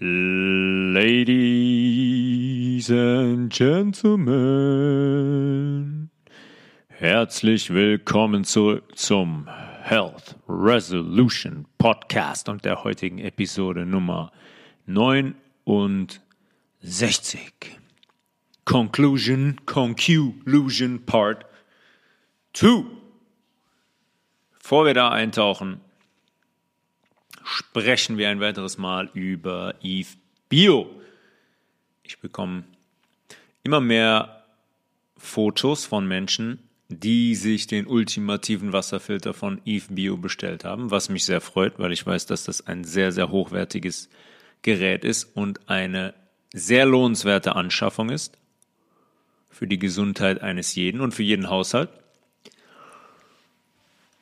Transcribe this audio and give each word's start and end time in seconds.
Ladies 0.00 1.18
and 2.88 3.52
Gentlemen, 3.52 4.28
herzlich 6.86 7.74
willkommen 7.74 8.44
zurück 8.44 8.96
zum 8.96 9.48
Health 9.82 10.36
Resolution 10.48 11.66
Podcast 11.78 12.48
und 12.48 12.64
der 12.64 12.84
heutigen 12.84 13.18
Episode 13.18 13.84
Nummer 13.84 14.30
69. 14.86 16.20
Conclusion, 18.64 19.56
Conclusion 19.66 21.06
Part 21.06 21.44
2. 22.52 22.84
Bevor 24.60 24.84
wir 24.84 24.94
da 24.94 25.08
eintauchen, 25.08 25.80
sprechen 27.48 28.18
wir 28.18 28.28
ein 28.28 28.40
weiteres 28.40 28.76
Mal 28.76 29.08
über 29.14 29.74
Eve 29.82 30.08
Bio. 30.48 30.90
Ich 32.02 32.18
bekomme 32.18 32.64
immer 33.62 33.80
mehr 33.80 34.44
Fotos 35.16 35.86
von 35.86 36.06
Menschen, 36.06 36.58
die 36.88 37.34
sich 37.34 37.66
den 37.66 37.86
ultimativen 37.86 38.72
Wasserfilter 38.72 39.32
von 39.32 39.60
Eve 39.64 39.86
Bio 39.94 40.16
bestellt 40.18 40.64
haben, 40.64 40.90
was 40.90 41.08
mich 41.08 41.24
sehr 41.24 41.40
freut, 41.40 41.78
weil 41.78 41.92
ich 41.92 42.06
weiß, 42.06 42.26
dass 42.26 42.44
das 42.44 42.66
ein 42.66 42.84
sehr, 42.84 43.12
sehr 43.12 43.30
hochwertiges 43.30 44.10
Gerät 44.62 45.04
ist 45.04 45.24
und 45.34 45.68
eine 45.70 46.14
sehr 46.52 46.84
lohnenswerte 46.84 47.56
Anschaffung 47.56 48.10
ist 48.10 48.36
für 49.50 49.66
die 49.66 49.78
Gesundheit 49.78 50.42
eines 50.42 50.74
jeden 50.74 51.00
und 51.00 51.12
für 51.12 51.22
jeden 51.22 51.48
Haushalt. 51.48 51.88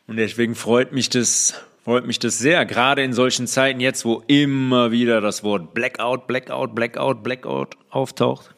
Und 0.06 0.16
deswegen 0.16 0.54
freut 0.54 0.92
mich 0.92 1.08
das 1.08 1.54
freut 1.86 2.04
mich 2.04 2.18
das 2.18 2.36
sehr, 2.38 2.66
gerade 2.66 3.04
in 3.04 3.12
solchen 3.12 3.46
Zeiten 3.46 3.78
jetzt, 3.78 4.04
wo 4.04 4.24
immer 4.26 4.90
wieder 4.90 5.20
das 5.20 5.44
Wort 5.44 5.72
Blackout, 5.72 6.26
Blackout, 6.26 6.74
Blackout, 6.74 7.22
Blackout 7.22 7.76
auftaucht, 7.90 8.52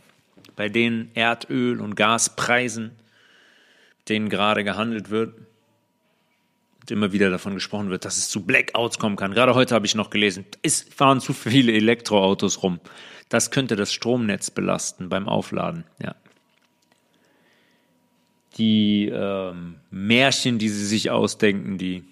bei 0.57 0.71
den 0.71 1.11
Erdöl- 1.13 1.83
und 1.83 1.95
Gaspreisen, 1.95 2.93
denen 4.09 4.31
gerade 4.31 4.65
gehandelt 4.65 5.11
wird 5.11 5.35
und 6.81 6.91
immer 6.91 7.13
wieder 7.13 7.29
davon 7.29 7.53
gesprochen 7.53 7.91
wird, 7.91 8.07
dass 8.07 8.17
es 8.17 8.31
zu 8.31 8.47
Blackouts 8.47 8.99
kommen 8.99 9.17
kann. 9.17 9.35
Gerade 9.35 9.55
heute 9.55 9.75
habe 9.75 9.85
ich 9.85 9.95
noch 9.95 10.09
gelesen, 10.09 10.47
es 10.63 10.81
fahren 10.81 11.21
zu 11.21 11.35
viele 11.35 11.75
Elektroautos 11.75 12.63
rum. 12.63 12.81
Das 13.29 13.51
könnte 13.51 13.77
das 13.77 13.93
Stromnetz 13.93 14.51
belasten 14.51 15.11
beim 15.11 15.29
Aufladen. 15.29 15.85
Ja. 16.03 16.15
Die 18.57 19.13
ähm, 19.13 19.75
Märchen, 19.91 20.59
die 20.59 20.71
sie 20.71 20.87
sich 20.87 21.11
ausdenken, 21.11 21.77
die 21.77 22.05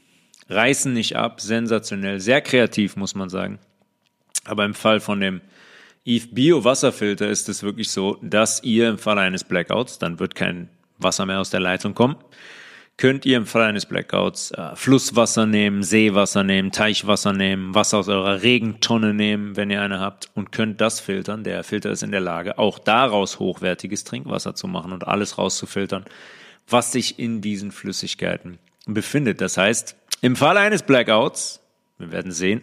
reißen 0.48 0.92
nicht 0.92 1.16
ab, 1.16 1.40
sensationell, 1.40 2.20
sehr 2.20 2.40
kreativ, 2.40 2.96
muss 2.96 3.14
man 3.14 3.28
sagen. 3.28 3.58
Aber 4.44 4.64
im 4.64 4.74
Fall 4.74 5.00
von 5.00 5.20
dem 5.20 5.40
Eve 6.04 6.28
Bio 6.30 6.64
Wasserfilter 6.64 7.28
ist 7.28 7.48
es 7.48 7.62
wirklich 7.62 7.90
so, 7.90 8.18
dass 8.22 8.62
ihr 8.62 8.88
im 8.88 8.98
Fall 8.98 9.18
eines 9.18 9.42
Blackouts, 9.42 9.98
dann 9.98 10.20
wird 10.20 10.36
kein 10.36 10.68
Wasser 10.98 11.26
mehr 11.26 11.40
aus 11.40 11.50
der 11.50 11.60
Leitung 11.60 11.94
kommen, 11.94 12.16
könnt 12.96 13.26
ihr 13.26 13.36
im 13.36 13.46
Fall 13.46 13.62
eines 13.62 13.86
Blackouts 13.86 14.52
äh, 14.52 14.74
Flusswasser 14.74 15.46
nehmen, 15.46 15.82
Seewasser 15.82 16.44
nehmen, 16.44 16.70
Teichwasser 16.70 17.32
nehmen, 17.32 17.74
Wasser 17.74 17.98
aus 17.98 18.08
eurer 18.08 18.42
Regentonne 18.42 19.12
nehmen, 19.12 19.56
wenn 19.56 19.70
ihr 19.70 19.82
eine 19.82 20.00
habt 20.00 20.30
und 20.34 20.52
könnt 20.52 20.80
das 20.80 21.00
filtern. 21.00 21.44
Der 21.44 21.64
Filter 21.64 21.90
ist 21.90 22.02
in 22.02 22.12
der 22.12 22.20
Lage, 22.20 22.58
auch 22.58 22.78
daraus 22.78 23.38
hochwertiges 23.38 24.04
Trinkwasser 24.04 24.54
zu 24.54 24.66
machen 24.68 24.92
und 24.92 25.06
alles 25.06 25.38
rauszufiltern, 25.38 26.04
was 26.68 26.92
sich 26.92 27.18
in 27.18 27.42
diesen 27.42 27.72
Flüssigkeiten 27.72 28.58
befindet. 28.86 29.40
Das 29.40 29.58
heißt, 29.58 29.96
im 30.20 30.36
Fall 30.36 30.56
eines 30.56 30.82
Blackouts, 30.82 31.60
wir 31.98 32.10
werden 32.12 32.32
sehen, 32.32 32.62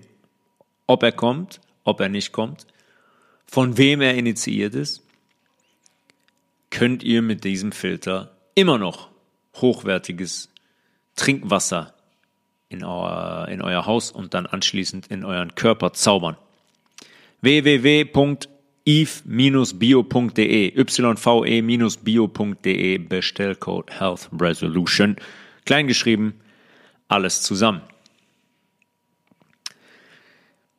ob 0.87 1.03
er 1.03 1.11
kommt, 1.11 1.61
ob 1.83 1.99
er 1.99 2.09
nicht 2.09 2.31
kommt, 2.31 2.67
von 3.45 3.77
wem 3.77 4.01
er 4.01 4.15
initiiert 4.15 4.75
ist, 4.75 5.03
könnt 6.69 7.03
ihr 7.03 7.21
mit 7.21 7.43
diesem 7.43 7.71
Filter 7.71 8.35
immer 8.55 8.77
noch 8.77 9.09
hochwertiges 9.55 10.49
Trinkwasser 11.15 11.93
in 12.69 12.83
euer, 12.83 13.47
in 13.49 13.61
euer 13.61 13.85
Haus 13.85 14.11
und 14.11 14.33
dann 14.33 14.47
anschließend 14.47 15.07
in 15.07 15.23
euren 15.23 15.53
Körper 15.53 15.93
zaubern. 15.93 16.35
www.eve-bio.de 17.41 18.49
yve-bio.de 21.65 22.97
Bestellcode 22.97 23.91
Health 23.99 24.29
Resolution 24.39 25.15
kleingeschrieben 25.65 26.33
alles 27.07 27.41
zusammen. 27.41 27.81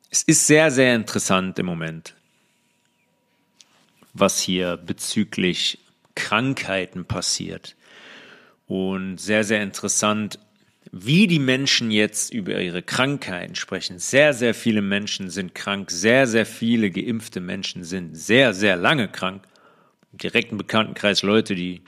Es 0.09 0.23
ist 0.23 0.47
sehr, 0.47 0.71
sehr 0.71 0.95
interessant 0.95 1.59
im 1.59 1.65
Moment, 1.65 2.15
was 4.13 4.39
hier 4.39 4.77
bezüglich 4.77 5.79
Krankheiten 6.15 7.05
passiert. 7.05 7.75
Und 8.67 9.17
sehr, 9.17 9.43
sehr 9.43 9.61
interessant, 9.61 10.39
wie 10.91 11.27
die 11.27 11.39
Menschen 11.39 11.91
jetzt 11.91 12.33
über 12.33 12.59
ihre 12.61 12.81
Krankheiten 12.81 13.55
sprechen. 13.55 13.99
Sehr, 13.99 14.33
sehr 14.33 14.53
viele 14.53 14.81
Menschen 14.81 15.29
sind 15.29 15.53
krank, 15.53 15.91
sehr, 15.91 16.27
sehr 16.27 16.45
viele 16.45 16.89
geimpfte 16.89 17.41
Menschen 17.41 17.83
sind 17.83 18.15
sehr, 18.15 18.53
sehr 18.53 18.77
lange 18.77 19.09
krank. 19.09 19.43
Im 20.13 20.19
direkten 20.19 20.57
Bekanntenkreis 20.57 21.21
Leute, 21.21 21.55
die 21.55 21.81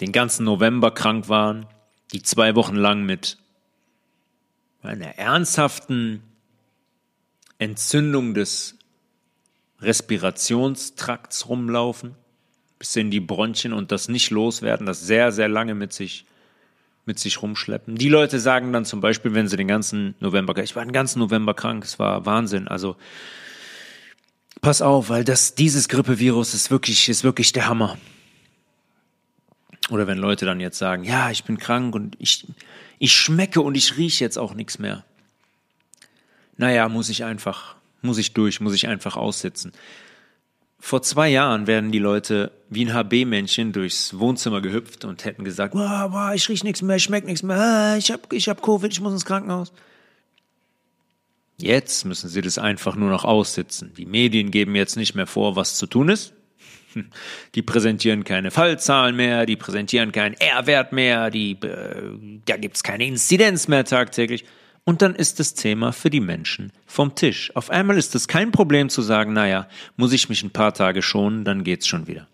den 0.00 0.12
ganzen 0.12 0.44
November 0.44 0.92
krank 0.92 1.28
waren, 1.28 1.66
die 2.14 2.22
zwei 2.22 2.54
Wochen 2.54 2.76
lang 2.76 3.04
mit 3.04 3.38
einer 4.82 5.18
ernsthaften 5.18 6.22
Entzündung 7.58 8.34
des 8.34 8.78
Respirationstrakts 9.80 11.48
rumlaufen, 11.48 12.14
bis 12.78 12.94
in 12.96 13.10
die 13.10 13.20
Bronchien 13.20 13.72
und 13.72 13.90
das 13.92 14.08
nicht 14.08 14.30
loswerden, 14.30 14.86
das 14.86 15.00
sehr, 15.00 15.32
sehr 15.32 15.48
lange 15.48 15.74
mit 15.74 15.92
sich, 15.92 16.24
mit 17.04 17.18
sich 17.18 17.42
rumschleppen. 17.42 17.96
Die 17.96 18.08
Leute 18.08 18.38
sagen 18.38 18.72
dann 18.72 18.84
zum 18.84 19.00
Beispiel, 19.00 19.34
wenn 19.34 19.48
sie 19.48 19.56
den 19.56 19.68
ganzen 19.68 20.14
November, 20.20 20.56
ich 20.62 20.76
war 20.76 20.84
den 20.84 20.92
ganzen 20.92 21.18
November 21.18 21.54
krank, 21.54 21.84
es 21.84 21.98
war 21.98 22.24
Wahnsinn, 22.26 22.68
also 22.68 22.96
pass 24.60 24.82
auf, 24.82 25.08
weil 25.08 25.24
das, 25.24 25.54
dieses 25.54 25.88
Grippevirus 25.88 26.54
ist 26.54 26.70
wirklich, 26.70 27.08
ist 27.08 27.24
wirklich 27.24 27.52
der 27.52 27.66
Hammer. 27.66 27.98
Oder 29.90 30.06
wenn 30.06 30.18
Leute 30.18 30.46
dann 30.46 30.60
jetzt 30.60 30.78
sagen, 30.78 31.04
ja, 31.04 31.30
ich 31.30 31.44
bin 31.44 31.58
krank 31.58 31.94
und 31.94 32.16
ich, 32.18 32.46
ich 32.98 33.12
schmecke 33.12 33.60
und 33.60 33.74
ich 33.74 33.96
rieche 33.96 34.24
jetzt 34.24 34.38
auch 34.38 34.54
nichts 34.54 34.78
mehr. 34.78 35.04
Naja, 36.56 36.88
muss 36.88 37.08
ich 37.08 37.24
einfach, 37.24 37.76
muss 38.00 38.18
ich 38.18 38.32
durch, 38.32 38.60
muss 38.60 38.74
ich 38.74 38.86
einfach 38.88 39.16
aussitzen. 39.16 39.72
Vor 40.78 41.02
zwei 41.02 41.28
Jahren 41.28 41.66
werden 41.66 41.92
die 41.92 41.98
Leute 41.98 42.52
wie 42.68 42.84
ein 42.84 42.92
HB-Männchen 42.92 43.72
durchs 43.72 44.18
Wohnzimmer 44.18 44.60
gehüpft 44.60 45.04
und 45.04 45.24
hätten 45.24 45.44
gesagt, 45.44 45.74
wow, 45.74 46.12
wow, 46.12 46.34
ich 46.34 46.48
rieche 46.48 46.64
nichts 46.64 46.82
mehr, 46.82 46.96
ich 46.96 47.04
schmecke 47.04 47.26
nichts 47.26 47.42
mehr, 47.42 47.56
ah, 47.56 47.96
ich 47.96 48.10
habe 48.10 48.22
ich 48.36 48.48
hab 48.48 48.62
Covid, 48.62 48.92
ich 48.92 49.00
muss 49.00 49.12
ins 49.12 49.24
Krankenhaus. 49.24 49.72
Jetzt 51.56 52.04
müssen 52.04 52.28
sie 52.28 52.42
das 52.42 52.58
einfach 52.58 52.96
nur 52.96 53.10
noch 53.10 53.24
aussitzen. 53.24 53.94
Die 53.96 54.06
Medien 54.06 54.50
geben 54.50 54.74
jetzt 54.74 54.96
nicht 54.96 55.14
mehr 55.14 55.26
vor, 55.26 55.56
was 55.56 55.76
zu 55.76 55.86
tun 55.86 56.08
ist. 56.08 56.34
Die 57.54 57.62
präsentieren 57.62 58.24
keine 58.24 58.50
Fallzahlen 58.50 59.16
mehr, 59.16 59.46
die 59.46 59.56
präsentieren 59.56 60.12
keinen 60.12 60.34
R-Wert 60.34 60.92
mehr, 60.92 61.30
die, 61.30 61.52
äh, 61.52 62.40
da 62.46 62.56
gibt's 62.56 62.82
keine 62.82 63.06
Inzidenz 63.06 63.68
mehr 63.68 63.84
tagtäglich. 63.84 64.44
Und 64.84 65.00
dann 65.00 65.14
ist 65.14 65.40
das 65.40 65.54
Thema 65.54 65.92
für 65.92 66.10
die 66.10 66.20
Menschen 66.20 66.70
vom 66.86 67.14
Tisch. 67.14 67.50
Auf 67.56 67.70
einmal 67.70 67.96
ist 67.96 68.14
es 68.14 68.28
kein 68.28 68.52
Problem 68.52 68.90
zu 68.90 69.00
sagen, 69.00 69.32
naja, 69.32 69.66
muss 69.96 70.12
ich 70.12 70.28
mich 70.28 70.42
ein 70.42 70.50
paar 70.50 70.74
Tage 70.74 71.00
schonen, 71.00 71.44
dann 71.44 71.64
geht's 71.64 71.86
schon 71.86 72.06
wieder. 72.06 72.28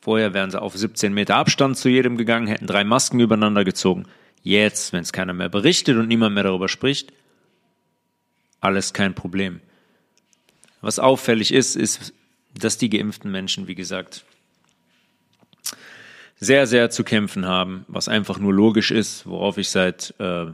Vorher 0.00 0.34
wären 0.34 0.50
sie 0.50 0.60
auf 0.60 0.76
17 0.76 1.14
Meter 1.14 1.36
Abstand 1.36 1.76
zu 1.76 1.88
jedem 1.88 2.16
gegangen, 2.16 2.48
hätten 2.48 2.66
drei 2.66 2.82
Masken 2.82 3.20
übereinander 3.20 3.64
gezogen. 3.64 4.06
Jetzt, 4.42 4.92
wenn 4.92 5.02
es 5.02 5.12
keiner 5.12 5.32
mehr 5.32 5.48
berichtet 5.48 5.96
und 5.96 6.08
niemand 6.08 6.34
mehr 6.34 6.42
darüber 6.42 6.68
spricht, 6.68 7.12
alles 8.60 8.92
kein 8.92 9.14
Problem. 9.14 9.60
Was 10.80 10.98
auffällig 10.98 11.54
ist, 11.54 11.76
ist, 11.76 12.12
dass 12.54 12.78
die 12.78 12.90
geimpften 12.90 13.30
Menschen, 13.30 13.66
wie 13.66 13.74
gesagt, 13.74 14.24
sehr, 16.36 16.66
sehr 16.66 16.90
zu 16.90 17.04
kämpfen 17.04 17.46
haben, 17.46 17.84
was 17.88 18.08
einfach 18.08 18.38
nur 18.38 18.52
logisch 18.52 18.90
ist, 18.90 19.26
worauf 19.26 19.58
ich 19.58 19.70
seit 19.70 20.14
äh, 20.18 20.46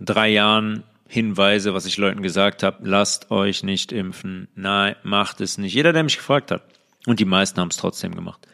drei 0.00 0.28
Jahren 0.28 0.82
hinweise, 1.06 1.74
was 1.74 1.86
ich 1.86 1.96
Leuten 1.96 2.22
gesagt 2.22 2.62
habe, 2.62 2.86
lasst 2.86 3.30
euch 3.30 3.62
nicht 3.62 3.92
impfen, 3.92 4.48
nein, 4.54 4.96
macht 5.04 5.40
es 5.40 5.56
nicht. 5.56 5.74
Jeder, 5.74 5.92
der 5.92 6.02
mich 6.02 6.16
gefragt 6.16 6.50
hat. 6.50 6.62
Und 7.06 7.20
die 7.20 7.24
meisten 7.24 7.60
haben 7.60 7.68
es 7.68 7.76
trotzdem 7.76 8.14
gemacht. 8.14 8.46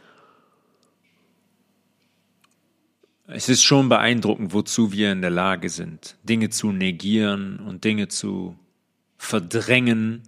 Es 3.27 3.49
ist 3.49 3.65
schon 3.65 3.89
beeindruckend, 3.89 4.53
wozu 4.53 4.93
wir 4.93 5.11
in 5.11 5.23
der 5.23 5.31
Lage 5.31 5.71
sind, 5.71 6.17
Dinge 6.23 6.51
zu 6.51 6.71
negieren 6.71 7.59
und 7.59 7.85
Dinge 7.85 8.09
zu 8.09 8.59
verdrängen 9.17 10.23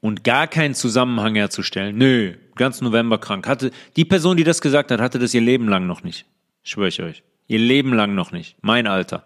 und 0.00 0.24
gar 0.24 0.46
keinen 0.46 0.74
Zusammenhang 0.74 1.34
herzustellen. 1.34 1.96
Nö, 1.96 2.34
ganz 2.54 2.80
November 2.80 3.18
krank. 3.18 3.46
Hatte 3.46 3.70
die 3.96 4.04
Person, 4.04 4.36
die 4.36 4.44
das 4.44 4.60
gesagt 4.60 4.90
hat, 4.90 5.00
hatte 5.00 5.18
das 5.18 5.34
ihr 5.34 5.40
Leben 5.40 5.68
lang 5.68 5.86
noch 5.86 6.02
nicht. 6.02 6.26
Schwöre 6.62 6.88
ich 6.88 7.02
euch. 7.02 7.22
Ihr 7.46 7.58
Leben 7.58 7.94
lang 7.94 8.14
noch 8.14 8.30
nicht. 8.30 8.56
Mein 8.60 8.86
Alter. 8.86 9.24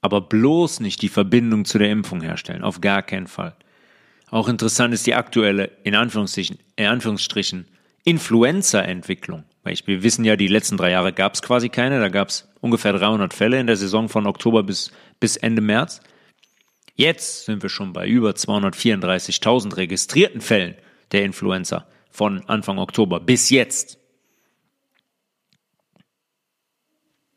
Aber 0.00 0.20
bloß 0.20 0.80
nicht 0.80 1.00
die 1.02 1.08
Verbindung 1.08 1.64
zu 1.64 1.78
der 1.78 1.90
Impfung 1.90 2.20
herstellen. 2.20 2.62
Auf 2.62 2.80
gar 2.80 3.02
keinen 3.02 3.26
Fall. 3.26 3.56
Auch 4.30 4.48
interessant 4.48 4.92
ist 4.92 5.06
die 5.06 5.14
aktuelle, 5.14 5.70
in 5.82 5.94
Anführungsstrichen, 5.94 6.58
in 6.76 6.86
Anführungsstrichen 6.86 7.66
Influenza-Entwicklung. 8.04 9.44
Wir 9.62 10.02
wissen 10.02 10.26
ja, 10.26 10.36
die 10.36 10.48
letzten 10.48 10.76
drei 10.76 10.90
Jahre 10.90 11.14
gab 11.14 11.34
es 11.34 11.40
quasi 11.40 11.70
keine. 11.70 12.00
Da 12.00 12.10
gab 12.10 12.28
es 12.28 12.48
ungefähr 12.60 12.92
300 12.92 13.32
Fälle 13.32 13.58
in 13.58 13.66
der 13.66 13.76
Saison 13.76 14.10
von 14.10 14.26
Oktober 14.26 14.62
bis, 14.62 14.92
bis 15.20 15.36
Ende 15.36 15.62
März. 15.62 16.00
Jetzt 16.94 17.46
sind 17.46 17.62
wir 17.62 17.70
schon 17.70 17.92
bei 17.92 18.06
über 18.06 18.30
234.000 18.30 19.76
registrierten 19.76 20.40
Fällen 20.40 20.76
der 21.12 21.24
Influenza 21.24 21.86
von 22.10 22.44
Anfang 22.48 22.78
Oktober 22.78 23.18
bis 23.18 23.50
jetzt. 23.50 23.98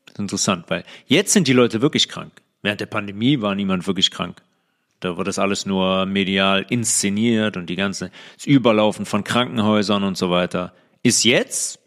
Das 0.06 0.14
ist 0.14 0.18
interessant, 0.20 0.66
weil 0.68 0.84
jetzt 1.06 1.32
sind 1.32 1.48
die 1.48 1.52
Leute 1.52 1.82
wirklich 1.82 2.08
krank. 2.08 2.32
Während 2.62 2.80
der 2.80 2.86
Pandemie 2.86 3.40
war 3.40 3.54
niemand 3.54 3.86
wirklich 3.86 4.10
krank. 4.10 4.42
Da 5.00 5.16
wird 5.16 5.28
das 5.28 5.38
alles 5.38 5.66
nur 5.66 6.06
medial 6.06 6.64
inszeniert 6.68 7.56
und 7.56 7.66
die 7.66 7.76
ganze 7.76 8.10
das 8.36 8.46
Überlaufen 8.46 9.06
von 9.06 9.24
Krankenhäusern 9.24 10.04
und 10.04 10.16
so 10.16 10.30
weiter 10.30 10.72
ist 11.02 11.24
jetzt 11.24 11.80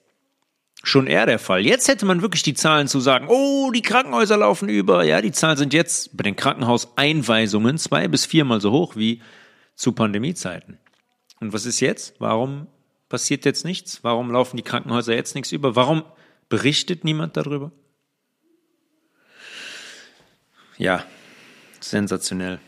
schon 0.83 1.07
eher 1.07 1.25
der 1.25 1.39
Fall. 1.39 1.65
Jetzt 1.65 1.87
hätte 1.87 2.05
man 2.05 2.21
wirklich 2.21 2.43
die 2.43 2.53
Zahlen 2.53 2.87
zu 2.87 2.99
sagen, 2.99 3.27
oh, 3.29 3.71
die 3.71 3.81
Krankenhäuser 3.81 4.37
laufen 4.37 4.69
über. 4.69 5.03
Ja, 5.03 5.21
die 5.21 5.31
Zahlen 5.31 5.57
sind 5.57 5.73
jetzt 5.73 6.15
bei 6.17 6.23
den 6.23 6.35
Krankenhauseinweisungen 6.35 7.77
zwei 7.77 8.07
bis 8.07 8.25
viermal 8.25 8.61
so 8.61 8.71
hoch 8.71 8.95
wie 8.95 9.21
zu 9.75 9.91
Pandemiezeiten. 9.91 10.79
Und 11.39 11.53
was 11.53 11.65
ist 11.65 11.79
jetzt? 11.79 12.15
Warum 12.19 12.67
passiert 13.09 13.45
jetzt 13.45 13.65
nichts? 13.65 14.03
Warum 14.03 14.31
laufen 14.31 14.57
die 14.57 14.63
Krankenhäuser 14.63 15.13
jetzt 15.13 15.35
nichts 15.35 15.51
über? 15.51 15.75
Warum 15.75 16.03
berichtet 16.49 17.03
niemand 17.03 17.37
darüber? 17.37 17.71
Ja, 20.77 21.03
sensationell. 21.79 22.59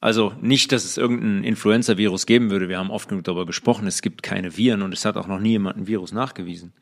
Also 0.00 0.34
nicht, 0.42 0.70
dass 0.72 0.84
es 0.84 0.98
irgendein 0.98 1.44
Influenza-Virus 1.44 2.26
geben 2.26 2.50
würde. 2.50 2.68
Wir 2.68 2.78
haben 2.78 2.90
oft 2.90 3.08
genug 3.08 3.24
darüber 3.24 3.46
gesprochen. 3.46 3.86
Es 3.86 4.02
gibt 4.02 4.22
keine 4.22 4.54
Viren 4.58 4.82
und 4.82 4.92
es 4.92 5.06
hat 5.06 5.16
auch 5.16 5.26
noch 5.26 5.40
nie 5.40 5.52
jemand 5.52 5.78
ein 5.78 5.86
Virus 5.86 6.12
nachgewiesen. 6.12 6.74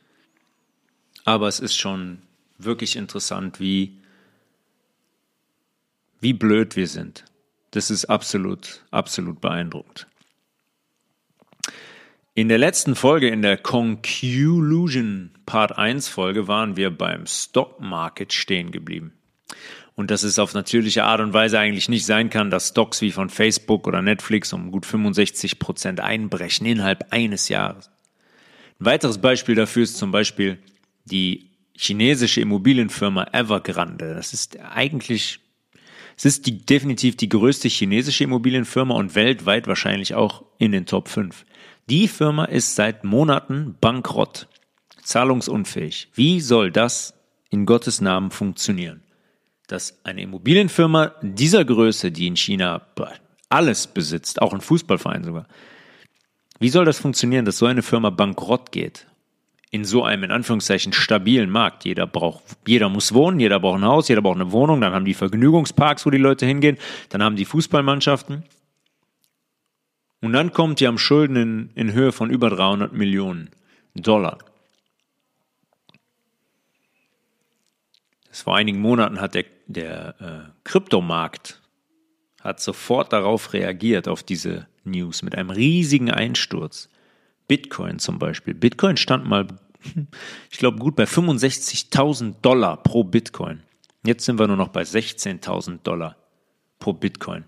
Aber 1.25 1.49
es 1.49 1.61
ist 1.61 1.77
schon 1.77 2.23
wirklich 2.59 2.97
interessant, 2.97 3.61
wie, 3.61 3.99
wie 6.21 6.33
blöd 6.33 6.77
wir 6.77 6.89
sind. 6.89 7.25
Das 7.71 7.91
ist 7.91 8.07
absolut, 8.07 8.85
absolut 8.91 9.41
beeindruckend. 9.41 10.07
In 12.35 12.49
der 12.49 12.59
letzten 12.59 12.95
Folge, 12.95 13.29
in 13.29 13.43
der 13.43 13.59
Conclusion 13.59 15.31
Part 15.45 15.77
1 15.77 16.09
Folge, 16.09 16.49
waren 16.49 16.77
wir 16.77 16.91
beim 16.91 17.27
Stock 17.27 17.79
Market 17.81 18.33
stehen 18.33 18.71
geblieben. 18.71 19.13
Und 19.95 20.11
dass 20.11 20.23
es 20.23 20.39
auf 20.39 20.55
natürliche 20.55 21.05
Art 21.05 21.21
und 21.21 21.35
Weise 21.35 21.59
eigentlich 21.59 21.91
nicht 21.91 22.07
sein 22.07 22.31
kann, 22.31 22.51
dass 22.51 22.69
Stocks 22.69 23.03
wie 23.03 23.11
von 23.11 23.29
Facebook 23.29 23.87
oder 23.87 24.01
Netflix 24.01 24.55
um 24.55 24.71
gut 24.71 24.87
65 24.87 25.59
Prozent 25.59 26.01
einbrechen 26.01 26.67
innerhalb 26.67 27.13
eines 27.13 27.51
Jahres. 27.51 27.91
Ein 28.81 28.87
weiteres 28.87 29.19
Beispiel 29.19 29.55
dafür 29.55 29.83
ist 29.83 29.99
zum 29.99 30.11
Beispiel 30.11 30.59
die 31.05 31.51
chinesische 31.75 32.41
Immobilienfirma 32.41 33.29
Evergrande. 33.33 34.15
Das 34.15 34.33
ist 34.33 34.59
eigentlich, 34.61 35.41
es 36.17 36.25
ist 36.25 36.47
die, 36.47 36.65
definitiv 36.65 37.17
die 37.17 37.29
größte 37.29 37.69
chinesische 37.69 38.25
Immobilienfirma 38.25 38.95
und 38.95 39.15
weltweit 39.15 39.67
wahrscheinlich 39.67 40.15
auch 40.15 40.45
in 40.59 40.73
den 40.73 40.87
Top 40.87 41.09
5. 41.09 41.45
Die 41.89 42.09
Firma 42.09 42.45
ist 42.45 42.75
seit 42.75 43.05
Monaten 43.05 43.77
bankrott, 43.81 44.49
zahlungsunfähig. 45.03 46.09
Wie 46.15 46.41
soll 46.41 46.71
das 46.71 47.15
in 47.51 47.67
Gottes 47.67 48.01
Namen 48.01 48.31
funktionieren? 48.31 49.03
Dass 49.67 50.05
eine 50.05 50.23
Immobilienfirma 50.23 51.15
dieser 51.23 51.65
Größe, 51.65 52.13
die 52.13 52.27
in 52.27 52.37
China 52.37 52.87
alles 53.49 53.87
besitzt, 53.87 54.41
auch 54.41 54.55
ein 54.55 54.61
Fußballverein 54.61 55.25
sogar, 55.25 55.47
wie 56.59 56.69
soll 56.69 56.85
das 56.85 57.01
funktionieren, 57.01 57.45
dass 57.45 57.59
so 57.59 57.67
eine 57.67 57.83
Firma 57.83 58.11
bankrott 58.11 58.71
geht? 58.71 59.07
In 59.73 59.85
so 59.85 60.05
einem 60.05 60.25
in 60.25 60.31
Anführungszeichen 60.31 60.93
stabilen 60.93 61.51
Markt. 61.51 61.87
Jeder 61.87 62.07
braucht, 62.07 62.43
jeder 62.67 62.91
muss 62.91 63.15
wohnen, 63.15 63.41
jeder 63.41 63.59
braucht 63.59 63.81
ein 63.81 63.87
Haus, 63.87 64.07
jeder 64.07 64.21
braucht 64.21 64.37
eine 64.37 64.53
Wohnung, 64.53 64.83
dann 64.83 64.93
haben 64.93 65.07
die 65.07 65.15
Vergnügungsparks, 65.15 66.05
wo 66.07 66.11
die 66.11 66.19
Leute 66.19 66.45
hingehen, 66.47 66.77
dann 67.09 67.23
haben 67.23 67.37
die 67.37 67.47
Fußballmannschaften. 67.47 68.45
Und 70.21 70.33
dann 70.35 70.53
kommt 70.53 70.79
die 70.79 70.87
am 70.87 70.99
Schulden 70.99 71.37
in, 71.37 71.71
in 71.75 71.93
Höhe 71.95 72.13
von 72.13 72.31
über 72.31 72.51
300 72.51 72.93
Millionen 72.93 73.51
Dollar. 73.95 74.39
vor 78.31 78.57
einigen 78.57 78.81
Monaten 78.81 79.21
hat 79.21 79.35
der, 79.35 79.45
der 79.67 80.15
äh, 80.21 80.51
Kryptomarkt 80.65 81.61
hat 82.41 82.61
sofort 82.61 83.13
darauf 83.13 83.53
reagiert, 83.53 84.09
auf 84.09 84.23
diese 84.23 84.67
News, 84.85 85.23
mit 85.23 85.37
einem 85.37 85.51
riesigen 85.51 86.11
Einsturz. 86.11 86.89
Bitcoin 87.53 87.99
zum 87.99 88.19
Beispiel. 88.19 88.55
Bitcoin 88.55 88.97
stand 88.97 89.27
mal, 89.27 89.47
ich 90.51 90.57
glaube, 90.57 90.79
gut 90.79 90.97
bei 90.97 91.05
65.000 91.05 92.37
Dollar 92.41 92.83
pro 92.83 93.05
Bitcoin. 93.05 93.63
Jetzt 94.07 94.25
sind 94.25 94.39
wir 94.39 94.47
nur 94.47 94.57
noch 94.57 94.69
bei 94.69 94.81
16.000 94.81 95.83
Dollar 95.83 96.17
pro 96.79 96.95
Bitcoin. 96.95 97.45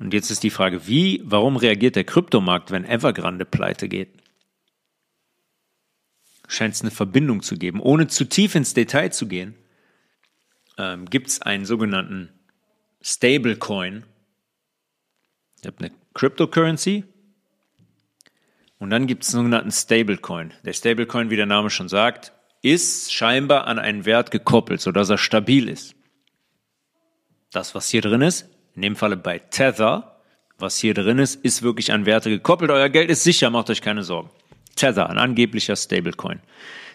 Und 0.00 0.12
jetzt 0.12 0.32
ist 0.32 0.42
die 0.42 0.50
Frage, 0.50 0.88
wie, 0.88 1.22
warum 1.24 1.56
reagiert 1.56 1.94
der 1.94 2.02
Kryptomarkt, 2.02 2.72
wenn 2.72 2.84
Evergrande 2.84 3.44
pleite 3.44 3.88
geht? 3.88 4.08
Scheint 6.48 6.74
es 6.74 6.80
eine 6.80 6.90
Verbindung 6.90 7.40
zu 7.40 7.56
geben. 7.56 7.78
Ohne 7.78 8.08
zu 8.08 8.24
tief 8.24 8.56
ins 8.56 8.74
Detail 8.74 9.10
zu 9.10 9.28
gehen, 9.28 9.54
ähm, 10.78 11.04
gibt 11.04 11.28
es 11.28 11.40
einen 11.40 11.64
sogenannten 11.64 12.28
Stablecoin. 13.02 14.02
Ihr 15.62 15.68
habt 15.68 15.80
eine 15.80 15.92
Cryptocurrency, 16.12 17.04
und 18.84 18.90
dann 18.90 19.06
gibt 19.06 19.22
es 19.22 19.30
einen 19.30 19.44
sogenannten 19.44 19.72
Stablecoin. 19.72 20.52
Der 20.62 20.74
Stablecoin, 20.74 21.30
wie 21.30 21.36
der 21.36 21.46
Name 21.46 21.70
schon 21.70 21.88
sagt, 21.88 22.32
ist 22.60 23.14
scheinbar 23.14 23.66
an 23.66 23.78
einen 23.78 24.04
Wert 24.04 24.30
gekoppelt, 24.30 24.82
sodass 24.82 25.08
er 25.08 25.16
stabil 25.16 25.70
ist. 25.70 25.94
Das, 27.50 27.74
was 27.74 27.88
hier 27.88 28.02
drin 28.02 28.20
ist, 28.20 28.46
in 28.74 28.82
dem 28.82 28.94
Falle 28.94 29.16
bei 29.16 29.38
Tether, 29.38 30.20
was 30.58 30.76
hier 30.76 30.92
drin 30.92 31.18
ist, 31.18 31.42
ist 31.42 31.62
wirklich 31.62 31.92
an 31.92 32.04
Werte 32.04 32.28
gekoppelt. 32.28 32.70
Euer 32.70 32.90
Geld 32.90 33.08
ist 33.08 33.24
sicher, 33.24 33.48
macht 33.48 33.70
euch 33.70 33.80
keine 33.80 34.02
Sorgen. 34.02 34.28
Tether, 34.76 35.08
ein 35.08 35.16
angeblicher 35.16 35.76
Stablecoin. 35.76 36.40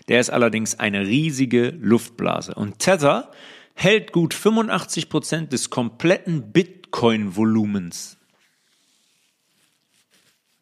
Der 0.09 0.19
ist 0.19 0.29
allerdings 0.29 0.79
eine 0.79 1.07
riesige 1.07 1.69
Luftblase. 1.69 2.53
Und 2.53 2.77
Tether 2.77 3.31
hält 3.73 4.11
gut 4.11 4.35
85 4.35 5.09
Prozent 5.09 5.53
des 5.53 5.71
kompletten 5.71 6.51
Bitcoin-Volumens 6.51 8.18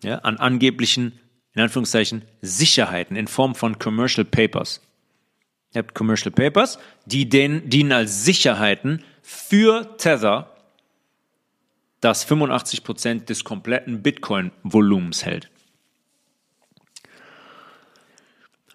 ja, 0.04 0.20
an 0.20 0.38
angeblichen, 0.38 1.20
in 1.54 1.62
Anführungszeichen, 1.62 2.24
Sicherheiten 2.42 3.16
in 3.16 3.28
Form 3.28 3.56
von 3.56 3.80
Commercial 3.80 4.26
Papers. 4.26 4.82
Ihr 5.74 5.80
habt 5.80 5.96
Commercial 5.96 6.32
Papers, 6.32 6.80
die 7.06 7.28
den, 7.30 7.70
dienen 7.70 7.92
als 7.92 8.24
Sicherheiten 8.26 9.04
für 9.22 9.98
Tether, 9.98 10.56
das 12.00 12.24
85 12.24 12.84
Prozent 12.84 13.30
des 13.30 13.44
kompletten 13.44 14.02
Bitcoin-Volumens 14.04 15.26
hält. 15.26 15.50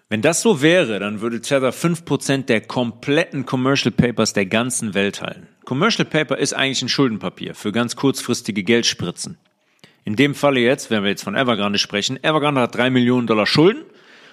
Wenn 0.08 0.20
das 0.20 0.42
so 0.42 0.60
wäre, 0.60 0.98
dann 0.98 1.22
würde 1.22 1.40
Tether 1.40 1.72
5% 1.72 2.42
der 2.42 2.60
kompletten 2.60 3.46
Commercial 3.46 3.92
Papers 3.92 4.34
der 4.34 4.44
ganzen 4.44 4.92
Welt 4.92 5.22
halten. 5.22 5.48
Commercial 5.64 6.04
Paper 6.04 6.36
ist 6.36 6.52
eigentlich 6.52 6.82
ein 6.82 6.90
Schuldenpapier 6.90 7.54
für 7.54 7.72
ganz 7.72 7.96
kurzfristige 7.96 8.62
Geldspritzen. 8.62 9.38
In 10.04 10.16
dem 10.16 10.34
Falle 10.34 10.60
jetzt, 10.60 10.90
wenn 10.90 11.02
wir 11.02 11.10
jetzt 11.10 11.24
von 11.24 11.36
Evergrande 11.36 11.78
sprechen, 11.78 12.22
Evergrande 12.22 12.60
hat 12.60 12.74
drei 12.74 12.90
Millionen 12.90 13.26
Dollar 13.26 13.46
Schulden 13.46 13.84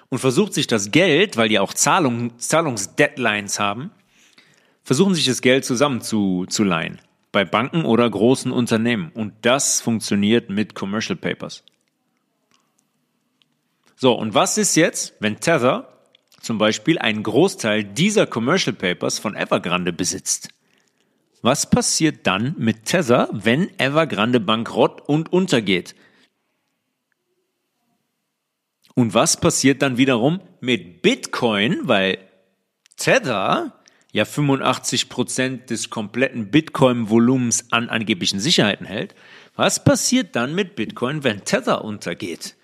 und 0.10 0.20
versucht 0.20 0.54
sich 0.54 0.68
das 0.68 0.92
Geld, 0.92 1.38
weil 1.38 1.50
die 1.50 1.60
auch 1.60 1.74
Zahlung, 1.74 2.38
Zahlungsdeadlines 2.40 3.60
haben, 3.60 3.92
versuchen 4.84 5.14
sich 5.14 5.26
das 5.26 5.42
Geld 5.42 5.66
zusammenzuleihen 5.66 7.00
bei 7.32 7.46
Banken 7.46 7.86
oder 7.86 8.10
großen 8.10 8.52
Unternehmen. 8.52 9.12
Und 9.14 9.34
das 9.44 9.82
funktioniert 9.82 10.50
mit 10.50 10.74
Commercial 10.74 11.16
Papers. 11.16 11.64
So, 13.96 14.14
und 14.14 14.34
was 14.34 14.58
ist 14.58 14.76
jetzt, 14.76 15.14
wenn 15.20 15.40
Tether 15.40 15.90
zum 16.42 16.58
Beispiel 16.58 16.98
einen 16.98 17.22
Großteil 17.22 17.84
dieser 17.84 18.26
Commercial 18.26 18.76
Papers 18.76 19.20
von 19.20 19.36
Evergrande 19.36 19.94
besitzt? 19.94 20.50
Was 21.42 21.70
passiert 21.70 22.28
dann 22.28 22.56
mit 22.58 22.86
Tether, 22.86 23.30
wenn 23.32 23.70
Evergrande 23.80 24.40
bankrott 24.40 25.02
und 25.08 25.32
untergeht? 25.32 25.96
Und 28.96 29.14
was 29.14 29.40
passiert 29.40 29.82
dann 29.82 29.98
wiederum 29.98 30.42
mit 30.60 31.02
Bitcoin, 31.02 31.88
weil 31.88 32.18
Tether 32.98 33.80
ja 34.12 34.24
85% 34.24 35.66
des 35.66 35.90
kompletten 35.90 36.52
Bitcoin-Volumens 36.52 37.72
an 37.72 37.90
angeblichen 37.90 38.40
Sicherheiten 38.40 38.86
hält. 38.86 39.16
Was 39.56 39.84
passiert 39.84 40.36
dann 40.36 40.56
mit 40.56 40.76
Bitcoin, 40.76 41.24
wenn 41.24 41.44
Tether 41.44 41.84
untergeht? 41.84 42.56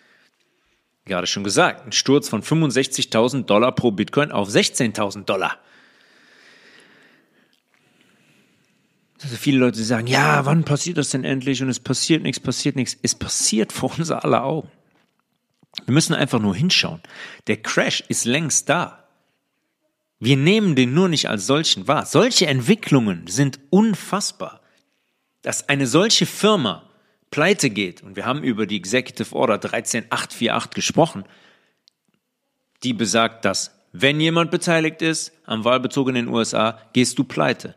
Gerade 1.05 1.27
schon 1.27 1.44
gesagt, 1.44 1.86
ein 1.86 1.91
Sturz 1.91 2.29
von 2.29 2.41
65.000 2.41 3.46
Dollar 3.46 3.74
pro 3.74 3.91
Bitcoin 3.91 4.32
auf 4.32 4.50
16.000 4.50 5.25
Dollar. 5.25 5.60
Also 9.25 9.38
viele 9.38 9.58
Leute 9.58 9.84
sagen, 9.84 10.05
ja, 10.05 10.46
wann 10.46 10.65
passiert 10.65 11.00
das 11.00 11.10
denn 11.10 11.24
endlich? 11.24 11.63
Und 11.63 11.70
es 11.70 11.79
passiert 11.79 12.22
nichts, 12.22 12.39
passiert 12.39 12.75
nichts. 12.75 12.96
Es 13.01 13.15
passiert 13.15 13.74
vor 13.74 13.91
unser 13.98 14.24
aller 14.24 14.44
Augen. 14.44 14.70
Wir 15.86 15.96
müssen 15.96 16.13
einfach 16.13 16.39
nur 16.39 16.55
hinschauen. 16.55 17.01
Der 17.48 17.58
Crash 17.58 18.03
ist 18.08 18.25
längst 18.25 18.70
da. 18.70 19.03
Wir 20.20 20.38
nehmen 20.38 20.75
den 20.75 20.94
nur 20.94 21.10
nicht 21.10 21.27
als 21.27 21.48
solchen 21.48 21.88
wahr. 21.88 22.05
Solche 22.05 22.46
Entwicklungen 22.46 23.25
sind 23.25 23.60
unfassbar. 23.72 24.62
Dass 25.41 25.70
eine 25.70 25.88
solche 25.88 26.27
Firma 26.27 26.84
pleite 27.32 27.72
geht, 27.72 28.03
und 28.03 28.15
wir 28.15 28.27
haben 28.27 28.44
über 28.44 28.67
die 28.67 28.77
Executive 28.77 29.36
Order 29.36 29.58
13848 29.58 30.70
gesprochen, 30.70 31.25
die 32.84 32.94
besagt, 32.94 33.44
dass 33.44 33.72
wenn 33.91 34.20
jemand 34.20 34.51
beteiligt 34.51 35.01
ist 35.01 35.32
am 35.46 35.63
Wahlbetrug 35.63 36.10
in 36.10 36.15
den 36.15 36.27
USA, 36.27 36.79
gehst 36.94 37.17
du 37.17 37.24
pleite. 37.24 37.74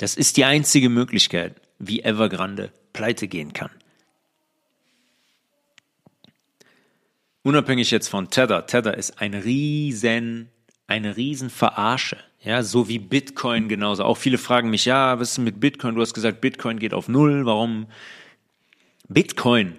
Das 0.00 0.14
ist 0.14 0.38
die 0.38 0.46
einzige 0.46 0.88
Möglichkeit, 0.88 1.60
wie 1.78 2.02
Evergrande 2.02 2.72
pleite 2.94 3.28
gehen 3.28 3.52
kann. 3.52 3.68
Unabhängig 7.42 7.90
jetzt 7.90 8.08
von 8.08 8.30
Tether, 8.30 8.66
Tether 8.66 8.96
ist 8.96 9.20
ein 9.20 9.34
riesen, 9.34 10.48
eine 10.86 11.18
riesen 11.18 11.50
Verarsche. 11.50 12.16
Ja, 12.42 12.62
so 12.62 12.88
wie 12.88 12.98
Bitcoin 12.98 13.68
genauso. 13.68 14.04
Auch 14.04 14.16
viele 14.16 14.38
fragen 14.38 14.70
mich, 14.70 14.86
ja, 14.86 15.20
was 15.20 15.32
ist 15.32 15.38
mit 15.38 15.60
Bitcoin? 15.60 15.94
Du 15.94 16.00
hast 16.00 16.14
gesagt, 16.14 16.40
Bitcoin 16.40 16.78
geht 16.78 16.94
auf 16.94 17.08
Null. 17.08 17.44
Warum? 17.44 17.86
Bitcoin. 19.06 19.76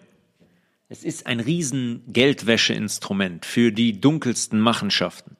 Es 0.87 1.03
ist 1.03 1.25
ein 1.25 1.39
riesen 1.39 2.03
Geldwäscheinstrument 2.05 3.43
für 3.43 3.71
die 3.71 3.99
dunkelsten 3.99 4.59
Machenschaften. 4.59 5.35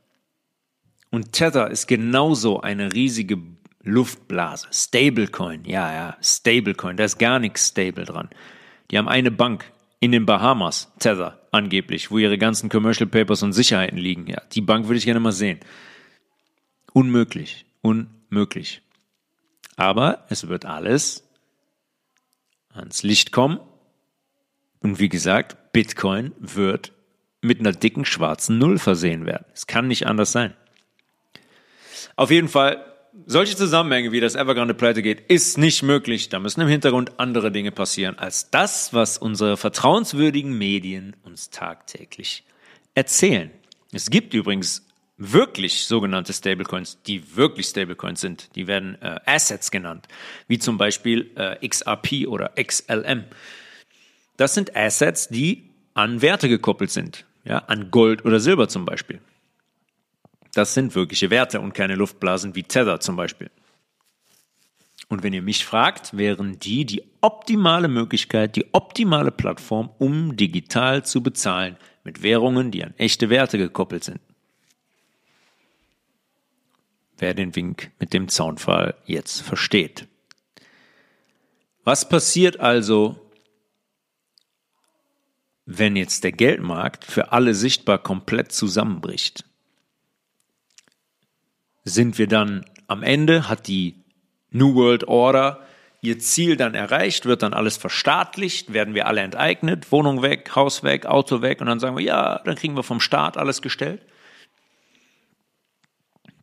Und 1.12 1.34
Tether 1.34 1.70
ist 1.70 1.86
genauso 1.86 2.62
eine 2.62 2.94
riesige 2.94 3.38
Luftblase. 3.84 4.68
Stablecoin, 4.72 5.66
ja, 5.66 5.94
ja, 5.94 6.18
Stablecoin, 6.22 6.98
da 6.98 7.04
ist 7.04 7.18
gar 7.18 7.40
nichts 7.40 7.70
stable 7.70 8.06
dran. 8.06 8.30
Die 8.90 8.98
haben 8.98 9.08
eine 9.08 9.32
Bank 9.32 9.72
in 10.00 10.12
den 10.12 10.26
Bahamas, 10.26 10.92
Tether, 11.00 11.40
angeblich, 11.52 12.12
wo 12.12 12.18
ihre 12.18 12.38
ganzen 12.38 12.70
Commercial 12.70 13.08
Papers 13.08 13.44
und 13.44 13.54
Sicherheiten 13.54 13.98
liegen. 13.98 14.28
Ja, 14.28 14.42
die 14.52 14.62
Bank 14.62 14.88
würde 14.88 14.98
ich 14.98 15.06
gerne 15.06 15.20
mal 15.20 15.32
sehen. 15.32 15.60
Unmöglich, 16.94 17.66
unmöglich. 17.82 18.82
Aber 19.78 20.26
es 20.30 20.48
wird 20.48 20.66
alles 20.66 21.24
ans 22.74 23.04
Licht 23.04 23.32
kommen. 23.32 23.60
Und 24.80 25.00
wie 25.00 25.10
gesagt, 25.10 25.72
Bitcoin 25.72 26.34
wird 26.40 26.92
mit 27.42 27.60
einer 27.60 27.72
dicken 27.72 28.06
schwarzen 28.06 28.58
Null 28.58 28.78
versehen 28.78 29.26
werden. 29.26 29.46
Es 29.54 29.68
kann 29.68 29.88
nicht 29.88 30.08
anders 30.08 30.32
sein. 30.32 30.54
Auf 32.16 32.32
jeden 32.32 32.48
Fall 32.48 32.91
solche 33.26 33.56
Zusammenhänge, 33.56 34.12
wie 34.12 34.20
das 34.20 34.36
Evergrande 34.36 34.74
pleite 34.74 35.02
geht, 35.02 35.22
ist 35.30 35.58
nicht 35.58 35.84
möglich. 35.84 36.30
Da 36.30 36.40
müssen 36.40 36.62
im 36.62 36.68
Hintergrund 36.68 37.20
andere 37.20 37.52
Dinge 37.52 37.72
passieren 37.72 38.18
als 38.18 38.50
das, 38.50 38.94
was 38.94 39.18
unsere 39.18 39.58
vertrauenswürdigen 39.58 40.58
Medien 40.58 41.16
uns 41.24 41.50
tagtäglich 41.50 42.44
erzählen. 42.96 43.52
Es 43.92 44.10
gibt 44.10 44.34
übrigens 44.34 44.86
wirklich 45.18 45.86
sogenannte 45.86 46.34
Stablecoins, 46.34 47.00
die 47.04 47.36
wirklich 47.36 47.68
Stablecoins 47.68 48.22
sind. 48.22 48.56
Die 48.56 48.68
werden 48.68 49.00
äh, 49.02 49.20
Assets 49.26 49.70
genannt, 49.70 50.08
wie 50.48 50.58
zum 50.58 50.78
Beispiel 50.78 51.32
äh, 51.36 51.68
XRP 51.68 52.28
oder 52.28 52.54
XLM. 52.62 53.26
Das 54.38 54.56
sind 54.56 54.76
Assets, 54.76 55.28
die 55.28 55.70
an 55.94 56.22
Werte 56.22 56.50
gekoppelt 56.50 56.90
sind, 56.90 57.26
ja, 57.44 57.60
an 57.60 57.92
Gold 57.92 58.26
oder 58.26 58.40
Silber 58.40 58.68
zum 58.68 58.86
Beispiel. 58.86 59.20
Das 60.54 60.74
sind 60.74 60.96
wirkliche 60.96 61.30
Werte 61.30 61.62
und 61.62 61.74
keine 61.74 61.96
Luftblasen 61.96 62.56
wie 62.56 62.64
Tether 62.64 63.00
zum 63.00 63.16
Beispiel. 63.16 63.50
Und 65.08 65.24
wenn 65.24 65.34
ihr 65.34 65.42
mich 65.42 65.66
fragt, 65.66 66.16
wären 66.16 66.60
die 66.60 66.86
die 66.86 67.04
optimale 67.20 67.88
Möglichkeit, 67.88 68.56
die 68.56 68.74
optimale 68.74 69.32
Plattform, 69.32 69.90
um 69.98 70.38
digital 70.38 71.04
zu 71.04 71.22
bezahlen 71.22 71.78
mit 72.04 72.24
Währungen, 72.24 72.72
die 72.72 72.84
an 72.84 72.94
echte 72.98 73.30
Werte 73.30 73.58
gekoppelt 73.58 74.06
sind. 74.06 74.22
Wer 77.18 77.34
den 77.34 77.56
Wink 77.56 77.92
mit 78.00 78.14
dem 78.14 78.30
Zaunfall 78.30 78.96
jetzt 79.06 79.42
versteht. 79.42 80.08
Was 81.84 82.08
passiert 82.08 82.60
also, 82.60 83.20
wenn 85.66 85.96
jetzt 85.96 86.24
der 86.24 86.32
Geldmarkt 86.32 87.06
für 87.06 87.32
alle 87.32 87.54
sichtbar 87.54 87.98
komplett 87.98 88.52
zusammenbricht? 88.52 89.44
Sind 91.84 92.18
wir 92.18 92.28
dann 92.28 92.66
am 92.88 93.04
Ende, 93.04 93.50
hat 93.50 93.68
die 93.68 93.96
New 94.52 94.76
World 94.76 95.08
Order 95.08 95.66
ihr 96.02 96.20
Ziel 96.20 96.58
dann 96.58 96.74
erreicht, 96.74 97.26
wird 97.26 97.44
dann 97.44 97.54
alles 97.54 97.78
verstaatlicht, 97.78 98.74
werden 98.74 98.96
wir 98.96 99.08
alle 99.08 99.22
enteignet, 99.22 99.92
Wohnung 99.92 100.24
weg, 100.24 100.56
Haus 100.56 100.84
weg, 100.84 101.06
Auto 101.06 101.42
weg 101.42 101.62
und 101.62 101.68
dann 101.68 101.80
sagen 101.80 101.96
wir, 101.96 102.04
ja, 102.04 102.40
dann 102.44 102.56
kriegen 102.56 102.76
wir 102.76 102.84
vom 102.84 103.00
Staat 103.00 103.38
alles 103.38 103.62
gestellt. 103.62 104.02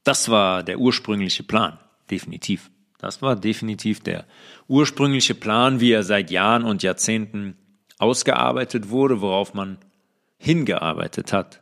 Das 0.05 0.29
war 0.29 0.63
der 0.63 0.79
ursprüngliche 0.79 1.43
Plan, 1.43 1.79
definitiv. 2.11 2.71
Das 2.99 3.21
war 3.21 3.37
definitiv 3.37 4.01
der 4.01 4.25
ursprüngliche 4.69 5.35
Plan, 5.35 5.81
wie 5.81 5.93
er 5.93 6.03
seit 6.03 6.31
Jahren 6.31 6.65
und 6.65 6.83
Jahrzehnten 6.83 7.57
ausgearbeitet 7.99 8.91
wurde, 8.91 9.21
worauf 9.21 9.55
man 9.55 9.79
hingearbeitet 10.39 11.33
hat, 11.33 11.61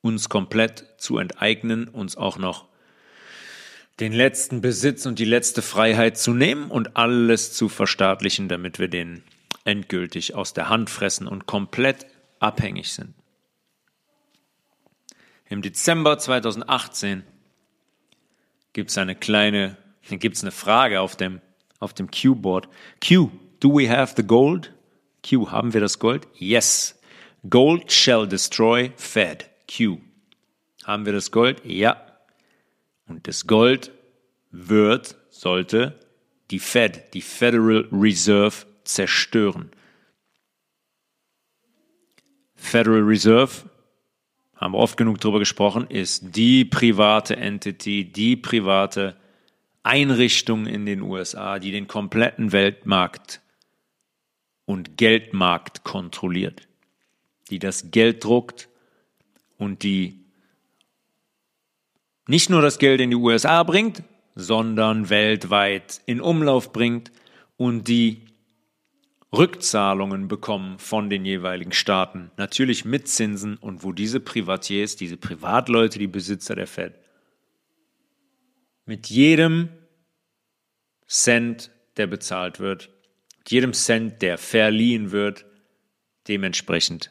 uns 0.00 0.28
komplett 0.28 0.86
zu 0.98 1.18
enteignen, 1.18 1.88
uns 1.88 2.16
auch 2.16 2.38
noch 2.38 2.66
den 4.00 4.12
letzten 4.12 4.60
Besitz 4.60 5.06
und 5.06 5.18
die 5.18 5.24
letzte 5.24 5.62
Freiheit 5.62 6.18
zu 6.18 6.32
nehmen 6.32 6.70
und 6.70 6.96
alles 6.96 7.52
zu 7.52 7.68
verstaatlichen, 7.68 8.48
damit 8.48 8.78
wir 8.78 8.88
den 8.88 9.22
endgültig 9.64 10.34
aus 10.34 10.54
der 10.54 10.68
Hand 10.68 10.90
fressen 10.90 11.26
und 11.28 11.46
komplett 11.46 12.06
abhängig 12.40 12.92
sind. 12.92 13.14
Im 15.48 15.62
Dezember 15.62 16.18
2018 16.18 17.24
gibt 18.72 18.90
es 18.90 18.98
eine 18.98 19.14
kleine, 19.14 19.76
gibt 20.08 20.36
es 20.36 20.42
eine 20.42 20.50
Frage 20.50 21.00
auf 21.00 21.16
dem, 21.16 21.40
auf 21.78 21.92
dem 21.92 22.10
Q-Board. 22.10 22.68
Q, 23.06 23.30
do 23.60 23.76
we 23.76 23.88
have 23.88 24.14
the 24.16 24.26
gold? 24.26 24.72
Q, 25.28 25.50
haben 25.50 25.72
wir 25.72 25.80
das 25.80 25.98
Gold? 25.98 26.26
Yes. 26.34 26.98
Gold 27.48 27.92
shall 27.92 28.26
destroy 28.26 28.92
Fed. 28.96 29.48
Q. 29.68 29.98
Haben 30.84 31.06
wir 31.06 31.12
das 31.12 31.30
Gold? 31.30 31.62
Ja. 31.64 32.11
Und 33.12 33.28
das 33.28 33.46
Gold 33.46 33.90
wird, 34.52 35.18
sollte 35.28 36.00
die 36.50 36.58
Fed, 36.58 37.12
die 37.12 37.20
Federal 37.20 37.86
Reserve 37.92 38.64
zerstören. 38.84 39.70
Federal 42.54 43.02
Reserve, 43.02 43.68
haben 44.56 44.72
wir 44.72 44.78
oft 44.78 44.96
genug 44.96 45.20
darüber 45.20 45.40
gesprochen, 45.40 45.86
ist 45.90 46.34
die 46.34 46.64
private 46.64 47.36
Entity, 47.36 48.10
die 48.10 48.34
private 48.34 49.14
Einrichtung 49.82 50.64
in 50.64 50.86
den 50.86 51.02
USA, 51.02 51.58
die 51.58 51.70
den 51.70 51.88
kompletten 51.88 52.52
Weltmarkt 52.52 53.42
und 54.64 54.96
Geldmarkt 54.96 55.84
kontrolliert, 55.84 56.66
die 57.50 57.58
das 57.58 57.90
Geld 57.90 58.24
druckt 58.24 58.70
und 59.58 59.82
die 59.82 60.21
nicht 62.26 62.50
nur 62.50 62.62
das 62.62 62.78
Geld 62.78 63.00
in 63.00 63.10
die 63.10 63.16
USA 63.16 63.62
bringt, 63.62 64.02
sondern 64.34 65.10
weltweit 65.10 66.00
in 66.06 66.20
Umlauf 66.20 66.72
bringt 66.72 67.12
und 67.56 67.88
die 67.88 68.26
Rückzahlungen 69.32 70.28
bekommen 70.28 70.78
von 70.78 71.08
den 71.08 71.24
jeweiligen 71.24 71.72
Staaten, 71.72 72.30
natürlich 72.36 72.84
mit 72.84 73.08
Zinsen 73.08 73.56
und 73.56 73.82
wo 73.82 73.92
diese 73.92 74.20
Privatiers, 74.20 74.96
diese 74.96 75.16
Privatleute, 75.16 75.98
die 75.98 76.06
Besitzer 76.06 76.54
der 76.54 76.66
Fed, 76.66 76.94
mit 78.84 79.06
jedem 79.08 79.70
Cent, 81.06 81.70
der 81.96 82.06
bezahlt 82.06 82.60
wird, 82.60 82.90
mit 83.38 83.50
jedem 83.50 83.72
Cent, 83.72 84.20
der 84.20 84.36
verliehen 84.36 85.12
wird, 85.12 85.46
dementsprechend 86.28 87.10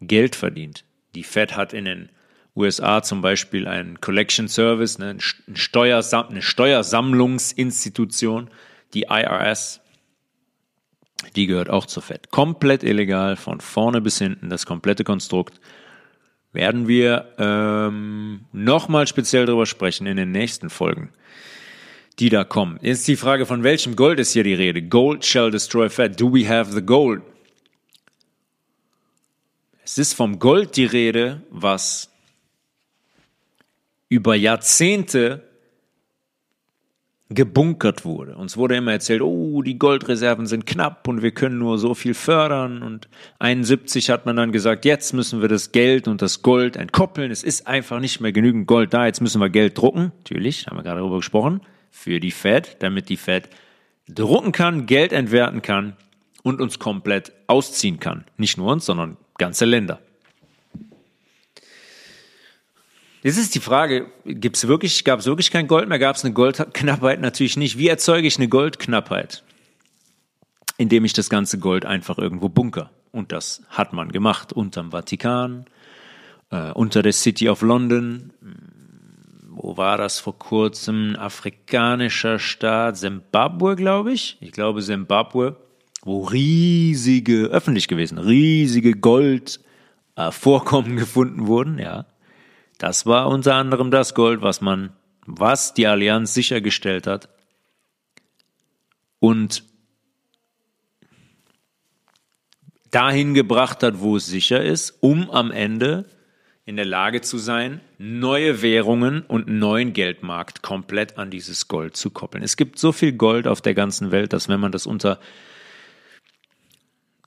Geld 0.00 0.34
verdient. 0.34 0.84
Die 1.14 1.24
Fed 1.24 1.56
hat 1.56 1.72
in 1.72 1.84
den 1.84 2.10
USA 2.56 3.02
zum 3.02 3.20
Beispiel 3.22 3.68
ein 3.68 4.00
Collection 4.00 4.48
Service, 4.48 4.98
ne, 4.98 5.10
ein 5.10 5.20
eine 5.48 6.42
Steuersammlungsinstitution, 6.42 8.50
die 8.92 9.06
IRS, 9.08 9.80
die 11.36 11.46
gehört 11.46 11.70
auch 11.70 11.86
zur 11.86 12.02
Fed. 12.02 12.30
Komplett 12.30 12.82
illegal, 12.82 13.36
von 13.36 13.60
vorne 13.60 14.00
bis 14.00 14.18
hinten, 14.18 14.50
das 14.50 14.66
komplette 14.66 15.04
Konstrukt. 15.04 15.60
Werden 16.52 16.88
wir 16.88 17.32
ähm, 17.38 18.46
nochmal 18.52 19.06
speziell 19.06 19.46
darüber 19.46 19.66
sprechen 19.66 20.08
in 20.08 20.16
den 20.16 20.32
nächsten 20.32 20.68
Folgen, 20.68 21.12
die 22.18 22.28
da 22.28 22.42
kommen. 22.42 22.80
Jetzt 22.82 23.06
die 23.06 23.14
Frage, 23.14 23.46
von 23.46 23.62
welchem 23.62 23.94
Gold 23.94 24.18
ist 24.18 24.32
hier 24.32 24.42
die 24.42 24.54
Rede? 24.54 24.82
Gold 24.82 25.24
shall 25.24 25.52
destroy 25.52 25.88
Fed. 25.88 26.20
Do 26.20 26.32
we 26.32 26.48
have 26.48 26.72
the 26.72 26.82
gold? 26.82 27.22
Es 29.84 29.98
ist 29.98 30.14
vom 30.14 30.40
Gold 30.40 30.76
die 30.76 30.86
Rede, 30.86 31.42
was 31.50 32.09
über 34.10 34.34
Jahrzehnte 34.34 35.48
gebunkert 37.30 38.04
wurde. 38.04 38.36
Uns 38.36 38.56
wurde 38.56 38.74
immer 38.74 38.90
erzählt, 38.90 39.22
oh, 39.22 39.62
die 39.62 39.78
Goldreserven 39.78 40.46
sind 40.46 40.66
knapp 40.66 41.06
und 41.06 41.22
wir 41.22 41.30
können 41.30 41.58
nur 41.58 41.78
so 41.78 41.94
viel 41.94 42.12
fördern. 42.12 42.82
Und 42.82 43.08
71 43.38 44.10
hat 44.10 44.26
man 44.26 44.34
dann 44.34 44.50
gesagt, 44.50 44.84
jetzt 44.84 45.14
müssen 45.14 45.40
wir 45.40 45.48
das 45.48 45.70
Geld 45.70 46.08
und 46.08 46.22
das 46.22 46.42
Gold 46.42 46.76
entkoppeln. 46.76 47.30
Es 47.30 47.44
ist 47.44 47.68
einfach 47.68 48.00
nicht 48.00 48.20
mehr 48.20 48.32
genügend 48.32 48.66
Gold 48.66 48.92
da. 48.92 49.06
Jetzt 49.06 49.20
müssen 49.20 49.40
wir 49.40 49.48
Geld 49.48 49.78
drucken. 49.78 50.10
Natürlich, 50.18 50.66
haben 50.66 50.76
wir 50.76 50.82
gerade 50.82 50.98
darüber 50.98 51.18
gesprochen. 51.18 51.60
Für 51.92 52.18
die 52.18 52.32
Fed, 52.32 52.76
damit 52.80 53.08
die 53.08 53.16
Fed 53.16 53.48
drucken 54.08 54.50
kann, 54.50 54.86
Geld 54.86 55.12
entwerten 55.12 55.62
kann 55.62 55.96
und 56.42 56.60
uns 56.60 56.80
komplett 56.80 57.32
ausziehen 57.46 58.00
kann. 58.00 58.24
Nicht 58.38 58.58
nur 58.58 58.72
uns, 58.72 58.86
sondern 58.86 59.16
ganze 59.38 59.66
Länder. 59.66 60.00
Jetzt 63.22 63.36
ist 63.36 63.54
die 63.54 63.60
Frage, 63.60 64.06
gibt's 64.24 64.66
wirklich, 64.66 65.04
gab 65.04 65.20
es 65.20 65.26
wirklich 65.26 65.50
kein 65.50 65.66
Gold 65.66 65.88
mehr? 65.88 65.98
Gab 65.98 66.16
es 66.16 66.24
eine 66.24 66.32
Goldknappheit? 66.32 67.20
Natürlich 67.20 67.58
nicht. 67.58 67.76
Wie 67.76 67.88
erzeuge 67.88 68.26
ich 68.26 68.38
eine 68.38 68.48
Goldknappheit? 68.48 69.44
Indem 70.78 71.04
ich 71.04 71.12
das 71.12 71.28
ganze 71.28 71.58
Gold 71.58 71.84
einfach 71.84 72.16
irgendwo 72.16 72.48
bunker. 72.48 72.90
Und 73.12 73.32
das 73.32 73.62
hat 73.68 73.92
man 73.92 74.10
gemacht 74.10 74.54
unterm 74.54 74.92
Vatikan, 74.92 75.66
äh, 76.50 76.72
unter 76.72 77.02
der 77.02 77.12
City 77.12 77.50
of 77.50 77.60
London. 77.60 78.32
Wo 79.48 79.76
war 79.76 79.98
das 79.98 80.18
vor 80.18 80.38
kurzem? 80.38 81.14
Afrikanischer 81.18 82.38
Staat, 82.38 82.96
Zimbabwe, 82.96 83.76
glaube 83.76 84.12
ich. 84.12 84.38
Ich 84.40 84.52
glaube 84.52 84.80
Zimbabwe, 84.80 85.56
wo 86.02 86.22
riesige, 86.22 87.48
öffentlich 87.48 87.86
gewesen, 87.86 88.16
riesige 88.16 88.94
Goldvorkommen 88.94 90.96
äh, 90.96 90.96
gefunden 91.00 91.46
wurden, 91.46 91.78
ja. 91.78 92.06
Das 92.80 93.04
war 93.04 93.28
unter 93.28 93.56
anderem 93.56 93.90
das 93.90 94.14
Gold, 94.14 94.40
was 94.40 94.62
man, 94.62 94.94
was 95.26 95.74
die 95.74 95.86
Allianz 95.86 96.32
sichergestellt 96.32 97.06
hat. 97.06 97.28
Und 99.18 99.64
dahin 102.90 103.34
gebracht 103.34 103.82
hat, 103.82 104.00
wo 104.00 104.16
es 104.16 104.24
sicher 104.24 104.64
ist, 104.64 104.96
um 105.00 105.30
am 105.30 105.50
Ende 105.50 106.06
in 106.64 106.76
der 106.76 106.86
Lage 106.86 107.20
zu 107.20 107.36
sein, 107.36 107.82
neue 107.98 108.62
Währungen 108.62 109.26
und 109.26 109.46
neuen 109.46 109.92
Geldmarkt 109.92 110.62
komplett 110.62 111.18
an 111.18 111.30
dieses 111.30 111.68
Gold 111.68 111.98
zu 111.98 112.08
koppeln. 112.08 112.42
Es 112.42 112.56
gibt 112.56 112.78
so 112.78 112.92
viel 112.92 113.12
Gold 113.12 113.46
auf 113.46 113.60
der 113.60 113.74
ganzen 113.74 114.10
Welt, 114.10 114.32
dass 114.32 114.48
wenn 114.48 114.58
man 114.58 114.72
das 114.72 114.86
unter 114.86 115.20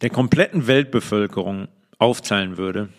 der 0.02 0.10
kompletten 0.10 0.66
Weltbevölkerung 0.66 1.68
aufteilen 2.00 2.58
würde, 2.58 2.90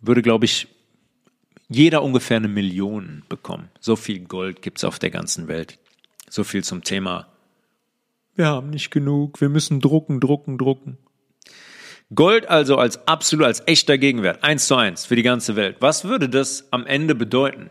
würde, 0.00 0.22
glaube 0.22 0.44
ich, 0.44 0.68
jeder 1.68 2.02
ungefähr 2.02 2.38
eine 2.38 2.48
Million 2.48 3.24
bekommen. 3.28 3.68
So 3.80 3.96
viel 3.96 4.20
Gold 4.20 4.62
gibt 4.62 4.78
es 4.78 4.84
auf 4.84 4.98
der 4.98 5.10
ganzen 5.10 5.48
Welt. 5.48 5.78
So 6.30 6.44
viel 6.44 6.64
zum 6.64 6.82
Thema. 6.82 7.28
Wir 8.34 8.46
haben 8.46 8.70
nicht 8.70 8.90
genug, 8.90 9.40
wir 9.40 9.48
müssen 9.48 9.80
drucken, 9.80 10.20
drucken, 10.20 10.58
drucken. 10.58 10.98
Gold 12.14 12.48
also 12.48 12.76
als 12.76 13.06
absolut, 13.06 13.44
als 13.44 13.62
echter 13.66 13.98
Gegenwert, 13.98 14.42
eins 14.42 14.66
zu 14.66 14.76
eins 14.76 15.04
für 15.04 15.16
die 15.16 15.22
ganze 15.22 15.56
Welt. 15.56 15.76
Was 15.80 16.04
würde 16.04 16.28
das 16.28 16.72
am 16.72 16.86
Ende 16.86 17.14
bedeuten? 17.14 17.70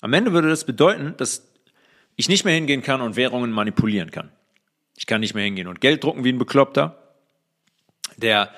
Am 0.00 0.12
Ende 0.12 0.32
würde 0.32 0.48
das 0.48 0.64
bedeuten, 0.64 1.14
dass 1.16 1.48
ich 2.14 2.28
nicht 2.28 2.44
mehr 2.44 2.54
hingehen 2.54 2.82
kann 2.82 3.00
und 3.00 3.16
Währungen 3.16 3.50
manipulieren 3.50 4.12
kann. 4.12 4.30
Ich 4.96 5.06
kann 5.06 5.20
nicht 5.20 5.34
mehr 5.34 5.44
hingehen 5.44 5.66
und 5.66 5.80
Geld 5.80 6.04
drucken 6.04 6.22
wie 6.22 6.32
ein 6.32 6.38
Bekloppter. 6.38 7.16
Der 8.16 8.52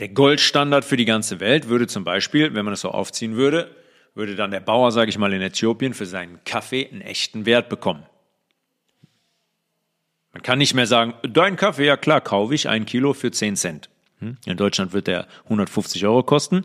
der 0.00 0.08
Goldstandard 0.08 0.84
für 0.84 0.96
die 0.96 1.04
ganze 1.04 1.40
Welt 1.40 1.68
würde 1.68 1.86
zum 1.86 2.04
Beispiel, 2.04 2.54
wenn 2.54 2.64
man 2.64 2.72
das 2.72 2.80
so 2.80 2.90
aufziehen 2.90 3.36
würde, 3.36 3.74
würde 4.14 4.34
dann 4.34 4.50
der 4.50 4.60
Bauer, 4.60 4.92
sage 4.92 5.10
ich 5.10 5.18
mal, 5.18 5.32
in 5.32 5.42
Äthiopien 5.42 5.94
für 5.94 6.06
seinen 6.06 6.42
Kaffee 6.44 6.88
einen 6.90 7.02
echten 7.02 7.46
Wert 7.46 7.68
bekommen. 7.68 8.04
Man 10.32 10.42
kann 10.42 10.58
nicht 10.58 10.74
mehr 10.74 10.86
sagen, 10.86 11.14
dein 11.22 11.56
Kaffee, 11.56 11.86
ja 11.86 11.96
klar, 11.96 12.20
kaufe 12.20 12.54
ich 12.54 12.68
ein 12.68 12.86
Kilo 12.86 13.12
für 13.12 13.30
10 13.30 13.56
Cent. 13.56 13.90
Hm? 14.20 14.38
In 14.46 14.56
Deutschland 14.56 14.92
wird 14.92 15.06
der 15.06 15.26
150 15.44 16.04
Euro 16.06 16.22
kosten, 16.22 16.64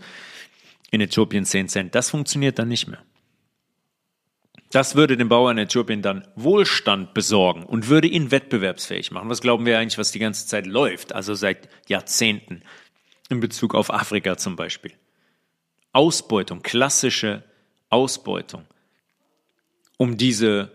in 0.91 1.01
Äthiopien 1.01 1.45
10 1.45 1.67
Cent. 1.67 1.95
Das 1.95 2.09
funktioniert 2.09 2.57
dann 2.57 2.67
nicht 2.67 2.87
mehr. 2.87 3.03
Das 4.71 4.95
würde 4.95 5.17
dem 5.17 5.29
Bauern 5.29 5.57
in 5.57 5.65
Äthiopien 5.65 6.01
dann 6.01 6.27
Wohlstand 6.35 7.13
besorgen 7.13 7.63
und 7.63 7.87
würde 7.87 8.07
ihn 8.07 8.31
wettbewerbsfähig 8.31 9.11
machen. 9.11 9.29
Was 9.29 9.41
glauben 9.41 9.65
wir 9.65 9.79
eigentlich, 9.79 9.97
was 9.97 10.11
die 10.11 10.19
ganze 10.19 10.47
Zeit 10.47 10.67
läuft, 10.67 11.13
also 11.13 11.33
seit 11.33 11.69
Jahrzehnten? 11.87 12.61
In 13.29 13.39
Bezug 13.39 13.75
auf 13.75 13.91
Afrika 13.91 14.37
zum 14.37 14.55
Beispiel. 14.55 14.93
Ausbeutung, 15.91 16.61
klassische 16.61 17.43
Ausbeutung, 17.89 18.65
um 19.97 20.17
diese, 20.17 20.71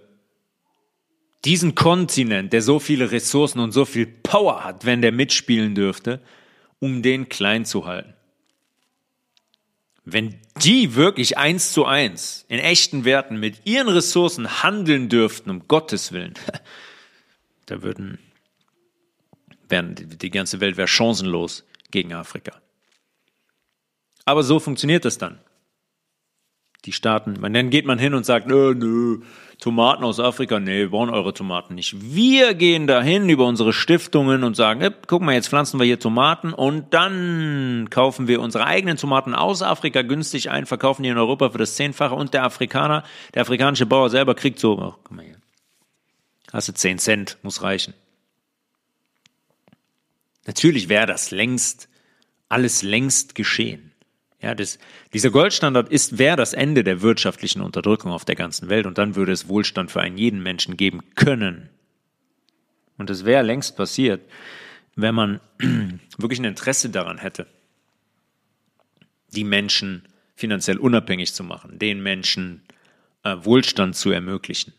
diesen 1.44 1.74
Kontinent, 1.74 2.52
der 2.52 2.62
so 2.62 2.78
viele 2.78 3.10
Ressourcen 3.10 3.60
und 3.60 3.72
so 3.72 3.84
viel 3.84 4.06
Power 4.06 4.64
hat, 4.64 4.86
wenn 4.86 5.02
der 5.02 5.12
mitspielen 5.12 5.74
dürfte, 5.74 6.22
um 6.78 7.02
den 7.02 7.28
klein 7.28 7.64
zu 7.64 7.86
halten. 7.86 8.14
Wenn 10.06 10.40
die 10.62 10.94
wirklich 10.94 11.36
eins 11.36 11.72
zu 11.72 11.84
eins 11.84 12.46
in 12.48 12.58
echten 12.58 13.04
Werten 13.04 13.38
mit 13.38 13.66
ihren 13.66 13.88
Ressourcen 13.88 14.62
handeln 14.62 15.08
dürften, 15.08 15.50
um 15.50 15.68
Gottes 15.68 16.12
Willen, 16.12 16.34
da 17.66 17.82
würden, 17.82 18.18
wären, 19.68 19.94
die 19.94 20.30
ganze 20.30 20.60
Welt 20.60 20.78
wäre 20.78 20.88
chancenlos 20.88 21.64
gegen 21.90 22.12
Afrika. 22.12 22.52
Aber 24.24 24.42
so 24.42 24.60
funktioniert 24.60 25.04
das 25.04 25.18
dann. 25.18 25.38
Die 26.86 26.92
Staaten, 26.92 27.34
dann 27.42 27.70
geht 27.70 27.84
man 27.84 27.98
hin 27.98 28.14
und 28.14 28.24
sagt, 28.24 28.46
nö, 28.46 28.74
nö, 28.74 29.20
Tomaten 29.58 30.02
aus 30.02 30.18
Afrika, 30.18 30.58
nee, 30.58 30.78
wir 30.78 30.90
brauchen 30.90 31.10
eure 31.10 31.34
Tomaten 31.34 31.74
nicht. 31.74 31.94
Wir 32.00 32.54
gehen 32.54 32.86
dahin 32.86 33.28
über 33.28 33.46
unsere 33.46 33.74
Stiftungen 33.74 34.42
und 34.42 34.56
sagen, 34.56 34.80
äh, 34.80 34.90
guck 35.06 35.20
mal, 35.20 35.34
jetzt 35.34 35.48
pflanzen 35.48 35.78
wir 35.78 35.84
hier 35.84 36.00
Tomaten 36.00 36.54
und 36.54 36.94
dann 36.94 37.88
kaufen 37.90 38.26
wir 38.26 38.40
unsere 38.40 38.66
eigenen 38.66 38.96
Tomaten 38.96 39.34
aus 39.34 39.62
Afrika 39.62 40.00
günstig 40.00 40.50
ein, 40.50 40.64
verkaufen 40.64 41.02
die 41.02 41.10
in 41.10 41.18
Europa 41.18 41.50
für 41.50 41.58
das 41.58 41.74
Zehnfache 41.74 42.14
und 42.14 42.32
der 42.32 42.44
Afrikaner, 42.44 43.04
der 43.34 43.42
afrikanische 43.42 43.84
Bauer 43.84 44.08
selber 44.08 44.34
kriegt 44.34 44.58
so, 44.58 44.78
oh, 44.78 44.94
guck 45.04 45.10
mal 45.14 45.26
hier, 45.26 45.36
hast 46.52 46.68
du 46.68 46.72
10 46.72 46.98
Cent, 46.98 47.36
muss 47.42 47.62
reichen. 47.62 47.92
Natürlich 50.46 50.88
wäre 50.88 51.06
das 51.06 51.30
längst, 51.30 51.88
alles 52.48 52.82
längst 52.82 53.34
geschehen. 53.34 53.92
Ja, 54.40 54.54
das, 54.54 54.78
dieser 55.12 55.30
Goldstandard 55.30 55.90
ist, 55.90 56.18
wäre 56.18 56.36
das 56.36 56.54
Ende 56.54 56.82
der 56.82 57.02
wirtschaftlichen 57.02 57.60
Unterdrückung 57.60 58.10
auf 58.10 58.24
der 58.24 58.36
ganzen 58.36 58.70
Welt 58.70 58.86
und 58.86 58.96
dann 58.96 59.14
würde 59.14 59.32
es 59.32 59.48
Wohlstand 59.48 59.90
für 59.90 60.00
einen 60.00 60.16
jeden 60.16 60.42
Menschen 60.42 60.78
geben 60.78 61.02
können. 61.14 61.68
Und 62.96 63.10
es 63.10 63.24
wäre 63.24 63.42
längst 63.42 63.76
passiert, 63.76 64.22
wenn 64.96 65.14
man 65.14 65.40
wirklich 66.18 66.38
ein 66.38 66.46
Interesse 66.46 66.88
daran 66.88 67.18
hätte, 67.18 67.46
die 69.28 69.44
Menschen 69.44 70.08
finanziell 70.34 70.78
unabhängig 70.78 71.34
zu 71.34 71.44
machen, 71.44 71.78
den 71.78 72.02
Menschen 72.02 72.62
äh, 73.24 73.36
Wohlstand 73.42 73.94
zu 73.94 74.10
ermöglichen. 74.10 74.72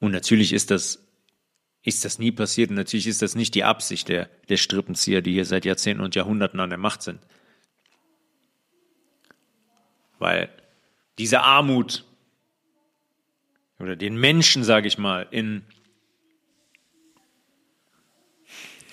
Und 0.00 0.10
natürlich 0.10 0.52
ist 0.52 0.72
das 0.72 1.06
ist 1.84 2.04
das 2.04 2.18
nie 2.18 2.32
passiert. 2.32 2.70
Und 2.70 2.76
natürlich 2.76 3.06
ist 3.06 3.22
das 3.22 3.34
nicht 3.34 3.54
die 3.54 3.64
Absicht 3.64 4.08
der, 4.08 4.28
der 4.48 4.56
Strippenzieher, 4.56 5.20
die 5.20 5.32
hier 5.32 5.44
seit 5.44 5.64
Jahrzehnten 5.64 6.02
und 6.02 6.14
Jahrhunderten 6.14 6.60
an 6.60 6.70
der 6.70 6.78
Macht 6.78 7.02
sind. 7.02 7.20
Weil 10.18 10.48
diese 11.18 11.40
Armut 11.40 12.04
oder 13.78 13.96
den 13.96 14.16
Menschen, 14.16 14.62
sage 14.62 14.86
ich 14.86 14.96
mal, 14.96 15.26
in 15.30 15.64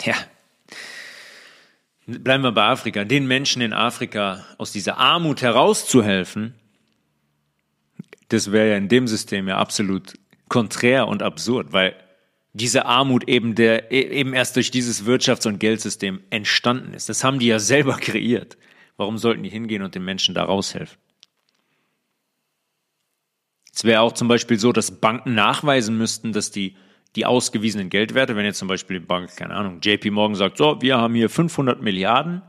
ja, 0.04 0.16
bleiben 2.08 2.44
wir 2.44 2.52
bei 2.52 2.64
Afrika, 2.64 3.04
den 3.04 3.28
Menschen 3.28 3.62
in 3.62 3.74
Afrika 3.74 4.46
aus 4.58 4.72
dieser 4.72 4.98
Armut 4.98 5.42
herauszuhelfen, 5.42 6.56
das 8.30 8.52
wäre 8.52 8.70
ja 8.70 8.78
in 8.78 8.88
dem 8.88 9.08
System 9.08 9.48
ja 9.48 9.58
absolut 9.58 10.14
konträr 10.48 11.08
und 11.08 11.22
absurd, 11.22 11.74
weil 11.74 11.96
diese 12.54 12.86
Armut 12.86 13.28
eben 13.28 13.56
der 13.56 13.92
e, 13.92 14.02
eben 14.02 14.34
erst 14.34 14.56
durch 14.56 14.72
dieses 14.72 15.06
Wirtschafts- 15.06 15.48
und 15.48 15.60
Geldsystem 15.60 16.22
entstanden 16.30 16.94
ist. 16.94 17.10
Das 17.10 17.24
haben 17.24 17.40
die 17.40 17.48
ja 17.48 17.60
selber 17.60 17.98
kreiert. 17.98 18.58
Warum 18.98 19.18
sollten 19.18 19.44
die 19.44 19.50
hingehen 19.50 19.82
und 19.82 19.96
den 19.96 20.04
Menschen 20.04 20.36
da 20.36 20.44
raushelfen? 20.44 20.98
Es 23.74 23.86
wäre 23.86 24.02
auch 24.02 24.14
zum 24.14 24.28
Beispiel 24.28 24.60
so, 24.60 24.74
dass 24.74 25.00
Banken 25.00 25.36
nachweisen 25.36 25.98
müssten, 25.98 26.34
dass 26.34 26.52
die 26.52 26.76
die 27.16 27.26
ausgewiesenen 27.26 27.90
Geldwerte, 27.90 28.36
wenn 28.36 28.46
jetzt 28.46 28.60
zum 28.60 28.68
Beispiel 28.68 29.00
die 29.00 29.06
Bank, 29.06 29.36
keine 29.36 29.56
Ahnung, 29.56 29.80
JP 29.82 30.12
Morgan 30.12 30.36
sagt, 30.36 30.58
so, 30.58 30.82
wir 30.82 30.98
haben 30.98 31.16
hier 31.16 31.30
500 31.30 31.82
Milliarden, 31.82 32.44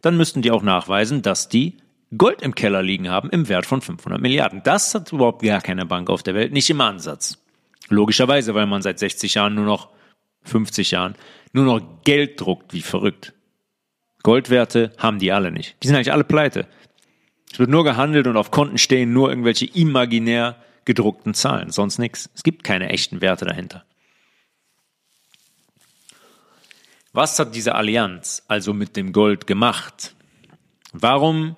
dann 0.00 0.16
müssten 0.16 0.42
die 0.42 0.50
auch 0.50 0.62
nachweisen, 0.62 1.22
dass 1.22 1.48
die 1.48 1.78
Gold 2.16 2.40
im 2.40 2.54
Keller 2.54 2.82
liegen 2.82 3.08
haben 3.08 3.28
im 3.30 3.48
Wert 3.48 3.66
von 3.66 3.82
500 3.82 4.20
Milliarden. 4.20 4.62
Das 4.62 4.94
hat 4.94 5.12
überhaupt 5.12 5.42
gar 5.42 5.60
keine 5.60 5.84
Bank 5.86 6.08
auf 6.08 6.22
der 6.22 6.34
Welt, 6.34 6.52
nicht 6.52 6.70
im 6.70 6.80
Ansatz. 6.80 7.45
Logischerweise, 7.88 8.54
weil 8.54 8.66
man 8.66 8.82
seit 8.82 8.98
60 8.98 9.34
Jahren 9.34 9.54
nur 9.54 9.64
noch, 9.64 9.90
50 10.44 10.92
Jahren, 10.92 11.14
nur 11.52 11.64
noch 11.64 12.02
Geld 12.04 12.40
druckt 12.40 12.72
wie 12.72 12.82
verrückt. 12.82 13.32
Goldwerte 14.22 14.92
haben 14.98 15.18
die 15.18 15.32
alle 15.32 15.52
nicht. 15.52 15.76
Die 15.82 15.86
sind 15.86 15.96
eigentlich 15.96 16.12
alle 16.12 16.24
pleite. 16.24 16.66
Es 17.52 17.58
wird 17.58 17.70
nur 17.70 17.84
gehandelt 17.84 18.26
und 18.26 18.36
auf 18.36 18.50
Konten 18.50 18.78
stehen 18.78 19.12
nur 19.12 19.28
irgendwelche 19.28 19.66
imaginär 19.66 20.56
gedruckten 20.84 21.34
Zahlen, 21.34 21.70
sonst 21.70 21.98
nichts. 21.98 22.30
Es 22.34 22.42
gibt 22.42 22.64
keine 22.64 22.88
echten 22.90 23.20
Werte 23.20 23.44
dahinter. 23.44 23.84
Was 27.12 27.38
hat 27.38 27.54
diese 27.54 27.74
Allianz 27.74 28.42
also 28.46 28.74
mit 28.74 28.96
dem 28.96 29.12
Gold 29.12 29.46
gemacht? 29.46 30.14
Warum, 30.92 31.56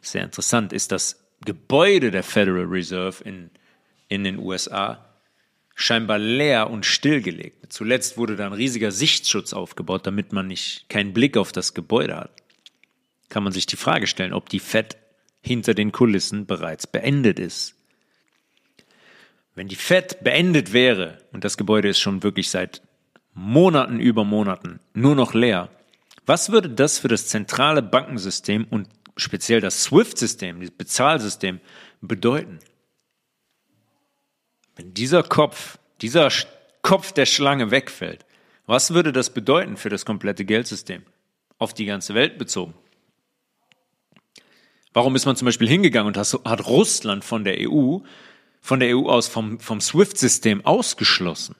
sehr 0.00 0.24
interessant, 0.24 0.72
ist 0.72 0.92
das 0.92 1.22
Gebäude 1.44 2.10
der 2.10 2.22
Federal 2.22 2.64
Reserve 2.64 3.22
in, 3.22 3.50
in 4.10 4.24
den 4.24 4.38
USA 4.38 5.06
scheinbar 5.74 6.18
leer 6.18 6.68
und 6.68 6.84
stillgelegt. 6.84 7.72
Zuletzt 7.72 8.18
wurde 8.18 8.36
da 8.36 8.46
ein 8.46 8.52
riesiger 8.52 8.92
Sichtschutz 8.92 9.54
aufgebaut, 9.54 10.06
damit 10.06 10.32
man 10.32 10.46
nicht 10.46 10.88
keinen 10.90 11.14
Blick 11.14 11.38
auf 11.38 11.52
das 11.52 11.72
Gebäude 11.72 12.16
hat. 12.16 12.42
Kann 13.30 13.44
man 13.44 13.52
sich 13.52 13.64
die 13.64 13.76
Frage 13.76 14.06
stellen, 14.06 14.34
ob 14.34 14.50
die 14.50 14.60
Fed 14.60 14.98
hinter 15.40 15.72
den 15.72 15.92
Kulissen 15.92 16.44
bereits 16.44 16.86
beendet 16.86 17.38
ist. 17.38 17.76
Wenn 19.54 19.68
die 19.68 19.76
Fed 19.76 20.22
beendet 20.22 20.72
wäre 20.72 21.18
und 21.32 21.44
das 21.44 21.56
Gebäude 21.56 21.88
ist 21.88 22.00
schon 22.00 22.22
wirklich 22.22 22.50
seit 22.50 22.82
Monaten 23.32 24.00
über 24.00 24.24
Monaten 24.24 24.80
nur 24.92 25.14
noch 25.14 25.32
leer, 25.32 25.70
was 26.26 26.50
würde 26.50 26.68
das 26.68 26.98
für 26.98 27.08
das 27.08 27.28
zentrale 27.28 27.82
Bankensystem 27.82 28.66
und 28.68 28.88
speziell 29.16 29.60
das 29.60 29.82
SWIFT-System, 29.84 30.60
das 30.60 30.70
Bezahlsystem 30.72 31.60
bedeuten? 32.00 32.58
Wenn 34.80 34.94
dieser 34.94 35.22
Kopf, 35.22 35.76
dieser 36.00 36.30
Kopf 36.80 37.12
der 37.12 37.26
Schlange 37.26 37.70
wegfällt, 37.70 38.24
was 38.64 38.94
würde 38.94 39.12
das 39.12 39.28
bedeuten 39.28 39.76
für 39.76 39.90
das 39.90 40.06
komplette 40.06 40.46
Geldsystem? 40.46 41.02
Auf 41.58 41.74
die 41.74 41.84
ganze 41.84 42.14
Welt 42.14 42.38
bezogen. 42.38 42.72
Warum 44.94 45.16
ist 45.16 45.26
man 45.26 45.36
zum 45.36 45.44
Beispiel 45.44 45.68
hingegangen 45.68 46.06
und 46.06 46.16
hat 46.16 46.66
Russland 46.66 47.26
von 47.26 47.44
der 47.44 47.58
EU, 47.58 47.98
von 48.62 48.80
der 48.80 48.96
EU 48.96 49.10
aus 49.10 49.28
vom, 49.28 49.60
vom 49.60 49.82
SWIFT-System 49.82 50.64
ausgeschlossen? 50.64 51.56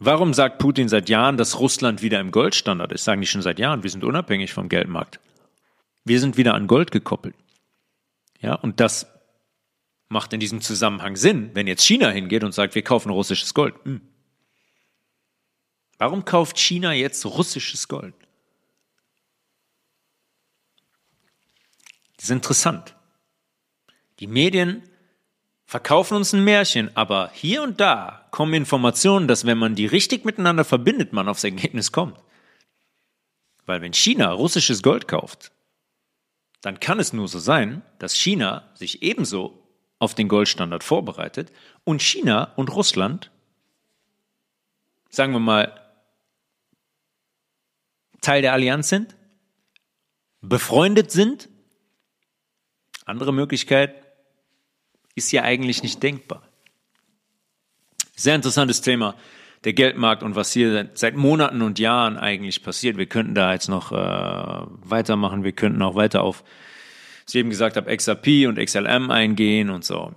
Warum 0.00 0.34
sagt 0.34 0.58
Putin 0.58 0.88
seit 0.88 1.08
Jahren, 1.08 1.36
dass 1.36 1.60
Russland 1.60 2.02
wieder 2.02 2.18
im 2.18 2.32
Goldstandard 2.32 2.90
ist? 2.90 3.04
Sagen 3.04 3.20
die 3.20 3.28
schon 3.28 3.42
seit 3.42 3.60
Jahren, 3.60 3.84
wir 3.84 3.90
sind 3.90 4.02
unabhängig 4.02 4.52
vom 4.52 4.68
Geldmarkt. 4.68 5.20
Wir 6.04 6.18
sind 6.18 6.36
wieder 6.36 6.54
an 6.54 6.66
Gold 6.66 6.90
gekoppelt. 6.90 7.36
Ja, 8.40 8.56
und 8.56 8.80
das 8.80 9.06
macht 10.12 10.32
in 10.32 10.40
diesem 10.40 10.60
Zusammenhang 10.60 11.16
Sinn, 11.16 11.50
wenn 11.54 11.66
jetzt 11.66 11.84
China 11.84 12.10
hingeht 12.10 12.44
und 12.44 12.52
sagt, 12.52 12.74
wir 12.74 12.82
kaufen 12.82 13.10
russisches 13.10 13.54
Gold. 13.54 13.74
Hm. 13.84 14.00
Warum 15.98 16.24
kauft 16.24 16.58
China 16.58 16.92
jetzt 16.92 17.24
russisches 17.24 17.88
Gold? 17.88 18.14
Das 22.16 22.26
ist 22.26 22.30
interessant. 22.30 22.94
Die 24.20 24.26
Medien 24.28 24.82
verkaufen 25.64 26.16
uns 26.16 26.32
ein 26.32 26.44
Märchen, 26.44 26.96
aber 26.96 27.30
hier 27.32 27.62
und 27.62 27.80
da 27.80 28.28
kommen 28.30 28.54
Informationen, 28.54 29.26
dass 29.26 29.46
wenn 29.46 29.58
man 29.58 29.74
die 29.74 29.86
richtig 29.86 30.24
miteinander 30.24 30.64
verbindet, 30.64 31.12
man 31.12 31.28
aufs 31.28 31.44
Ergebnis 31.44 31.90
kommt. 31.90 32.18
Weil 33.64 33.80
wenn 33.80 33.92
China 33.92 34.32
russisches 34.32 34.82
Gold 34.82 35.08
kauft, 35.08 35.52
dann 36.60 36.78
kann 36.78 37.00
es 37.00 37.12
nur 37.12 37.26
so 37.26 37.38
sein, 37.38 37.82
dass 37.98 38.14
China 38.14 38.70
sich 38.74 39.02
ebenso 39.02 39.61
auf 40.02 40.14
den 40.14 40.28
Goldstandard 40.28 40.82
vorbereitet 40.82 41.52
und 41.84 42.02
China 42.02 42.52
und 42.56 42.74
Russland, 42.74 43.30
sagen 45.08 45.32
wir 45.32 45.40
mal, 45.40 45.80
Teil 48.20 48.42
der 48.42 48.52
Allianz 48.52 48.88
sind, 48.88 49.16
befreundet 50.40 51.10
sind 51.10 51.48
andere 53.04 53.32
Möglichkeit 53.32 53.94
ist 55.14 55.32
ja 55.32 55.42
eigentlich 55.42 55.82
nicht 55.82 56.02
denkbar. 56.02 56.42
Sehr 58.16 58.34
interessantes 58.34 58.80
Thema, 58.80 59.14
der 59.64 59.72
Geldmarkt 59.72 60.22
und 60.22 60.34
was 60.34 60.52
hier 60.52 60.90
seit 60.94 61.16
Monaten 61.16 61.62
und 61.62 61.78
Jahren 61.78 62.16
eigentlich 62.16 62.62
passiert. 62.62 62.96
Wir 62.96 63.06
könnten 63.06 63.34
da 63.34 63.52
jetzt 63.52 63.68
noch 63.68 63.92
äh, 63.92 63.96
weitermachen, 63.96 65.44
wir 65.44 65.52
könnten 65.52 65.82
auch 65.82 65.94
weiter 65.94 66.22
auf, 66.22 66.44
ich 67.34 67.40
eben 67.40 67.50
gesagt 67.50 67.76
habe, 67.76 67.94
XRP 67.94 68.46
und 68.46 68.58
XLM 68.58 69.10
eingehen 69.10 69.70
und 69.70 69.84
so. 69.84 70.12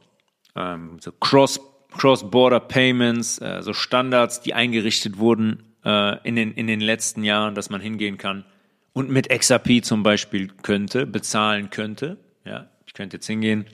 Ähm, 0.56 0.98
so 1.00 1.12
Cross, 1.12 1.60
Cross-Border 1.92 2.60
Payments, 2.60 3.40
äh, 3.40 3.62
so 3.62 3.74
Standards, 3.74 4.42
die 4.42 4.54
eingerichtet 4.54 5.18
wurden 5.18 5.64
äh, 5.84 6.18
in, 6.28 6.36
den, 6.36 6.54
in 6.54 6.68
den 6.68 6.82
letzten 6.82 7.24
Jahren, 7.24 7.56
dass 7.56 7.70
man 7.70 7.82
hingehen 7.82 8.18
kann 8.18 8.46
und 8.94 9.10
mit 9.10 9.30
XRP 9.30 9.84
zum 9.84 10.04
Beispiel 10.04 10.48
könnte, 10.64 11.06
bezahlen 11.06 11.70
könnte. 11.70 12.18
Ja, 12.46 12.70
könnte 12.96 13.18
jetzt 13.18 13.28
hingehen, 13.28 13.66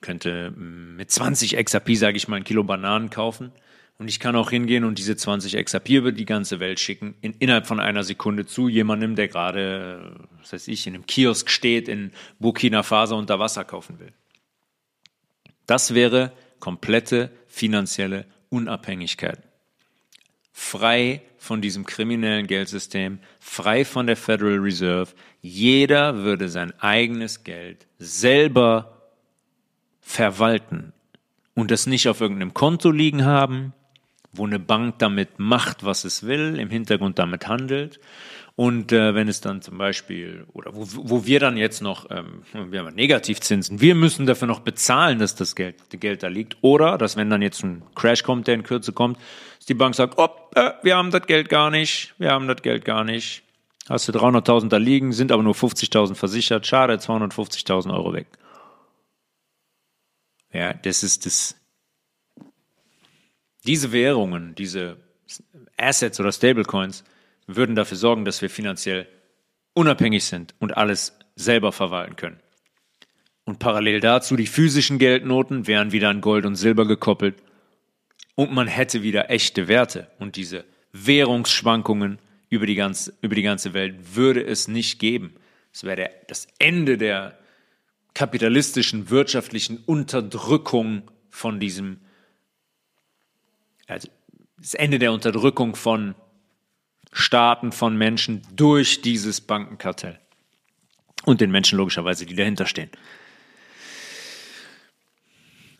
könnte 0.00 0.50
mm, 0.50 0.96
mit 0.96 1.10
20 1.10 1.56
XRP, 1.56 1.94
sage 1.94 2.16
ich 2.16 2.28
mal, 2.28 2.36
ein 2.36 2.44
Kilo 2.44 2.64
Bananen 2.64 3.10
kaufen. 3.10 3.52
Und 3.98 4.08
ich 4.08 4.18
kann 4.18 4.34
auch 4.34 4.50
hingehen 4.50 4.84
und 4.84 4.98
diese 4.98 5.16
20 5.16 5.64
XRP 5.64 5.90
über 5.90 6.12
die 6.12 6.24
ganze 6.24 6.58
Welt 6.58 6.80
schicken, 6.80 7.14
in, 7.20 7.34
innerhalb 7.34 7.66
von 7.66 7.78
einer 7.78 8.02
Sekunde 8.02 8.46
zu 8.46 8.68
jemandem, 8.68 9.14
der 9.14 9.28
gerade, 9.28 10.26
was 10.40 10.52
weiß 10.52 10.68
ich, 10.68 10.86
in 10.86 10.94
einem 10.94 11.06
Kiosk 11.06 11.50
steht 11.50 11.88
in 11.88 12.10
Burkina 12.40 12.82
Faso 12.82 13.16
unter 13.16 13.38
Wasser 13.38 13.64
kaufen 13.64 14.00
will. 14.00 14.12
Das 15.66 15.94
wäre 15.94 16.32
komplette 16.58 17.30
finanzielle 17.46 18.26
Unabhängigkeit. 18.48 19.38
Frei 20.52 21.22
von 21.38 21.60
diesem 21.60 21.86
kriminellen 21.86 22.46
Geldsystem, 22.46 23.18
frei 23.40 23.84
von 23.84 24.06
der 24.06 24.16
Federal 24.16 24.58
Reserve. 24.58 25.12
Jeder 25.40 26.16
würde 26.16 26.48
sein 26.48 26.72
eigenes 26.80 27.42
Geld 27.42 27.86
selber 27.98 29.12
verwalten 30.00 30.92
und 31.54 31.70
das 31.70 31.86
nicht 31.86 32.08
auf 32.08 32.20
irgendeinem 32.20 32.54
Konto 32.54 32.90
liegen 32.90 33.24
haben, 33.24 33.72
wo 34.32 34.46
eine 34.46 34.58
Bank 34.58 34.98
damit 34.98 35.38
macht, 35.38 35.84
was 35.84 36.04
es 36.04 36.24
will, 36.26 36.58
im 36.58 36.70
Hintergrund 36.70 37.18
damit 37.18 37.46
handelt. 37.48 38.00
Und 38.54 38.92
äh, 38.92 39.14
wenn 39.14 39.28
es 39.28 39.40
dann 39.40 39.62
zum 39.62 39.78
Beispiel, 39.78 40.46
oder 40.52 40.74
wo, 40.74 40.86
wo 40.90 41.24
wir 41.24 41.40
dann 41.40 41.56
jetzt 41.56 41.80
noch, 41.80 42.10
ähm, 42.10 42.42
wir 42.52 42.80
haben 42.80 42.94
Negativzinsen, 42.94 43.80
wir 43.80 43.94
müssen 43.94 44.26
dafür 44.26 44.46
noch 44.46 44.60
bezahlen, 44.60 45.18
dass 45.18 45.34
das 45.34 45.54
Geld, 45.54 45.76
das 45.90 46.00
Geld 46.00 46.22
da 46.22 46.28
liegt. 46.28 46.58
Oder, 46.60 46.98
dass 46.98 47.16
wenn 47.16 47.30
dann 47.30 47.40
jetzt 47.40 47.62
ein 47.64 47.82
Crash 47.94 48.22
kommt, 48.22 48.46
der 48.46 48.54
in 48.54 48.62
Kürze 48.62 48.92
kommt, 48.92 49.18
dass 49.58 49.66
die 49.66 49.74
Bank 49.74 49.94
sagt, 49.94 50.18
oh, 50.18 50.28
äh, 50.54 50.72
wir 50.82 50.96
haben 50.96 51.10
das 51.10 51.26
Geld 51.26 51.48
gar 51.48 51.70
nicht, 51.70 52.14
wir 52.18 52.30
haben 52.30 52.46
das 52.46 52.60
Geld 52.60 52.84
gar 52.84 53.04
nicht. 53.04 53.42
Hast 53.88 54.06
du 54.08 54.12
300.000 54.12 54.68
da 54.68 54.76
liegen, 54.76 55.12
sind 55.12 55.32
aber 55.32 55.42
nur 55.42 55.54
50.000 55.54 56.14
versichert, 56.14 56.66
schade, 56.66 56.94
250.000 56.94 57.92
Euro 57.92 58.12
weg. 58.12 58.26
Ja, 60.52 60.74
das 60.74 61.02
ist 61.02 61.26
das. 61.26 61.56
Diese 63.66 63.92
Währungen, 63.92 64.54
diese 64.54 64.96
Assets 65.76 66.18
oder 66.20 66.32
Stablecoins 66.32 67.04
würden 67.46 67.76
dafür 67.76 67.96
sorgen, 67.96 68.24
dass 68.24 68.42
wir 68.42 68.50
finanziell 68.50 69.08
unabhängig 69.74 70.24
sind 70.24 70.54
und 70.58 70.76
alles 70.76 71.16
selber 71.36 71.72
verwalten 71.72 72.16
können. 72.16 72.40
Und 73.44 73.58
parallel 73.58 74.00
dazu 74.00 74.36
die 74.36 74.46
physischen 74.46 74.98
Geldnoten 74.98 75.66
wären 75.66 75.92
wieder 75.92 76.08
an 76.08 76.20
Gold 76.20 76.46
und 76.46 76.56
Silber 76.56 76.86
gekoppelt 76.86 77.36
und 78.34 78.52
man 78.52 78.68
hätte 78.68 79.02
wieder 79.02 79.30
echte 79.30 79.68
Werte 79.68 80.10
und 80.18 80.36
diese 80.36 80.64
Währungsschwankungen 80.92 82.18
über 82.50 82.66
die 82.66 82.74
ganze, 82.74 83.14
über 83.22 83.34
die 83.34 83.42
ganze 83.42 83.74
Welt 83.74 84.14
würde 84.14 84.44
es 84.44 84.68
nicht 84.68 84.98
geben. 84.98 85.34
Es 85.72 85.84
wäre 85.84 86.10
das 86.28 86.46
Ende 86.58 86.98
der 86.98 87.38
kapitalistischen 88.14 89.10
wirtschaftlichen 89.10 89.78
Unterdrückung 89.78 91.10
von 91.30 91.60
diesem, 91.60 91.98
also 93.92 94.08
das 94.58 94.74
Ende 94.74 94.98
der 94.98 95.12
Unterdrückung 95.12 95.74
von 95.76 96.14
Staaten, 97.12 97.72
von 97.72 97.96
Menschen 97.96 98.42
durch 98.54 99.02
dieses 99.02 99.40
Bankenkartell. 99.40 100.18
Und 101.24 101.40
den 101.40 101.50
Menschen 101.50 101.78
logischerweise, 101.78 102.26
die 102.26 102.34
dahinter 102.34 102.66
stehen. 102.66 102.90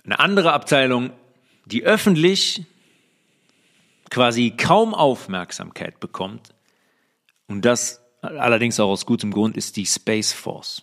Eine 0.05 0.21
andere 0.21 0.53
Abteilung 0.53 1.13
die 1.67 1.85
öffentlich 1.85 2.65
quasi 4.11 4.51
kaum 4.51 4.95
Aufmerksamkeit 4.95 6.01
bekommt, 6.01 6.55
und 7.47 7.65
das 7.65 8.01
allerdings 8.21 8.81
auch 8.81 8.89
aus 8.89 9.05
gutem 9.05 9.31
Grund, 9.31 9.57
ist 9.57 9.77
die 9.77 9.87
Space 9.87 10.33
Force. 10.33 10.83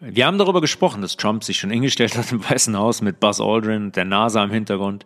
Wir 0.00 0.26
haben 0.26 0.38
darüber 0.38 0.62
gesprochen, 0.62 1.02
dass 1.02 1.16
Trump 1.16 1.44
sich 1.44 1.58
schon 1.58 1.70
hingestellt 1.70 2.16
hat 2.16 2.32
im 2.32 2.42
Weißen 2.42 2.76
Haus 2.76 3.02
mit 3.02 3.20
Buzz 3.20 3.38
Aldrin 3.38 3.84
und 3.84 3.96
der 3.96 4.06
NASA 4.06 4.42
im 4.42 4.50
Hintergrund 4.50 5.04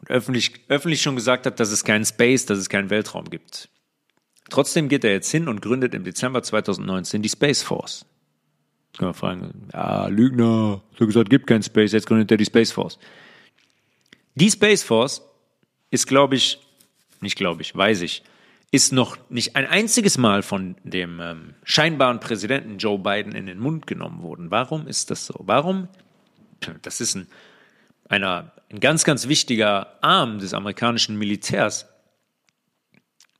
und 0.00 0.10
öffentlich, 0.10 0.52
öffentlich 0.68 1.02
schon 1.02 1.16
gesagt 1.16 1.44
hat, 1.44 1.58
dass 1.58 1.72
es 1.72 1.84
keinen 1.84 2.04
Space, 2.04 2.46
dass 2.46 2.58
es 2.58 2.68
keinen 2.68 2.88
Weltraum 2.88 3.24
gibt. 3.24 3.68
Trotzdem 4.48 4.88
geht 4.88 5.02
er 5.02 5.10
jetzt 5.10 5.30
hin 5.30 5.48
und 5.48 5.60
gründet 5.60 5.92
im 5.92 6.04
Dezember 6.04 6.42
2019 6.42 7.20
die 7.20 7.28
Space 7.28 7.62
Force. 7.62 8.06
Kann 8.96 9.06
man 9.08 9.14
fragen, 9.14 9.68
ja, 9.72 10.06
Lügner, 10.06 10.82
so 10.96 11.06
gesagt, 11.06 11.30
gibt 11.30 11.48
kein 11.48 11.62
Space, 11.62 11.92
jetzt 11.92 12.06
gründet 12.06 12.30
er 12.30 12.36
die 12.36 12.46
Space 12.46 12.70
Force. 12.70 12.98
Die 14.36 14.50
Space 14.50 14.84
Force 14.84 15.20
ist, 15.90 16.06
glaube 16.06 16.36
ich, 16.36 16.60
nicht 17.20 17.36
glaube 17.36 17.62
ich, 17.62 17.74
weiß 17.74 18.02
ich, 18.02 18.22
ist 18.70 18.92
noch 18.92 19.16
nicht 19.30 19.56
ein 19.56 19.66
einziges 19.66 20.18
Mal 20.18 20.42
von 20.42 20.76
dem 20.82 21.20
ähm, 21.20 21.54
scheinbaren 21.64 22.20
Präsidenten 22.20 22.78
Joe 22.78 22.98
Biden 22.98 23.34
in 23.34 23.46
den 23.46 23.58
Mund 23.58 23.86
genommen 23.86 24.22
worden. 24.22 24.50
Warum 24.50 24.86
ist 24.86 25.10
das 25.10 25.26
so? 25.26 25.34
Warum? 25.40 25.88
Das 26.82 27.00
ist 27.00 27.14
ein, 27.14 27.28
einer, 28.08 28.52
ein 28.70 28.80
ganz, 28.80 29.04
ganz 29.04 29.26
wichtiger 29.28 30.02
Arm 30.02 30.38
des 30.38 30.52
amerikanischen 30.52 31.16
Militärs. 31.16 31.86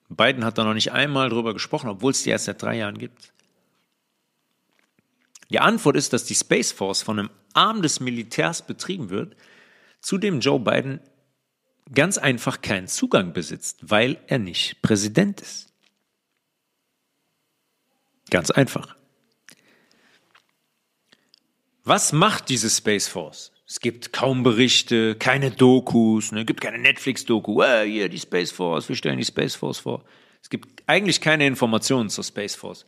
Biden 0.09 0.45
hat 0.45 0.57
da 0.57 0.65
noch 0.65 0.75
nicht 0.75 0.93
einmal 0.93 1.29
drüber 1.29 1.53
gesprochen, 1.53 1.91
obwohl 1.91 2.13
es 2.13 2.23
die 2.23 2.31
erst 2.31 2.47
seit 2.47 2.63
drei 2.63 2.77
Jahren 2.77 2.97
gibt. 2.97 3.33
Die 5.51 5.61
Antwort 5.61 5.97
ist, 5.97 6.15
dass 6.15 6.25
die 6.25 6.35
Space 6.35 6.73
Force 6.73 7.03
von 7.03 7.19
einem 7.19 7.31
Arm 7.53 7.83
des 7.83 8.01
Militärs 8.01 8.67
betrieben 8.67 9.11
wird, 9.11 9.37
zu 10.01 10.17
dem 10.17 10.41
Joe 10.41 10.61
Biden 10.61 11.01
ganz 11.93 12.19
einfach 12.19 12.61
keinen 12.61 12.89
Zugang 12.89 13.33
besitzt, 13.33 13.79
weil 13.83 14.19
er 14.27 14.39
nicht 14.39 14.83
Präsident 14.83 15.41
ist. 15.41 15.73
Ganz 18.31 18.51
einfach. 18.51 18.97
Was 21.85 22.13
macht 22.13 22.51
diese 22.51 22.69
Space 22.69 23.09
Force? 23.09 23.53
Es 23.67 23.81
gibt 23.81 24.13
kaum 24.13 24.43
Berichte, 24.43 25.15
keine 25.15 25.51
Dokus, 25.51 26.33
ne, 26.33 26.45
gibt 26.45 26.61
keine 26.61 26.79
Netflix-Doku, 26.79 27.63
äh, 27.63 27.85
hier 27.85 28.09
die 28.09 28.19
Space 28.19 28.51
Force, 28.51 28.89
wir 28.89 28.97
stellen 28.97 29.19
die 29.19 29.25
Space 29.25 29.55
Force 29.55 29.79
vor. 29.79 30.05
Es 30.43 30.51
gibt 30.51 30.83
eigentlich 30.87 31.21
keine 31.21 31.47
Informationen 31.47 32.09
zur 32.09 32.25
Space 32.25 32.55
Force. 32.55 32.87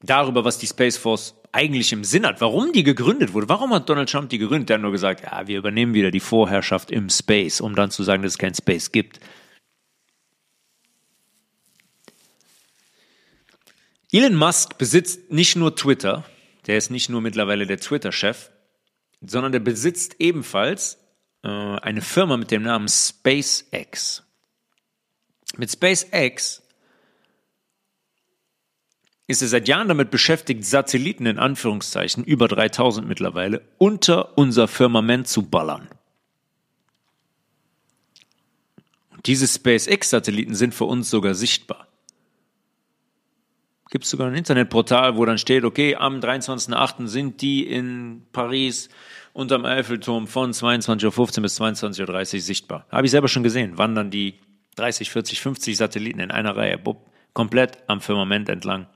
Darüber, 0.00 0.44
was 0.44 0.58
die 0.58 0.66
Space 0.66 0.96
Force 0.96 1.34
eigentlich 1.52 1.92
im 1.92 2.04
Sinn 2.04 2.26
hat, 2.26 2.40
warum 2.40 2.72
die 2.72 2.82
gegründet 2.82 3.32
wurde. 3.32 3.48
Warum 3.48 3.72
hat 3.72 3.88
Donald 3.88 4.10
Trump 4.10 4.28
die 4.30 4.38
gegründet? 4.38 4.68
Der 4.68 4.74
hat 4.74 4.82
nur 4.82 4.92
gesagt, 4.92 5.24
ja, 5.24 5.46
wir 5.46 5.58
übernehmen 5.58 5.94
wieder 5.94 6.10
die 6.10 6.20
Vorherrschaft 6.20 6.90
im 6.90 7.08
Space, 7.10 7.60
um 7.60 7.74
dann 7.74 7.90
zu 7.90 8.02
sagen, 8.02 8.22
dass 8.22 8.32
es 8.32 8.38
kein 8.38 8.54
Space 8.54 8.92
gibt. 8.92 9.20
Elon 14.10 14.36
Musk 14.36 14.78
besitzt 14.78 15.30
nicht 15.30 15.56
nur 15.56 15.76
Twitter, 15.76 16.24
der 16.66 16.78
ist 16.78 16.90
nicht 16.90 17.10
nur 17.10 17.20
mittlerweile 17.20 17.66
der 17.66 17.78
Twitter-Chef, 17.78 18.50
sondern 19.20 19.52
der 19.52 19.60
besitzt 19.60 20.16
ebenfalls 20.18 20.98
äh, 21.42 21.48
eine 21.48 22.00
Firma 22.00 22.36
mit 22.36 22.50
dem 22.50 22.62
Namen 22.62 22.88
SpaceX. 22.88 24.22
Mit 25.56 25.70
SpaceX 25.70 26.62
ist 29.28 29.42
er 29.42 29.48
seit 29.48 29.68
Jahren 29.68 29.88
damit 29.88 30.10
beschäftigt, 30.10 30.64
Satelliten 30.64 31.26
in 31.26 31.38
Anführungszeichen, 31.38 32.24
über 32.24 32.48
3000 32.48 33.06
mittlerweile, 33.06 33.60
unter 33.76 34.36
unser 34.38 34.66
Firmament 34.66 35.28
zu 35.28 35.42
ballern. 35.42 35.86
Und 39.10 39.26
diese 39.26 39.46
SpaceX-Satelliten 39.46 40.54
sind 40.54 40.74
für 40.74 40.86
uns 40.86 41.10
sogar 41.10 41.34
sichtbar. 41.34 41.88
Gibt 43.90 44.04
es 44.04 44.10
sogar 44.10 44.28
ein 44.28 44.34
Internetportal, 44.34 45.16
wo 45.18 45.24
dann 45.26 45.38
steht, 45.38 45.64
okay, 45.64 45.94
am 45.94 46.20
23.08. 46.20 47.06
sind 47.06 47.42
die 47.42 47.66
in 47.66 48.26
Paris 48.32 48.88
unterm 49.34 49.66
Eiffelturm 49.66 50.26
von 50.26 50.52
22.15 50.52 51.36
Uhr 51.36 51.42
bis 51.42 51.60
22.30 51.60 52.34
Uhr 52.34 52.40
sichtbar. 52.40 52.86
Habe 52.90 53.06
ich 53.06 53.10
selber 53.10 53.28
schon 53.28 53.42
gesehen, 53.42 53.76
wandern 53.76 54.10
die 54.10 54.40
30, 54.76 55.10
40, 55.10 55.40
50 55.40 55.76
Satelliten 55.76 56.20
in 56.20 56.30
einer 56.30 56.56
Reihe, 56.56 56.78
bupp, 56.78 57.10
komplett 57.34 57.78
am 57.88 58.00
Firmament 58.00 58.48
entlang 58.48 58.86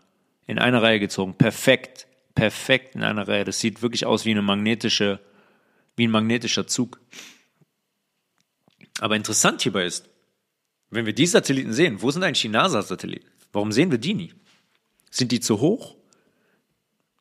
in 0.47 0.59
einer 0.59 0.83
Reihe 0.83 1.01
gezogen. 1.01 1.35
Perfekt, 1.35 2.07
perfekt 2.35 2.95
in 2.95 3.03
einer 3.03 3.29
Reihe. 3.29 3.45
Das 3.45 3.61
sieht 3.61 3.83
wirklich 3.83 4.07
aus 4.07 4.25
wie 4.25 4.31
eine 4.31 4.43
magnetische, 4.43 5.21
wie 5.97 6.07
ein 6.07 6.11
magnetischer 6.11 6.67
Zug. 6.67 7.01
Aber 9.01 9.17
interessant 9.17 9.63
hierbei 9.63 9.85
ist, 9.85 10.09
wenn 10.91 11.07
wir 11.07 11.15
die 11.15 11.27
Satelliten 11.27 11.73
sehen, 11.73 12.03
wo 12.03 12.11
sind 12.11 12.23
eigentlich 12.23 12.43
die 12.43 12.49
NASA-Satelliten? 12.49 13.29
Warum 13.53 13.73
sehen 13.73 13.91
wir 13.91 13.99
die 13.99 14.15
nie? 14.15 14.35
Sind 15.11 15.33
die 15.33 15.41
zu 15.41 15.61
hoch? 15.61 15.97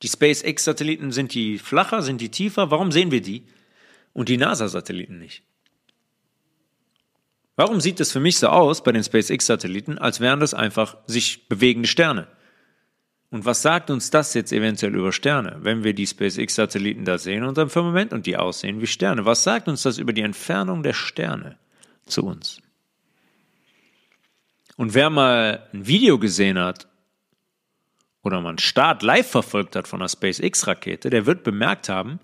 Die 0.01 0.07
SpaceX-Satelliten, 0.07 1.11
sind 1.11 1.33
die 1.33 1.57
flacher, 1.59 2.01
sind 2.01 2.21
die 2.21 2.29
tiefer? 2.29 2.71
Warum 2.71 2.91
sehen 2.91 3.11
wir 3.11 3.21
die 3.21 3.45
und 4.13 4.29
die 4.29 4.37
NASA-Satelliten 4.37 5.19
nicht? 5.19 5.43
Warum 7.55 7.79
sieht 7.81 7.99
es 7.99 8.11
für 8.11 8.19
mich 8.19 8.37
so 8.37 8.47
aus 8.47 8.83
bei 8.83 8.91
den 8.91 9.03
SpaceX-Satelliten, 9.03 9.97
als 9.99 10.19
wären 10.19 10.39
das 10.39 10.53
einfach 10.53 10.97
sich 11.05 11.47
bewegende 11.47 11.87
Sterne? 11.87 12.27
Und 13.31 13.45
was 13.45 13.61
sagt 13.61 13.89
uns 13.89 14.09
das 14.09 14.33
jetzt 14.33 14.51
eventuell 14.51 14.93
über 14.93 15.13
Sterne, 15.13 15.57
wenn 15.61 15.85
wir 15.85 15.93
die 15.93 16.05
SpaceX-Satelliten 16.05 17.05
da 17.05 17.17
sehen 17.17 17.45
unterm 17.45 17.69
Firmament 17.69 18.11
und 18.11 18.25
die 18.25 18.35
aussehen 18.35 18.81
wie 18.81 18.87
Sterne? 18.87 19.25
Was 19.25 19.43
sagt 19.43 19.69
uns 19.69 19.83
das 19.83 19.97
über 19.97 20.11
die 20.11 20.21
Entfernung 20.21 20.83
der 20.83 20.93
Sterne 20.93 21.57
zu 22.05 22.25
uns? 22.25 22.61
Und 24.75 24.93
wer 24.93 25.09
mal 25.09 25.65
ein 25.73 25.87
Video 25.87 26.19
gesehen 26.19 26.59
hat 26.59 26.89
oder 28.21 28.41
mal 28.41 28.49
einen 28.49 28.57
Start 28.57 29.01
live 29.01 29.29
verfolgt 29.29 29.77
hat 29.77 29.87
von 29.87 30.01
einer 30.01 30.09
SpaceX-Rakete, 30.09 31.09
der 31.09 31.25
wird 31.25 31.43
bemerkt 31.43 31.87
haben, 31.87 32.19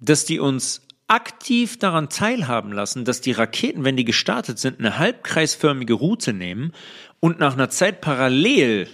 dass 0.00 0.24
die 0.24 0.40
uns 0.40 0.87
aktiv 1.08 1.78
daran 1.78 2.10
teilhaben 2.10 2.72
lassen, 2.72 3.04
dass 3.04 3.20
die 3.20 3.32
Raketen, 3.32 3.84
wenn 3.84 3.96
die 3.96 4.04
gestartet 4.04 4.58
sind, 4.58 4.78
eine 4.78 4.98
halbkreisförmige 4.98 5.94
Route 5.94 6.32
nehmen 6.32 6.72
und 7.18 7.38
nach 7.38 7.54
einer 7.54 7.70
Zeit 7.70 8.00
parallel 8.00 8.88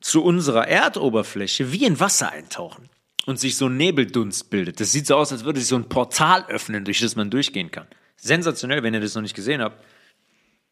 zu 0.00 0.24
unserer 0.24 0.66
Erdoberfläche 0.66 1.72
wie 1.72 1.84
in 1.84 2.00
Wasser 2.00 2.30
eintauchen 2.32 2.88
und 3.26 3.38
sich 3.38 3.56
so 3.56 3.66
ein 3.66 3.76
Nebeldunst 3.76 4.50
bildet. 4.50 4.80
Das 4.80 4.92
sieht 4.92 5.06
so 5.06 5.16
aus, 5.16 5.32
als 5.32 5.44
würde 5.44 5.60
sich 5.60 5.68
so 5.68 5.76
ein 5.76 5.88
Portal 5.88 6.46
öffnen, 6.46 6.84
durch 6.84 7.00
das 7.00 7.16
man 7.16 7.30
durchgehen 7.30 7.70
kann. 7.70 7.86
Sensationell, 8.16 8.82
wenn 8.82 8.94
ihr 8.94 9.00
das 9.00 9.14
noch 9.14 9.22
nicht 9.22 9.36
gesehen 9.36 9.60
habt. 9.60 9.84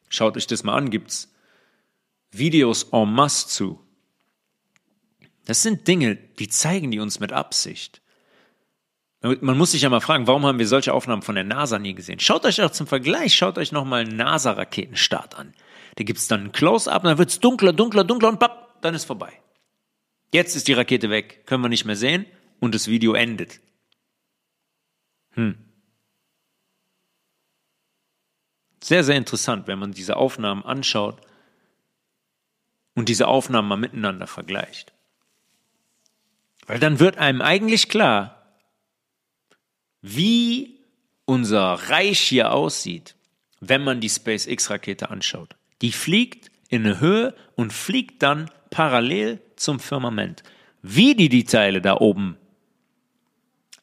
Schaut 0.08 0.37
euch 0.37 0.46
das 0.46 0.64
mal 0.64 0.76
an, 0.76 0.90
gibt's 0.90 1.32
Videos 2.30 2.84
en 2.92 3.12
masse 3.12 3.48
zu. 3.48 3.80
Das 5.44 5.62
sind 5.62 5.87
Dinge, 5.87 6.16
die 6.16 6.48
zeigen 6.48 6.90
die 6.90 7.00
uns 7.00 7.20
mit 7.20 7.32
Absicht. 7.32 8.00
Man 9.40 9.56
muss 9.56 9.70
sich 9.70 9.80
ja 9.80 9.88
mal 9.88 10.00
fragen, 10.00 10.26
warum 10.26 10.44
haben 10.44 10.58
wir 10.58 10.66
solche 10.68 10.92
Aufnahmen 10.92 11.22
von 11.22 11.34
der 11.34 11.44
NASA 11.44 11.78
nie 11.78 11.94
gesehen? 11.94 12.20
Schaut 12.20 12.44
euch 12.44 12.60
auch 12.60 12.70
zum 12.70 12.87
Vergleich, 12.87 13.34
schaut 13.34 13.56
euch 13.56 13.72
nochmal 13.72 14.02
einen 14.02 14.16
NASA-Raketenstart 14.16 15.34
an. 15.37 15.54
Da 15.96 16.04
gibt's 16.04 16.28
dann 16.28 16.44
ein 16.44 16.52
Close-Up, 16.52 17.04
dann 17.04 17.16
wird's 17.16 17.40
dunkler, 17.40 17.72
dunkler, 17.72 18.04
dunkler 18.04 18.28
und 18.28 18.38
papp, 18.38 18.82
dann 18.82 18.94
ist 18.94 19.06
vorbei. 19.06 19.32
Jetzt 20.30 20.56
ist 20.56 20.68
die 20.68 20.74
Rakete 20.74 21.08
weg, 21.08 21.46
können 21.46 21.62
wir 21.62 21.70
nicht 21.70 21.87
mehr 21.87 21.96
sehen 21.96 22.26
und 22.60 22.74
das 22.74 22.87
Video 22.87 23.14
endet. 23.14 23.60
Hm. 25.30 25.56
Sehr, 28.82 29.04
sehr 29.04 29.16
interessant, 29.16 29.66
wenn 29.68 29.78
man 29.78 29.92
diese 29.92 30.16
Aufnahmen 30.16 30.66
anschaut 30.66 31.18
und 32.94 33.08
diese 33.08 33.26
Aufnahmen 33.26 33.68
mal 33.68 33.76
miteinander 33.76 34.26
vergleicht. 34.26 34.92
Weil 36.66 36.78
dann 36.78 37.00
wird 37.00 37.16
einem 37.16 37.40
eigentlich 37.40 37.88
klar, 37.88 38.43
wie 40.06 40.80
unser 41.24 41.72
Reich 41.88 42.20
hier 42.20 42.52
aussieht, 42.52 43.16
wenn 43.60 43.82
man 43.82 44.02
die 44.02 44.10
SpaceX-Rakete 44.10 45.08
anschaut. 45.08 45.56
Die 45.80 45.92
fliegt 45.92 46.50
in 46.68 46.84
eine 46.84 47.00
Höhe 47.00 47.34
und 47.56 47.72
fliegt 47.72 48.22
dann 48.22 48.50
parallel 48.68 49.40
zum 49.56 49.80
Firmament. 49.80 50.42
Wie 50.82 51.14
die 51.14 51.30
die 51.30 51.44
Teile 51.44 51.80
da 51.80 51.96
oben 51.96 52.36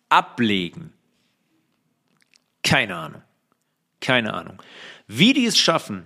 ablegen, 0.09 0.93
keine 2.63 2.95
Ahnung. 2.95 3.23
Keine 3.99 4.35
Ahnung. 4.35 4.61
Wie 5.07 5.33
die 5.33 5.45
es 5.45 5.57
schaffen, 5.57 6.05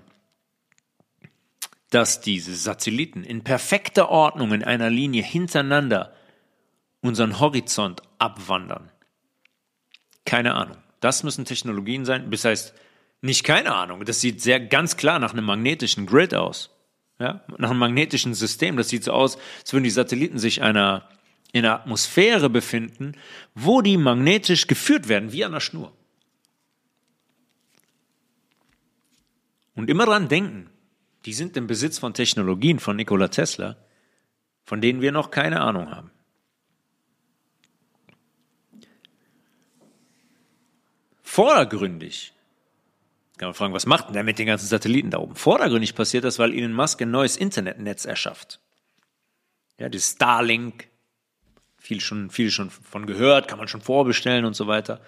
dass 1.90 2.22
diese 2.22 2.56
Satelliten 2.56 3.26
in 3.26 3.44
perfekter 3.44 4.08
Ordnung 4.08 4.54
in 4.54 4.64
einer 4.64 4.90
Linie 4.90 5.24
hintereinander 5.24 6.14
unseren 7.02 7.40
Horizont 7.42 8.02
abwandern, 8.18 8.92
keine 10.26 10.56
Ahnung. 10.56 10.78
Das 11.00 11.24
müssen 11.24 11.46
Technologien 11.46 12.04
sein. 12.04 12.30
Das 12.32 12.46
heißt, 12.46 12.74
nicht 13.22 13.44
keine 13.44 13.74
Ahnung. 13.74 14.04
Das 14.06 14.22
sieht 14.22 14.42
sehr 14.42 14.60
ganz 14.60 14.98
klar 14.98 15.20
nach 15.20 15.34
einem 15.34 15.46
magnetischen 15.46 16.06
Grid 16.06 16.34
aus. 16.34 16.72
Ja, 17.20 17.46
nach 17.58 17.70
einem 17.70 17.80
magnetischen 17.80 18.34
System. 18.34 18.76
Das 18.76 18.90
sieht 18.90 19.04
so 19.04 19.14
aus, 19.14 19.38
als 19.62 19.72
würden 19.72 19.86
die 19.86 19.90
Satelliten 19.90 20.38
sich 20.38 20.62
einer, 20.62 21.08
in 21.54 21.64
einer 21.64 21.76
Atmosphäre 21.76 22.50
befinden, 22.50 23.14
wo 23.54 23.82
die 23.82 23.98
magnetisch 23.98 24.68
geführt 24.68 25.08
werden, 25.08 25.32
wie 25.32 25.46
an 25.46 25.54
einer 25.54 25.62
Schnur. 25.62 25.94
Und 29.76 29.90
immer 29.90 30.06
dran 30.06 30.28
denken, 30.28 30.70
die 31.26 31.34
sind 31.34 31.56
im 31.58 31.68
Besitz 31.68 32.00
von 32.00 32.14
Technologien 32.14 32.80
von 32.80 32.96
Nikola 32.96 33.30
Tesla, 33.30 33.78
von 34.66 34.82
denen 34.82 35.02
wir 35.02 35.12
noch 35.12 35.32
keine 35.32 35.62
Ahnung 35.62 35.92
haben. 35.92 36.12
Vordergründig 41.36 42.32
kann 43.36 43.50
man 43.50 43.56
fragen, 43.56 43.74
was 43.74 43.86
macht 43.86 44.08
denn 44.08 44.14
der 44.14 44.24
mit 44.24 44.40
den 44.40 44.46
ganzen 44.46 44.68
Satelliten 44.68 45.10
da 45.10 45.18
oben? 45.18 45.36
Vordergründig 45.36 45.94
passiert 45.94 46.24
das, 46.24 46.40
weil 46.40 46.54
Elon 46.54 46.72
Musk 46.72 47.02
ein 47.02 47.12
neues 47.12 47.36
Internetnetz 47.36 48.06
erschafft. 48.06 48.62
Ja, 49.78 49.90
das 49.90 50.12
Starlink, 50.12 50.88
viel 51.78 52.00
schon, 52.00 52.30
viel 52.30 52.52
schon 52.52 52.70
von 52.70 53.06
gehört, 53.06 53.50
kann 53.50 53.58
man 53.58 53.68
schon 53.68 53.82
vorbestellen 53.82 54.46
und 54.46 54.54
so 54.54 54.68
weiter. 54.68 55.02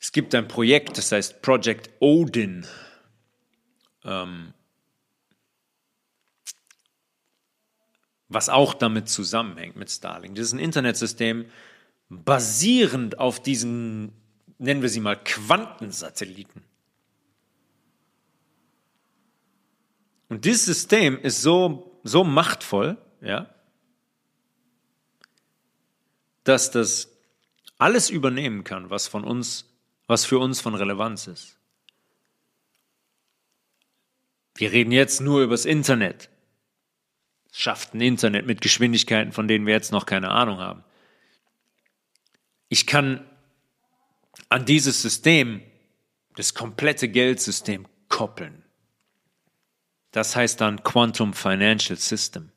Es 0.00 0.10
gibt 0.10 0.34
ein 0.34 0.48
Projekt, 0.48 0.96
das 0.96 1.12
heißt 1.12 1.42
Project 1.42 1.90
Odin. 2.00 2.66
Ähm, 4.04 4.54
was 8.28 8.48
auch 8.48 8.72
damit 8.72 9.10
zusammenhängt 9.10 9.76
mit 9.76 9.90
Starlink. 9.90 10.36
Das 10.36 10.46
ist 10.46 10.54
ein 10.54 10.60
Internetsystem 10.60 11.44
basierend 12.10 13.18
auf 13.18 13.40
diesen, 13.40 14.12
nennen 14.58 14.82
wir 14.82 14.88
sie 14.88 15.00
mal, 15.00 15.16
Quantensatelliten. 15.16 16.62
Und 20.28 20.44
dieses 20.44 20.64
System 20.64 21.18
ist 21.18 21.40
so, 21.40 22.00
so 22.02 22.24
machtvoll, 22.24 22.98
ja, 23.20 23.52
dass 26.44 26.70
das 26.70 27.08
alles 27.78 28.10
übernehmen 28.10 28.64
kann, 28.64 28.90
was 28.90 29.06
von 29.08 29.24
uns, 29.24 29.66
was 30.06 30.24
für 30.24 30.38
uns 30.38 30.60
von 30.60 30.74
Relevanz 30.74 31.26
ist. 31.26 31.58
Wir 34.56 34.72
reden 34.72 34.92
jetzt 34.92 35.20
nur 35.20 35.42
über 35.42 35.54
das 35.54 35.64
Internet. 35.64 36.28
Es 37.50 37.58
schafft 37.58 37.94
ein 37.94 38.00
Internet 38.00 38.46
mit 38.46 38.60
Geschwindigkeiten, 38.60 39.32
von 39.32 39.48
denen 39.48 39.66
wir 39.66 39.74
jetzt 39.74 39.92
noch 39.92 40.06
keine 40.06 40.30
Ahnung 40.30 40.58
haben. 40.58 40.84
Ich 42.70 42.86
kann 42.86 43.28
an 44.48 44.64
dieses 44.64 45.02
System 45.02 45.60
das 46.36 46.54
komplette 46.54 47.08
Geldsystem 47.08 47.86
koppeln. 48.08 48.64
Das 50.12 50.36
heißt 50.36 50.60
dann 50.60 50.82
Quantum 50.82 51.34
Financial 51.34 51.98
System. 51.98 52.50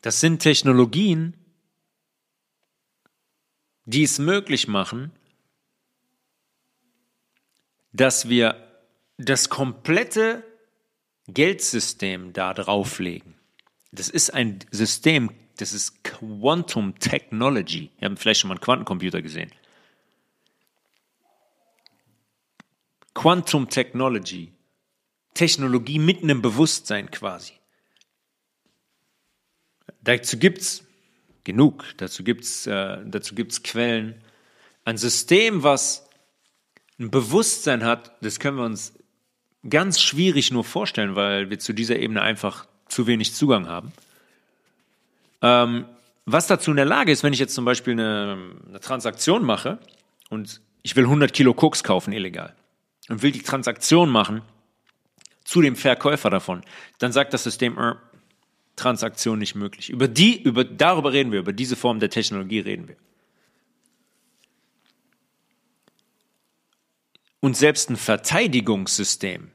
Das 0.00 0.20
sind 0.20 0.40
Technologien, 0.40 1.36
die 3.84 4.04
es 4.04 4.18
möglich 4.18 4.66
machen, 4.66 5.12
dass 7.92 8.30
wir 8.30 8.82
das 9.18 9.50
komplette 9.50 10.44
Geldsystem 11.28 12.32
da 12.32 12.54
drauflegen. 12.54 13.34
Das 13.92 14.08
ist 14.08 14.30
ein 14.30 14.60
System, 14.70 15.30
das 15.62 15.72
ist 15.72 16.02
Quantum 16.02 16.98
Technology. 16.98 17.90
Wir 17.98 18.06
haben 18.06 18.16
vielleicht 18.16 18.40
schon 18.40 18.48
mal 18.48 18.54
einen 18.54 18.64
Quantencomputer 18.64 19.22
gesehen. 19.22 19.52
Quantum 23.14 23.68
Technology. 23.70 24.50
Technologie 25.34 26.00
mit 26.00 26.24
einem 26.24 26.42
Bewusstsein 26.42 27.12
quasi. 27.12 27.52
Dazu 30.02 30.36
gibt's 30.36 30.84
genug. 31.44 31.84
Dazu 31.98 32.24
gibt's, 32.24 32.66
äh, 32.66 32.98
gibt's 33.32 33.62
Quellen. 33.62 34.20
Ein 34.84 34.96
System, 34.96 35.62
was 35.62 36.08
ein 36.98 37.12
Bewusstsein 37.12 37.84
hat, 37.84 38.16
das 38.20 38.40
können 38.40 38.56
wir 38.56 38.64
uns 38.64 38.94
ganz 39.68 40.00
schwierig 40.00 40.50
nur 40.50 40.64
vorstellen, 40.64 41.14
weil 41.14 41.50
wir 41.50 41.60
zu 41.60 41.72
dieser 41.72 42.00
Ebene 42.00 42.20
einfach 42.20 42.66
zu 42.88 43.06
wenig 43.06 43.32
Zugang 43.32 43.68
haben. 43.68 43.92
Ähm, 45.42 45.86
was 46.24 46.46
dazu 46.46 46.70
in 46.70 46.76
der 46.76 46.86
Lage 46.86 47.12
ist, 47.12 47.24
wenn 47.24 47.32
ich 47.32 47.38
jetzt 47.40 47.54
zum 47.54 47.64
Beispiel 47.64 47.94
eine, 47.94 48.54
eine 48.68 48.80
Transaktion 48.80 49.44
mache 49.44 49.78
und 50.30 50.60
ich 50.82 50.96
will 50.96 51.04
100 51.04 51.32
Kilo 51.32 51.52
Koks 51.52 51.82
kaufen, 51.82 52.12
illegal, 52.12 52.54
und 53.08 53.22
will 53.22 53.32
die 53.32 53.42
Transaktion 53.42 54.08
machen 54.08 54.42
zu 55.44 55.60
dem 55.60 55.76
Verkäufer 55.76 56.30
davon, 56.30 56.62
dann 56.98 57.12
sagt 57.12 57.34
das 57.34 57.42
System, 57.42 57.76
äh, 57.78 57.94
Transaktion 58.76 59.38
nicht 59.38 59.54
möglich. 59.54 59.90
Über 59.90 60.08
die, 60.08 60.42
über, 60.42 60.64
darüber 60.64 61.12
reden 61.12 61.32
wir, 61.32 61.40
über 61.40 61.52
diese 61.52 61.76
Form 61.76 62.00
der 62.00 62.10
Technologie 62.10 62.60
reden 62.60 62.88
wir. 62.88 62.96
Und 67.40 67.56
selbst 67.56 67.90
ein 67.90 67.96
Verteidigungssystem 67.96 69.50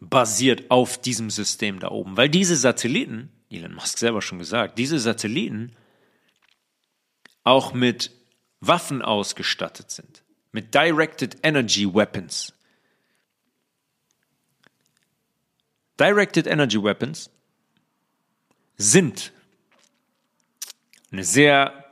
basiert 0.00 0.70
auf 0.70 1.00
diesem 1.00 1.30
System 1.30 1.78
da 1.78 1.88
oben, 1.88 2.16
weil 2.16 2.28
diese 2.28 2.56
Satelliten, 2.56 3.30
Elon 3.52 3.74
Musk 3.74 3.98
selber 3.98 4.22
schon 4.22 4.38
gesagt, 4.38 4.78
diese 4.78 4.98
Satelliten 4.98 5.72
auch 7.44 7.72
mit 7.72 8.10
Waffen 8.60 9.02
ausgestattet 9.02 9.90
sind, 9.90 10.22
mit 10.52 10.74
Directed 10.74 11.36
Energy 11.42 11.92
Weapons. 11.92 12.52
Directed 15.98 16.46
Energy 16.46 16.82
Weapons 16.82 17.30
sind 18.76 19.32
eine 21.10 21.24
sehr 21.24 21.84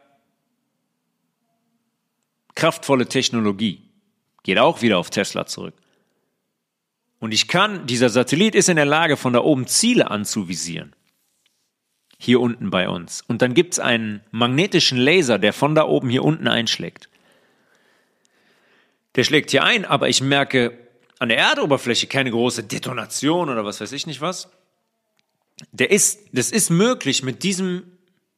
kraftvolle 2.55 3.07
Technologie 3.07 3.91
Geht 4.43 4.59
auch 4.59 4.83
wieder 4.83 4.99
auf 4.99 5.11
Tesla 5.11 5.47
zurück. 5.47 5.75
Und 7.19 7.33
ich 7.33 7.49
kann, 7.49 7.87
dieser 7.87 8.09
Satellit 8.09 8.55
ist 8.55 8.69
in 8.69 8.77
der 8.77 8.87
Lage, 8.87 9.17
von 9.17 9.33
da 9.33 9.41
oben 9.41 9.67
Ziele 9.67 10.11
anzuvisieren. 10.11 10.95
Hier 12.23 12.41
unten 12.41 12.69
bei 12.69 12.89
uns. 12.89 13.25
Und 13.27 13.41
dann 13.41 13.55
gibt 13.55 13.73
es 13.73 13.79
einen 13.81 14.21
magnetischen 14.31 14.99
Laser, 14.99 15.39
der 15.39 15.55
von 15.55 15.75
da 15.75 15.85
oben 15.85 16.11
hier 16.11 16.23
unten 16.23 16.49
einschlägt. 16.49 17.09
Der 19.17 19.25
schlägt 19.25 19.51
hier 19.51 19.65
ein, 19.65 19.87
aber 19.87 20.09
ich 20.11 20.21
merke 20.21 20.77
an 21.19 21.31
der 21.31 21.39
Erdoberfläche 21.39 22.07
keine 22.07 22.31
große 22.31 22.65
Detonation 22.65 23.49
oder 23.49 23.65
was 23.65 23.81
weiß 23.81 23.93
ich 23.93 24.07
nicht 24.07 24.21
was. 24.21 24.51
Der 25.73 25.91
ist, 25.91 26.21
das 26.33 26.53
ist 26.53 26.69
möglich, 26.69 27.23
mit 27.23 27.43
diesem 27.43 27.85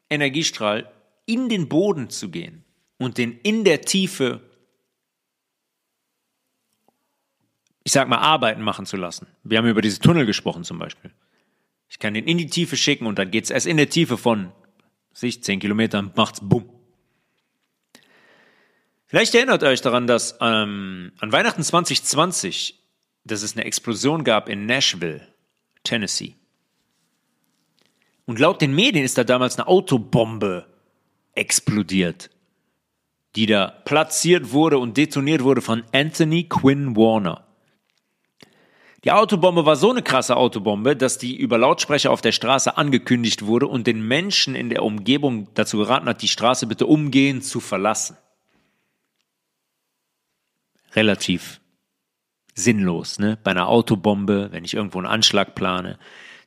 Energiestrahl 0.09 0.91
in 1.27 1.49
den 1.49 1.69
Boden 1.69 2.09
zu 2.09 2.31
gehen 2.31 2.65
und 2.99 3.19
den 3.19 3.39
in 3.43 3.65
der 3.65 3.81
Tiefe 3.83 4.41
ich 7.85 7.93
sag 7.93 8.09
mal, 8.09 8.19
Arbeiten 8.19 8.63
machen 8.63 8.87
zu 8.87 8.97
lassen. 8.97 9.27
Wir 9.43 9.59
haben 9.59 9.67
über 9.67 9.83
diese 9.83 9.99
Tunnel 9.99 10.27
gesprochen 10.27 10.65
zum 10.65 10.79
Beispiel. 10.79 11.11
Ich 11.93 11.99
kann 11.99 12.15
den 12.15 12.27
in 12.27 12.39
die 12.39 12.47
Tiefe 12.47 12.79
schicken 12.79 13.05
und 13.05 13.19
dann 13.19 13.31
geht's 13.31 13.51
erst 13.51 13.67
in 13.67 13.77
der 13.77 13.91
Tiefe 13.91 14.17
von 14.17 14.51
sich 15.13 15.43
zehn 15.43 15.61
Kilometern, 15.61 16.11
macht's 16.17 16.41
bumm. 16.43 16.71
Vielleicht 19.05 19.35
erinnert 19.35 19.63
euch 19.63 19.83
daran, 19.83 20.07
dass 20.07 20.39
ähm, 20.41 21.13
an 21.19 21.33
Weihnachten 21.33 21.63
2020, 21.63 22.83
dass 23.25 23.43
es 23.43 23.55
eine 23.55 23.67
Explosion 23.67 24.25
gab 24.25 24.49
in 24.49 24.65
Nashville, 24.65 25.29
Tennessee. 25.85 26.35
Und 28.25 28.39
laut 28.39 28.63
den 28.63 28.75
Medien 28.75 29.05
ist 29.05 29.19
da 29.19 29.25
damals 29.25 29.59
eine 29.59 29.69
Autobombe 29.69 30.67
explodiert, 31.35 32.31
die 33.37 33.45
da 33.45 33.67
platziert 33.67 34.53
wurde 34.53 34.79
und 34.79 34.97
detoniert 34.97 35.45
wurde 35.45 35.61
von 35.61 35.85
Anthony 35.93 36.45
Quinn 36.49 36.97
Warner. 36.97 37.47
Die 39.05 39.11
Autobombe 39.11 39.67
war 39.67 39.75
so 39.75 39.91
eine 39.91 40.03
krasse 40.03 40.37
Autobombe, 40.37 40.95
dass 40.95 41.19
die 41.19 41.37
über 41.37 41.59
Lautsprecher 41.59 42.13
auf 42.13 42.21
der 42.21 42.31
Straße 42.31 42.77
angekündigt 42.77 43.45
wurde 43.47 43.67
und 43.67 43.89
den 43.89 44.07
Menschen 44.07 44.55
in 44.55 44.71
der 44.71 44.85
Umgebung 44.85 45.49
dazu 45.55 45.79
geraten 45.79 46.07
hat, 46.09 46.23
die 46.23 46.29
Straße 46.29 46.69
bitte 46.69 46.87
umgehend 46.87 47.45
zu 47.45 47.59
verlassen. 47.59 48.17
Relativ 50.95 51.61
sinnlos, 52.55 53.19
ne? 53.19 53.39
Bei 53.43 53.51
einer 53.51 53.69
Autobombe, 53.69 54.49
wenn 54.53 54.65
ich 54.65 54.75
irgendwo 54.75 54.99
einen 54.99 55.09
Anschlag 55.09 55.57
plane, 55.57 55.99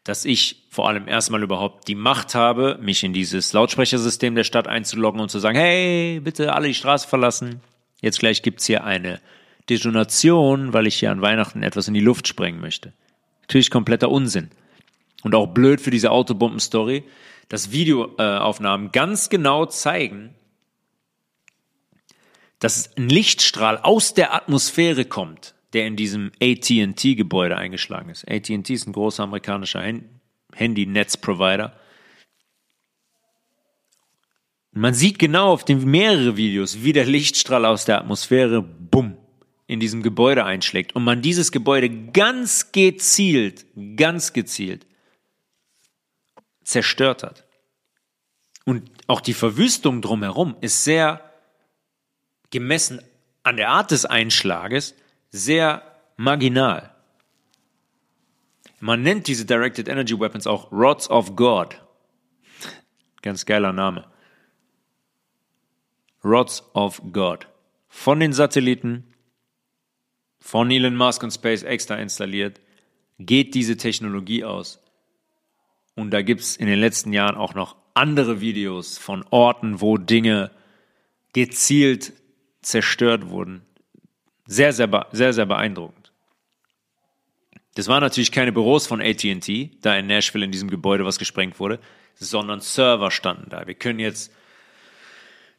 dass 0.06 0.24
ich 0.24 0.68
vor 0.70 0.88
allem 0.88 1.08
erstmal 1.08 1.44
überhaupt 1.44 1.88
die 1.88 1.96
Macht 1.96 2.36
habe, 2.36 2.78
mich 2.80 3.04
in 3.04 3.12
dieses 3.12 3.52
Lautsprechersystem 3.52 4.36
der 4.36 4.44
Stadt 4.44 4.68
einzuloggen 4.68 5.20
und 5.20 5.30
zu 5.30 5.40
sagen, 5.40 5.58
hey, 5.58 6.22
bitte 6.24 6.54
alle 6.54 6.68
die 6.68 6.74
Straße 6.76 7.08
verlassen. 7.08 7.60
Jetzt 8.02 8.20
gleich 8.20 8.44
gibt's 8.44 8.66
hier 8.66 8.84
eine 8.84 9.20
Detonation, 9.70 10.74
weil 10.74 10.88
ich 10.88 10.96
hier 10.96 11.12
an 11.12 11.22
Weihnachten 11.22 11.64
etwas 11.64 11.88
in 11.88 11.94
die 11.94 12.02
Luft 12.02 12.28
sprengen 12.28 12.62
möchte. 12.62 12.94
Natürlich 13.42 13.70
kompletter 13.70 14.10
Unsinn. 14.10 14.50
Und 15.24 15.34
auch 15.34 15.48
blöd 15.48 15.82
für 15.82 15.92
diese 15.92 16.12
Autobomben-Story, 16.12 17.04
dass 17.50 17.72
Videoaufnahmen 17.72 18.92
ganz 18.92 19.30
genau 19.30 19.66
zeigen, 19.66 20.36
dass 22.60 22.96
ein 22.96 23.10
Lichtstrahl 23.10 23.78
aus 23.78 24.14
der 24.14 24.34
Atmosphäre 24.34 25.06
kommt, 25.06 25.56
der 25.74 25.88
in 25.88 25.96
diesem 25.96 26.32
AT&T-Gebäude 26.42 27.58
eingeschlagen 27.58 28.10
ist. 28.10 28.30
AT&T 28.30 28.74
ist 28.74 28.88
ein 28.88 28.94
großer 28.94 29.24
amerikanischer 29.24 29.84
Handy-Netz-Provider. 30.54 31.78
Man 34.72 34.94
sieht 34.94 35.20
genau 35.20 35.52
auf 35.52 35.66
den 35.66 35.84
mehrere 35.86 36.38
Videos, 36.38 36.84
wie 36.84 36.94
der 36.94 37.06
Lichtstrahl 37.06 37.66
aus 37.66 37.86
der 37.86 38.00
Atmosphäre, 38.00 38.62
bumm, 38.62 39.18
in 39.68 39.80
diesem 39.80 40.04
Gebäude 40.04 40.46
einschlägt 40.46 40.96
und 40.96 41.04
man 41.04 41.22
dieses 41.22 41.52
Gebäude 41.52 41.90
ganz 42.12 42.72
gezielt, 42.72 43.66
ganz 43.96 44.34
gezielt 44.34 44.86
zerstört 46.66 47.24
hat. 47.24 47.46
Und 48.66 48.92
auch 49.08 49.22
die 49.22 49.34
Verwüstung 49.34 50.02
drumherum 50.02 50.58
ist 50.62 50.84
sehr 50.84 51.32
gemessen 52.50 53.02
an 53.44 53.58
der 53.58 53.70
Art 53.70 53.92
des 53.92 54.06
Einschlages 54.06 54.96
sehr 55.30 55.84
marginal. 56.18 56.96
Man 58.80 59.04
nennt 59.04 59.28
diese 59.28 59.46
Directed 59.46 59.88
Energy 59.88 60.20
Weapons 60.20 60.48
auch 60.48 60.72
Rods 60.72 61.10
of 61.10 61.36
God. 61.36 61.82
Ganz 63.22 63.46
geiler 63.46 63.72
Name. 63.72 64.06
Rods 66.24 66.64
of 66.74 67.02
God. 67.12 67.48
Von 67.88 68.20
den 68.20 68.34
Satelliten, 68.34 69.15
von 70.46 70.70
Elon 70.70 70.96
Musk 70.96 71.24
und 71.24 71.32
SpaceX 71.32 71.88
da 71.88 71.96
installiert, 71.96 72.62
geht 73.18 73.56
diese 73.56 73.78
Technologie 73.78 74.44
aus. 74.44 74.80
Und 75.96 76.12
da 76.12 76.22
gibt 76.22 76.42
es 76.42 76.56
in 76.56 76.68
den 76.68 76.78
letzten 76.78 77.14
Jahren 77.14 77.36
auch 77.36 77.56
noch 77.56 77.76
andere 77.96 78.42
Videos 78.42 79.00
von 79.00 79.26
Orten, 79.32 79.82
wo 79.82 79.98
Dinge 79.98 80.52
gezielt 81.34 82.14
zerstört 82.62 83.30
wurden. 83.30 83.64
Sehr, 84.46 84.72
sehr, 84.72 85.08
sehr, 85.12 85.34
sehr 85.34 85.48
beeindruckend. 85.48 86.12
Das 87.74 87.88
waren 87.88 88.02
natürlich 88.02 88.32
keine 88.32 88.52
Büros 88.52 88.86
von 88.86 89.02
AT&T, 89.02 89.72
da 89.82 89.98
in 89.98 90.06
Nashville 90.06 90.46
in 90.46 90.52
diesem 90.52 90.70
Gebäude, 90.70 91.06
was 91.06 91.18
gesprengt 91.18 91.60
wurde, 91.60 91.80
sondern 92.14 92.60
Server 92.60 93.10
standen 93.10 93.50
da. 93.50 93.66
Wir 93.66 93.74
können 93.74 94.00
jetzt 94.00 94.32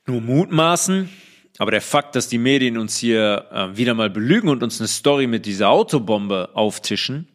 nur 0.06 0.20
mutmaßen, 0.20 1.10
aber 1.58 1.70
der 1.70 1.80
Fakt, 1.80 2.14
dass 2.14 2.28
die 2.28 2.38
Medien 2.38 2.76
uns 2.76 2.98
hier 2.98 3.48
äh, 3.50 3.76
wieder 3.76 3.94
mal 3.94 4.10
belügen 4.10 4.48
und 4.48 4.62
uns 4.62 4.80
eine 4.80 4.88
Story 4.88 5.26
mit 5.26 5.46
dieser 5.46 5.70
Autobombe 5.70 6.50
auftischen, 6.54 7.28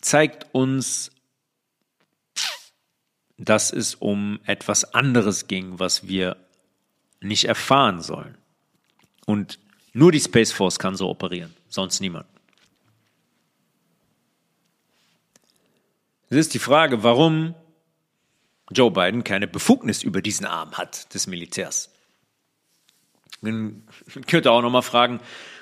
zeigt 0.00 0.46
uns, 0.52 1.10
dass 3.36 3.72
es 3.72 3.94
um 3.94 4.40
etwas 4.44 4.94
anderes 4.94 5.46
ging, 5.46 5.78
was 5.78 6.08
wir 6.08 6.36
nicht 7.20 7.44
erfahren 7.44 8.02
sollen. 8.02 8.36
Und 9.26 9.58
nur 9.92 10.12
die 10.12 10.20
Space 10.20 10.52
Force 10.52 10.78
kann 10.78 10.96
so 10.96 11.08
operieren, 11.08 11.54
sonst 11.68 12.00
niemand. 12.00 12.26
Es 16.30 16.36
ist 16.36 16.54
die 16.54 16.58
Frage, 16.58 17.02
warum 17.02 17.54
Joe 18.70 18.90
Biden 18.90 19.24
keine 19.24 19.48
Befugnis 19.48 20.02
über 20.02 20.20
diesen 20.22 20.46
Arm 20.46 20.72
hat 20.72 21.12
des 21.14 21.26
Militärs. 21.26 21.90
Man 23.40 23.84
könnte 24.26 24.50
auch 24.50 24.62
nochmal 24.62 24.82
fragen, 24.82 25.20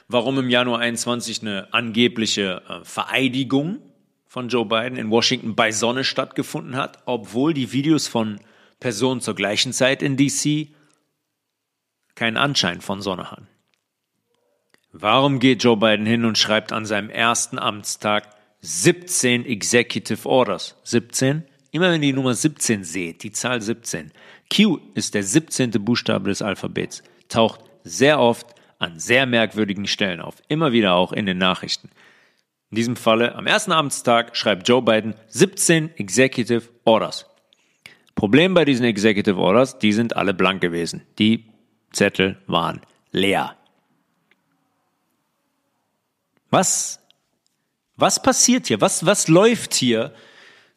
warum 0.09 0.39
im 0.39 0.51
Januar 0.51 0.81
21 0.81 1.43
eine 1.43 1.73
angebliche 1.73 2.63
äh, 2.69 2.85
Vereidigung 2.85 3.81
von 4.27 4.49
Joe 4.49 4.65
Biden 4.65 4.97
in 4.99 5.11
Washington 5.11 5.55
bei 5.55 5.73
Sonne 5.73 6.05
stattgefunden 6.05 6.77
hat, 6.77 6.99
obwohl 7.07 7.55
die 7.55 7.73
Videos 7.73 8.09
von 8.09 8.41
Personen 8.81 9.21
zur 9.21 9.35
gleichen 9.35 9.73
Zeit 9.73 10.03
in 10.03 10.17
DC 10.17 10.69
keinen 12.15 12.37
Anschein 12.37 12.81
von 12.81 13.01
Sonne 13.03 13.31
hatten. 13.31 13.49
Warum 14.93 15.39
geht 15.39 15.63
Joe 15.63 15.77
Biden 15.77 16.07
hin 16.07 16.25
und 16.25 16.39
schreibt 16.39 16.73
an 16.73 16.87
seinem 16.87 17.11
ersten 17.11 17.59
Amtstag 17.59 18.31
17 18.61 19.45
Executive 19.45 20.27
Orders? 20.27 20.77
17? 20.85 21.45
Immer 21.77 21.91
wenn 21.91 22.03
ihr 22.03 22.13
die 22.13 22.13
Nummer 22.15 22.33
17 22.33 22.85
seht, 22.85 23.23
die 23.23 23.33
Zahl 23.33 23.61
17. 23.61 24.11
Q 24.51 24.79
ist 24.95 25.13
der 25.13 25.23
17. 25.23 25.73
Buchstabe 25.73 26.31
des 26.31 26.41
Alphabets, 26.41 27.03
taucht 27.29 27.61
sehr 27.85 28.19
oft 28.19 28.47
an 28.79 28.99
sehr 28.99 29.27
merkwürdigen 29.27 29.87
Stellen 29.87 30.23
auf, 30.23 30.37
immer 30.49 30.73
wieder 30.73 30.95
auch 30.95 31.13
in 31.13 31.27
den 31.27 31.37
Nachrichten. 31.37 31.91
In 32.71 32.77
diesem 32.77 32.97
Falle 32.97 33.35
am 33.35 33.47
ersten 33.47 33.73
Amtstag 33.73 34.39
schreibt 34.39 34.67
Joe 34.67 34.81
Biden 34.81 35.17
17 35.29 35.95
Executive 35.99 36.63
Orders. 36.85 37.27
Problem 38.15 38.55
bei 38.55 38.65
diesen 38.65 38.87
Executive 38.87 39.37
Orders, 39.37 39.79
die 39.79 39.93
sind 39.93 40.17
alle 40.17 40.33
blank 40.33 40.63
gewesen. 40.63 41.03
Die 41.19 41.45
Zettel 41.93 42.39
waren 42.47 42.81
leer. 43.11 43.55
Was, 46.49 47.01
was 47.97 48.23
passiert 48.23 48.67
hier? 48.67 48.81
Was, 48.81 49.05
was 49.05 49.29
läuft 49.29 49.75
hier, 49.75 50.15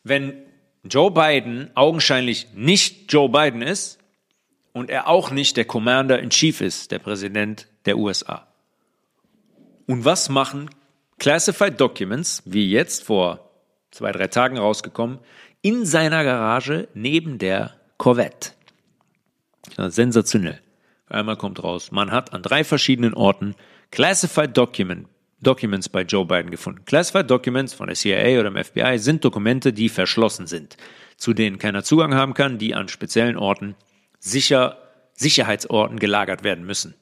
wenn 0.04 0.49
Joe 0.84 1.12
Biden 1.12 1.72
augenscheinlich 1.76 2.48
nicht 2.54 3.12
Joe 3.12 3.30
Biden 3.30 3.62
ist 3.62 4.00
und 4.72 4.90
er 4.90 5.08
auch 5.08 5.32
nicht 5.32 5.58
der 5.58 5.66
Commander 5.66 6.20
in 6.20 6.30
Chief 6.30 6.62
ist, 6.62 6.92
der 6.92 7.00
Präsident 7.00 7.68
der 7.86 7.98
USA? 7.98 8.48
Und 9.88 10.06
was 10.06 10.30
machen 10.30 10.70
Classified 11.18 11.80
Documents, 11.80 12.44
wie 12.46 12.70
jetzt 12.70 13.04
vor 13.04 13.52
zwei, 13.92 14.12
drei 14.12 14.28
Tagen 14.28 14.58
rausgekommen, 14.58 15.20
in 15.62 15.86
seiner 15.86 16.24
Garage 16.24 16.88
neben 16.94 17.40
der 17.40 17.74
Corvette? 17.98 18.52
Ja, 19.78 19.90
sensationell. 19.90 20.62
Einmal 21.08 21.38
kommt 21.38 21.62
raus, 21.64 21.92
man 21.92 22.12
hat 22.12 22.34
an 22.34 22.44
drei 22.44 22.64
verschiedenen 22.64 23.16
Orten 23.16 23.56
Classified 23.92 24.56
Document 24.56 25.08
Documents 25.42 25.90
bei 25.90 26.02
Joe 26.02 26.26
Biden 26.26 26.52
gefunden. 26.52 26.86
Classified 26.86 27.30
Documents 27.30 27.74
von 27.74 27.88
der 27.88 27.96
CIA 27.96 28.40
oder 28.40 28.52
dem 28.52 28.64
FBI 28.64 28.98
sind 29.00 29.24
Dokumente, 29.24 29.74
die 29.74 29.90
verschlossen 29.90 30.48
sind, 30.48 30.78
zu 31.18 31.34
denen 31.34 31.60
keiner 31.60 31.84
Zugang 31.84 32.14
haben 32.14 32.34
kann, 32.34 32.58
die 32.58 32.76
an 32.76 32.88
speziellen 32.88 33.38
Orten 33.38 33.76
sicher, 34.20 34.78
Sicherheitsorten 35.14 36.00
gelagert 36.00 36.44
werden 36.44 36.66
müssen. 36.66 36.96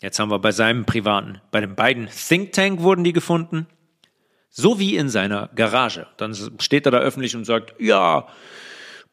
Jetzt 0.00 0.18
haben 0.18 0.30
wir 0.30 0.38
bei 0.38 0.52
seinem 0.52 0.84
privaten, 0.84 1.40
bei 1.50 1.60
dem 1.60 1.74
beiden 1.74 2.08
Think 2.08 2.52
Tank 2.52 2.80
wurden 2.80 3.04
die 3.04 3.12
gefunden, 3.12 3.66
so 4.48 4.78
wie 4.78 4.96
in 4.96 5.08
seiner 5.08 5.50
Garage. 5.54 6.06
Dann 6.16 6.34
steht 6.58 6.86
er 6.86 6.92
da 6.92 6.98
öffentlich 6.98 7.34
und 7.36 7.44
sagt, 7.44 7.74
ja, 7.80 8.28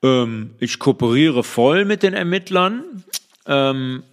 ähm, 0.03 0.55
ich 0.59 0.80
kooperiere 0.80 1.43
voll 1.43 1.86
mit 1.86 2.03
den 2.03 2.13
Ermittlern. 2.13 3.03
Ähm, 3.47 4.03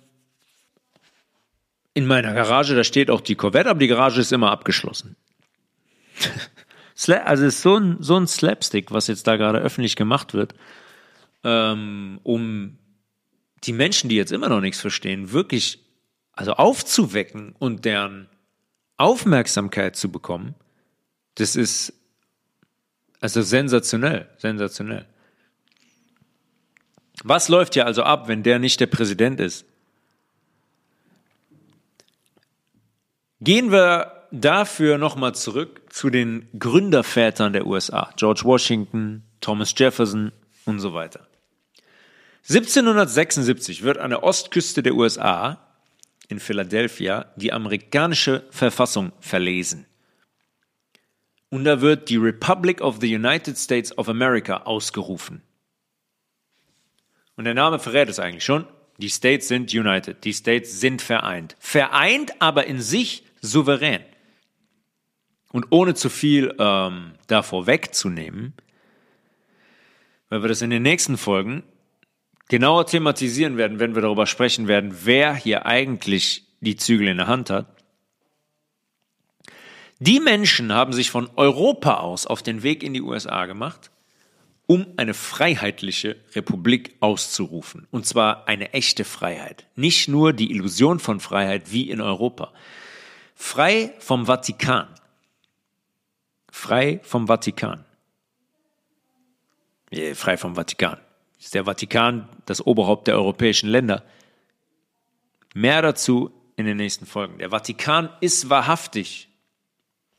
in 1.94 2.06
meiner 2.06 2.32
Garage, 2.34 2.74
da 2.74 2.84
steht 2.84 3.10
auch 3.10 3.20
die 3.20 3.34
Corvette, 3.34 3.70
aber 3.70 3.80
die 3.80 3.88
Garage 3.88 4.20
ist 4.20 4.32
immer 4.32 4.50
abgeschlossen. 4.50 5.16
also 7.24 7.44
es 7.44 7.56
ist 7.56 7.62
so 7.62 7.76
ein, 7.76 7.96
so 8.00 8.16
ein 8.16 8.26
Slapstick, 8.26 8.90
was 8.90 9.08
jetzt 9.08 9.26
da 9.26 9.36
gerade 9.36 9.58
öffentlich 9.58 9.96
gemacht 9.96 10.34
wird, 10.34 10.54
ähm, 11.44 12.20
um 12.22 12.78
die 13.64 13.72
Menschen, 13.72 14.08
die 14.08 14.16
jetzt 14.16 14.32
immer 14.32 14.48
noch 14.48 14.60
nichts 14.60 14.80
verstehen, 14.80 15.32
wirklich 15.32 15.80
also 16.32 16.54
aufzuwecken 16.54 17.54
und 17.58 17.84
deren 17.84 18.28
Aufmerksamkeit 18.96 19.96
zu 19.96 20.10
bekommen, 20.10 20.54
das 21.34 21.56
ist 21.56 21.92
also 23.20 23.42
sensationell, 23.42 24.28
sensationell. 24.38 25.06
Was 27.22 27.48
läuft 27.48 27.74
hier 27.74 27.86
also 27.86 28.02
ab, 28.02 28.26
wenn 28.26 28.42
der 28.42 28.58
nicht 28.58 28.80
der 28.80 28.86
Präsident 28.86 29.38
ist? 29.38 29.64
Gehen 33.42 33.72
wir 33.72 34.28
dafür 34.30 34.98
nochmal 34.98 35.34
zurück 35.34 35.82
zu 35.92 36.10
den 36.10 36.48
Gründervätern 36.56 37.52
der 37.52 37.66
USA, 37.66 38.12
George 38.16 38.42
Washington, 38.44 39.24
Thomas 39.40 39.74
Jefferson 39.76 40.30
und 40.64 40.78
so 40.78 40.94
weiter. 40.94 41.26
1776 42.48 43.82
wird 43.82 43.98
an 43.98 44.10
der 44.10 44.22
Ostküste 44.22 44.84
der 44.84 44.94
USA 44.94 45.58
in 46.28 46.38
Philadelphia 46.38 47.32
die 47.34 47.52
amerikanische 47.52 48.44
Verfassung 48.50 49.10
verlesen. 49.18 49.86
Und 51.50 51.64
da 51.64 51.80
wird 51.80 52.10
die 52.10 52.18
Republic 52.18 52.80
of 52.80 52.98
the 53.00 53.12
United 53.12 53.58
States 53.58 53.98
of 53.98 54.08
America 54.08 54.58
ausgerufen. 54.58 55.42
Und 57.34 57.44
der 57.44 57.54
Name 57.54 57.80
verrät 57.80 58.08
es 58.08 58.20
eigentlich 58.20 58.44
schon. 58.44 58.68
Die 58.98 59.10
States 59.10 59.48
sind 59.48 59.74
united. 59.74 60.22
Die 60.22 60.32
States 60.32 60.78
sind 60.78 61.02
vereint. 61.02 61.56
Vereint 61.58 62.40
aber 62.40 62.66
in 62.66 62.80
sich 62.80 63.24
souverän. 63.42 64.02
Und 65.52 65.66
ohne 65.68 65.94
zu 65.94 66.08
viel 66.08 66.54
ähm, 66.58 67.12
davor 67.26 67.66
wegzunehmen, 67.66 68.54
weil 70.30 70.42
wir 70.42 70.48
das 70.48 70.62
in 70.62 70.70
den 70.70 70.82
nächsten 70.82 71.18
Folgen 71.18 71.62
genauer 72.48 72.86
thematisieren 72.86 73.58
werden, 73.58 73.78
wenn 73.78 73.94
wir 73.94 74.00
darüber 74.00 74.26
sprechen 74.26 74.66
werden, 74.66 74.94
wer 75.04 75.34
hier 75.34 75.66
eigentlich 75.66 76.46
die 76.60 76.76
Zügel 76.76 77.08
in 77.08 77.18
der 77.18 77.26
Hand 77.26 77.50
hat. 77.50 77.66
Die 79.98 80.20
Menschen 80.20 80.72
haben 80.72 80.92
sich 80.92 81.10
von 81.10 81.28
Europa 81.36 81.98
aus 81.98 82.26
auf 82.26 82.42
den 82.42 82.62
Weg 82.62 82.82
in 82.82 82.94
die 82.94 83.02
USA 83.02 83.46
gemacht, 83.46 83.90
um 84.66 84.86
eine 84.96 85.14
freiheitliche 85.14 86.16
Republik 86.34 86.96
auszurufen. 87.00 87.86
Und 87.90 88.06
zwar 88.06 88.48
eine 88.48 88.72
echte 88.72 89.04
Freiheit. 89.04 89.66
Nicht 89.76 90.08
nur 90.08 90.32
die 90.32 90.50
Illusion 90.50 90.98
von 90.98 91.20
Freiheit 91.20 91.72
wie 91.72 91.90
in 91.90 92.00
Europa. 92.00 92.52
Frei 93.44 93.92
vom 93.98 94.24
Vatikan. 94.26 94.86
Frei 96.50 97.00
vom 97.02 97.26
Vatikan. 97.26 97.84
Frei 100.14 100.36
vom 100.38 100.54
Vatikan. 100.54 100.98
Ist 101.38 101.52
der 101.52 101.64
Vatikan 101.64 102.28
das 102.46 102.64
Oberhaupt 102.64 103.08
der 103.08 103.16
europäischen 103.16 103.68
Länder? 103.68 104.04
Mehr 105.54 105.82
dazu 105.82 106.30
in 106.56 106.66
den 106.66 106.76
nächsten 106.76 107.04
Folgen. 107.04 107.38
Der 107.38 107.50
Vatikan 107.50 108.10
ist 108.20 108.48
wahrhaftig 108.48 109.28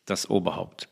das 0.05 0.29
Oberhaupt. 0.29 0.89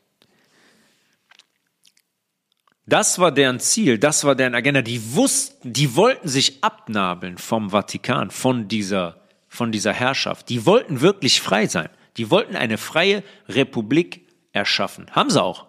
Das 2.86 3.18
war 3.18 3.30
deren 3.30 3.60
Ziel, 3.60 3.98
das 3.98 4.24
war 4.24 4.34
deren 4.34 4.54
Agenda. 4.54 4.80
Die 4.80 5.14
wussten, 5.14 5.72
die 5.72 5.94
wollten 5.94 6.28
sich 6.28 6.64
abnabeln 6.64 7.36
vom 7.36 7.70
Vatikan, 7.70 8.30
von 8.30 8.68
dieser, 8.68 9.20
von 9.48 9.70
dieser 9.70 9.92
Herrschaft. 9.92 10.48
Die 10.48 10.64
wollten 10.64 11.02
wirklich 11.02 11.40
frei 11.40 11.66
sein. 11.66 11.90
Die 12.16 12.30
wollten 12.30 12.56
eine 12.56 12.78
freie 12.78 13.22
Republik 13.48 14.28
erschaffen. 14.52 15.10
Haben 15.12 15.30
sie 15.30 15.42
auch. 15.42 15.66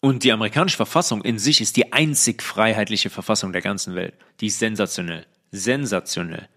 Und 0.00 0.22
die 0.22 0.32
amerikanische 0.32 0.76
Verfassung 0.76 1.22
in 1.22 1.38
sich 1.38 1.60
ist 1.60 1.76
die 1.76 1.92
einzig 1.92 2.42
freiheitliche 2.42 3.10
Verfassung 3.10 3.52
der 3.52 3.62
ganzen 3.62 3.94
Welt. 3.94 4.14
Die 4.40 4.46
ist 4.46 4.58
sensationell. 4.58 5.26
Sensationell. 5.50 6.48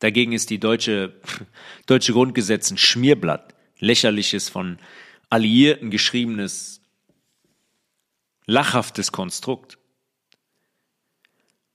Dagegen 0.00 0.32
ist 0.32 0.50
die 0.50 0.58
deutsche, 0.58 1.20
deutsche 1.86 2.12
Grundgesetz 2.12 2.70
ein 2.70 2.78
Schmierblatt. 2.78 3.54
Lächerliches 3.78 4.48
von 4.48 4.78
Alliierten 5.28 5.90
geschriebenes, 5.90 6.80
lachhaftes 8.46 9.12
Konstrukt. 9.12 9.78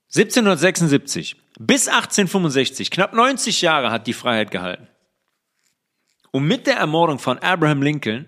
1776 0.09 1.35
bis 1.59 1.87
1865, 1.87 2.91
knapp 2.91 3.13
90 3.13 3.61
Jahre 3.61 3.91
hat 3.91 4.07
die 4.07 4.13
Freiheit 4.13 4.51
gehalten. 4.51 4.87
Und 6.31 6.45
mit 6.45 6.67
der 6.67 6.77
Ermordung 6.77 7.19
von 7.19 7.39
Abraham 7.39 7.81
Lincoln 7.81 8.27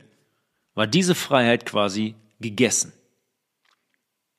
war 0.73 0.87
diese 0.87 1.15
Freiheit 1.15 1.65
quasi 1.65 2.15
gegessen. 2.39 2.93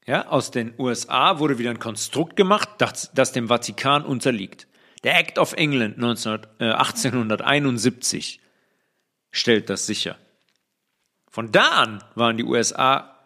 Ja, 0.06 0.26
aus 0.28 0.50
den 0.50 0.74
USA 0.78 1.38
wurde 1.38 1.58
wieder 1.58 1.70
ein 1.70 1.78
Konstrukt 1.78 2.34
gemacht, 2.34 2.68
das, 2.78 3.12
das 3.12 3.32
dem 3.32 3.48
Vatikan 3.48 4.04
unterliegt. 4.04 4.66
Der 5.04 5.18
Act 5.18 5.38
of 5.38 5.52
England 5.52 5.98
19, 5.98 6.40
äh, 6.58 6.64
1871 6.72 8.40
stellt 9.30 9.70
das 9.70 9.86
sicher. 9.86 10.16
Von 11.30 11.52
da 11.52 11.68
an 11.82 12.04
waren 12.16 12.36
die 12.36 12.44
USA 12.44 13.16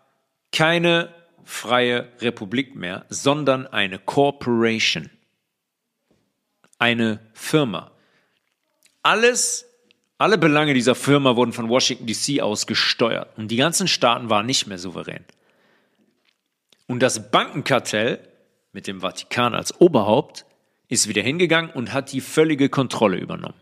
keine 0.53 1.13
freie 1.45 2.09
Republik 2.21 2.75
mehr, 2.75 3.07
sondern 3.09 3.67
eine 3.67 3.99
Corporation, 3.99 5.11
eine 6.85 7.19
Firma. 7.33 7.91
Alles, 9.03 9.67
alle 10.19 10.37
Belange 10.37 10.75
dieser 10.75 10.95
Firma 10.95 11.35
wurden 11.35 11.55
von 11.55 11.71
Washington 11.71 12.07
DC 12.07 12.43
aus 12.43 12.67
gesteuert 12.67 13.39
und 13.39 13.49
die 13.49 13.57
ganzen 13.57 13.89
Staaten 13.89 14.29
waren 14.29 14.45
nicht 14.45 14.67
mehr 14.67 14.77
souverän. 14.77 15.25
Und 16.87 17.01
das 17.01 17.31
Bankenkartell 17.31 18.29
mit 18.73 18.87
dem 18.87 19.01
Vatikan 19.01 19.55
als 19.55 19.81
Oberhaupt 19.81 20.45
ist 20.89 21.09
wieder 21.09 21.23
hingegangen 21.23 21.71
und 21.71 21.95
hat 21.95 22.13
die 22.13 22.21
völlige 22.21 22.69
Kontrolle 22.69 23.17
übernommen. 23.17 23.59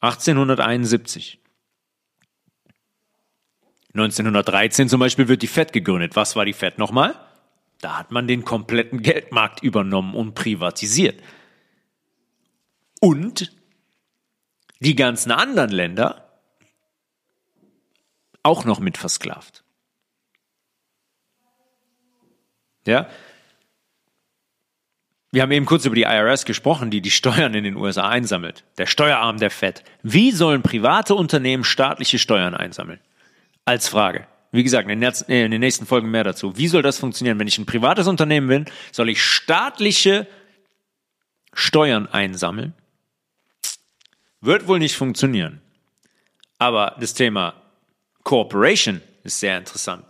1871. 0.00 1.40
1913 3.94 4.88
zum 4.88 5.00
Beispiel 5.00 5.26
wird 5.26 5.42
die 5.42 5.48
Fed 5.48 5.72
gegründet. 5.72 6.14
Was 6.14 6.36
war 6.36 6.44
die 6.44 6.52
Fed 6.52 6.78
nochmal? 6.78 7.16
Da 7.80 7.98
hat 7.98 8.12
man 8.12 8.28
den 8.28 8.44
kompletten 8.44 9.02
Geldmarkt 9.02 9.64
übernommen 9.64 10.14
und 10.14 10.34
privatisiert. 10.34 11.20
Und 13.04 13.52
die 14.78 14.94
ganzen 14.94 15.32
anderen 15.32 15.70
Länder 15.70 16.38
auch 18.44 18.64
noch 18.64 18.78
mit 18.78 18.96
versklavt. 18.96 19.64
Ja, 22.86 23.08
wir 25.32 25.42
haben 25.42 25.50
eben 25.50 25.66
kurz 25.66 25.84
über 25.84 25.96
die 25.96 26.02
IRS 26.02 26.44
gesprochen, 26.44 26.92
die 26.92 27.00
die 27.00 27.10
Steuern 27.10 27.54
in 27.54 27.64
den 27.64 27.74
USA 27.74 28.08
einsammelt. 28.08 28.62
Der 28.78 28.86
Steuerarm 28.86 29.38
der 29.38 29.50
Fed. 29.50 29.82
Wie 30.04 30.30
sollen 30.30 30.62
private 30.62 31.16
Unternehmen 31.16 31.64
staatliche 31.64 32.20
Steuern 32.20 32.54
einsammeln? 32.54 33.00
Als 33.64 33.88
Frage. 33.88 34.28
Wie 34.52 34.62
gesagt, 34.62 34.88
in 34.88 35.00
den 35.00 35.60
nächsten 35.60 35.86
Folgen 35.86 36.12
mehr 36.12 36.22
dazu. 36.22 36.56
Wie 36.56 36.68
soll 36.68 36.82
das 36.82 37.00
funktionieren? 37.00 37.40
Wenn 37.40 37.48
ich 37.48 37.58
ein 37.58 37.66
privates 37.66 38.06
Unternehmen 38.06 38.46
bin, 38.46 38.64
soll 38.92 39.08
ich 39.08 39.24
staatliche 39.24 40.28
Steuern 41.52 42.06
einsammeln? 42.06 42.74
Wird 44.42 44.68
wohl 44.68 44.78
nicht 44.78 44.96
funktionieren. 44.96 45.62
Aber 46.58 46.96
das 47.00 47.14
Thema 47.14 47.54
Corporation 48.22 49.00
ist 49.24 49.40
sehr 49.40 49.56
interessant. 49.56 50.04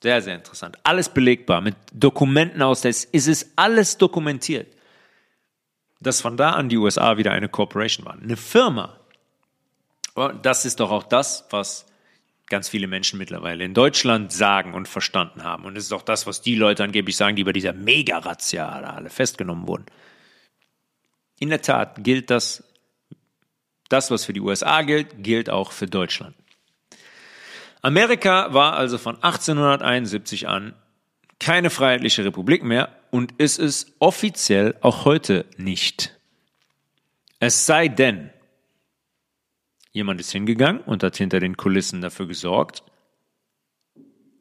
Sehr, 0.00 0.22
sehr 0.22 0.36
interessant. 0.36 0.78
Alles 0.84 1.08
belegbar 1.08 1.60
mit 1.60 1.74
Dokumenten 1.92 2.62
aus. 2.62 2.84
Es 2.84 3.04
ist 3.04 3.52
alles 3.56 3.98
dokumentiert. 3.98 4.72
Dass 6.00 6.20
von 6.20 6.36
da 6.36 6.50
an 6.50 6.68
die 6.68 6.76
USA 6.76 7.16
wieder 7.16 7.32
eine 7.32 7.48
Corporation 7.48 8.06
waren. 8.06 8.22
Eine 8.22 8.36
Firma. 8.36 8.96
Das 10.42 10.64
ist 10.64 10.78
doch 10.78 10.90
auch 10.90 11.02
das, 11.02 11.46
was 11.50 11.86
ganz 12.46 12.68
viele 12.68 12.86
Menschen 12.86 13.18
mittlerweile 13.18 13.64
in 13.64 13.74
Deutschland 13.74 14.32
sagen 14.32 14.74
und 14.74 14.88
verstanden 14.88 15.42
haben. 15.42 15.64
Und 15.64 15.76
es 15.76 15.84
ist 15.84 15.92
auch 15.92 16.02
das, 16.02 16.26
was 16.26 16.40
die 16.40 16.54
Leute 16.54 16.84
angeblich 16.84 17.16
sagen, 17.16 17.36
die 17.36 17.44
bei 17.44 17.52
dieser 17.52 17.72
Mega-Razzia 17.72 18.68
alle 18.68 19.10
festgenommen 19.10 19.66
wurden. 19.66 19.86
In 21.40 21.50
der 21.50 21.62
Tat 21.62 22.02
gilt 22.04 22.30
das, 22.30 22.64
das, 23.88 24.10
was 24.10 24.24
für 24.24 24.32
die 24.32 24.40
USA 24.40 24.82
gilt, 24.82 25.22
gilt 25.22 25.50
auch 25.50 25.72
für 25.72 25.86
Deutschland. 25.86 26.34
Amerika 27.82 28.52
war 28.52 28.74
also 28.74 28.98
von 28.98 29.16
1871 29.16 30.48
an 30.48 30.74
keine 31.38 31.70
freiheitliche 31.70 32.24
Republik 32.24 32.64
mehr 32.64 32.90
und 33.10 33.32
ist 33.38 33.58
es 33.58 33.94
offiziell 34.00 34.76
auch 34.80 35.04
heute 35.04 35.46
nicht. 35.56 36.18
Es 37.38 37.66
sei 37.66 37.88
denn, 37.88 38.30
jemand 39.92 40.20
ist 40.20 40.32
hingegangen 40.32 40.80
und 40.82 41.02
hat 41.02 41.16
hinter 41.16 41.38
den 41.38 41.56
Kulissen 41.56 42.00
dafür 42.00 42.26
gesorgt 42.26 42.82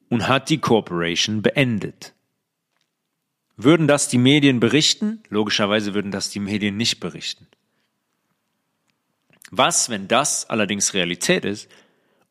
und 0.10 0.28
hat 0.28 0.50
die 0.50 0.58
Corporation 0.58 1.42
beendet. 1.42 2.14
Würden 3.56 3.88
das 3.88 4.08
die 4.08 4.18
Medien 4.18 4.60
berichten? 4.60 5.22
Logischerweise 5.30 5.94
würden 5.94 6.12
das 6.12 6.30
die 6.30 6.40
Medien 6.40 6.78
nicht 6.78 7.00
berichten. 7.00 7.48
Was, 9.52 9.90
wenn 9.90 10.08
das 10.08 10.50
allerdings 10.50 10.94
Realität 10.94 11.46
ist, 11.46 11.70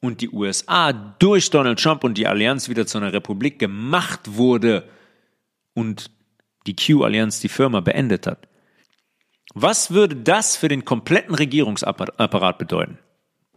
und 0.00 0.20
die 0.20 0.30
USA 0.30 0.92
durch 0.92 1.50
Donald 1.50 1.80
Trump 1.80 2.04
und 2.04 2.16
die 2.18 2.26
Allianz 2.26 2.68
wieder 2.68 2.86
zu 2.86 2.98
einer 2.98 3.12
Republik 3.12 3.58
gemacht 3.58 4.20
wurde 4.24 4.88
und 5.74 6.10
die 6.66 6.76
Q-Allianz 6.76 7.40
die 7.40 7.48
Firma 7.48 7.80
beendet 7.80 8.26
hat. 8.26 8.48
Was 9.54 9.90
würde 9.90 10.16
das 10.16 10.56
für 10.56 10.68
den 10.68 10.84
kompletten 10.84 11.34
Regierungsapparat 11.34 12.58
bedeuten? 12.58 12.98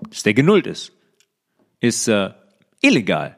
Dass 0.10 0.24
der 0.24 0.34
genullt 0.34 0.68
ist. 0.68 0.94
Ist 1.80 2.08
äh, 2.08 2.32
illegal. 2.82 3.38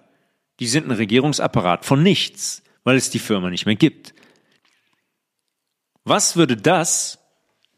Die 0.60 0.68
sind 0.68 0.86
ein 0.86 0.92
Regierungsapparat 0.92 1.86
von 1.86 2.04
nichts, 2.04 2.64
weil 2.84 2.98
es 2.98 3.10
die 3.10 3.20
Firma 3.20 3.50
nicht 3.50 3.66
mehr 3.66 3.76
gibt. 3.76 4.14
Was 6.04 6.36
würde 6.36 6.58
das 6.58 7.20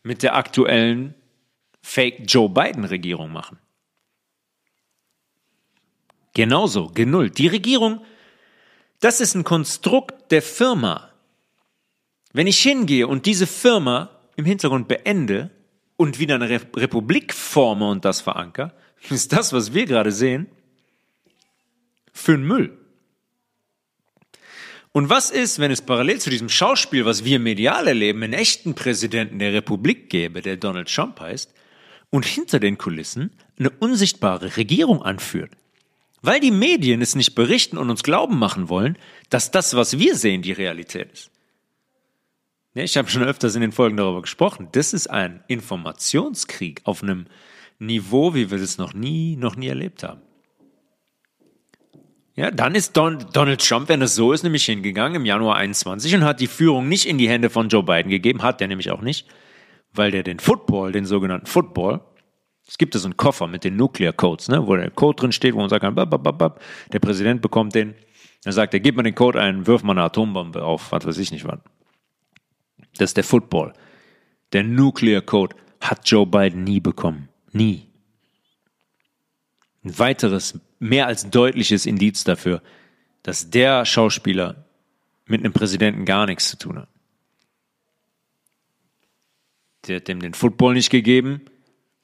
mit 0.03 0.23
der 0.23 0.35
aktuellen 0.35 1.15
Fake 1.83 2.23
Joe 2.25 2.49
Biden 2.49 2.85
Regierung 2.85 3.31
machen? 3.31 3.59
Genauso, 6.33 6.87
genullt. 6.87 7.37
Die 7.37 7.47
Regierung, 7.47 8.03
das 9.01 9.21
ist 9.21 9.35
ein 9.35 9.43
Konstrukt 9.43 10.31
der 10.31 10.41
Firma. 10.41 11.11
Wenn 12.31 12.47
ich 12.47 12.59
hingehe 12.59 13.05
und 13.05 13.27
diese 13.27 13.45
Firma 13.45 14.09
im 14.37 14.45
Hintergrund 14.45 14.87
beende 14.87 15.51
und 15.97 16.17
wieder 16.17 16.35
eine 16.35 16.49
Republik 16.49 17.33
forme 17.33 17.87
und 17.87 18.05
das 18.05 18.21
veranker, 18.21 18.73
ist 19.09 19.33
das, 19.33 19.53
was 19.53 19.73
wir 19.73 19.85
gerade 19.85 20.11
sehen, 20.11 20.47
für 22.11 22.31
den 22.31 22.47
Müll. 22.47 22.79
Und 24.93 25.09
was 25.09 25.31
ist, 25.31 25.59
wenn 25.59 25.71
es 25.71 25.81
parallel 25.81 26.21
zu 26.21 26.29
diesem 26.29 26.49
Schauspiel, 26.49 27.05
was 27.05 27.25
wir 27.25 27.39
medial 27.39 27.87
erleben, 27.87 28.23
einen 28.23 28.33
echten 28.33 28.73
Präsidenten 28.73 29.39
der 29.39 29.51
Republik 29.51 30.09
gäbe, 30.09 30.41
der 30.41 30.55
Donald 30.55 30.87
Trump 30.87 31.19
heißt, 31.19 31.53
und 32.13 32.25
hinter 32.25 32.59
den 32.59 32.77
Kulissen 32.77 33.31
eine 33.57 33.71
unsichtbare 33.71 34.55
Regierung 34.55 35.01
anführt? 35.01 35.51
Weil 36.21 36.39
die 36.39 36.51
Medien 36.51 37.01
es 37.01 37.15
nicht 37.15 37.33
berichten 37.33 37.75
und 37.75 37.89
uns 37.89 38.03
glauben 38.03 38.37
machen 38.37 38.69
wollen, 38.69 38.99
dass 39.31 39.49
das, 39.49 39.75
was 39.75 39.97
wir 39.97 40.15
sehen, 40.15 40.43
die 40.43 40.51
Realität 40.51 41.11
ist. 41.11 41.31
Ja, 42.75 42.83
ich 42.83 42.97
habe 42.97 43.09
schon 43.09 43.23
öfters 43.23 43.55
in 43.55 43.61
den 43.61 43.71
Folgen 43.71 43.97
darüber 43.97 44.21
gesprochen. 44.21 44.69
Das 44.73 44.93
ist 44.93 45.07
ein 45.07 45.43
Informationskrieg 45.47 46.81
auf 46.83 47.01
einem 47.01 47.25
Niveau, 47.79 48.35
wie 48.35 48.51
wir 48.51 48.59
es 48.59 48.77
noch 48.77 48.93
nie, 48.93 49.35
noch 49.35 49.55
nie 49.55 49.67
erlebt 49.67 50.03
haben. 50.03 50.21
Ja, 52.35 52.51
dann 52.51 52.75
ist 52.75 52.95
Don, 52.95 53.25
Donald 53.33 53.67
Trump, 53.67 53.89
wenn 53.89 54.03
es 54.03 54.13
so 54.13 54.33
ist, 54.33 54.43
nämlich 54.43 54.65
hingegangen 54.65 55.15
im 55.15 55.25
Januar 55.25 55.55
21 55.55 56.13
und 56.13 56.23
hat 56.23 56.39
die 56.39 56.47
Führung 56.47 56.87
nicht 56.87 57.07
in 57.07 57.17
die 57.17 57.29
Hände 57.29 57.49
von 57.49 57.69
Joe 57.69 57.83
Biden 57.83 58.11
gegeben, 58.11 58.43
hat 58.43 58.59
der 58.59 58.67
nämlich 58.67 58.91
auch 58.91 59.01
nicht, 59.01 59.27
weil 59.93 60.11
der 60.11 60.23
den 60.23 60.39
Football, 60.39 60.91
den 60.91 61.05
sogenannten 61.05 61.45
Football, 61.47 62.01
es 62.67 62.77
gibt 62.77 62.93
so 62.93 63.05
einen 63.05 63.17
Koffer 63.17 63.47
mit 63.47 63.63
den 63.63 63.75
Nuclear 63.75 64.13
Codes, 64.13 64.47
ne, 64.47 64.65
wo 64.65 64.75
der 64.75 64.89
Code 64.89 65.17
drin 65.17 65.31
steht, 65.31 65.53
wo 65.53 65.59
man 65.59 65.69
sagen 65.69 65.81
kann, 65.81 65.95
bap, 65.95 66.09
bap, 66.09 66.37
bap, 66.37 66.63
der 66.91 66.99
Präsident 66.99 67.41
bekommt 67.41 67.75
den, 67.75 67.93
dann 68.43 68.53
sagt 68.53 68.73
er, 68.73 68.79
gib 68.79 68.95
mal 68.95 69.03
den 69.03 69.15
Code 69.15 69.39
ein, 69.39 69.67
wirf 69.67 69.83
mal 69.83 69.93
eine 69.93 70.03
Atombombe 70.03 70.63
auf, 70.63 70.91
was 70.91 71.05
weiß 71.05 71.17
ich 71.17 71.31
nicht 71.31 71.45
was. 71.45 71.59
Das 72.97 73.11
ist 73.11 73.17
der 73.17 73.23
Football. 73.23 73.73
Der 74.53 74.63
Nuclear 74.63 75.21
Code 75.21 75.55
hat 75.81 76.09
Joe 76.09 76.25
Biden 76.25 76.63
nie 76.63 76.79
bekommen. 76.79 77.29
Nie. 77.51 77.87
Ein 79.83 79.99
weiteres, 79.99 80.59
mehr 80.79 81.07
als 81.07 81.29
deutliches 81.29 81.85
Indiz 81.85 82.23
dafür, 82.23 82.61
dass 83.23 83.49
der 83.49 83.85
Schauspieler 83.85 84.65
mit 85.25 85.41
einem 85.41 85.53
Präsidenten 85.53 86.05
gar 86.05 86.25
nichts 86.25 86.49
zu 86.49 86.57
tun 86.57 86.79
hat. 86.79 86.89
Der 89.87 89.97
hat 89.97 90.07
dem 90.07 90.21
den 90.21 90.33
Football 90.33 90.73
nicht 90.75 90.89
gegeben, 90.89 91.41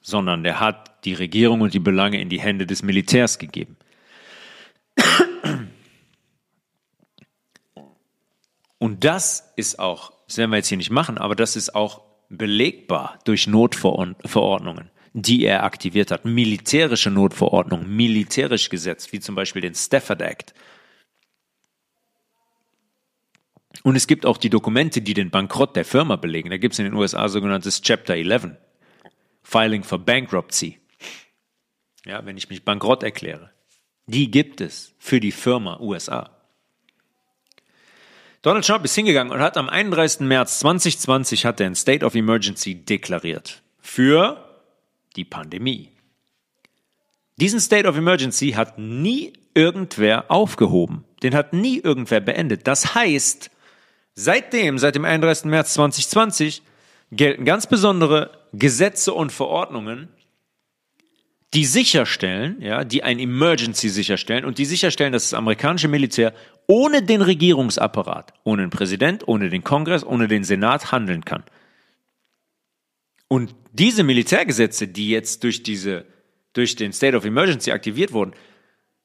sondern 0.00 0.44
der 0.44 0.60
hat 0.60 1.04
die 1.04 1.14
Regierung 1.14 1.60
und 1.62 1.74
die 1.74 1.78
Belange 1.78 2.20
in 2.20 2.28
die 2.28 2.40
Hände 2.40 2.66
des 2.66 2.82
Militärs 2.82 3.38
gegeben. 3.38 3.76
Und 8.78 9.04
das 9.04 9.52
ist 9.56 9.78
auch, 9.78 10.12
das 10.26 10.38
werden 10.38 10.50
wir 10.50 10.56
jetzt 10.56 10.68
hier 10.68 10.78
nicht 10.78 10.90
machen, 10.90 11.18
aber 11.18 11.36
das 11.36 11.54
ist 11.54 11.74
auch 11.74 12.02
belegbar 12.30 13.18
durch 13.24 13.46
Notverordnungen, 13.46 14.90
die 15.12 15.44
er 15.44 15.64
aktiviert 15.64 16.10
hat. 16.10 16.24
Militärische 16.24 17.10
Notverordnungen, 17.10 17.94
militärisch 17.94 18.70
gesetzt, 18.70 19.12
wie 19.12 19.20
zum 19.20 19.34
Beispiel 19.34 19.60
den 19.60 19.74
Stafford 19.74 20.22
Act. 20.22 20.54
Und 23.82 23.96
es 23.96 24.06
gibt 24.06 24.26
auch 24.26 24.36
die 24.36 24.50
Dokumente, 24.50 25.00
die 25.00 25.14
den 25.14 25.30
Bankrott 25.30 25.74
der 25.74 25.84
Firma 25.84 26.16
belegen. 26.16 26.50
Da 26.50 26.58
gibt 26.58 26.74
es 26.74 26.78
in 26.78 26.84
den 26.84 26.94
USA 26.94 27.28
sogenanntes 27.28 27.80
Chapter 27.80 28.14
11, 28.14 28.50
Filing 29.42 29.82
for 29.82 29.98
Bankruptcy. 29.98 30.78
Ja, 32.04 32.24
wenn 32.24 32.36
ich 32.36 32.48
mich 32.48 32.64
bankrott 32.64 33.02
erkläre. 33.02 33.50
Die 34.06 34.30
gibt 34.30 34.60
es 34.60 34.94
für 34.98 35.20
die 35.20 35.32
Firma 35.32 35.78
USA. 35.80 36.30
Donald 38.42 38.66
Trump 38.66 38.84
ist 38.84 38.94
hingegangen 38.94 39.32
und 39.32 39.40
hat 39.40 39.58
am 39.58 39.68
31. 39.68 40.20
März 40.20 40.60
2020 40.60 41.44
hat 41.44 41.60
er 41.60 41.66
ein 41.66 41.74
State 41.74 42.04
of 42.04 42.14
Emergency 42.14 42.74
deklariert 42.74 43.62
für 43.80 44.62
die 45.16 45.24
Pandemie. 45.24 45.90
Diesen 47.36 47.60
State 47.60 47.86
of 47.86 47.96
Emergency 47.96 48.52
hat 48.52 48.78
nie 48.78 49.34
irgendwer 49.54 50.30
aufgehoben. 50.30 51.04
Den 51.22 51.34
hat 51.34 51.52
nie 51.52 51.78
irgendwer 51.78 52.20
beendet. 52.20 52.66
Das 52.66 52.94
heißt, 52.94 53.50
seitdem, 54.24 54.78
seit 54.78 54.94
dem 54.94 55.04
31. 55.04 55.46
März 55.46 55.74
2020, 55.74 56.62
gelten 57.12 57.44
ganz 57.44 57.66
besondere 57.66 58.30
Gesetze 58.52 59.12
und 59.12 59.32
Verordnungen, 59.32 60.08
die 61.54 61.64
sicherstellen, 61.64 62.60
ja, 62.60 62.84
die 62.84 63.02
ein 63.02 63.18
Emergency 63.18 63.88
sicherstellen 63.88 64.44
und 64.44 64.58
die 64.58 64.64
sicherstellen, 64.64 65.12
dass 65.12 65.30
das 65.30 65.34
amerikanische 65.34 65.88
Militär 65.88 66.32
ohne 66.68 67.02
den 67.02 67.22
Regierungsapparat, 67.22 68.32
ohne 68.44 68.62
den 68.62 68.70
Präsident, 68.70 69.26
ohne 69.26 69.48
den 69.48 69.64
Kongress, 69.64 70.04
ohne 70.04 70.28
den 70.28 70.44
Senat 70.44 70.92
handeln 70.92 71.24
kann. 71.24 71.42
Und 73.26 73.54
diese 73.72 74.04
Militärgesetze, 74.04 74.86
die 74.86 75.08
jetzt 75.08 75.42
durch 75.42 75.64
diese, 75.64 76.04
durch 76.52 76.76
den 76.76 76.92
State 76.92 77.16
of 77.16 77.24
Emergency 77.24 77.72
aktiviert 77.72 78.12
wurden, 78.12 78.34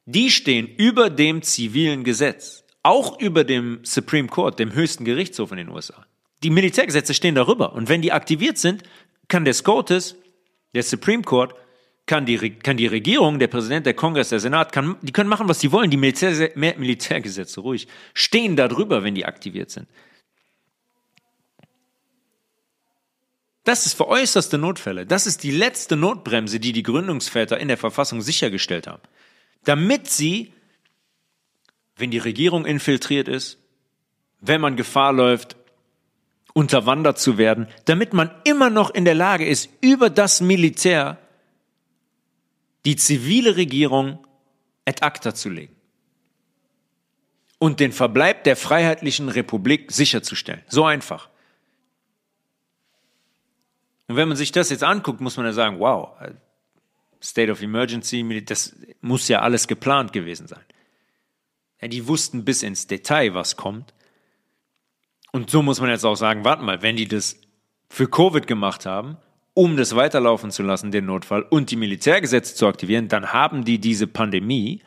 die 0.06 0.30
stehen 0.30 0.68
über 0.68 1.10
dem 1.10 1.42
zivilen 1.42 2.04
Gesetz, 2.04 2.65
auch 2.86 3.20
über 3.20 3.44
dem 3.44 3.80
Supreme 3.84 4.28
Court, 4.28 4.60
dem 4.60 4.74
höchsten 4.74 5.06
Gerichtshof 5.06 5.52
in 5.52 5.58
den 5.58 5.70
USA. 5.70 6.06
Die 6.44 6.50
Militärgesetze 6.50 7.14
stehen 7.14 7.36
darüber. 7.36 7.74
Und 7.74 7.90
wenn 7.90 8.02
die 8.02 8.12
aktiviert 8.12 8.58
sind, 8.58 8.84
kann 9.28 9.46
der 9.46 9.54
SCOTUS, 9.54 10.16
der 10.74 10.84
Supreme 10.84 11.24
Court, 11.24 11.56
kann 12.06 12.28
die, 12.28 12.38
kann 12.52 12.78
die 12.78 12.86
Regierung, 12.86 13.40
der 13.40 13.48
Präsident, 13.48 13.88
der 13.88 13.96
Kongress, 13.96 14.30
der 14.30 14.40
Senat, 14.40 14.72
kann, 14.72 14.98
die 15.02 15.12
können 15.12 15.30
machen, 15.30 15.50
was 15.50 15.60
sie 15.60 15.72
wollen. 15.72 15.90
Die 15.90 15.98
Militär, 15.98 16.52
Militärgesetze, 16.56 17.62
ruhig, 17.62 17.88
stehen 18.14 18.56
da 18.56 18.68
drüber, 18.68 19.04
wenn 19.04 19.16
die 19.16 19.26
aktiviert 19.26 19.72
sind. 19.72 19.88
Das 23.64 23.88
ist 23.88 23.96
für 23.96 24.08
äußerste 24.08 24.60
Notfälle. 24.60 25.08
Das 25.08 25.26
ist 25.26 25.42
die 25.42 25.50
letzte 25.50 25.96
Notbremse, 25.96 26.60
die 26.60 26.72
die 26.72 26.84
Gründungsväter 26.84 27.60
in 27.60 27.68
der 27.68 27.78
Verfassung 27.78 28.22
sichergestellt 28.22 28.86
haben. 28.86 29.02
Damit 29.64 30.08
sie, 30.08 30.54
wenn 31.98 32.12
die 32.12 32.18
Regierung 32.18 32.66
infiltriert 32.66 33.28
ist, 33.28 33.58
wenn 34.42 34.62
man 34.62 34.76
Gefahr 34.76 35.14
läuft, 35.14 35.56
unterwandert 36.54 37.20
zu 37.20 37.38
werden, 37.38 37.68
damit 37.86 38.14
man 38.14 38.32
immer 38.44 38.70
noch 38.70 38.90
in 38.90 39.06
der 39.06 39.16
Lage 39.16 39.46
ist, 39.46 39.70
über 39.82 40.10
das 40.10 40.42
Militär 40.42 41.18
die 42.86 42.96
zivile 42.96 43.56
Regierung 43.58 44.26
ad 44.86 45.02
acta 45.02 45.34
zu 45.34 45.50
legen 45.50 45.76
und 47.58 47.80
den 47.80 47.92
Verbleib 47.92 48.44
der 48.44 48.56
Freiheitlichen 48.56 49.30
Republik 49.30 49.92
sicherzustellen. 49.92 50.62
So 50.68 50.86
einfach. 50.86 51.30
Und 54.08 54.18
wenn 54.18 54.28
man 54.28 54.38
sich 54.38 54.52
das 54.52 54.70
jetzt 54.70 54.84
anguckt, 54.84 55.20
muss 55.20 55.36
man 55.38 55.48
ja 55.48 55.54
sagen, 55.54 55.80
wow, 55.80 56.12
State 57.22 57.52
of 57.52 57.62
Emergency, 57.62 58.44
das 58.46 58.76
muss 59.02 59.28
ja 59.28 59.42
alles 59.42 59.68
geplant 59.68 60.14
gewesen 60.14 60.48
sein. 60.48 60.62
Ja, 61.82 61.88
die 61.88 62.08
wussten 62.08 62.46
bis 62.46 62.64
ins 62.64 62.88
Detail, 62.88 63.34
was 63.34 63.58
kommt. 63.58 63.94
Und 65.32 65.50
so 65.50 65.62
muss 65.62 65.82
man 65.82 65.90
jetzt 65.90 66.06
auch 66.06 66.16
sagen, 66.16 66.46
warte 66.46 66.64
mal, 66.64 66.82
wenn 66.82 66.96
die 66.96 67.08
das 67.08 67.40
für 67.90 68.10
Covid 68.10 68.48
gemacht 68.48 68.86
haben, 68.86 69.18
um 69.54 69.78
das 69.78 69.96
weiterlaufen 69.96 70.52
zu 70.52 70.64
lassen, 70.64 70.92
den 70.92 71.06
Notfall, 71.06 71.44
und 71.44 71.72
die 71.72 71.76
Militärgesetze 71.76 72.56
zu 72.56 72.68
aktivieren, 72.68 73.08
dann 73.08 73.34
haben 73.34 73.66
die 73.66 73.80
diese 73.80 74.08
Pandemie 74.08 74.82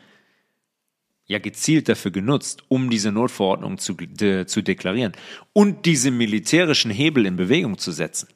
ja 1.27 1.39
gezielt 1.39 1.89
dafür 1.89 2.11
genutzt, 2.11 2.65
um 2.69 2.91
diese 2.91 3.13
Notverordnung 3.13 3.79
zu, 3.79 3.95
de, 3.95 4.47
zu 4.47 4.63
deklarieren 4.63 5.13
und 5.53 5.85
diese 5.87 6.11
militärischen 6.11 6.91
Hebel 6.91 7.27
in 7.27 7.37
Bewegung 7.37 7.79
zu 7.79 7.93
setzen, 7.93 8.29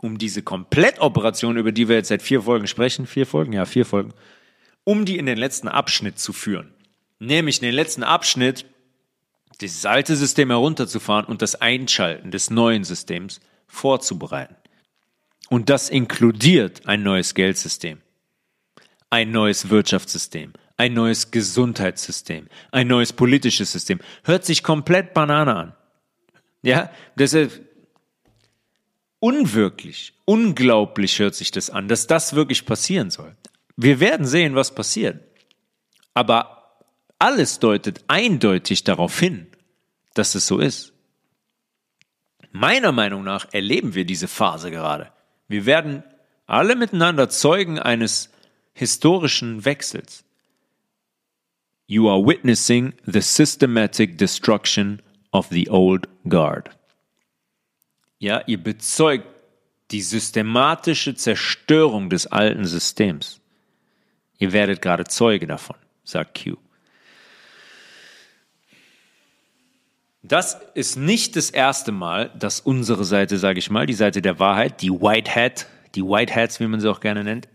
um 0.00 0.18
diese 0.18 0.42
Komplettoperation, 0.42 1.58
über 1.58 1.72
die 1.72 1.88
wir 1.88 1.96
jetzt 1.96 2.08
seit 2.08 2.22
vier 2.22 2.42
Folgen 2.42 2.66
sprechen, 2.66 3.06
vier 3.06 3.26
Folgen, 3.26 3.52
ja, 3.52 3.66
vier 3.66 3.84
Folgen, 3.84 4.14
um 4.84 5.04
die 5.04 5.18
in 5.18 5.26
den 5.26 5.38
letzten 5.38 5.68
Abschnitt 5.68 6.18
zu 6.18 6.32
führen. 6.32 6.71
Nämlich 7.22 7.60
den 7.60 7.72
letzten 7.72 8.02
Abschnitt, 8.02 8.66
dieses 9.60 9.86
alte 9.86 10.16
System 10.16 10.50
herunterzufahren 10.50 11.24
und 11.24 11.40
das 11.40 11.54
Einschalten 11.54 12.32
des 12.32 12.50
neuen 12.50 12.82
Systems 12.82 13.38
vorzubereiten. 13.68 14.56
Und 15.48 15.70
das 15.70 15.88
inkludiert 15.88 16.84
ein 16.84 17.04
neues 17.04 17.34
Geldsystem, 17.34 18.00
ein 19.08 19.30
neues 19.30 19.70
Wirtschaftssystem, 19.70 20.52
ein 20.76 20.94
neues 20.94 21.30
Gesundheitssystem, 21.30 22.48
ein 22.72 22.88
neues 22.88 23.12
politisches 23.12 23.70
System. 23.70 24.00
Hört 24.24 24.44
sich 24.44 24.64
komplett 24.64 25.14
Banane 25.14 25.54
an. 25.54 25.74
Ja, 26.62 26.90
das 27.14 27.34
ist 27.34 27.60
unwirklich, 29.20 30.14
unglaublich 30.24 31.20
hört 31.20 31.36
sich 31.36 31.52
das 31.52 31.70
an, 31.70 31.86
dass 31.86 32.08
das 32.08 32.34
wirklich 32.34 32.66
passieren 32.66 33.10
soll. 33.10 33.36
Wir 33.76 34.00
werden 34.00 34.26
sehen, 34.26 34.56
was 34.56 34.74
passiert. 34.74 35.22
Aber 36.14 36.61
alles 37.22 37.60
deutet 37.60 38.02
eindeutig 38.08 38.82
darauf 38.82 39.20
hin, 39.20 39.46
dass 40.14 40.34
es 40.34 40.48
so 40.48 40.58
ist. 40.58 40.92
Meiner 42.50 42.90
Meinung 42.90 43.22
nach 43.22 43.46
erleben 43.52 43.94
wir 43.94 44.04
diese 44.04 44.26
Phase 44.26 44.72
gerade. 44.72 45.12
Wir 45.46 45.64
werden 45.64 46.02
alle 46.46 46.74
miteinander 46.74 47.28
Zeugen 47.28 47.78
eines 47.78 48.28
historischen 48.74 49.64
Wechsels. 49.64 50.24
You 51.86 52.10
are 52.10 52.26
witnessing 52.26 52.92
the 53.06 53.20
systematic 53.20 54.18
destruction 54.18 55.00
of 55.30 55.46
the 55.50 55.70
old 55.70 56.08
guard. 56.28 56.70
Ja, 58.18 58.42
ihr 58.48 58.60
bezeugt 58.60 59.28
die 59.92 60.02
systematische 60.02 61.14
Zerstörung 61.14 62.10
des 62.10 62.26
alten 62.26 62.64
Systems. 62.64 63.40
Ihr 64.38 64.52
werdet 64.52 64.82
gerade 64.82 65.04
Zeuge 65.04 65.46
davon, 65.46 65.76
sagt 66.02 66.42
Q. 66.42 66.56
Das 70.22 70.60
ist 70.74 70.96
nicht 70.96 71.34
das 71.34 71.50
erste 71.50 71.90
Mal, 71.90 72.30
dass 72.38 72.60
unsere 72.60 73.04
Seite, 73.04 73.38
sage 73.38 73.58
ich 73.58 73.70
mal, 73.70 73.86
die 73.86 73.92
Seite 73.92 74.22
der 74.22 74.38
Wahrheit, 74.38 74.80
die 74.80 74.90
White 74.90 75.34
Hat, 75.34 75.66
die 75.96 76.02
White 76.02 76.34
Hats, 76.34 76.60
wie 76.60 76.66
man 76.68 76.80
sie 76.80 76.88
auch 76.88 77.00
gerne 77.00 77.24
nennt, 77.24 77.48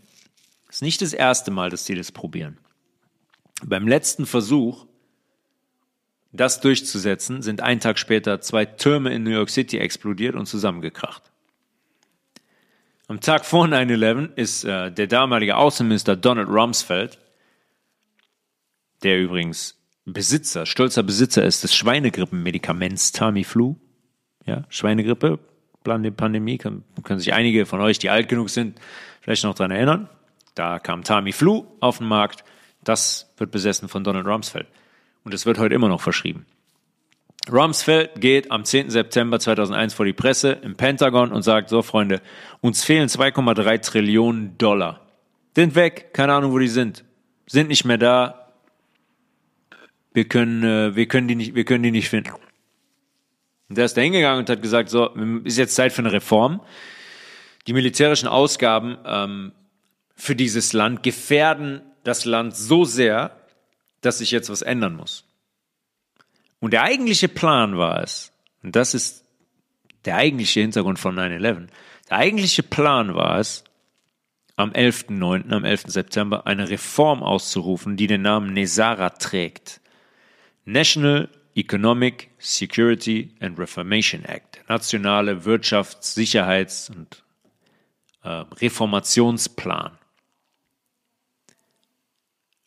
ist 0.68 0.82
nicht 0.82 1.00
das 1.00 1.14
erste 1.14 1.50
Mal, 1.50 1.70
dass 1.70 1.86
sie 1.86 1.94
das 1.94 2.12
probieren. 2.12 2.58
Beim 3.64 3.88
letzten 3.88 4.26
Versuch, 4.26 4.86
das 6.32 6.60
durchzusetzen, 6.60 7.40
sind 7.40 7.62
einen 7.62 7.80
Tag 7.80 7.98
später 7.98 8.42
zwei 8.42 8.66
Türme 8.66 9.14
in 9.14 9.22
New 9.22 9.30
York 9.30 9.48
City 9.48 9.78
explodiert 9.78 10.34
und 10.34 10.44
zusammengekracht. 10.44 11.22
Am 13.06 13.20
Tag 13.20 13.46
vor 13.46 13.64
9-11 13.64 14.34
ist 14.34 14.64
äh, 14.64 14.92
der 14.92 15.06
damalige 15.06 15.56
Außenminister 15.56 16.16
Donald 16.16 16.50
Rumsfeld, 16.50 17.18
der 19.02 19.18
übrigens 19.18 19.77
Besitzer, 20.12 20.66
stolzer 20.66 21.02
Besitzer 21.02 21.44
ist 21.44 21.62
des 21.62 21.74
Schweinegrippenmedikaments 21.74 23.12
Tamiflu. 23.12 23.76
Ja, 24.46 24.64
Schweinegrippe, 24.68 25.38
Pandemie, 25.84 26.58
können, 26.58 26.84
können 27.02 27.20
sich 27.20 27.32
einige 27.32 27.66
von 27.66 27.80
euch, 27.80 27.98
die 27.98 28.10
alt 28.10 28.28
genug 28.28 28.50
sind, 28.50 28.80
vielleicht 29.20 29.44
noch 29.44 29.54
daran 29.54 29.70
erinnern. 29.70 30.08
Da 30.54 30.78
kam 30.78 31.04
Tamiflu 31.04 31.66
auf 31.80 31.98
den 31.98 32.08
Markt. 32.08 32.44
Das 32.82 33.32
wird 33.36 33.50
besessen 33.50 33.88
von 33.88 34.04
Donald 34.04 34.26
Rumsfeld. 34.26 34.66
Und 35.24 35.34
es 35.34 35.46
wird 35.46 35.58
heute 35.58 35.74
immer 35.74 35.88
noch 35.88 36.00
verschrieben. 36.00 36.46
Rumsfeld 37.50 38.20
geht 38.20 38.50
am 38.50 38.64
10. 38.64 38.90
September 38.90 39.38
2001 39.38 39.94
vor 39.94 40.04
die 40.04 40.12
Presse 40.12 40.52
im 40.52 40.76
Pentagon 40.76 41.32
und 41.32 41.42
sagt, 41.42 41.70
so 41.70 41.82
Freunde, 41.82 42.20
uns 42.60 42.84
fehlen 42.84 43.08
2,3 43.08 43.80
Trillionen 43.80 44.58
Dollar. 44.58 45.06
Sind 45.54 45.74
weg, 45.74 46.12
keine 46.12 46.34
Ahnung, 46.34 46.52
wo 46.52 46.58
die 46.58 46.68
sind. 46.68 47.04
Sind 47.46 47.68
nicht 47.68 47.84
mehr 47.84 47.98
da, 47.98 48.37
wir 50.12 50.26
können, 50.26 50.62
äh, 50.64 50.96
wir 50.96 51.06
können 51.06 51.28
die 51.28 51.34
nicht, 51.34 51.54
wir 51.54 51.64
können 51.64 51.82
die 51.82 51.90
nicht 51.90 52.08
finden. 52.08 52.32
Und 53.68 53.76
der 53.76 53.84
ist 53.84 53.96
da 53.96 54.00
hingegangen 54.00 54.40
und 54.40 54.50
hat 54.50 54.62
gesagt, 54.62 54.88
so, 54.88 55.14
ist 55.44 55.58
jetzt 55.58 55.74
Zeit 55.74 55.92
für 55.92 56.02
eine 56.02 56.12
Reform. 56.12 56.62
Die 57.66 57.72
militärischen 57.74 58.28
Ausgaben 58.28 58.96
ähm, 59.04 59.52
für 60.14 60.34
dieses 60.34 60.72
Land 60.72 61.02
gefährden 61.02 61.82
das 62.02 62.24
Land 62.24 62.56
so 62.56 62.84
sehr, 62.84 63.36
dass 64.00 64.18
sich 64.18 64.30
jetzt 64.30 64.50
was 64.50 64.62
ändern 64.62 64.96
muss. 64.96 65.24
Und 66.60 66.72
der 66.72 66.82
eigentliche 66.82 67.28
Plan 67.28 67.76
war 67.76 68.02
es, 68.02 68.32
und 68.62 68.74
das 68.74 68.94
ist 68.94 69.24
der 70.04 70.16
eigentliche 70.16 70.60
Hintergrund 70.60 70.98
von 70.98 71.16
9-11, 71.16 71.68
der 72.08 72.16
eigentliche 72.16 72.62
Plan 72.62 73.14
war 73.14 73.38
es, 73.38 73.64
am 74.56 74.70
11.9., 74.70 75.52
am 75.52 75.64
11. 75.64 75.84
September 75.86 76.46
eine 76.46 76.68
Reform 76.68 77.22
auszurufen, 77.22 77.96
die 77.96 78.08
den 78.08 78.22
Namen 78.22 78.54
Nesara 78.54 79.10
trägt. 79.10 79.80
National 80.68 81.30
Economic 81.56 82.30
Security 82.38 83.34
and 83.40 83.58
Reformation 83.58 84.22
Act, 84.26 84.60
nationale 84.68 85.46
Wirtschafts-, 85.46 86.12
Sicherheits- 86.12 86.90
und 86.90 87.24
äh, 88.22 88.44
Reformationsplan. 88.60 89.96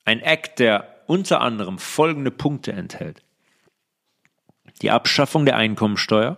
Ein 0.04 0.20
Act, 0.22 0.58
der 0.58 1.04
unter 1.06 1.41
anderem 1.41 1.78
folgende 1.78 2.32
Punkte 2.32 2.72
enthält. 2.72 3.22
Die 4.82 4.89
Abschaffung 4.89 5.45
der 5.45 5.58
Einkommensteuer, 5.58 6.38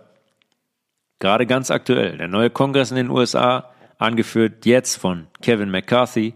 gerade 1.18 1.46
ganz 1.46 1.70
aktuell. 1.70 2.18
Der 2.18 2.28
neue 2.28 2.50
Kongress 2.50 2.90
in 2.90 2.98
den 2.98 3.08
USA 3.08 3.72
angeführt 3.96 4.66
jetzt 4.66 4.96
von 4.96 5.28
Kevin 5.40 5.70
McCarthy, 5.70 6.34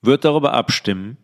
wird 0.00 0.24
darüber 0.24 0.54
abstimmen, 0.54 1.18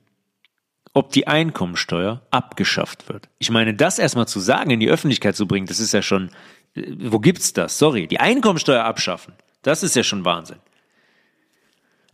ob 0.92 1.12
die 1.12 1.26
Einkommensteuer 1.26 2.22
abgeschafft 2.30 3.08
wird. 3.08 3.28
Ich 3.38 3.50
meine, 3.50 3.74
das 3.74 3.98
erstmal 3.98 4.28
zu 4.28 4.40
sagen, 4.40 4.70
in 4.70 4.80
die 4.80 4.90
Öffentlichkeit 4.90 5.36
zu 5.36 5.46
bringen, 5.46 5.66
das 5.66 5.80
ist 5.80 5.92
ja 5.92 6.02
schon, 6.02 6.30
äh, 6.74 6.82
wo 6.98 7.18
gibt's 7.18 7.52
das? 7.52 7.78
Sorry, 7.78 8.06
die 8.06 8.20
Einkommensteuer 8.20 8.84
abschaffen, 8.84 9.34
das 9.62 9.82
ist 9.82 9.96
ja 9.96 10.02
schon 10.02 10.24
Wahnsinn. 10.24 10.58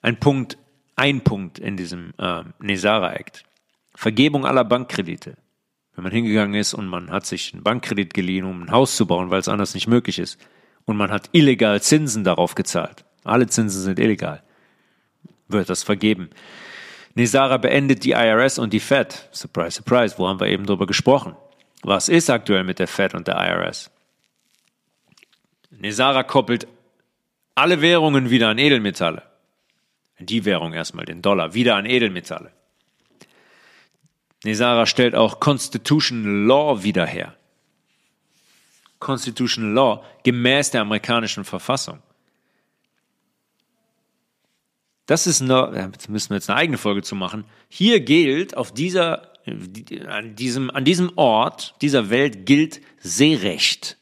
Ein 0.00 0.20
Punkt, 0.20 0.58
ein 0.96 1.22
Punkt 1.22 1.58
in 1.58 1.76
diesem 1.76 2.14
äh, 2.18 2.42
Nesara 2.60 3.12
Act. 3.14 3.44
Vergebung 3.94 4.46
aller 4.46 4.64
Bankkredite. 4.64 5.36
Wenn 5.94 6.04
man 6.04 6.12
hingegangen 6.12 6.54
ist 6.54 6.74
und 6.74 6.86
man 6.86 7.10
hat 7.10 7.26
sich 7.26 7.52
einen 7.52 7.64
Bankkredit 7.64 8.14
geliehen, 8.14 8.44
um 8.44 8.62
ein 8.62 8.70
Haus 8.70 8.94
zu 8.94 9.06
bauen, 9.06 9.30
weil 9.30 9.40
es 9.40 9.48
anders 9.48 9.74
nicht 9.74 9.88
möglich 9.88 10.20
ist, 10.20 10.38
und 10.84 10.96
man 10.96 11.10
hat 11.10 11.28
illegal 11.32 11.82
Zinsen 11.82 12.24
darauf 12.24 12.54
gezahlt. 12.54 13.04
Alle 13.24 13.46
Zinsen 13.48 13.82
sind 13.82 13.98
illegal. 13.98 14.42
Wird 15.48 15.68
das 15.68 15.82
vergeben. 15.82 16.30
Nisara 17.18 17.56
beendet 17.56 18.04
die 18.04 18.12
IRS 18.12 18.60
und 18.60 18.72
die 18.72 18.78
Fed. 18.78 19.28
Surprise, 19.32 19.72
surprise, 19.72 20.16
wo 20.18 20.28
haben 20.28 20.38
wir 20.38 20.46
eben 20.46 20.66
drüber 20.66 20.86
gesprochen? 20.86 21.34
Was 21.82 22.08
ist 22.08 22.30
aktuell 22.30 22.62
mit 22.62 22.78
der 22.78 22.86
Fed 22.86 23.12
und 23.12 23.26
der 23.26 23.34
IRS? 23.34 23.90
Nisara 25.70 26.22
koppelt 26.22 26.68
alle 27.56 27.80
Währungen 27.80 28.30
wieder 28.30 28.50
an 28.50 28.58
Edelmetalle. 28.58 29.24
Die 30.20 30.44
Währung 30.44 30.72
erstmal, 30.74 31.06
den 31.06 31.20
Dollar, 31.20 31.54
wieder 31.54 31.74
an 31.74 31.86
Edelmetalle. 31.86 32.52
Nisara 34.44 34.86
stellt 34.86 35.16
auch 35.16 35.40
Constitutional 35.40 36.46
Law 36.46 36.84
wieder 36.84 37.04
her. 37.04 37.34
Constitutional 39.00 39.72
Law 39.72 40.04
gemäß 40.22 40.70
der 40.70 40.82
amerikanischen 40.82 41.42
Verfassung. 41.42 42.00
Das 45.08 45.26
ist 45.26 45.40
eine, 45.40 45.90
jetzt 45.94 46.10
müssen 46.10 46.30
wir 46.30 46.36
jetzt 46.36 46.50
eine 46.50 46.58
eigene 46.58 46.76
Folge 46.76 47.00
zu 47.00 47.14
machen. 47.14 47.44
Hier 47.70 48.00
gilt 48.00 48.58
auf 48.58 48.74
dieser, 48.74 49.32
an 49.46 50.36
diesem, 50.36 50.70
an 50.70 50.84
diesem 50.84 51.12
Ort 51.16 51.74
dieser 51.80 52.10
Welt 52.10 52.44
gilt 52.44 52.82
Seerecht. 52.98 53.96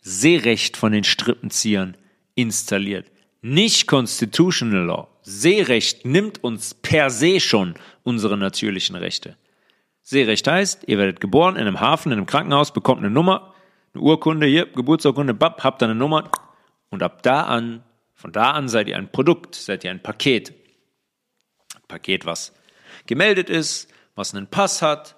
Seerecht 0.00 0.76
von 0.76 0.92
den 0.92 1.02
Strippenziehern 1.02 1.96
installiert. 2.36 3.10
Nicht 3.42 3.88
Constitutional 3.88 4.84
Law. 4.84 5.08
Seerecht 5.22 6.06
nimmt 6.06 6.44
uns 6.44 6.74
per 6.74 7.10
se 7.10 7.40
schon 7.40 7.74
unsere 8.04 8.36
natürlichen 8.36 8.94
Rechte. 8.94 9.36
Seerecht 10.02 10.46
heißt, 10.46 10.84
ihr 10.86 10.96
werdet 10.96 11.20
geboren 11.20 11.56
in 11.56 11.62
einem 11.62 11.80
Hafen, 11.80 12.12
in 12.12 12.18
einem 12.18 12.26
Krankenhaus, 12.26 12.72
bekommt 12.72 13.00
eine 13.00 13.10
Nummer, 13.10 13.52
eine 13.94 14.02
Urkunde, 14.04 14.46
hier, 14.46 14.66
Geburtsurkunde, 14.66 15.34
bap, 15.34 15.64
habt 15.64 15.82
dann 15.82 15.90
eine 15.90 15.98
Nummer 15.98 16.30
und 16.90 17.02
ab 17.02 17.24
da 17.24 17.42
an, 17.42 17.82
von 18.18 18.32
da 18.32 18.50
an 18.50 18.68
seid 18.68 18.88
ihr 18.88 18.96
ein 18.96 19.12
Produkt, 19.12 19.54
seid 19.54 19.84
ihr 19.84 19.92
ein 19.92 20.02
Paket. 20.02 20.52
Ein 21.72 21.82
Paket, 21.86 22.26
was 22.26 22.52
gemeldet 23.06 23.48
ist, 23.48 23.88
was 24.16 24.34
einen 24.34 24.48
Pass 24.48 24.82
hat, 24.82 25.14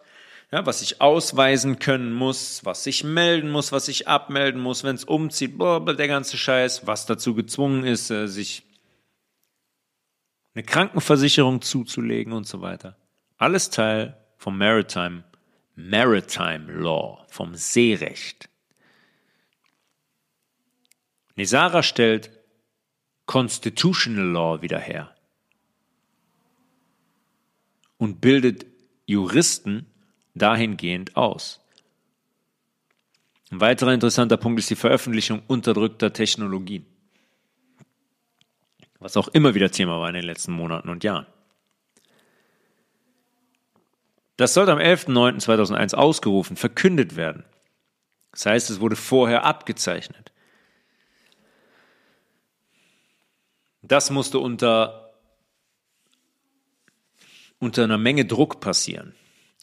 ja, 0.52 0.66
was 0.66 0.82
ich 0.82 1.00
ausweisen 1.00 1.78
können 1.78 2.12
muss, 2.12 2.62
was 2.66 2.86
ich 2.86 3.02
melden 3.02 3.50
muss, 3.50 3.72
was 3.72 3.88
ich 3.88 4.06
abmelden 4.06 4.60
muss, 4.60 4.84
wenn 4.84 4.96
es 4.96 5.04
umzieht, 5.04 5.56
boah, 5.56 5.82
der 5.82 6.08
ganze 6.08 6.36
Scheiß, 6.36 6.86
was 6.86 7.06
dazu 7.06 7.34
gezwungen 7.34 7.84
ist, 7.84 8.10
äh, 8.10 8.28
sich 8.28 8.64
eine 10.54 10.62
Krankenversicherung 10.62 11.62
zuzulegen 11.62 12.34
und 12.34 12.46
so 12.46 12.60
weiter. 12.60 12.98
Alles 13.38 13.70
Teil 13.70 14.14
vom 14.36 14.58
Maritime, 14.58 15.24
Maritime 15.74 16.70
Law, 16.70 17.24
vom 17.28 17.54
Seerecht. 17.54 18.50
Nesara 21.34 21.82
stellt 21.82 22.39
Constitutional 23.30 24.26
Law 24.26 24.60
wieder 24.60 24.80
her 24.80 25.14
und 27.96 28.20
bildet 28.20 28.66
Juristen 29.06 29.86
dahingehend 30.34 31.14
aus. 31.14 31.60
Ein 33.52 33.60
weiterer 33.60 33.94
interessanter 33.94 34.36
Punkt 34.36 34.58
ist 34.58 34.68
die 34.68 34.74
Veröffentlichung 34.74 35.42
unterdrückter 35.46 36.12
Technologien, 36.12 36.84
was 38.98 39.16
auch 39.16 39.28
immer 39.28 39.54
wieder 39.54 39.70
Thema 39.70 40.00
war 40.00 40.08
in 40.08 40.16
den 40.16 40.24
letzten 40.24 40.50
Monaten 40.50 40.88
und 40.88 41.04
Jahren. 41.04 41.26
Das 44.38 44.54
sollte 44.54 44.72
am 44.72 44.78
11.09.2001 44.78 45.94
ausgerufen, 45.94 46.56
verkündet 46.56 47.14
werden. 47.14 47.44
Das 48.32 48.46
heißt, 48.46 48.70
es 48.70 48.80
wurde 48.80 48.96
vorher 48.96 49.44
abgezeichnet. 49.44 50.32
Das 53.82 54.10
musste 54.10 54.38
unter, 54.38 55.12
unter 57.58 57.84
einer 57.84 57.98
Menge 57.98 58.24
Druck 58.24 58.60
passieren. 58.60 59.14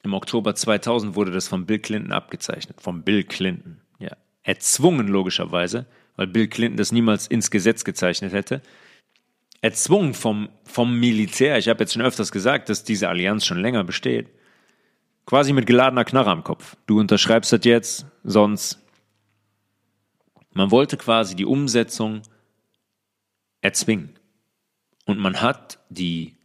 Im 0.03 0.13
Oktober 0.13 0.55
2000 0.55 1.15
wurde 1.15 1.31
das 1.31 1.47
von 1.47 1.65
Bill 1.65 1.79
Clinton 1.79 2.11
abgezeichnet. 2.11 2.81
Von 2.81 3.03
Bill 3.03 3.23
Clinton. 3.23 3.81
Ja. 3.99 4.15
Erzwungen 4.43 5.07
logischerweise, 5.07 5.85
weil 6.15 6.27
Bill 6.27 6.47
Clinton 6.47 6.77
das 6.77 6.91
niemals 6.91 7.27
ins 7.27 7.51
Gesetz 7.51 7.83
gezeichnet 7.83 8.33
hätte. 8.33 8.61
Erzwungen 9.61 10.13
vom, 10.13 10.49
vom 10.63 10.99
Militär. 10.99 11.57
Ich 11.57 11.67
habe 11.67 11.81
jetzt 11.81 11.93
schon 11.93 12.01
öfters 12.01 12.31
gesagt, 12.31 12.69
dass 12.69 12.83
diese 12.83 13.09
Allianz 13.09 13.45
schon 13.45 13.59
länger 13.59 13.83
besteht. 13.83 14.29
Quasi 15.25 15.51
mit 15.51 15.65
geladener 15.65 16.05
Knarre 16.05 16.31
am 16.31 16.43
Kopf. 16.43 16.77
Du 16.85 16.99
unterschreibst 16.99 17.51
das 17.51 17.65
jetzt, 17.65 18.05
sonst. 18.23 18.79
Man 20.53 20.71
wollte 20.71 20.95
quasi 20.95 21.35
die 21.35 21.45
Umsetzung 21.45 22.21
erzwingen. 23.61 24.17
Und 25.05 25.19
man 25.19 25.41
hat 25.41 25.79
die, 25.89 26.35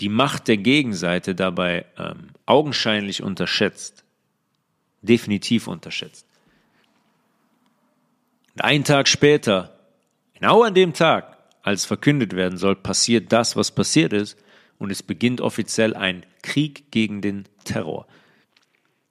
die 0.00 0.08
Macht 0.08 0.48
der 0.48 0.56
Gegenseite 0.56 1.34
dabei 1.34 1.86
ähm, 1.96 2.30
augenscheinlich 2.46 3.22
unterschätzt. 3.22 4.04
Definitiv 5.00 5.68
unterschätzt. 5.68 6.26
Und 8.54 8.62
einen 8.62 8.84
Tag 8.84 9.06
später, 9.06 9.78
genau 10.34 10.64
an 10.64 10.74
dem 10.74 10.92
Tag, 10.92 11.38
als 11.62 11.84
verkündet 11.84 12.34
werden 12.34 12.58
soll, 12.58 12.74
passiert 12.74 13.32
das, 13.32 13.54
was 13.54 13.70
passiert 13.70 14.12
ist 14.12 14.36
und 14.78 14.90
es 14.90 15.02
beginnt 15.02 15.40
offiziell 15.40 15.94
ein 15.94 16.24
Krieg 16.42 16.90
gegen 16.90 17.20
den 17.20 17.44
Terror. 17.64 18.06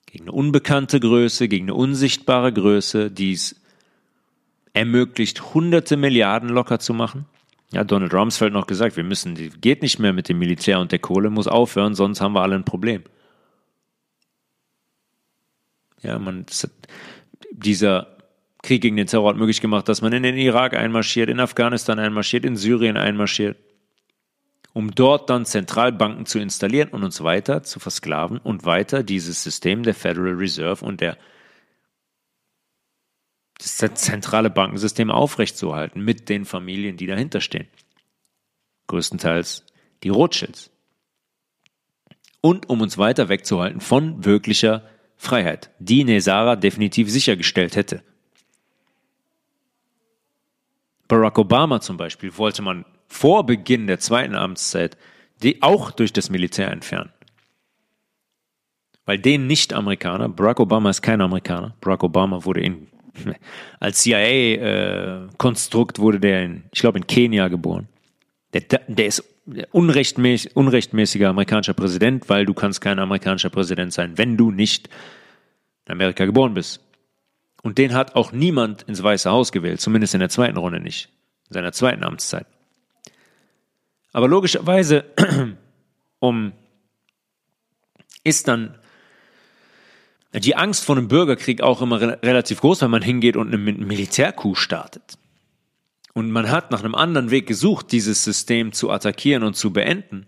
Gegen 0.06 0.26
eine 0.26 0.32
unbekannte 0.32 1.00
Größe, 1.00 1.48
gegen 1.48 1.66
eine 1.66 1.76
unsichtbare 1.76 2.52
Größe, 2.52 3.12
die 3.12 3.34
es 3.34 3.56
ermöglicht, 4.78 5.54
hunderte 5.54 5.98
Milliarden 5.98 6.50
locker 6.50 6.80
zu 6.80 6.94
machen. 6.94 7.26
Ja, 7.72 7.84
Donald 7.84 8.14
Rumsfeld 8.14 8.54
noch 8.54 8.68
gesagt, 8.68 8.96
wir 8.96 9.04
müssen, 9.04 9.36
geht 9.60 9.82
nicht 9.82 10.00
mehr 10.00 10.14
mit 10.14 10.30
dem 10.30 10.40
Militär 10.40 10.80
und 10.80 10.92
der 10.92 11.00
Kohle, 11.00 11.30
muss 11.30 11.48
aufhören, 11.48 11.96
sonst 11.96 12.22
haben 12.22 12.34
wir 12.34 12.42
alle 12.42 12.56
ein 12.56 12.64
Problem. 12.64 13.04
Ja, 16.02 16.18
man, 16.18 16.46
dieser 17.52 18.18
Krieg 18.64 18.82
gegen 18.82 18.96
den 18.96 19.08
Terror 19.08 19.30
hat 19.30 19.38
möglich 19.38 19.60
gemacht, 19.60 19.90
dass 19.90 20.02
man 20.02 20.14
in 20.14 20.24
den 20.24 20.38
Irak 20.38 20.76
einmarschiert, 20.76 21.30
in 21.30 21.40
Afghanistan 21.40 22.00
einmarschiert, 22.00 22.46
in 22.46 22.56
Syrien 22.56 22.96
einmarschiert 22.96 23.58
um 24.78 24.92
dort 24.94 25.32
dann 25.32 25.44
Zentralbanken 25.44 26.28
zu 26.28 26.38
installieren 26.38 26.90
und 26.90 27.04
uns 27.04 27.24
weiter 27.24 27.64
zu 27.64 27.80
versklaven 27.80 28.38
und 28.38 28.64
weiter 28.64 29.02
dieses 29.02 29.42
System 29.42 29.82
der 29.82 29.96
Federal 29.96 30.36
Reserve 30.36 30.86
und 30.86 31.02
der 31.02 31.18
das 33.58 33.78
zentrale 33.96 34.50
Bankensystem 34.50 35.12
aufrechtzuerhalten 35.12 36.02
mit 36.02 36.30
den 36.30 36.46
Familien, 36.46 36.98
die 36.98 37.08
dahinter 37.08 37.42
stehen. 37.42 37.68
Größtenteils 38.88 39.66
die 40.04 40.10
Rothschilds. 40.10 40.70
Und 42.42 42.70
um 42.70 42.82
uns 42.82 42.98
weiter 42.98 43.30
wegzuhalten 43.30 43.82
von 43.82 44.24
wirklicher 44.24 44.84
Freiheit, 45.18 45.72
die 45.80 46.04
Nesara 46.04 46.56
definitiv 46.56 47.10
sichergestellt 47.10 47.76
hätte. 47.76 48.04
Barack 51.08 51.40
Obama 51.40 51.82
zum 51.82 51.98
Beispiel 51.98 52.38
wollte 52.38 52.62
man 52.62 52.86
vor 53.08 53.46
Beginn 53.46 53.88
der 53.88 54.00
zweiten 54.00 54.36
Amtszeit 54.36 54.98
die 55.44 55.62
auch 55.62 55.92
durch 55.92 56.14
das 56.14 56.30
Militär 56.30 56.72
entfernen. 56.72 57.12
Weil 59.06 59.20
den 59.20 59.48
Nicht-Amerikaner, 59.48 60.30
Barack 60.30 60.60
Obama 60.60 60.90
ist 60.90 61.02
kein 61.02 61.22
Amerikaner, 61.22 61.76
Barack 61.80 62.04
Obama 62.04 62.44
wurde 62.44 62.62
in, 62.62 62.88
als 63.80 64.04
CIA-Konstrukt 64.04 65.98
äh, 65.98 66.02
wurde 66.02 66.20
der 66.20 66.44
in, 66.44 66.64
ich 66.72 66.82
glaube, 66.82 67.00
in 67.00 67.08
Kenia 67.08 67.48
geboren. 67.48 67.88
Der, 68.54 68.62
der 68.88 69.06
ist 69.06 69.24
unrechtmäßig, 69.72 70.56
unrechtmäßiger 70.56 71.30
amerikanischer 71.30 71.74
Präsident, 71.74 72.30
weil 72.30 72.46
du 72.46 72.54
kannst 72.54 72.82
kein 72.82 73.00
amerikanischer 73.00 73.50
Präsident 73.50 73.94
sein, 73.94 74.18
wenn 74.18 74.38
du 74.38 74.52
nicht 74.52 74.90
in 75.86 75.94
Amerika 75.94 76.26
geboren 76.26 76.54
bist. 76.54 76.82
Und 77.64 77.78
den 77.78 77.94
hat 77.94 78.16
auch 78.16 78.32
niemand 78.32 78.84
ins 78.84 79.02
Weiße 79.02 79.30
Haus 79.30 79.52
gewählt, 79.52 79.82
zumindest 79.82 80.14
in 80.14 80.20
der 80.20 80.30
zweiten 80.30 80.58
Runde 80.58 80.80
nicht, 80.80 81.10
in 81.50 81.54
seiner 81.56 81.72
zweiten 81.72 82.04
Amtszeit. 82.04 82.48
Aber 84.12 84.28
logischerweise 84.28 85.06
um, 86.20 86.54
ist 88.24 88.48
dann 88.48 88.78
die 90.40 90.56
Angst 90.56 90.86
vor 90.86 90.98
einem 90.98 91.08
Bürgerkrieg 91.08 91.62
auch 91.62 91.82
immer 91.82 92.02
re 92.02 92.20
relativ 92.24 92.62
groß, 92.62 92.82
wenn 92.82 92.92
man 92.92 93.02
hingeht 93.02 93.38
und 93.38 93.54
einen 93.54 93.88
Militärcoup 93.88 94.58
startet. 94.58 95.18
Und 96.14 96.32
man 96.32 96.50
hat 96.50 96.72
nach 96.72 96.84
einem 96.84 96.96
anderen 96.96 97.32
Weg 97.32 97.48
gesucht, 97.48 97.92
dieses 97.92 98.24
System 98.24 98.74
zu 98.74 98.90
attackieren 98.90 99.44
und 99.44 99.56
zu 99.56 99.72
beenden. 99.72 100.26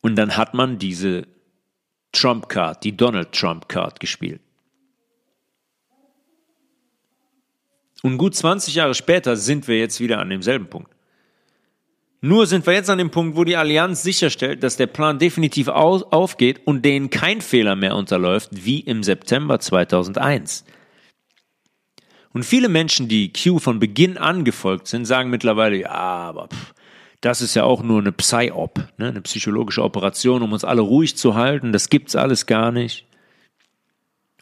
Und 0.00 0.16
dann 0.16 0.36
hat 0.36 0.54
man 0.54 0.78
diese 0.78 1.26
Trump-Card, 2.12 2.82
die 2.82 2.96
Donald 2.96 3.32
Trump-Card 3.32 4.00
gespielt. 4.00 4.40
Und 8.02 8.18
gut 8.18 8.34
20 8.34 8.74
Jahre 8.74 8.94
später 8.94 9.36
sind 9.36 9.68
wir 9.68 9.78
jetzt 9.78 10.00
wieder 10.00 10.18
an 10.18 10.30
demselben 10.30 10.68
Punkt. 10.68 10.90
Nur 12.24 12.46
sind 12.46 12.64
wir 12.66 12.72
jetzt 12.72 12.88
an 12.88 12.98
dem 12.98 13.10
Punkt, 13.10 13.36
wo 13.36 13.42
die 13.42 13.56
Allianz 13.56 14.04
sicherstellt, 14.04 14.62
dass 14.62 14.76
der 14.76 14.86
Plan 14.86 15.18
definitiv 15.18 15.66
aufgeht 15.66 16.60
und 16.64 16.84
denen 16.84 17.10
kein 17.10 17.40
Fehler 17.40 17.74
mehr 17.74 17.96
unterläuft, 17.96 18.50
wie 18.52 18.78
im 18.78 19.02
September 19.02 19.58
2001. 19.58 20.64
Und 22.32 22.44
viele 22.44 22.68
Menschen, 22.68 23.08
die 23.08 23.32
Q 23.32 23.58
von 23.58 23.80
Beginn 23.80 24.18
an 24.18 24.44
gefolgt 24.44 24.86
sind, 24.86 25.04
sagen 25.04 25.30
mittlerweile, 25.30 25.76
ja, 25.76 25.90
aber 25.90 26.46
pff, 26.46 26.74
das 27.20 27.42
ist 27.42 27.56
ja 27.56 27.64
auch 27.64 27.82
nur 27.82 28.00
eine 28.00 28.12
Psy-Op, 28.12 28.78
ne, 28.98 29.08
eine 29.08 29.22
psychologische 29.22 29.82
Operation, 29.82 30.42
um 30.42 30.52
uns 30.52 30.62
alle 30.62 30.82
ruhig 30.82 31.16
zu 31.16 31.34
halten. 31.34 31.72
Das 31.72 31.88
gibt's 31.88 32.14
alles 32.14 32.46
gar 32.46 32.70
nicht. 32.70 33.04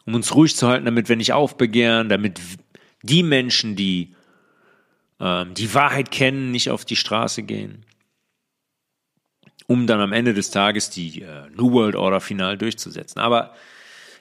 Um 0.05 0.13
uns 0.13 0.35
ruhig 0.35 0.55
zu 0.55 0.67
halten, 0.67 0.85
damit 0.85 1.09
wir 1.09 1.15
nicht 1.15 1.33
aufbegehren, 1.33 2.09
damit 2.09 2.39
die 3.01 3.23
Menschen, 3.23 3.75
die 3.75 4.13
ähm, 5.21 5.53
die 5.53 5.73
Wahrheit 5.73 6.09
kennen, 6.09 6.51
nicht 6.51 6.71
auf 6.71 6.83
die 6.83 6.95
Straße 6.95 7.43
gehen, 7.43 7.85
um 9.67 9.85
dann 9.85 10.01
am 10.01 10.13
Ende 10.13 10.33
des 10.33 10.49
Tages 10.49 10.89
die 10.89 11.21
äh, 11.21 11.47
New 11.51 11.71
World 11.71 11.95
Order 11.95 12.19
final 12.19 12.57
durchzusetzen. 12.57 13.19
Aber 13.19 13.55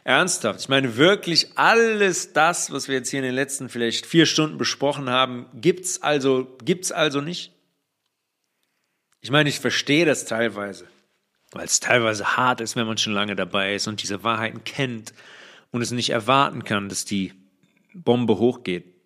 ernsthaft, 0.04 0.60
ich 0.60 0.68
meine 0.68 0.96
wirklich 0.98 1.56
alles 1.56 2.34
das, 2.34 2.70
was 2.70 2.86
wir 2.88 2.96
jetzt 2.96 3.08
hier 3.08 3.20
in 3.20 3.24
den 3.24 3.34
letzten 3.34 3.70
vielleicht 3.70 4.04
vier 4.04 4.26
Stunden 4.26 4.58
besprochen 4.58 5.08
haben, 5.08 5.46
gibt's 5.54 6.02
also, 6.02 6.46
gibt's 6.64 6.92
also 6.92 7.22
nicht? 7.22 7.52
Ich 9.22 9.30
meine, 9.30 9.48
ich 9.48 9.58
verstehe 9.58 10.04
das 10.04 10.26
teilweise, 10.26 10.86
weil 11.50 11.64
es 11.64 11.80
teilweise 11.80 12.36
hart 12.36 12.60
ist, 12.60 12.76
wenn 12.76 12.86
man 12.86 12.98
schon 12.98 13.14
lange 13.14 13.36
dabei 13.36 13.74
ist 13.74 13.88
und 13.88 14.02
diese 14.02 14.22
Wahrheiten 14.22 14.64
kennt 14.64 15.14
und 15.70 15.80
es 15.80 15.90
nicht 15.92 16.10
erwarten 16.10 16.64
kann, 16.64 16.88
dass 16.90 17.06
die 17.06 17.32
Bombe 17.94 18.38
hochgeht. 18.38 18.99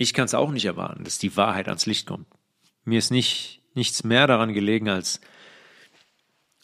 Ich 0.00 0.14
kann 0.14 0.24
es 0.24 0.32
auch 0.32 0.50
nicht 0.50 0.64
erwarten, 0.64 1.04
dass 1.04 1.18
die 1.18 1.36
Wahrheit 1.36 1.68
ans 1.68 1.84
Licht 1.84 2.06
kommt. 2.06 2.26
Mir 2.86 2.98
ist 2.98 3.10
nicht, 3.10 3.60
nichts 3.74 4.02
mehr 4.02 4.26
daran 4.26 4.54
gelegen, 4.54 4.88
als, 4.88 5.20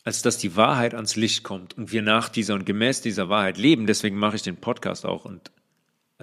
als 0.05 0.23
dass 0.23 0.39
die 0.39 0.57
Wahrheit 0.57 0.95
ans 0.95 1.17
Licht 1.17 1.43
kommt 1.43 1.77
und 1.77 1.93
wir 1.93 2.01
nach 2.01 2.31
dieser 2.31 2.55
und 2.55 2.65
gemäß 2.65 3.03
dieser 3.03 3.29
Wahrheit 3.29 3.59
leben. 3.59 3.87
Deswegen 3.87 4.17
mache 4.17 4.37
ich 4.37 4.43
den 4.43 4.57
Podcast 4.57 5.05
auch 5.05 5.27
und 5.27 5.51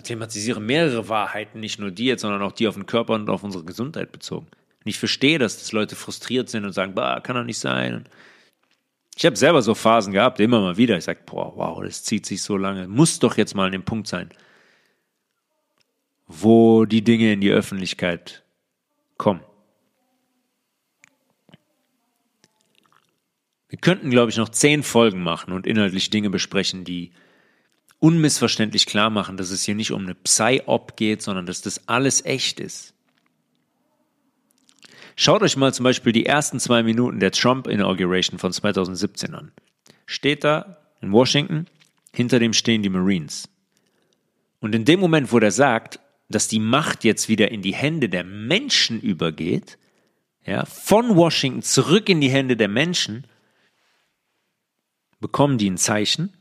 thematisiere 0.02 0.60
mehrere 0.60 1.08
Wahrheiten, 1.08 1.60
nicht 1.60 1.78
nur 1.78 1.92
die 1.92 2.06
jetzt, 2.06 2.22
sondern 2.22 2.42
auch 2.42 2.52
die 2.52 2.68
auf 2.68 2.74
den 2.74 2.88
Körper 2.88 3.14
und 3.14 3.30
auf 3.30 3.44
unsere 3.44 3.64
Gesundheit 3.64 4.12
bezogen. 4.12 4.48
Und 4.48 4.90
ich 4.90 4.98
verstehe, 4.98 5.38
dass 5.38 5.60
das 5.60 5.72
Leute 5.72 5.96
frustriert 5.96 6.50
sind 6.50 6.66
und 6.66 6.74
sagen, 6.74 6.96
bah, 6.96 7.20
kann 7.20 7.36
doch 7.36 7.44
nicht 7.44 7.60
sein. 7.60 8.10
ich 9.16 9.28
habe 9.28 9.36
selber 9.36 9.62
so 9.62 9.76
Phasen 9.76 10.14
gehabt, 10.14 10.40
immer 10.40 10.62
mal 10.62 10.78
wieder. 10.78 10.98
Ich 10.98 11.04
sage, 11.04 11.20
boah, 11.28 11.56
wow, 11.56 11.84
das 11.84 12.04
zieht 12.04 12.26
sich 12.26 12.42
so 12.42 12.58
lange. 12.58 12.88
Muss 12.88 13.20
doch 13.20 13.38
jetzt 13.38 13.54
mal 13.54 13.68
an 13.68 13.72
dem 13.72 13.86
Punkt 13.86 14.08
sein 14.08 14.32
wo 16.28 16.86
die 16.86 17.04
Dinge 17.04 17.34
in 17.34 17.42
die 17.42 17.52
Öffentlichkeit 17.52 18.44
kommen. 19.18 19.42
Wir 23.70 23.80
könnten, 23.80 24.12
glaube 24.12 24.30
ich, 24.30 24.38
noch 24.38 24.50
zehn 24.50 24.84
Folgen 24.84 25.24
machen 25.24 25.52
und 25.52 25.66
inhaltlich 25.66 26.10
Dinge 26.12 26.30
besprechen, 26.30 26.84
die 26.84 27.12
unmissverständlich 28.00 28.86
klar 28.86 29.10
machen, 29.10 29.38
dass 29.38 29.50
es 29.50 29.64
hier 29.64 29.76
nicht 29.76 29.92
um 29.92 30.04
eine 30.04 30.14
Psy-Op 30.14 30.96
geht, 30.96 31.22
sondern 31.22 31.46
dass 31.46 31.62
das 31.62 31.88
alles 31.88 32.24
echt 32.24 32.60
ist. 32.60 32.94
Schaut 35.16 35.42
euch 35.42 35.58
mal 35.58 35.74
zum 35.74 35.86
Beispiel 35.86 36.12
die 36.12 36.26
ersten 36.26 36.60
zwei 36.60 36.84
Minuten 36.84 37.20
der 37.20 37.32
Trump-Inauguration 37.32 38.40
von 38.40 38.52
2017 38.52 39.34
an. 39.34 39.52
Steht 40.06 40.44
da 40.44 40.78
in 41.02 41.12
Washington, 41.12 41.68
hinter 42.14 42.40
dem 42.40 42.54
stehen 42.54 42.84
die 42.84 42.90
Marines. 42.90 43.50
Und 44.60 44.76
in 44.76 44.86
dem 44.86 45.00
Moment, 45.00 45.32
wo 45.32 45.40
der 45.40 45.52
sagt, 45.52 46.00
dass 46.34 46.48
die 46.48 46.60
Macht 46.60 47.04
jetzt 47.04 47.30
wieder 47.30 47.52
in 47.52 47.62
die 47.62 47.74
Hände 47.74 48.10
der 48.10 48.24
Menschen 48.24 49.00
übergeht, 49.00 49.78
ja, 50.46 50.66
von 50.66 51.16
Washington 51.16 51.62
zurück 51.62 52.10
in 52.10 52.20
die 52.20 52.30
Hände 52.30 52.58
der 52.58 52.68
Menschen, 52.68 53.26
bekommen 55.20 55.58
die 55.58 55.70
ein 55.70 55.78
Zeichen, 55.78 56.34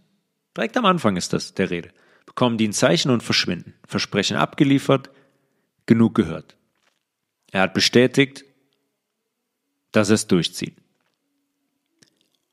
direkt 0.57 0.77
am 0.77 0.87
Anfang 0.87 1.17
ist 1.17 1.33
das 1.33 1.55
der 1.55 1.71
Rede, 1.71 1.91
bekommen 2.27 2.59
die 2.59 2.69
ein 2.69 2.73
Zeichen 2.73 3.11
und 3.11 3.23
verschwinden. 3.23 3.75
Versprechen 3.87 4.37
abgeliefert, 4.37 5.11
genug 5.87 6.15
gehört. 6.15 6.57
Er 7.53 7.63
hat 7.63 7.75
bestätigt, 7.75 8.45
dass 9.93 10.09
er 10.09 10.15
es 10.15 10.27
durchzieht. 10.27 10.77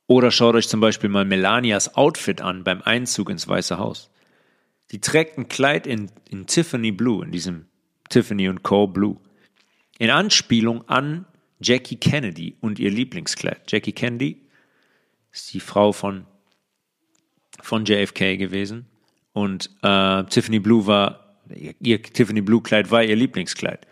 Oder 0.08 0.32
schaut 0.32 0.56
euch 0.56 0.68
zum 0.68 0.82
Beispiel 0.82 1.10
mal 1.10 1.26
Melanias 1.26 1.96
Outfit 1.96 2.42
an 2.42 2.64
beim 2.64 2.82
Einzug 2.82 3.30
ins 3.30 3.48
Weiße 3.48 3.78
Haus. 3.78 4.10
Die 4.92 5.02
trägt 5.02 5.38
ein 5.38 5.48
Kleid 5.48 5.86
in, 5.86 6.12
in 6.30 6.48
Tiffany 6.48 6.92
Blue, 6.92 7.24
in 7.24 7.32
diesem 7.32 7.66
Tiffany 8.10 8.54
Co. 8.64 8.88
Blue. 8.88 9.18
In 10.00 10.10
Anspielung 10.10 10.88
an 10.88 11.26
Jackie 11.60 11.98
Kennedy 11.98 12.56
und 12.62 12.80
ihr 12.80 12.90
Lieblingskleid. 12.90 13.72
Jackie 13.72 13.92
Kennedy 13.92 14.42
ist 15.32 15.54
die 15.54 15.60
Frau 15.60 15.92
von, 15.92 16.26
von 17.62 17.86
JFK 17.86 18.38
gewesen. 18.38 18.88
Und 19.34 19.70
äh, 19.84 20.24
Tiffany 20.26 20.60
Blue 20.60 20.88
war, 20.88 21.38
ihr 21.80 22.02
Tiffany 22.02 22.42
Blue 22.42 22.62
Kleid 22.62 22.90
war 22.92 23.04
ihr 23.04 23.16
Lieblingskleid. 23.16 23.86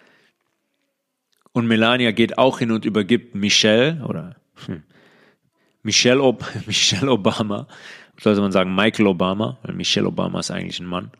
Und 1.52 1.68
Melania 1.68 2.12
geht 2.12 2.38
auch 2.38 2.60
hin 2.60 2.72
und 2.72 2.86
übergibt 2.86 3.36
Michelle 3.36 4.04
oder 4.08 4.36
hm, 4.66 4.84
Michelle, 5.84 6.22
Ob 6.22 6.46
Michelle 6.66 7.12
Obama 7.12 7.68
sollte 8.20 8.42
man 8.42 8.52
sagen 8.52 8.74
Michael 8.74 9.08
Obama, 9.08 9.58
weil 9.64 9.76
Michelle 9.76 10.08
Obama 10.08 10.40
ist 10.40 10.52
eigentlich 10.52 10.80
ein 10.80 10.88
Mann. 10.88 11.12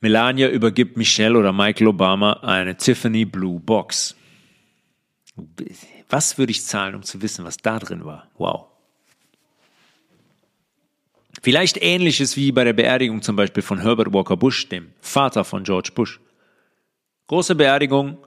Melania 0.00 0.48
übergibt 0.48 0.96
Michelle 0.96 1.38
oder 1.38 1.52
Michael 1.52 1.88
Obama 1.88 2.34
eine 2.42 2.76
Tiffany 2.76 3.24
Blue 3.24 3.60
Box. 3.60 4.16
Was 6.08 6.38
würde 6.38 6.52
ich 6.52 6.64
zahlen, 6.64 6.94
um 6.94 7.02
zu 7.02 7.20
wissen, 7.20 7.44
was 7.44 7.56
da 7.58 7.78
drin 7.78 8.04
war? 8.04 8.28
Wow. 8.38 8.66
Vielleicht 11.42 11.80
ähnliches 11.80 12.36
wie 12.36 12.50
bei 12.50 12.64
der 12.64 12.72
Beerdigung 12.72 13.22
zum 13.22 13.36
Beispiel 13.36 13.62
von 13.62 13.80
Herbert 13.80 14.12
Walker 14.12 14.36
Bush, 14.36 14.68
dem 14.68 14.92
Vater 15.00 15.44
von 15.44 15.64
George 15.64 15.90
Bush. 15.94 16.20
Große 17.28 17.54
Beerdigung, 17.54 18.18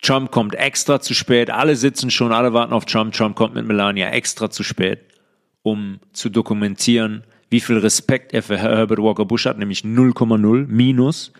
Trump 0.00 0.30
kommt 0.30 0.54
extra 0.54 1.00
zu 1.00 1.14
spät, 1.14 1.50
alle 1.50 1.76
sitzen 1.76 2.10
schon, 2.10 2.32
alle 2.32 2.52
warten 2.52 2.72
auf 2.72 2.86
Trump, 2.86 3.12
Trump 3.12 3.36
kommt 3.36 3.54
mit 3.54 3.66
Melania 3.66 4.10
extra 4.10 4.50
zu 4.50 4.62
spät 4.62 5.09
um 5.62 6.00
zu 6.12 6.28
dokumentieren, 6.30 7.24
wie 7.50 7.60
viel 7.60 7.78
Respekt 7.78 8.32
er 8.32 8.42
für 8.42 8.58
Herbert 8.58 9.00
Walker 9.00 9.24
Bush 9.24 9.46
hat, 9.46 9.58
nämlich 9.58 9.80
0,0 9.80 10.66
minus. 10.66 11.32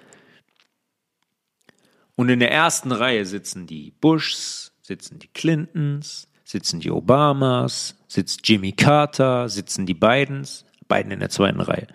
Und 2.17 2.29
in 2.29 2.41
der 2.41 2.53
ersten 2.53 2.93
Reihe 2.93 3.25
sitzen 3.25 3.67
die 3.67 3.93
Bushs, 4.01 4.73
sitzen 4.83 5.19
die 5.19 5.29
Clintons, 5.29 6.29
sitzen 6.45 6.81
die 6.81 6.91
Obamas, 6.91 7.97
sitzt 8.09 8.47
Jimmy 8.49 8.73
Carter, 8.73 9.49
sitzen 9.49 9.87
die 9.87 9.95
Bidens, 9.95 10.65
Biden 10.89 11.13
in 11.13 11.21
der 11.21 11.31
zweiten 11.31 11.61
Reihe. 11.61 11.87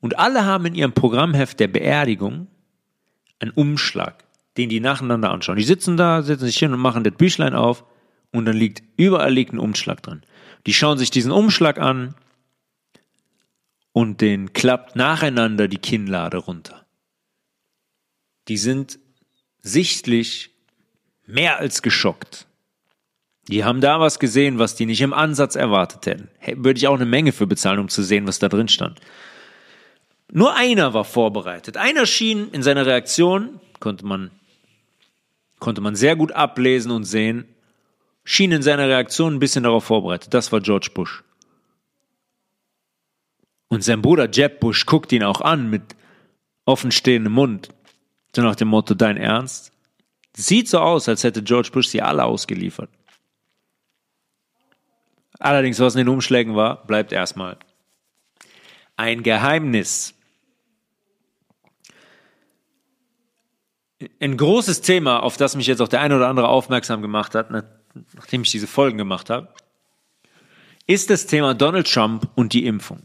Und 0.00 0.18
alle 0.18 0.44
haben 0.44 0.66
in 0.66 0.74
ihrem 0.74 0.92
Programmheft 0.92 1.60
der 1.60 1.68
Beerdigung 1.68 2.48
einen 3.38 3.52
Umschlag, 3.52 4.24
den 4.56 4.68
die 4.68 4.80
nacheinander 4.80 5.30
anschauen. 5.30 5.58
Die 5.58 5.64
sitzen 5.64 5.96
da, 5.96 6.22
setzen 6.22 6.46
sich 6.46 6.58
hin 6.58 6.72
und 6.72 6.80
machen 6.80 7.04
das 7.04 7.14
Büchlein 7.14 7.54
auf 7.54 7.84
und 8.34 8.46
dann 8.46 8.56
liegt 8.56 8.82
überall 8.96 9.32
liegt 9.32 9.52
ein 9.52 9.60
Umschlag 9.60 10.02
drin. 10.02 10.22
Die 10.66 10.74
schauen 10.74 10.98
sich 10.98 11.10
diesen 11.10 11.30
Umschlag 11.30 11.78
an 11.78 12.16
und 13.92 14.20
den 14.20 14.52
klappt 14.52 14.96
nacheinander 14.96 15.68
die 15.68 15.78
Kinnlade 15.78 16.38
runter. 16.38 16.84
Die 18.48 18.56
sind 18.56 18.98
sichtlich 19.62 20.50
mehr 21.26 21.58
als 21.58 21.80
geschockt. 21.80 22.46
Die 23.48 23.64
haben 23.64 23.80
da 23.80 24.00
was 24.00 24.18
gesehen, 24.18 24.58
was 24.58 24.74
die 24.74 24.86
nicht 24.86 25.00
im 25.00 25.12
Ansatz 25.12 25.54
erwartet 25.54 26.06
hätten. 26.06 26.28
Würde 26.64 26.78
ich 26.78 26.88
auch 26.88 26.94
eine 26.94 27.06
Menge 27.06 27.30
für 27.30 27.46
bezahlen, 27.46 27.78
um 27.78 27.88
zu 27.88 28.02
sehen, 28.02 28.26
was 28.26 28.40
da 28.40 28.48
drin 28.48 28.68
stand. 28.68 29.00
Nur 30.32 30.56
einer 30.56 30.92
war 30.92 31.04
vorbereitet. 31.04 31.76
Einer 31.76 32.06
schien 32.06 32.50
in 32.50 32.64
seiner 32.64 32.84
Reaktion, 32.84 33.60
konnte 33.78 34.04
man, 34.04 34.32
konnte 35.60 35.80
man 35.80 35.94
sehr 35.94 36.16
gut 36.16 36.32
ablesen 36.32 36.90
und 36.90 37.04
sehen, 37.04 37.46
schien 38.24 38.52
in 38.52 38.62
seiner 38.62 38.88
Reaktion 38.88 39.34
ein 39.34 39.38
bisschen 39.38 39.64
darauf 39.64 39.84
vorbereitet. 39.84 40.32
Das 40.32 40.50
war 40.50 40.60
George 40.60 40.90
Bush. 40.94 41.22
Und 43.68 43.82
sein 43.82 44.02
Bruder 44.02 44.30
Jeb 44.30 44.60
Bush 44.60 44.86
guckt 44.86 45.12
ihn 45.12 45.24
auch 45.24 45.40
an 45.40 45.68
mit 45.68 45.96
offenstehendem 46.64 47.32
Mund. 47.32 47.68
So 48.34 48.42
nach 48.42 48.56
dem 48.56 48.68
Motto, 48.68 48.94
dein 48.94 49.16
Ernst? 49.16 49.72
Sieht 50.36 50.68
so 50.68 50.80
aus, 50.80 51.08
als 51.08 51.22
hätte 51.22 51.42
George 51.42 51.70
Bush 51.72 51.88
sie 51.88 52.02
alle 52.02 52.24
ausgeliefert. 52.24 52.90
Allerdings, 55.38 55.78
was 55.78 55.94
in 55.94 55.98
den 55.98 56.08
Umschlägen 56.08 56.56
war, 56.56 56.84
bleibt 56.86 57.12
erstmal 57.12 57.58
ein 58.96 59.22
Geheimnis. 59.22 60.14
Ein 64.20 64.36
großes 64.36 64.80
Thema, 64.80 65.22
auf 65.22 65.36
das 65.36 65.56
mich 65.56 65.66
jetzt 65.66 65.80
auch 65.80 65.88
der 65.88 66.00
eine 66.00 66.16
oder 66.16 66.28
andere 66.28 66.48
aufmerksam 66.48 67.02
gemacht 67.02 67.34
hat, 67.34 67.50
nachdem 68.14 68.42
ich 68.42 68.50
diese 68.50 68.66
Folgen 68.66 68.98
gemacht 68.98 69.30
habe, 69.30 69.48
ist 70.86 71.10
das 71.10 71.26
Thema 71.26 71.54
Donald 71.54 71.90
Trump 71.90 72.28
und 72.34 72.52
die 72.52 72.66
Impfung. 72.66 73.02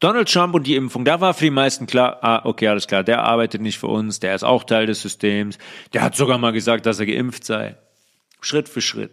Donald 0.00 0.32
Trump 0.32 0.54
und 0.54 0.66
die 0.66 0.76
Impfung, 0.76 1.04
da 1.04 1.20
war 1.20 1.34
für 1.34 1.44
die 1.44 1.50
meisten 1.50 1.86
klar, 1.86 2.18
ah, 2.22 2.40
okay, 2.44 2.68
alles 2.68 2.86
klar, 2.86 3.04
der 3.04 3.22
arbeitet 3.22 3.60
nicht 3.60 3.78
für 3.78 3.88
uns, 3.88 4.18
der 4.18 4.34
ist 4.34 4.44
auch 4.44 4.64
Teil 4.64 4.86
des 4.86 5.02
Systems, 5.02 5.58
der 5.92 6.00
hat 6.00 6.16
sogar 6.16 6.38
mal 6.38 6.52
gesagt, 6.52 6.86
dass 6.86 6.98
er 6.98 7.06
geimpft 7.06 7.44
sei. 7.44 7.76
Schritt 8.40 8.70
für 8.70 8.80
Schritt. 8.80 9.12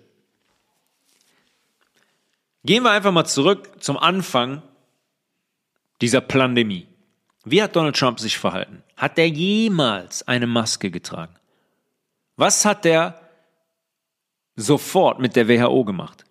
Gehen 2.63 2.83
wir 2.83 2.91
einfach 2.91 3.11
mal 3.11 3.25
zurück 3.25 3.83
zum 3.83 3.97
Anfang 3.97 4.61
dieser 6.01 6.21
Pandemie. 6.21 6.87
Wie 7.43 7.61
hat 7.61 7.75
Donald 7.75 7.97
Trump 7.97 8.19
sich 8.19 8.37
verhalten? 8.37 8.83
Hat 8.95 9.17
er 9.17 9.27
jemals 9.27 10.25
eine 10.27 10.47
Maske 10.47 10.89
getragen? 10.89 11.35
Was 12.37 12.63
hat 12.65 12.85
er 12.85 13.26
sofort 14.58 15.20
mit 15.20 15.38
der 15.38 15.47
WHO 15.47 15.86
gemacht? 15.86 16.26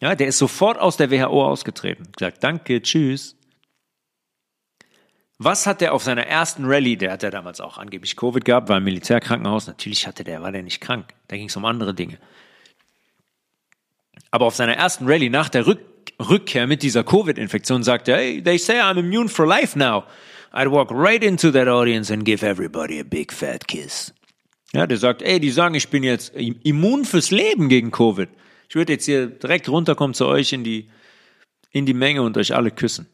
Ja, 0.00 0.14
der 0.14 0.28
ist 0.28 0.38
sofort 0.38 0.78
aus 0.78 0.96
der 0.96 1.10
WHO 1.10 1.44
ausgetreten. 1.44 2.08
Gesagt, 2.16 2.42
danke, 2.42 2.80
tschüss. 2.80 3.36
Was 5.38 5.66
hat 5.66 5.82
er 5.82 5.92
auf 5.92 6.02
seiner 6.02 6.26
ersten 6.26 6.64
Rallye, 6.64 6.96
der 6.96 7.12
hat 7.12 7.22
ja 7.22 7.30
damals 7.30 7.60
auch 7.60 7.76
angeblich 7.76 8.16
Covid 8.16 8.42
gehabt, 8.42 8.70
war 8.70 8.78
im 8.78 8.84
Militärkrankenhaus, 8.84 9.66
natürlich 9.66 10.06
hatte 10.06 10.24
der, 10.24 10.40
war 10.40 10.50
der 10.50 10.62
nicht 10.62 10.80
krank, 10.80 11.12
da 11.28 11.36
ging 11.36 11.48
es 11.48 11.56
um 11.56 11.66
andere 11.66 11.92
Dinge. 11.92 12.18
Aber 14.30 14.46
auf 14.46 14.54
seiner 14.54 14.76
ersten 14.76 15.06
Rallye 15.06 15.28
nach 15.28 15.50
der 15.50 15.66
Rück 15.66 15.80
Rückkehr 16.18 16.66
mit 16.66 16.82
dieser 16.82 17.04
Covid-Infektion 17.04 17.82
sagte 17.82 18.12
er, 18.12 18.18
hey, 18.18 18.42
they 18.42 18.56
say 18.56 18.80
I'm 18.80 18.98
immune 18.98 19.28
for 19.28 19.46
life 19.46 19.78
now. 19.78 20.04
I'd 20.52 20.70
walk 20.70 20.90
right 20.90 21.22
into 21.22 21.50
that 21.50 21.68
audience 21.68 22.10
and 22.10 22.24
give 22.24 22.42
everybody 22.42 22.98
a 22.98 23.04
big 23.04 23.32
fat 23.32 23.68
kiss. 23.68 24.14
Ja, 24.76 24.86
der 24.86 24.98
sagt, 24.98 25.22
ey, 25.22 25.40
die 25.40 25.50
sagen, 25.50 25.74
ich 25.74 25.88
bin 25.88 26.02
jetzt 26.02 26.34
immun 26.36 27.06
fürs 27.06 27.30
Leben 27.30 27.70
gegen 27.70 27.90
Covid. 27.90 28.28
Ich 28.68 28.74
würde 28.74 28.92
jetzt 28.92 29.06
hier 29.06 29.26
direkt 29.26 29.70
runterkommen 29.70 30.12
zu 30.12 30.26
euch 30.26 30.52
in 30.52 30.64
die, 30.64 30.90
in 31.70 31.86
die 31.86 31.94
Menge 31.94 32.20
und 32.20 32.36
euch 32.36 32.54
alle 32.54 32.70
küssen. 32.70 33.06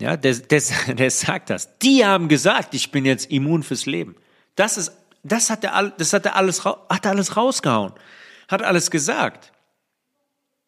Ja, 0.00 0.16
der, 0.16 0.36
der, 0.36 0.62
der 0.94 1.10
sagt 1.10 1.50
das. 1.50 1.78
Die 1.80 2.06
haben 2.06 2.28
gesagt, 2.28 2.72
ich 2.72 2.90
bin 2.90 3.04
jetzt 3.04 3.30
immun 3.30 3.62
fürs 3.62 3.84
Leben. 3.84 4.16
Das 4.54 4.78
ist, 4.78 4.92
das 5.22 5.50
hat 5.50 5.64
er, 5.64 5.90
das 5.98 6.14
hat 6.14 6.24
er 6.24 6.34
alles, 6.34 6.64
hat 6.64 7.04
er 7.04 7.10
alles 7.10 7.36
rausgehauen. 7.36 7.92
Hat 8.48 8.62
alles 8.62 8.90
gesagt. 8.90 9.52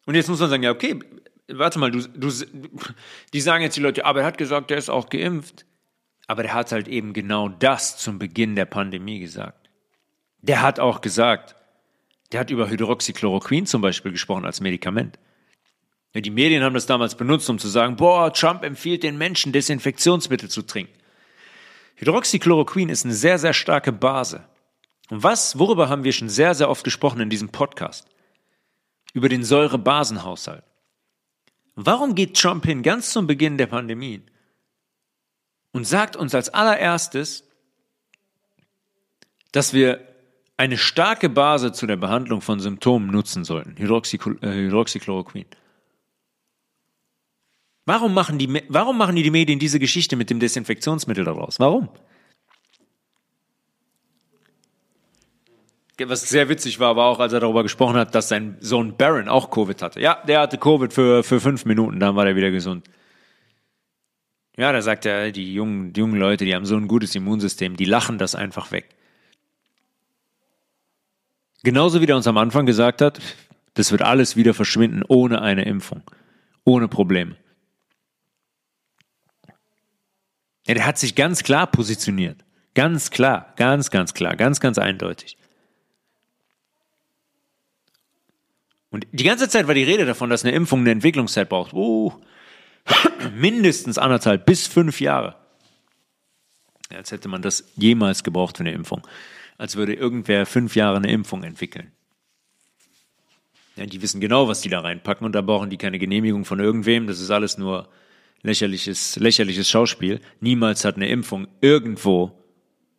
Und 0.05 0.13
jetzt 0.13 0.29
muss 0.29 0.39
man 0.39 0.51
sagen, 0.51 0.61
ja, 0.61 0.69
okay, 0.69 0.99
warte 1.47 1.79
mal, 1.79 1.89
du, 1.89 2.01
du, 2.01 2.31
die 3.33 3.41
sagen 3.41 3.63
jetzt 3.63 3.77
die 3.77 3.81
Leute, 3.81 4.05
aber 4.05 4.19
er 4.19 4.27
hat 4.27 4.37
gesagt, 4.37 4.69
er 4.69 4.77
ist 4.77 4.91
auch 4.91 5.09
geimpft. 5.09 5.65
Aber 6.27 6.43
der 6.43 6.53
hat 6.53 6.71
halt 6.71 6.87
eben 6.87 7.13
genau 7.13 7.49
das 7.49 7.97
zum 7.97 8.19
Beginn 8.19 8.55
der 8.55 8.65
Pandemie 8.65 9.19
gesagt. 9.19 9.66
Der 10.47 10.61
hat 10.61 10.79
auch 10.79 11.01
gesagt, 11.01 11.55
der 12.31 12.39
hat 12.39 12.49
über 12.49 12.69
Hydroxychloroquin 12.69 13.65
zum 13.65 13.81
Beispiel 13.81 14.11
gesprochen 14.11 14.45
als 14.45 14.61
Medikament. 14.61 15.19
Die 16.15 16.31
Medien 16.31 16.63
haben 16.63 16.73
das 16.73 16.87
damals 16.87 17.15
benutzt, 17.15 17.49
um 17.49 17.59
zu 17.59 17.67
sagen, 17.67 17.95
boah, 17.95 18.33
Trump 18.33 18.63
empfiehlt 18.63 19.03
den 19.03 19.17
Menschen, 19.17 19.51
Desinfektionsmittel 19.51 20.49
zu 20.49 20.63
trinken. 20.63 20.93
Hydroxychloroquin 21.95 22.89
ist 22.89 23.05
eine 23.05 23.13
sehr, 23.13 23.37
sehr 23.37 23.53
starke 23.53 23.91
Base. 23.91 24.43
Und 25.09 25.23
was, 25.23 25.59
worüber 25.59 25.89
haben 25.89 26.03
wir 26.03 26.11
schon 26.13 26.29
sehr, 26.29 26.55
sehr 26.55 26.69
oft 26.69 26.83
gesprochen 26.83 27.21
in 27.21 27.29
diesem 27.29 27.49
Podcast? 27.49 28.07
Über 29.13 29.29
den 29.29 29.43
Säurebasenhaushalt. 29.43 30.63
Warum 31.75 32.15
geht 32.15 32.35
Trump 32.39 32.65
hin 32.65 32.83
ganz 32.83 33.11
zum 33.11 33.27
Beginn 33.27 33.57
der 33.57 33.67
Pandemie 33.67 34.23
und 35.71 35.85
sagt 35.85 36.15
uns 36.15 36.33
als 36.33 36.49
allererstes, 36.49 37.43
dass 39.51 39.73
wir 39.73 40.06
eine 40.57 40.77
starke 40.77 41.29
Base 41.29 41.71
zu 41.71 41.85
der 41.85 41.97
Behandlung 41.97 42.41
von 42.41 42.59
Symptomen 42.59 43.07
nutzen 43.11 43.43
sollten, 43.43 43.77
Hydroxychloroquin. 43.77 44.49
Äh, 44.49 44.53
Hydroxychloroquin. 44.53 45.45
Warum 47.85 48.13
machen 48.13 48.37
die, 48.37 48.63
warum 48.67 48.97
machen 48.97 49.15
die 49.15 49.31
Medien 49.31 49.59
diese 49.59 49.79
Geschichte 49.79 50.17
mit 50.17 50.29
dem 50.29 50.41
Desinfektionsmittel 50.41 51.23
daraus? 51.23 51.59
Warum? 51.59 51.87
Was 56.05 56.29
sehr 56.29 56.49
witzig 56.49 56.79
war, 56.79 56.95
war 56.95 57.05
auch, 57.05 57.19
als 57.19 57.33
er 57.33 57.39
darüber 57.39 57.63
gesprochen 57.63 57.95
hat, 57.95 58.13
dass 58.13 58.27
sein 58.27 58.57
Sohn 58.59 58.97
Baron 58.97 59.29
auch 59.29 59.49
Covid 59.49 59.81
hatte. 59.81 59.99
Ja, 59.99 60.21
der 60.27 60.41
hatte 60.41 60.57
Covid 60.57 60.93
für, 60.93 61.23
für 61.23 61.39
fünf 61.39 61.65
Minuten, 61.65 61.99
dann 61.99 62.15
war 62.15 62.27
er 62.27 62.35
wieder 62.35 62.51
gesund. 62.51 62.87
Ja, 64.57 64.71
da 64.71 64.81
sagt 64.81 65.05
er, 65.05 65.31
die 65.31 65.53
jungen, 65.53 65.93
die 65.93 65.99
jungen 66.01 66.19
Leute, 66.19 66.45
die 66.45 66.53
haben 66.53 66.65
so 66.65 66.75
ein 66.75 66.87
gutes 66.87 67.15
Immunsystem, 67.15 67.77
die 67.77 67.85
lachen 67.85 68.17
das 68.17 68.35
einfach 68.35 68.71
weg. 68.71 68.96
Genauso 71.63 72.01
wie 72.01 72.05
er 72.05 72.15
uns 72.15 72.27
am 72.27 72.37
Anfang 72.37 72.65
gesagt 72.65 73.01
hat, 73.01 73.19
das 73.73 73.91
wird 73.91 74.01
alles 74.01 74.35
wieder 74.35 74.53
verschwinden 74.53 75.03
ohne 75.07 75.41
eine 75.41 75.65
Impfung, 75.65 76.01
ohne 76.63 76.87
Probleme. 76.87 77.35
Der 80.67 80.85
hat 80.85 80.97
sich 80.97 81.15
ganz 81.15 81.43
klar 81.43 81.67
positioniert. 81.67 82.43
Ganz 82.73 83.09
klar, 83.09 83.53
ganz, 83.55 83.89
ganz 83.89 84.13
klar, 84.13 84.35
ganz, 84.35 84.59
ganz 84.59 84.77
eindeutig. 84.77 85.37
Und 88.89 89.07
die 89.11 89.23
ganze 89.23 89.49
Zeit 89.49 89.67
war 89.67 89.73
die 89.73 89.83
Rede 89.83 90.05
davon, 90.05 90.29
dass 90.29 90.43
eine 90.43 90.53
Impfung 90.53 90.81
eine 90.81 90.91
Entwicklungszeit 90.91 91.49
braucht. 91.49 91.73
Uh, 91.73 92.13
mindestens 93.35 93.97
anderthalb 93.97 94.45
bis 94.45 94.67
fünf 94.67 95.01
Jahre. 95.01 95.35
Ja, 96.91 96.97
als 96.97 97.11
hätte 97.11 97.27
man 97.27 97.41
das 97.41 97.71
jemals 97.75 98.23
gebraucht 98.23 98.57
für 98.57 98.63
eine 98.63 98.71
Impfung. 98.71 99.05
Als 99.57 99.75
würde 99.75 99.93
irgendwer 99.93 100.45
fünf 100.45 100.75
Jahre 100.75 100.97
eine 100.97 101.11
Impfung 101.11 101.43
entwickeln. 101.43 101.91
Ja, 103.75 103.85
die 103.85 104.01
wissen 104.01 104.21
genau, 104.21 104.47
was 104.47 104.61
die 104.61 104.69
da 104.69 104.79
reinpacken 104.79 105.25
und 105.25 105.33
da 105.33 105.41
brauchen 105.41 105.69
die 105.69 105.77
keine 105.77 105.99
Genehmigung 105.99 106.45
von 106.45 106.59
irgendwem. 106.59 107.07
Das 107.07 107.19
ist 107.19 107.29
alles 107.29 107.57
nur 107.57 107.89
lächerliches, 108.41 109.17
lächerliches 109.17 109.69
Schauspiel. 109.69 110.19
Niemals 110.39 110.83
hat 110.83 110.95
eine 110.95 111.09
Impfung 111.09 111.47
irgendwo 111.61 112.43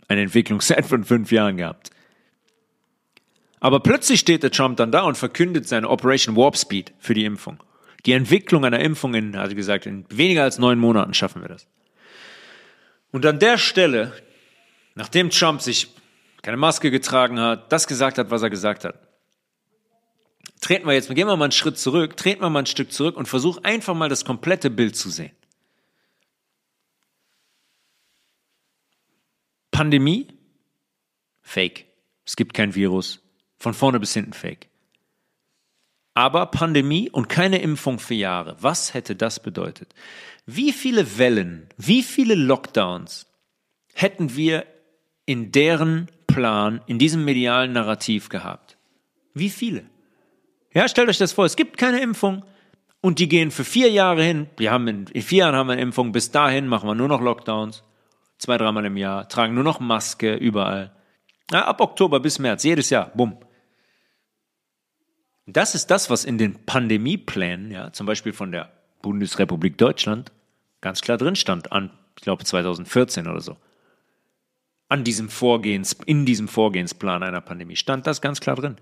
eine 0.07 0.23
Entwicklungszeit 0.23 0.87
von 0.87 1.05
fünf 1.05 1.33
Jahren 1.33 1.57
gehabt. 1.57 1.91
Aber 3.61 3.81
plötzlich 3.81 4.21
steht 4.21 4.43
der 4.43 4.53
Trump 4.53 4.77
dann 4.77 4.93
da 4.93 5.03
und 5.03 5.17
verkündet 5.17 5.67
seine 5.67 5.89
Operation 5.91 6.37
Warp 6.37 6.57
Speed 6.57 6.93
für 6.99 7.15
die 7.15 7.25
Impfung. 7.25 7.63
Die 8.07 8.13
Entwicklung 8.13 8.65
einer 8.65 8.81
Impfung 8.81 9.15
in, 9.15 9.37
hat 9.37 9.49
er 9.49 9.55
gesagt, 9.55 9.87
in 9.87 10.05
weniger 10.11 10.45
als 10.45 10.59
neun 10.59 10.79
Monaten 10.79 11.15
schaffen 11.15 11.43
wir 11.43 11.49
das. 11.49 11.67
Und 13.11 13.27
an 13.27 13.41
der 13.41 13.59
Stelle, 13.59 14.13
nachdem 14.95 15.31
Trump 15.31 15.61
sich 15.61 15.89
keine 16.49 16.57
Maske 16.57 16.91
getragen 16.91 17.39
hat, 17.39 17.71
das 17.71 17.87
gesagt 17.87 18.17
hat, 18.17 18.31
was 18.31 18.41
er 18.41 18.49
gesagt 18.49 18.87
hat, 18.87 18.99
treten 20.63 20.87
wir 20.87 20.95
jetzt, 20.95 21.15
gehen 21.15 21.29
wir 21.29 21.37
mal 21.37 21.45
einen 21.45 21.53
Schritt 21.53 21.77
zurück, 21.77 22.17
treten 22.17 22.41
wir 22.41 22.49
mal 22.49 22.61
ein 22.61 22.67
Stück 22.67 22.91
zurück 22.91 23.19
und 23.19 23.29
versuch 23.29 23.59
einfach 23.65 23.95
mal 23.95 24.09
das 24.09 24.25
komplette 24.25 24.71
Bild 24.71 24.97
zu 24.97 25.11
sehen. 25.11 25.33
Pandemie? 29.71 30.27
Fake. 31.43 31.85
Es 32.25 32.35
gibt 32.35 32.55
kein 32.55 32.75
Virus. 32.75 33.21
Von 33.59 33.75
vorne 33.75 34.01
bis 34.01 34.15
hinten 34.15 34.33
fake. 34.33 34.71
Aber 36.15 36.47
Pandemie 36.47 37.11
und 37.11 37.29
keine 37.29 37.61
Impfung 37.61 37.99
für 37.99 38.15
Jahre. 38.15 38.57
Was 38.59 38.95
hätte 38.95 39.15
das 39.15 39.43
bedeutet? 39.43 39.95
Wie 40.47 40.73
viele 40.73 41.19
Wellen, 41.19 41.69
wie 41.77 42.03
viele 42.03 42.37
Lockdowns 42.37 43.27
hätten 43.93 44.35
wir 44.35 44.65
in 45.27 45.53
deren 45.53 46.09
Plan, 46.29 46.81
in 46.87 47.01
diesem 47.01 47.25
medialen 47.25 47.73
Narrativ 47.73 48.29
gehabt? 48.29 48.77
Wie 49.35 49.51
viele? 49.51 49.85
Ja, 50.73 50.87
stellt 50.87 51.09
euch 51.09 51.19
das 51.19 51.33
vor, 51.33 51.45
es 51.45 51.57
gibt 51.57 51.77
keine 51.77 52.01
Impfung 52.01 52.45
und 53.01 53.19
die 53.19 53.29
gehen 53.29 53.51
für 53.51 53.65
vier 53.65 53.91
Jahre 53.91 54.23
hin. 54.23 54.49
Wir 54.57 54.71
haben 54.71 54.87
in, 54.87 55.07
vier 55.23 55.39
Jahren 55.39 55.57
haben 55.57 55.67
wir 55.67 55.73
eine 55.73 55.83
Impfung, 55.83 56.13
bis 56.13 56.31
dahin 56.31 56.69
machen 56.69 56.89
wir 56.89 56.95
nur 56.95 57.09
noch 57.09 57.21
Lockdowns, 57.21 57.83
zwei, 58.39 58.59
dreimal 58.59 58.85
im 58.85 58.97
Jahr, 58.97 59.29
tragen 59.29 59.55
nur 59.55 59.65
noch 59.65 59.81
Maske 59.81 60.35
überall. 60.35 60.93
Ja, 61.51 61.67
ab 61.67 61.81
Oktober 61.81 62.21
bis 62.21 62.39
März, 62.39 62.63
jedes 62.63 62.91
Jahr, 62.91 63.11
bumm. 63.15 63.39
Das 65.47 65.75
ist 65.75 65.87
das, 65.91 66.11
was 66.11 66.25
in 66.25 66.37
den 66.37 66.67
Pandemieplänen, 66.67 67.71
ja, 67.71 67.93
zum 67.93 68.07
Beispiel 68.07 68.35
von 68.35 68.53
der 68.53 68.71
Bundesrepublik 69.01 69.79
Deutschland, 69.79 70.31
ganz 70.83 71.01
klar 71.01 71.17
drin 71.17 71.37
stand, 71.37 71.73
an, 71.73 71.91
ich 72.17 72.23
glaube, 72.23 72.45
2014 72.45 73.27
oder 73.27 73.41
so. 73.41 73.57
An 74.89 75.05
diesem 75.05 75.29
Vorgehens, 75.29 75.97
in 76.07 76.25
diesem 76.25 76.49
Vorgehensplan 76.49 77.23
einer 77.23 77.43
Pandemie 77.43 77.77
stand 77.77 78.07
das 78.07 78.23
ganz 78.23 78.41
klar 78.41 78.57
drin. 78.57 78.77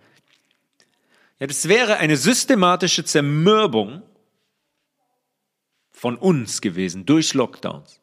Ja, 1.38 1.46
das 1.46 1.68
wäre 1.68 1.96
eine 1.96 2.16
systematische 2.16 3.04
Zermürbung 3.04 4.02
von 5.90 6.16
uns 6.16 6.60
gewesen 6.60 7.06
durch 7.06 7.34
Lockdowns. 7.34 8.00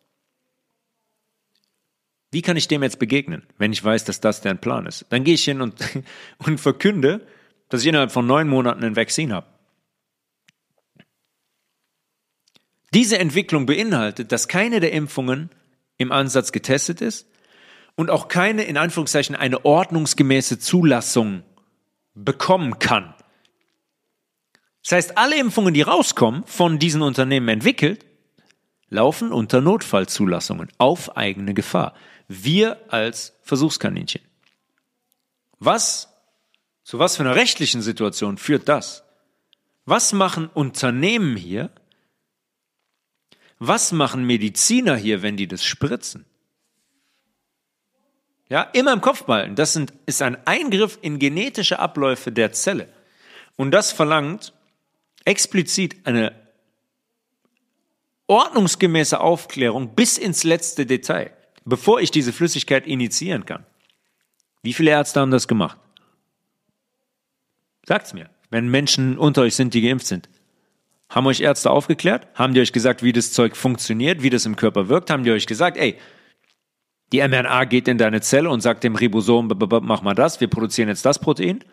Wie 2.32 2.41
kann 2.41 2.58
ich 2.58 2.68
dem 2.68 2.84
jetzt 2.84 2.99
begegnen, 2.99 3.43
wenn 3.58 3.72
ich 3.72 3.84
weiß, 3.84 4.06
dass 4.06 4.20
das 4.20 4.41
deren 4.41 4.60
Plan 4.60 4.86
ist? 4.86 5.06
Dann 5.10 5.24
gehe 5.24 5.36
ich 5.36 5.45
hin 5.45 5.62
und, 5.62 5.76
und 6.39 6.60
verkünde, 6.60 7.26
dass 7.70 7.82
ich 7.82 7.88
innerhalb 7.88 8.12
von 8.12 8.28
neun 8.28 8.49
Monaten 8.49 8.84
ein 8.84 8.95
Vaccin 8.95 9.32
habe. 9.32 9.47
Diese 12.93 13.18
Entwicklung 13.18 13.66
beinhaltet, 13.66 14.32
dass 14.32 14.47
keine 14.47 14.80
der 14.80 14.91
Impfungen 14.91 15.49
im 15.97 16.12
Ansatz 16.12 16.51
getestet 16.51 17.01
ist 17.01 17.28
und 17.95 18.09
auch 18.09 18.27
keine, 18.27 18.63
in 18.63 18.77
Anführungszeichen, 18.77 19.35
eine 19.35 19.65
ordnungsgemäße 19.65 20.59
Zulassung 20.59 21.43
bekommen 22.15 22.79
kann. 22.79 23.13
Das 24.83 24.93
heißt, 24.93 25.17
alle 25.17 25.37
Impfungen, 25.37 25.73
die 25.73 25.81
rauskommen, 25.81 26.43
von 26.45 26.79
diesen 26.79 27.01
Unternehmen 27.01 27.47
entwickelt, 27.47 28.05
laufen 28.89 29.31
unter 29.31 29.61
Notfallzulassungen 29.61 30.69
auf 30.77 31.15
eigene 31.17 31.53
Gefahr. 31.53 31.93
Wir 32.27 32.77
als 32.89 33.33
Versuchskaninchen. 33.41 34.21
Was 35.59 36.09
zu 36.83 36.99
was 36.99 37.15
für 37.15 37.23
einer 37.23 37.35
rechtlichen 37.35 37.81
Situation 37.81 38.37
führt 38.37 38.67
das? 38.67 39.03
Was 39.85 40.13
machen 40.13 40.49
Unternehmen 40.53 41.37
hier? 41.37 41.71
Was 43.59 43.93
machen 43.93 44.25
Mediziner 44.25 44.95
hier, 44.95 45.21
wenn 45.21 45.37
die 45.37 45.47
das 45.47 45.63
spritzen? 45.63 46.25
Ja, 48.49 48.63
immer 48.73 48.93
im 48.93 49.01
Kopf 49.01 49.23
behalten. 49.23 49.55
Das 49.55 49.73
sind, 49.73 49.93
ist 50.05 50.21
ein 50.21 50.37
Eingriff 50.45 50.99
in 51.01 51.19
genetische 51.19 51.79
Abläufe 51.79 52.31
der 52.31 52.51
Zelle. 52.51 52.89
Und 53.55 53.71
das 53.71 53.91
verlangt 53.91 54.53
explizit 55.25 56.05
eine 56.05 56.33
ordnungsgemäße 58.27 59.19
Aufklärung 59.19 59.95
bis 59.95 60.17
ins 60.17 60.43
letzte 60.43 60.85
Detail, 60.85 61.31
bevor 61.65 62.01
ich 62.01 62.11
diese 62.11 62.33
Flüssigkeit 62.33 62.87
initiieren 62.87 63.45
kann. 63.45 63.65
Wie 64.61 64.73
viele 64.73 64.91
Ärzte 64.91 65.19
haben 65.19 65.31
das 65.31 65.47
gemacht? 65.47 65.77
Sagt's 67.85 68.13
mir, 68.13 68.29
wenn 68.49 68.69
Menschen 68.69 69.17
unter 69.17 69.41
euch 69.41 69.55
sind, 69.55 69.73
die 69.73 69.81
geimpft 69.81 70.07
sind. 70.07 70.29
Haben 71.09 71.27
euch 71.27 71.41
Ärzte 71.41 71.69
aufgeklärt? 71.69 72.27
Haben 72.33 72.53
die 72.53 72.61
euch 72.61 72.71
gesagt, 72.71 73.03
wie 73.03 73.13
das 73.13 73.33
Zeug 73.33 73.55
funktioniert, 73.55 74.23
wie 74.23 74.29
das 74.29 74.45
im 74.45 74.55
Körper 74.55 74.87
wirkt? 74.87 75.09
Haben 75.09 75.23
die 75.23 75.31
euch 75.31 75.45
gesagt, 75.45 75.77
ey, 75.77 75.97
die 77.12 77.20
mRNA 77.20 77.66
geht 77.66 77.88
in 77.88 77.97
deine 77.97 78.22
Zelle 78.22 78.49
und 78.49 78.62
sagt 78.62 78.84
dem 78.84 78.95
Ribosom, 78.95 79.51
mach 79.82 80.01
mal 80.01 80.16
das, 80.16 80.41
wir 80.41 80.47
produzieren 80.47 80.89
jetzt 80.89 81.06
das 81.06 81.20
Protein? 81.20 81.64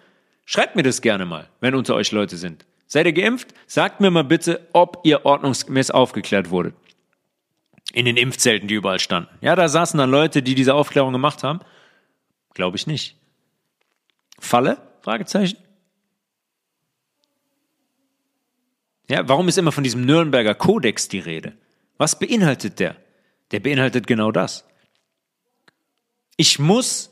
Schreibt 0.45 0.77
mir 0.77 0.83
das 0.83 1.01
gerne 1.01 1.27
mal, 1.27 1.49
wenn 1.61 1.75
unter 1.75 1.95
euch 1.95 2.13
Leute 2.13 2.37
sind. 2.37 2.67
Seid 2.87 3.07
ihr 3.07 3.13
geimpft? 3.13 3.55
Sagt 3.67 4.01
mir 4.01 4.11
mal 4.11 4.25
bitte, 4.25 4.67
ob 4.73 5.01
ihr 5.05 5.25
ordnungsgemäß 5.25 5.93
aufgeklärt 5.93 6.51
wurdet. 6.51 6.75
In 7.93 8.05
den 8.05 8.17
Impfzelten, 8.17 8.69
die 8.69 8.75
überall 8.75 8.99
standen. 8.99 9.31
Ja, 9.41 9.55
da 9.55 9.69
saßen 9.69 9.97
dann 9.97 10.11
Leute, 10.11 10.43
die 10.43 10.55
diese 10.55 10.75
Aufklärung 10.75 11.13
gemacht 11.13 11.43
haben. 11.43 11.61
Glaube 12.55 12.77
ich 12.77 12.87
nicht. 12.87 13.17
Falle? 14.41 14.79
Fragezeichen. 15.03 15.57
Ja, 19.09 19.29
warum 19.29 19.49
ist 19.49 19.59
immer 19.59 19.73
von 19.73 19.85
diesem 19.85 20.05
Nürnberger 20.05 20.55
Kodex 20.55 21.09
die 21.09 21.19
Rede? 21.19 21.53
Was 21.97 22.19
beinhaltet 22.19 22.79
der? 22.79 22.97
Der 23.51 23.61
beinhaltet 23.61 24.07
genau 24.07 24.31
das. 24.31 24.65
Ich 26.41 26.59
muss 26.59 27.11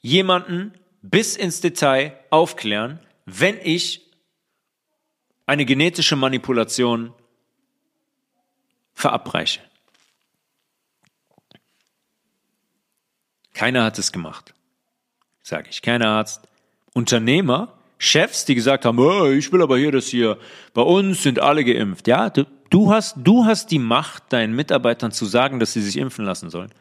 jemanden 0.00 0.72
bis 1.02 1.36
ins 1.36 1.60
Detail 1.60 2.18
aufklären, 2.30 3.00
wenn 3.26 3.58
ich 3.62 4.10
eine 5.44 5.66
genetische 5.66 6.16
Manipulation 6.16 7.12
verabreiche. 8.94 9.60
Keiner 13.52 13.84
hat 13.84 13.98
es 13.98 14.10
gemacht, 14.10 14.54
sage 15.42 15.68
ich. 15.68 15.82
Kein 15.82 16.00
Arzt. 16.00 16.48
Unternehmer 16.94 17.78
Chefs, 17.98 18.46
die 18.46 18.54
gesagt 18.54 18.86
haben, 18.86 18.98
oh, 18.98 19.26
ich 19.26 19.52
will 19.52 19.60
aber 19.60 19.76
hier 19.76 19.92
das 19.92 20.06
hier, 20.06 20.38
bei 20.72 20.80
uns 20.80 21.22
sind 21.22 21.40
alle 21.40 21.62
geimpft. 21.62 22.08
Ja, 22.08 22.30
du, 22.30 22.46
du, 22.70 22.90
hast, 22.90 23.16
du 23.18 23.44
hast 23.44 23.70
die 23.70 23.78
Macht, 23.78 24.32
deinen 24.32 24.56
Mitarbeitern 24.56 25.12
zu 25.12 25.26
sagen, 25.26 25.60
dass 25.60 25.74
sie 25.74 25.82
sich 25.82 25.98
impfen 25.98 26.24
lassen 26.24 26.48
sollen. 26.48 26.72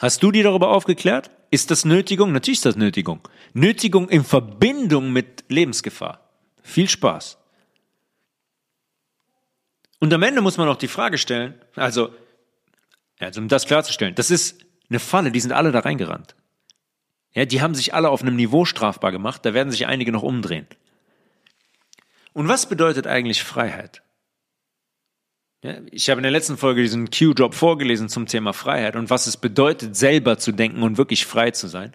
Hast 0.00 0.22
du 0.22 0.32
die 0.32 0.42
darüber 0.42 0.70
aufgeklärt? 0.70 1.30
Ist 1.50 1.70
das 1.70 1.84
Nötigung? 1.84 2.32
Natürlich 2.32 2.60
ist 2.60 2.66
das 2.66 2.76
Nötigung. 2.76 3.20
Nötigung 3.52 4.08
in 4.08 4.24
Verbindung 4.24 5.12
mit 5.12 5.44
Lebensgefahr. 5.48 6.30
Viel 6.62 6.88
Spaß. 6.88 7.36
Und 9.98 10.14
am 10.14 10.22
Ende 10.22 10.40
muss 10.40 10.56
man 10.56 10.68
auch 10.68 10.78
die 10.78 10.88
Frage 10.88 11.18
stellen, 11.18 11.60
also, 11.76 12.14
also 13.18 13.42
um 13.42 13.48
das 13.48 13.66
klarzustellen, 13.66 14.14
das 14.14 14.30
ist 14.30 14.64
eine 14.88 14.98
Falle, 14.98 15.30
die 15.30 15.40
sind 15.40 15.52
alle 15.52 15.70
da 15.70 15.80
reingerannt. 15.80 16.34
Ja, 17.32 17.44
die 17.44 17.60
haben 17.60 17.74
sich 17.74 17.92
alle 17.92 18.08
auf 18.08 18.22
einem 18.22 18.36
Niveau 18.36 18.64
strafbar 18.64 19.12
gemacht, 19.12 19.44
da 19.44 19.52
werden 19.52 19.70
sich 19.70 19.86
einige 19.86 20.12
noch 20.12 20.22
umdrehen. 20.22 20.66
Und 22.32 22.48
was 22.48 22.66
bedeutet 22.66 23.06
eigentlich 23.06 23.42
Freiheit? 23.42 24.02
Ich 25.62 26.08
habe 26.08 26.20
in 26.20 26.22
der 26.22 26.32
letzten 26.32 26.56
Folge 26.56 26.82
diesen 26.82 27.10
Q-Job 27.10 27.54
vorgelesen 27.54 28.08
zum 28.08 28.26
Thema 28.26 28.52
Freiheit 28.54 28.96
und 28.96 29.10
was 29.10 29.26
es 29.26 29.36
bedeutet, 29.36 29.94
selber 29.94 30.38
zu 30.38 30.52
denken 30.52 30.82
und 30.82 30.96
wirklich 30.96 31.26
frei 31.26 31.50
zu 31.50 31.68
sein. 31.68 31.94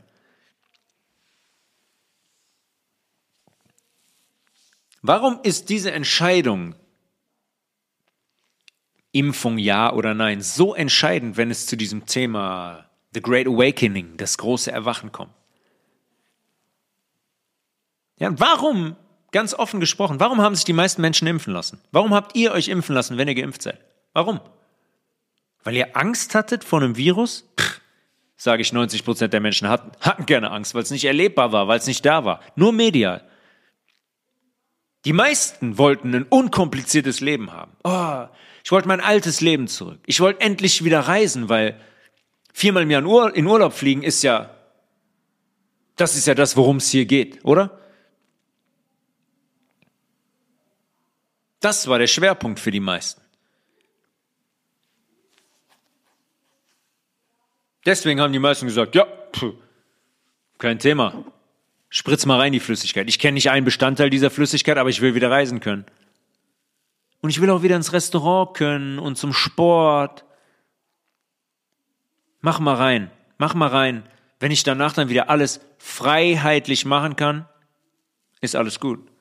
Warum 5.02 5.40
ist 5.44 5.70
diese 5.70 5.92
Entscheidung, 5.92 6.76
Impfung 9.12 9.58
ja 9.58 9.94
oder 9.94 10.14
nein, 10.14 10.42
so 10.42 10.76
entscheidend, 10.76 11.38
wenn 11.38 11.50
es 11.50 11.66
zu 11.68 11.78
diesem 11.78 12.06
Thema 12.06 12.90
The 13.14 13.22
Great 13.22 13.48
Awakening, 13.48 14.18
das 14.18 14.38
große 14.38 14.72
Erwachen 14.72 15.14
kommt. 15.14 15.32
Ja, 18.18 18.38
warum, 18.38 18.98
ganz 19.36 19.54
offen 19.54 19.82
gesprochen, 19.82 20.22
warum 20.22 20.42
haben 20.42 20.56
sich 20.56 20.64
die 20.64 20.72
meisten 20.72 21.02
Menschen 21.02 21.28
impfen 21.28 21.52
lassen? 21.52 21.82
Warum 21.92 22.14
habt 22.14 22.38
ihr 22.38 22.54
euch 22.54 22.70
impfen 22.70 22.96
lassen, 22.96 23.18
wenn 23.18 23.28
ihr 23.28 23.36
geimpft 23.36 23.64
seid? 23.64 23.82
Warum? 24.14 24.40
Weil 25.66 25.76
ihr 25.76 25.98
Angst 25.98 26.34
hattet 26.36 26.64
vor 26.64 26.82
einem 26.82 26.96
Virus? 26.96 27.46
Sage 28.38 28.62
ich, 28.62 28.72
90 28.72 29.04
Prozent 29.04 29.34
der 29.34 29.42
Menschen 29.42 29.68
hatten, 29.68 29.92
hatten 30.00 30.26
gerne 30.26 30.52
Angst, 30.52 30.74
weil 30.74 30.84
es 30.84 30.90
nicht 30.90 31.04
erlebbar 31.04 31.52
war, 31.52 31.68
weil 31.68 31.78
es 31.78 31.86
nicht 31.86 32.06
da 32.06 32.24
war. 32.24 32.40
Nur 32.56 32.72
medial. 32.72 33.28
Die 35.04 35.12
meisten 35.12 35.78
wollten 35.78 36.16
ein 36.16 36.24
unkompliziertes 36.24 37.20
Leben 37.20 37.52
haben. 37.52 37.74
Oh, 37.84 38.28
ich 38.64 38.72
wollte 38.72 38.88
mein 38.88 39.02
altes 39.02 39.42
Leben 39.42 39.68
zurück. 39.68 40.00
Ich 40.06 40.22
wollte 40.22 40.40
endlich 40.40 40.86
wieder 40.86 41.02
reisen, 41.02 41.50
weil 41.50 41.78
viermal 42.54 42.84
im 42.84 42.92
Jahr 42.92 43.36
in 43.36 43.46
Urlaub 43.46 43.74
fliegen 43.74 44.02
ist 44.02 44.24
ja, 44.24 44.50
das 45.98 46.16
ist 46.16 46.26
ja 46.26 46.36
das, 46.36 46.56
worum 46.56 46.78
es 46.78 46.90
hier 46.90 47.06
geht, 47.06 47.44
oder? 47.44 47.82
Das 51.66 51.88
war 51.88 51.98
der 51.98 52.06
Schwerpunkt 52.06 52.60
für 52.60 52.70
die 52.70 52.80
meisten. 52.80 53.20
Deswegen 57.88 58.22
haben 58.22 58.34
die 58.34 58.38
meisten 58.38 58.68
gesagt, 58.68 58.94
ja, 58.94 59.08
pff, 59.34 59.56
kein 60.60 60.78
Thema. 60.78 61.26
Spritz 61.90 62.28
mal 62.28 62.40
rein 62.40 62.54
die 62.54 62.60
Flüssigkeit. 62.60 63.10
Ich 63.10 63.18
kenne 63.18 63.34
nicht 63.34 63.50
einen 63.50 63.66
Bestandteil 63.66 64.12
dieser 64.12 64.30
Flüssigkeit, 64.30 64.78
aber 64.78 64.92
ich 64.92 65.02
will 65.02 65.16
wieder 65.16 65.32
reisen 65.32 65.60
können. 65.60 65.88
Und 67.22 67.32
ich 67.32 67.42
will 67.42 67.50
auch 67.50 67.64
wieder 67.64 67.78
ins 67.78 67.94
Restaurant 67.94 68.56
können 68.56 69.00
und 69.00 69.18
zum 69.18 69.34
Sport 69.34 70.24
Mach 72.42 72.60
mal 72.60 72.76
rein, 72.76 73.10
mach 73.40 73.56
mal 73.56 73.70
rein. 73.70 74.08
Wenn 74.40 74.52
ich 74.52 74.62
danach 74.62 74.94
dann 74.94 75.10
wieder 75.10 75.32
alles 75.32 75.62
freiheitlich 75.80 76.86
machen 76.86 77.16
kann, 77.16 77.50
ist 78.40 78.56
alles 78.56 78.80
gut. 78.80 79.15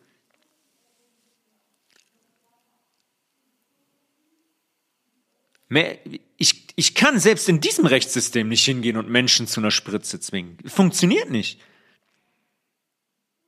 Ich, 6.37 6.67
ich 6.77 6.95
kann 6.95 7.19
selbst 7.19 7.49
in 7.49 7.61
diesem 7.61 7.87
Rechtssystem 7.87 8.49
nicht 8.49 8.65
hingehen 8.65 8.97
und 8.97 9.09
Menschen 9.09 9.47
zu 9.47 9.61
einer 9.61 9.71
Spritze 9.71 10.21
zwingen. 10.21 10.59
Funktioniert 10.67 11.31
nicht. 11.31 11.61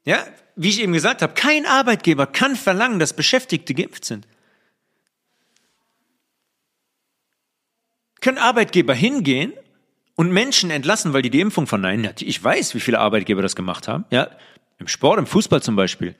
Ja, 0.05 0.25
wie 0.55 0.69
ich 0.69 0.81
eben 0.81 0.93
gesagt 0.93 1.23
habe, 1.23 1.35
kein 1.35 1.67
Arbeitgeber 1.67 2.27
kann 2.27 2.57
verlangen, 2.57 2.99
dass 2.99 3.15
Beschäftigte 3.15 3.75
geimpft 3.75 4.05
sind. 4.05 4.27
Können 8.21 8.39
Arbeitgeber 8.39 8.95
hingehen 8.95 9.53
und 10.15 10.33
Menschen 10.33 10.71
entlassen, 10.71 11.13
weil 11.13 11.23
die 11.23 11.31
die 11.31 11.41
Impfung 11.41 11.67
verneinen. 11.67 12.13
Ich 12.21 12.43
weiß, 12.43 12.75
wie 12.75 12.81
viele 12.81 12.99
Arbeitgeber 12.99 13.43
das 13.43 13.55
gemacht 13.55 13.89
haben. 13.89 14.05
Ja, 14.11 14.31
im 14.79 14.89
Sport, 14.89 15.19
im 15.19 15.27
Fußball 15.27 15.63
zum 15.63 15.77
Beispiel. 15.77 16.15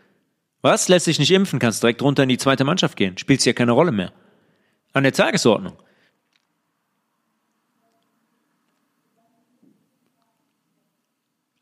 Was? 0.63 0.89
Lässt 0.89 1.05
sich 1.05 1.19
nicht 1.19 1.31
impfen, 1.31 1.59
kannst 1.59 1.83
direkt 1.83 2.03
runter 2.03 2.25
in 2.25 2.29
die 2.29 2.39
zweite 2.39 2.65
Mannschaft 2.65 2.97
gehen. 2.97 3.17
Spielt 3.19 3.45
ja 3.45 3.53
keine 3.53 3.73
Rolle 3.73 3.93
mehr. 3.93 4.13
An 4.93 5.05
der 5.05 5.13
Tagesordnung. 5.13 5.77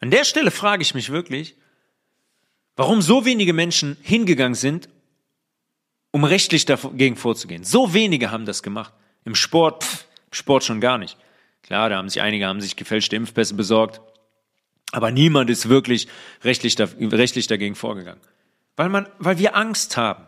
An 0.04 0.10
der 0.10 0.24
Stelle 0.24 0.50
frage 0.50 0.82
ich 0.82 0.94
mich 0.94 1.08
wirklich, 1.08 1.56
warum 2.76 3.00
so 3.00 3.24
wenige 3.24 3.54
Menschen 3.54 3.96
hingegangen 4.02 4.54
sind, 4.54 4.90
um 6.10 6.24
rechtlich 6.24 6.66
dagegen 6.66 7.16
vorzugehen. 7.16 7.64
So 7.64 7.94
wenige 7.94 8.30
haben 8.30 8.44
das 8.44 8.62
gemacht. 8.62 8.92
Im 9.24 9.34
Sport, 9.34 9.82
pff, 9.82 10.04
Sport 10.30 10.62
schon 10.62 10.82
gar 10.82 10.98
nicht. 10.98 11.16
Klar, 11.62 11.88
da 11.88 11.96
haben 11.96 12.10
sich 12.10 12.20
einige 12.20 12.44
haben 12.44 12.60
sich 12.60 12.76
gefälschte 12.76 13.16
Impfpässe 13.16 13.54
besorgt, 13.54 14.02
aber 14.92 15.10
niemand 15.10 15.48
ist 15.48 15.70
wirklich 15.70 16.06
rechtlich, 16.42 16.76
rechtlich 16.78 17.46
dagegen 17.46 17.74
vorgegangen. 17.74 18.20
Weil 18.76 18.90
man, 18.90 19.08
weil 19.18 19.38
wir 19.38 19.56
Angst 19.56 19.96
haben, 19.96 20.26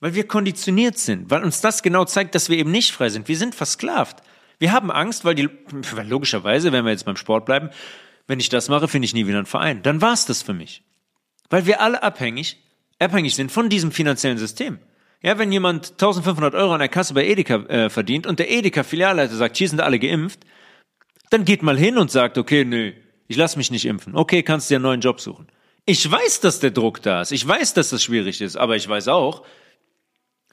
weil 0.00 0.14
wir 0.14 0.28
konditioniert 0.28 0.98
sind, 0.98 1.30
weil 1.30 1.42
uns 1.42 1.62
das 1.62 1.82
genau 1.82 2.04
zeigt, 2.04 2.34
dass 2.34 2.50
wir 2.50 2.58
eben 2.58 2.72
nicht 2.72 2.92
frei 2.92 3.08
sind. 3.08 3.26
Wir 3.26 3.38
sind 3.38 3.54
versklavt. 3.54 4.18
Wir 4.58 4.72
haben 4.72 4.90
Angst, 4.90 5.24
weil 5.24 5.34
die, 5.34 5.48
weil 5.94 6.06
logischerweise, 6.06 6.72
wenn 6.72 6.84
wir 6.84 6.90
jetzt 6.90 7.06
beim 7.06 7.16
Sport 7.16 7.46
bleiben, 7.46 7.70
wenn 8.26 8.40
ich 8.40 8.48
das 8.48 8.68
mache, 8.68 8.88
finde 8.88 9.06
ich 9.06 9.14
nie 9.14 9.26
wieder 9.26 9.38
einen 9.38 9.46
Verein. 9.46 9.82
Dann 9.82 10.00
war 10.00 10.12
es 10.12 10.26
das 10.26 10.42
für 10.42 10.54
mich. 10.54 10.82
Weil 11.50 11.66
wir 11.66 11.80
alle 11.80 12.02
abhängig, 12.02 12.62
abhängig 12.98 13.34
sind 13.34 13.52
von 13.52 13.68
diesem 13.68 13.92
finanziellen 13.92 14.38
System. 14.38 14.78
Ja, 15.22 15.38
wenn 15.38 15.52
jemand 15.52 15.92
1500 15.92 16.54
Euro 16.54 16.74
an 16.74 16.80
der 16.80 16.88
Kasse 16.88 17.14
bei 17.14 17.26
Edeka 17.26 17.56
äh, 17.66 17.90
verdient 17.90 18.26
und 18.26 18.38
der 18.38 18.50
Edeka-Filialleiter 18.50 19.34
sagt, 19.34 19.56
hier 19.56 19.68
sind 19.68 19.80
alle 19.80 19.98
geimpft, 19.98 20.40
dann 21.30 21.44
geht 21.44 21.62
mal 21.62 21.78
hin 21.78 21.96
und 21.96 22.10
sagt, 22.10 22.36
okay, 22.36 22.64
nö, 22.64 22.92
ich 23.26 23.36
lass 23.36 23.56
mich 23.56 23.70
nicht 23.70 23.86
impfen. 23.86 24.14
Okay, 24.14 24.42
kannst 24.42 24.70
dir 24.70 24.76
einen 24.76 24.82
neuen 24.82 25.00
Job 25.00 25.20
suchen. 25.20 25.48
Ich 25.86 26.10
weiß, 26.10 26.40
dass 26.40 26.60
der 26.60 26.70
Druck 26.70 27.02
da 27.02 27.22
ist. 27.22 27.32
Ich 27.32 27.46
weiß, 27.46 27.74
dass 27.74 27.90
das 27.90 28.02
schwierig 28.02 28.40
ist. 28.40 28.56
Aber 28.56 28.76
ich 28.76 28.88
weiß 28.88 29.08
auch, 29.08 29.44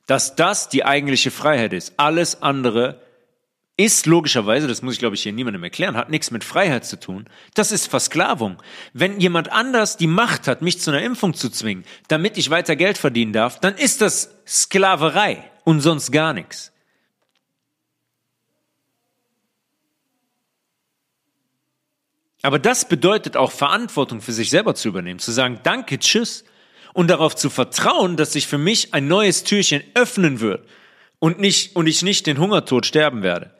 dass 0.08 0.36
das 0.36 0.70
die 0.70 0.84
eigentliche 0.84 1.32
Freiheit 1.32 1.74
ist. 1.74 1.94
Alles 1.98 2.42
andere 2.42 3.02
ist 3.86 4.06
logischerweise, 4.06 4.68
das 4.68 4.82
muss 4.82 4.94
ich 4.94 5.00
glaube 5.00 5.16
ich 5.16 5.24
hier 5.24 5.34
niemandem 5.34 5.64
erklären, 5.64 5.96
hat 5.96 6.10
nichts 6.10 6.32
mit 6.32 6.44
Freiheit 6.44 6.86
zu 6.86 7.00
tun. 7.00 7.26
Das 7.54 7.72
ist 7.72 7.88
Versklavung. 7.88 8.62
Wenn 8.94 9.20
jemand 9.20 9.52
anders 9.52 9.98
die 9.98 10.08
Macht 10.08 10.48
hat, 10.48 10.62
mich 10.62 10.80
zu 10.80 10.92
einer 10.92 11.02
Impfung 11.02 11.34
zu 11.34 11.50
zwingen, 11.50 11.86
damit 12.08 12.38
ich 12.38 12.50
weiter 12.50 12.76
Geld 12.76 12.98
verdienen 12.98 13.34
darf, 13.34 13.60
dann 13.60 13.76
ist 13.76 14.02
das 14.02 14.36
Sklaverei 14.48 15.44
und 15.64 15.82
sonst 15.82 16.12
gar 16.12 16.34
nichts. 16.34 16.72
Aber 22.42 22.58
das 22.58 22.88
bedeutet 22.88 23.38
auch 23.38 23.52
Verantwortung 23.52 24.22
für 24.22 24.34
sich 24.34 24.50
selber 24.50 24.74
zu 24.74 24.88
übernehmen, 24.88 25.20
zu 25.20 25.32
sagen, 25.32 25.60
danke, 25.64 26.00
tschüss, 26.00 26.44
und 26.94 27.10
darauf 27.10 27.36
zu 27.36 27.50
vertrauen, 27.50 28.18
dass 28.18 28.34
sich 28.34 28.48
für 28.48 28.58
mich 28.58 28.94
ein 28.94 29.08
neues 29.08 29.44
Türchen 29.44 29.84
öffnen 29.94 30.40
wird 30.40 30.68
und 31.20 31.40
nicht, 31.40 31.76
und 31.76 31.88
ich 31.88 32.02
nicht 32.02 32.28
den 32.28 32.38
Hungertod 32.38 32.86
sterben 32.86 33.24
werde. 33.24 33.56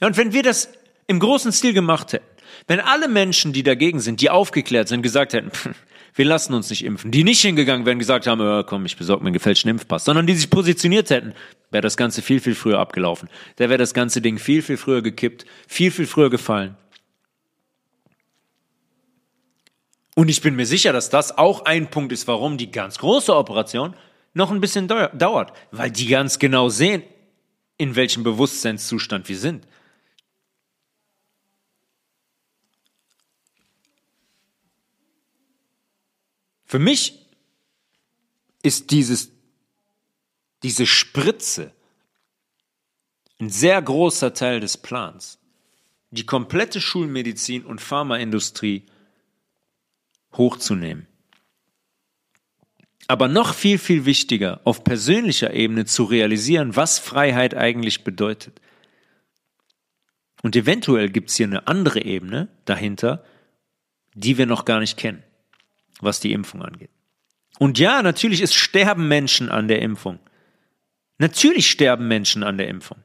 Ja, 0.00 0.06
und 0.06 0.16
wenn 0.16 0.32
wir 0.32 0.42
das 0.42 0.70
im 1.06 1.18
großen 1.18 1.52
Stil 1.52 1.72
gemacht 1.72 2.12
hätten, 2.12 2.26
wenn 2.66 2.80
alle 2.80 3.08
Menschen, 3.08 3.52
die 3.52 3.62
dagegen 3.62 4.00
sind, 4.00 4.20
die 4.20 4.30
aufgeklärt 4.30 4.88
sind, 4.88 5.02
gesagt 5.02 5.32
hätten, 5.32 5.50
wir 6.14 6.24
lassen 6.24 6.54
uns 6.54 6.70
nicht 6.70 6.84
impfen, 6.84 7.10
die 7.10 7.24
nicht 7.24 7.40
hingegangen 7.40 7.86
wären, 7.86 7.98
gesagt 7.98 8.26
haben, 8.26 8.40
oh, 8.40 8.62
komm, 8.64 8.86
ich 8.86 8.96
besorge 8.96 9.22
mir 9.22 9.28
einen 9.28 9.34
gefälschten 9.34 9.70
Impfpass, 9.70 10.04
sondern 10.04 10.26
die 10.26 10.34
sich 10.34 10.50
positioniert 10.50 11.10
hätten, 11.10 11.34
wäre 11.70 11.82
das 11.82 11.96
Ganze 11.96 12.22
viel, 12.22 12.40
viel 12.40 12.54
früher 12.54 12.78
abgelaufen. 12.78 13.28
Da 13.56 13.68
wäre 13.68 13.78
das 13.78 13.94
ganze 13.94 14.20
Ding 14.20 14.38
viel, 14.38 14.62
viel 14.62 14.76
früher 14.76 15.02
gekippt, 15.02 15.46
viel, 15.66 15.90
viel 15.90 16.06
früher 16.06 16.30
gefallen. 16.30 16.76
Und 20.14 20.28
ich 20.28 20.40
bin 20.40 20.56
mir 20.56 20.66
sicher, 20.66 20.92
dass 20.92 21.10
das 21.10 21.38
auch 21.38 21.64
ein 21.64 21.90
Punkt 21.90 22.12
ist, 22.12 22.26
warum 22.26 22.58
die 22.58 22.72
ganz 22.72 22.98
große 22.98 23.34
Operation 23.34 23.94
noch 24.34 24.50
ein 24.50 24.60
bisschen 24.60 24.88
dauert, 24.88 25.52
weil 25.70 25.92
die 25.92 26.08
ganz 26.08 26.40
genau 26.40 26.68
sehen, 26.68 27.04
in 27.76 27.94
welchem 27.94 28.24
Bewusstseinszustand 28.24 29.28
wir 29.28 29.38
sind. 29.38 29.64
Für 36.68 36.78
mich 36.78 37.26
ist 38.62 38.90
dieses, 38.90 39.30
diese 40.62 40.86
Spritze 40.86 41.72
ein 43.40 43.48
sehr 43.48 43.80
großer 43.80 44.34
Teil 44.34 44.60
des 44.60 44.76
Plans. 44.76 45.38
Die 46.10 46.26
komplette 46.26 46.80
Schulmedizin 46.80 47.64
und 47.64 47.80
Pharmaindustrie 47.80 48.84
hochzunehmen. 50.34 51.06
Aber 53.06 53.28
noch 53.28 53.54
viel, 53.54 53.78
viel 53.78 54.04
wichtiger, 54.04 54.60
auf 54.64 54.84
persönlicher 54.84 55.54
Ebene 55.54 55.86
zu 55.86 56.04
realisieren, 56.04 56.76
was 56.76 56.98
Freiheit 56.98 57.54
eigentlich 57.54 58.04
bedeutet. 58.04 58.60
Und 60.42 60.54
eventuell 60.54 61.08
gibt 61.08 61.30
es 61.30 61.36
hier 61.36 61.46
eine 61.46 61.66
andere 61.66 62.02
Ebene 62.02 62.48
dahinter, 62.66 63.24
die 64.14 64.36
wir 64.36 64.44
noch 64.44 64.66
gar 64.66 64.80
nicht 64.80 64.98
kennen 64.98 65.22
was 66.00 66.20
die 66.20 66.32
Impfung 66.32 66.62
angeht. 66.62 66.90
Und 67.58 67.78
ja, 67.78 68.02
natürlich 68.02 68.40
ist 68.40 68.54
sterben 68.54 69.08
Menschen 69.08 69.48
an 69.48 69.68
der 69.68 69.82
Impfung. 69.82 70.20
Natürlich 71.18 71.70
sterben 71.70 72.06
Menschen 72.06 72.44
an 72.44 72.56
der 72.56 72.68
Impfung. 72.68 72.98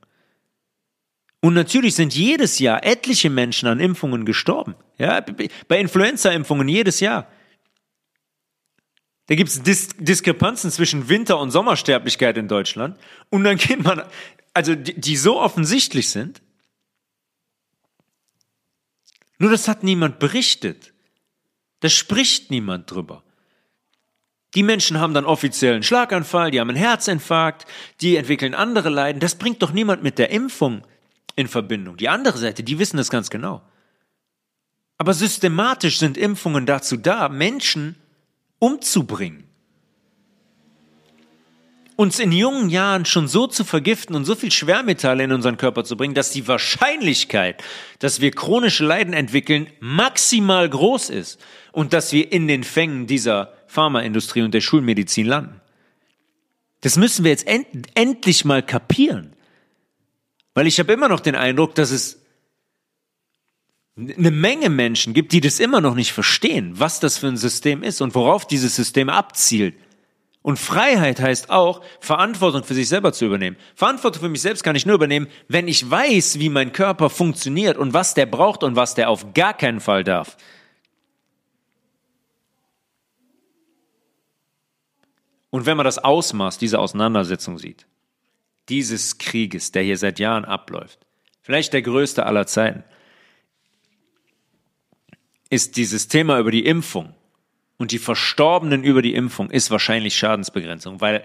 Und 1.41 1.55
natürlich 1.55 1.95
sind 1.95 2.15
jedes 2.15 2.59
Jahr 2.59 2.85
etliche 2.85 3.29
Menschen 3.29 3.67
an 3.67 3.79
Impfungen 3.79 4.25
gestorben. 4.25 4.75
Ja, 4.97 5.19
bei 5.67 5.79
Influenza-Impfungen 5.79 6.69
jedes 6.69 6.99
Jahr. 6.99 7.27
Da 9.27 9.35
gibt 9.35 9.49
es 9.49 9.63
Dis 9.63 9.89
Diskrepanzen 9.97 10.71
zwischen 10.71 11.09
Winter- 11.09 11.39
und 11.39 11.51
Sommersterblichkeit 11.51 12.37
in 12.37 12.47
Deutschland. 12.47 12.97
Und 13.29 13.43
dann 13.43 13.57
geht 13.57 13.83
man, 13.83 14.03
also 14.53 14.75
die, 14.75 14.99
die 14.99 15.17
so 15.17 15.39
offensichtlich 15.39 16.09
sind. 16.09 16.41
Nur 19.37 19.51
das 19.51 19.67
hat 19.67 19.83
niemand 19.83 20.19
berichtet. 20.19 20.92
Da 21.83 21.89
spricht 21.89 22.49
niemand 22.49 22.89
drüber. 22.89 23.23
Die 24.55 24.63
Menschen 24.63 25.01
haben 25.01 25.13
dann 25.13 25.25
offiziell 25.25 25.73
einen 25.73 25.83
Schlaganfall, 25.83 26.49
die 26.49 26.61
haben 26.61 26.69
einen 26.69 26.77
Herzinfarkt, 26.77 27.65
die 27.99 28.15
entwickeln 28.15 28.55
andere 28.55 28.89
Leiden. 28.89 29.19
Das 29.19 29.35
bringt 29.35 29.61
doch 29.61 29.73
niemand 29.73 30.01
mit 30.01 30.17
der 30.17 30.29
Impfung 30.29 30.87
in 31.35 31.49
Verbindung. 31.49 31.97
Die 31.97 32.07
andere 32.07 32.37
Seite, 32.37 32.63
die 32.63 32.79
wissen 32.79 32.95
das 32.95 33.09
ganz 33.09 33.29
genau. 33.29 33.63
Aber 34.97 35.13
systematisch 35.13 35.99
sind 35.99 36.15
Impfungen 36.15 36.65
dazu 36.65 36.95
da, 36.95 37.27
Menschen 37.27 37.97
umzubringen 38.59 39.43
uns 41.95 42.19
in 42.19 42.31
jungen 42.31 42.69
Jahren 42.69 43.05
schon 43.05 43.27
so 43.27 43.47
zu 43.47 43.63
vergiften 43.63 44.15
und 44.15 44.25
so 44.25 44.35
viel 44.35 44.51
Schwermetalle 44.51 45.23
in 45.23 45.31
unseren 45.31 45.57
Körper 45.57 45.83
zu 45.83 45.95
bringen, 45.95 46.15
dass 46.15 46.31
die 46.31 46.47
Wahrscheinlichkeit, 46.47 47.63
dass 47.99 48.19
wir 48.19 48.31
chronische 48.31 48.85
Leiden 48.85 49.13
entwickeln, 49.13 49.67
maximal 49.79 50.67
groß 50.67 51.09
ist 51.09 51.39
und 51.73 51.91
dass 51.91 52.13
wir 52.13 52.31
in 52.31 52.47
den 52.47 52.63
Fängen 52.63 53.07
dieser 53.07 53.51
Pharmaindustrie 53.67 54.43
und 54.43 54.53
der 54.53 54.61
Schulmedizin 54.61 55.25
landen. 55.25 55.59
Das 56.79 56.97
müssen 56.97 57.25
wir 57.25 57.31
jetzt 57.31 57.47
end 57.47 57.87
endlich 57.95 58.45
mal 58.45 58.63
kapieren. 58.63 59.33
Weil 60.53 60.67
ich 60.67 60.79
habe 60.79 60.93
immer 60.93 61.09
noch 61.09 61.19
den 61.19 61.35
Eindruck, 61.35 61.75
dass 61.75 61.91
es 61.91 62.21
eine 63.97 64.31
Menge 64.31 64.69
Menschen 64.69 65.13
gibt, 65.13 65.33
die 65.33 65.41
das 65.41 65.59
immer 65.59 65.81
noch 65.81 65.95
nicht 65.95 66.13
verstehen, 66.13 66.73
was 66.79 66.99
das 66.99 67.17
für 67.17 67.27
ein 67.27 67.37
System 67.37 67.83
ist 67.83 68.01
und 68.01 68.15
worauf 68.15 68.45
dieses 68.47 68.75
System 68.75 69.09
abzielt. 69.09 69.75
Und 70.43 70.59
Freiheit 70.59 71.21
heißt 71.21 71.49
auch, 71.49 71.81
Verantwortung 72.01 72.63
für 72.63 72.73
sich 72.73 72.89
selber 72.89 73.13
zu 73.13 73.25
übernehmen. 73.25 73.55
Verantwortung 73.75 74.21
für 74.21 74.29
mich 74.29 74.41
selbst 74.41 74.63
kann 74.63 74.75
ich 74.75 74.85
nur 74.85 74.95
übernehmen, 74.95 75.27
wenn 75.47 75.67
ich 75.67 75.89
weiß, 75.89 76.37
wie 76.39 76.49
mein 76.49 76.73
Körper 76.73 77.09
funktioniert 77.09 77.77
und 77.77 77.93
was 77.93 78.13
der 78.13 78.25
braucht 78.25 78.61
und 78.63 78.75
was 78.75 78.93
der 78.93 79.09
auf 79.09 79.33
gar 79.33 79.55
keinen 79.55 79.79
Fall 79.79 80.03
darf. 80.03 80.37
Und 85.53 85.67
wenn 85.67 85.77
man 85.77 85.83
das 85.83 85.99
Ausmaß 85.99 86.57
dieser 86.57 86.79
Auseinandersetzung 86.79 87.59
sieht, 87.59 87.85
dieses 88.69 89.19
Krieges, 89.19 89.71
der 89.71 89.83
hier 89.83 89.99
seit 89.99 90.17
Jahren 90.17 90.45
abläuft, 90.45 90.97
vielleicht 91.43 91.73
der 91.73 91.83
größte 91.83 92.25
aller 92.25 92.47
Zeiten, 92.47 92.83
ist 95.51 95.77
dieses 95.77 96.07
Thema 96.07 96.39
über 96.39 96.49
die 96.49 96.65
Impfung 96.65 97.13
und 97.77 97.91
die 97.91 97.99
Verstorbenen 97.99 98.83
über 98.83 99.03
die 99.03 99.13
Impfung 99.13 99.51
ist 99.51 99.69
wahrscheinlich 99.69 100.17
Schadensbegrenzung, 100.17 101.01
weil 101.01 101.23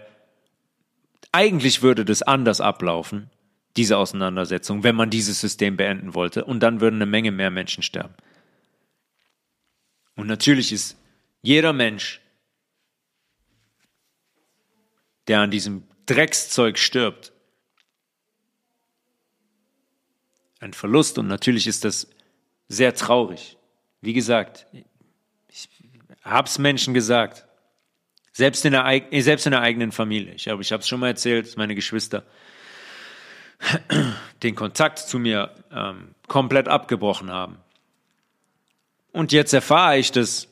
eigentlich 1.32 1.80
würde 1.80 2.04
das 2.04 2.20
anders 2.20 2.60
ablaufen, 2.60 3.30
diese 3.78 3.96
Auseinandersetzung, 3.96 4.84
wenn 4.84 4.94
man 4.94 5.08
dieses 5.08 5.40
System 5.40 5.78
beenden 5.78 6.12
wollte 6.12 6.44
und 6.44 6.60
dann 6.60 6.82
würden 6.82 6.96
eine 6.96 7.06
Menge 7.06 7.32
mehr 7.32 7.50
Menschen 7.50 7.82
sterben. 7.82 8.12
Und 10.16 10.26
natürlich 10.26 10.70
ist 10.70 10.98
jeder 11.40 11.72
Mensch, 11.72 12.20
der 15.28 15.40
an 15.40 15.50
diesem 15.50 15.84
Dreckszeug 16.06 16.78
stirbt, 16.78 17.32
ein 20.60 20.72
Verlust 20.72 21.18
und 21.18 21.28
natürlich 21.28 21.66
ist 21.66 21.84
das 21.84 22.08
sehr 22.66 22.94
traurig. 22.94 23.56
Wie 24.00 24.12
gesagt, 24.12 24.66
ich 25.48 25.68
hab's 26.24 26.58
Menschen 26.58 26.94
gesagt, 26.94 27.46
selbst 28.32 28.64
in 28.64 28.72
der, 28.72 29.02
selbst 29.22 29.46
in 29.46 29.52
der 29.52 29.62
eigenen 29.62 29.92
Familie. 29.92 30.34
Ich 30.34 30.48
habe 30.48 30.62
ich 30.62 30.70
es 30.70 30.88
schon 30.88 31.00
mal 31.00 31.08
erzählt, 31.08 31.56
meine 31.56 31.74
Geschwister 31.74 32.24
den 34.42 34.54
Kontakt 34.54 34.98
zu 34.98 35.18
mir 35.18 35.54
ähm, 35.72 36.14
komplett 36.28 36.68
abgebrochen 36.68 37.30
haben. 37.30 37.58
Und 39.12 39.32
jetzt 39.32 39.52
erfahre 39.52 39.98
ich, 39.98 40.12
dass 40.12 40.47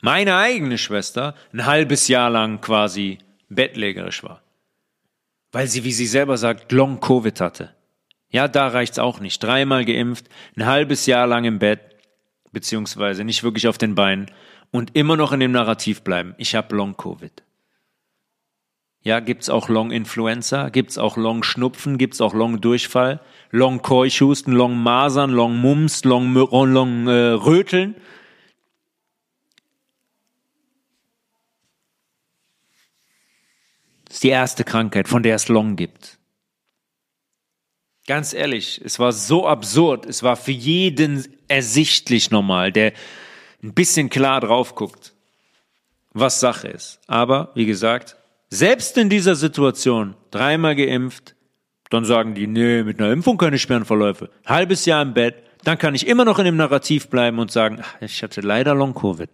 meine 0.00 0.36
eigene 0.36 0.78
Schwester 0.78 1.34
ein 1.52 1.66
halbes 1.66 2.08
Jahr 2.08 2.30
lang 2.30 2.60
quasi 2.60 3.18
bettlägerisch 3.48 4.22
war. 4.22 4.42
Weil 5.52 5.66
sie, 5.66 5.84
wie 5.84 5.92
sie 5.92 6.06
selber 6.06 6.36
sagt, 6.36 6.72
Long 6.72 7.00
Covid 7.00 7.40
hatte. 7.40 7.74
Ja, 8.30 8.48
da 8.48 8.68
reicht's 8.68 8.98
auch 8.98 9.20
nicht. 9.20 9.42
Dreimal 9.42 9.84
geimpft, 9.84 10.28
ein 10.56 10.66
halbes 10.66 11.06
Jahr 11.06 11.26
lang 11.26 11.44
im 11.44 11.58
Bett, 11.58 11.80
beziehungsweise 12.52 13.24
nicht 13.24 13.42
wirklich 13.42 13.66
auf 13.68 13.78
den 13.78 13.94
Beinen 13.94 14.30
und 14.70 14.94
immer 14.94 15.16
noch 15.16 15.32
in 15.32 15.40
dem 15.40 15.52
Narrativ 15.52 16.02
bleiben. 16.02 16.34
Ich 16.38 16.54
habe 16.54 16.76
Long 16.76 16.96
Covid. 16.96 17.42
Ja, 19.02 19.20
gibt's 19.20 19.48
auch 19.48 19.68
Long 19.68 19.90
Influenza, 19.90 20.68
gibt's 20.68 20.98
auch 20.98 21.16
Long 21.16 21.42
Schnupfen, 21.42 21.96
gibt's 21.96 22.20
auch 22.20 22.34
Long 22.34 22.60
Durchfall, 22.60 23.20
Long 23.50 23.80
Keuchhusten, 23.80 24.52
Long 24.52 24.76
Masern, 24.76 25.30
Long 25.30 25.56
Mumps, 25.56 26.04
Long, 26.04 26.34
Long 26.34 27.06
äh, 27.06 27.30
Röteln. 27.30 27.94
Das 34.08 34.16
ist 34.16 34.24
die 34.24 34.30
erste 34.30 34.64
Krankheit, 34.64 35.06
von 35.06 35.22
der 35.22 35.36
es 35.36 35.48
Long 35.48 35.76
gibt. 35.76 36.18
Ganz 38.06 38.32
ehrlich, 38.32 38.80
es 38.82 38.98
war 38.98 39.12
so 39.12 39.46
absurd, 39.46 40.06
es 40.06 40.22
war 40.22 40.36
für 40.36 40.52
jeden 40.52 41.26
ersichtlich 41.46 42.30
normal, 42.30 42.72
der 42.72 42.94
ein 43.62 43.74
bisschen 43.74 44.08
klar 44.08 44.40
drauf 44.40 44.74
guckt, 44.74 45.12
was 46.14 46.40
Sache 46.40 46.68
ist. 46.68 47.00
Aber, 47.06 47.52
wie 47.54 47.66
gesagt, 47.66 48.16
selbst 48.48 48.96
in 48.96 49.10
dieser 49.10 49.34
Situation, 49.34 50.14
dreimal 50.30 50.74
geimpft, 50.74 51.34
dann 51.90 52.06
sagen 52.06 52.34
die, 52.34 52.46
nee, 52.46 52.82
mit 52.82 52.98
einer 52.98 53.12
Impfung 53.12 53.36
keine 53.36 53.58
schweren 53.58 53.84
Verläufe. 53.84 54.30
Halbes 54.46 54.86
Jahr 54.86 55.02
im 55.02 55.12
Bett, 55.12 55.42
dann 55.64 55.76
kann 55.76 55.94
ich 55.94 56.06
immer 56.06 56.24
noch 56.24 56.38
in 56.38 56.46
dem 56.46 56.56
Narrativ 56.56 57.08
bleiben 57.08 57.38
und 57.38 57.50
sagen, 57.50 57.80
ach, 57.82 57.96
ich 58.00 58.22
hatte 58.22 58.40
leider 58.40 58.74
Long-Covid. 58.74 59.28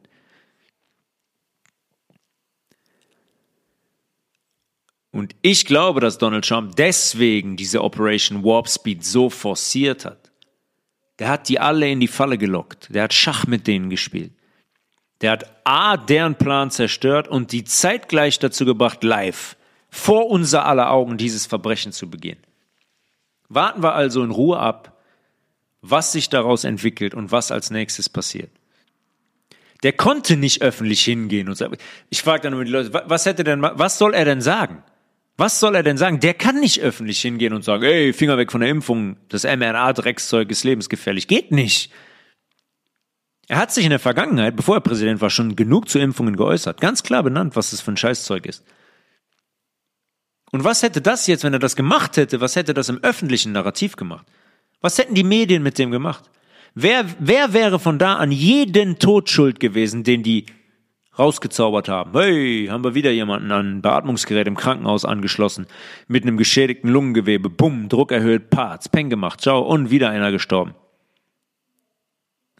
Und 5.14 5.36
ich 5.42 5.64
glaube, 5.64 6.00
dass 6.00 6.18
Donald 6.18 6.44
Trump 6.44 6.74
deswegen 6.74 7.56
diese 7.56 7.84
Operation 7.84 8.42
Warp 8.42 8.68
Speed 8.68 9.04
so 9.04 9.30
forciert 9.30 10.04
hat. 10.04 10.32
Der 11.20 11.28
hat 11.28 11.48
die 11.48 11.60
alle 11.60 11.88
in 11.88 12.00
die 12.00 12.08
Falle 12.08 12.36
gelockt. 12.36 12.92
Der 12.92 13.04
hat 13.04 13.14
Schach 13.14 13.46
mit 13.46 13.68
denen 13.68 13.90
gespielt. 13.90 14.32
Der 15.20 15.30
hat 15.30 15.44
A, 15.62 15.96
deren 15.96 16.34
Plan 16.34 16.72
zerstört 16.72 17.28
und 17.28 17.52
die 17.52 17.62
zeitgleich 17.62 18.40
dazu 18.40 18.64
gebracht, 18.64 19.04
live, 19.04 19.56
vor 19.88 20.28
unser 20.30 20.66
aller 20.66 20.90
Augen 20.90 21.16
dieses 21.16 21.46
Verbrechen 21.46 21.92
zu 21.92 22.10
begehen. 22.10 22.40
Warten 23.48 23.84
wir 23.84 23.94
also 23.94 24.24
in 24.24 24.32
Ruhe 24.32 24.58
ab, 24.58 25.00
was 25.80 26.10
sich 26.10 26.28
daraus 26.28 26.64
entwickelt 26.64 27.14
und 27.14 27.30
was 27.30 27.52
als 27.52 27.70
nächstes 27.70 28.08
passiert. 28.08 28.50
Der 29.84 29.92
konnte 29.92 30.36
nicht 30.36 30.60
öffentlich 30.60 31.04
hingehen 31.04 31.48
und 31.48 31.54
sagen, 31.54 31.76
ich 32.10 32.20
frage 32.20 32.42
dann 32.42 32.54
immer 32.54 32.64
die 32.64 32.72
Leute, 32.72 32.92
was 32.92 33.26
hätte 33.26 33.44
denn, 33.44 33.62
was 33.62 33.96
soll 33.96 34.12
er 34.12 34.24
denn 34.24 34.40
sagen? 34.40 34.82
Was 35.36 35.58
soll 35.58 35.74
er 35.74 35.82
denn 35.82 35.96
sagen? 35.96 36.20
Der 36.20 36.34
kann 36.34 36.60
nicht 36.60 36.80
öffentlich 36.80 37.20
hingehen 37.20 37.52
und 37.52 37.64
sagen, 37.64 37.82
ey, 37.82 38.12
Finger 38.12 38.38
weg 38.38 38.52
von 38.52 38.60
der 38.60 38.70
Impfung, 38.70 39.16
das 39.28 39.44
mRNA-Dreckszeug 39.44 40.50
ist 40.50 40.62
lebensgefährlich. 40.62 41.26
Geht 41.26 41.50
nicht. 41.50 41.90
Er 43.48 43.58
hat 43.58 43.72
sich 43.72 43.84
in 43.84 43.90
der 43.90 43.98
Vergangenheit, 43.98 44.56
bevor 44.56 44.76
er 44.76 44.80
Präsident 44.80 45.20
war, 45.20 45.30
schon 45.30 45.56
genug 45.56 45.88
zu 45.88 45.98
Impfungen 45.98 46.36
geäußert. 46.36 46.80
Ganz 46.80 47.02
klar 47.02 47.22
benannt, 47.22 47.56
was 47.56 47.72
das 47.72 47.80
für 47.80 47.90
ein 47.90 47.96
Scheißzeug 47.96 48.46
ist. 48.46 48.64
Und 50.52 50.62
was 50.62 50.82
hätte 50.84 51.00
das 51.00 51.26
jetzt, 51.26 51.42
wenn 51.42 51.52
er 51.52 51.58
das 51.58 51.74
gemacht 51.74 52.16
hätte, 52.16 52.40
was 52.40 52.54
hätte 52.54 52.74
das 52.74 52.88
im 52.88 53.02
öffentlichen 53.02 53.52
Narrativ 53.52 53.96
gemacht? 53.96 54.26
Was 54.80 54.98
hätten 54.98 55.14
die 55.14 55.24
Medien 55.24 55.64
mit 55.64 55.78
dem 55.78 55.90
gemacht? 55.90 56.30
Wer, 56.74 57.06
wer 57.18 57.52
wäre 57.52 57.80
von 57.80 57.98
da 57.98 58.14
an 58.14 58.30
jeden 58.30 58.98
Tod 58.98 59.30
schuld 59.30 59.58
gewesen, 59.58 60.04
den 60.04 60.22
die 60.22 60.46
rausgezaubert 61.18 61.88
haben. 61.88 62.12
Hey, 62.12 62.66
haben 62.70 62.84
wir 62.84 62.94
wieder 62.94 63.10
jemanden 63.10 63.52
an 63.52 63.78
ein 63.78 63.82
Beatmungsgerät 63.82 64.46
im 64.46 64.56
Krankenhaus 64.56 65.04
angeschlossen, 65.04 65.66
mit 66.08 66.24
einem 66.24 66.36
geschädigten 66.36 66.90
Lungengewebe, 66.90 67.50
bumm, 67.50 67.88
Druck 67.88 68.12
erhöht, 68.12 68.50
Parts, 68.50 68.88
Peng 68.88 69.10
gemacht, 69.10 69.40
ciao, 69.40 69.60
und 69.60 69.90
wieder 69.90 70.10
einer 70.10 70.32
gestorben. 70.32 70.74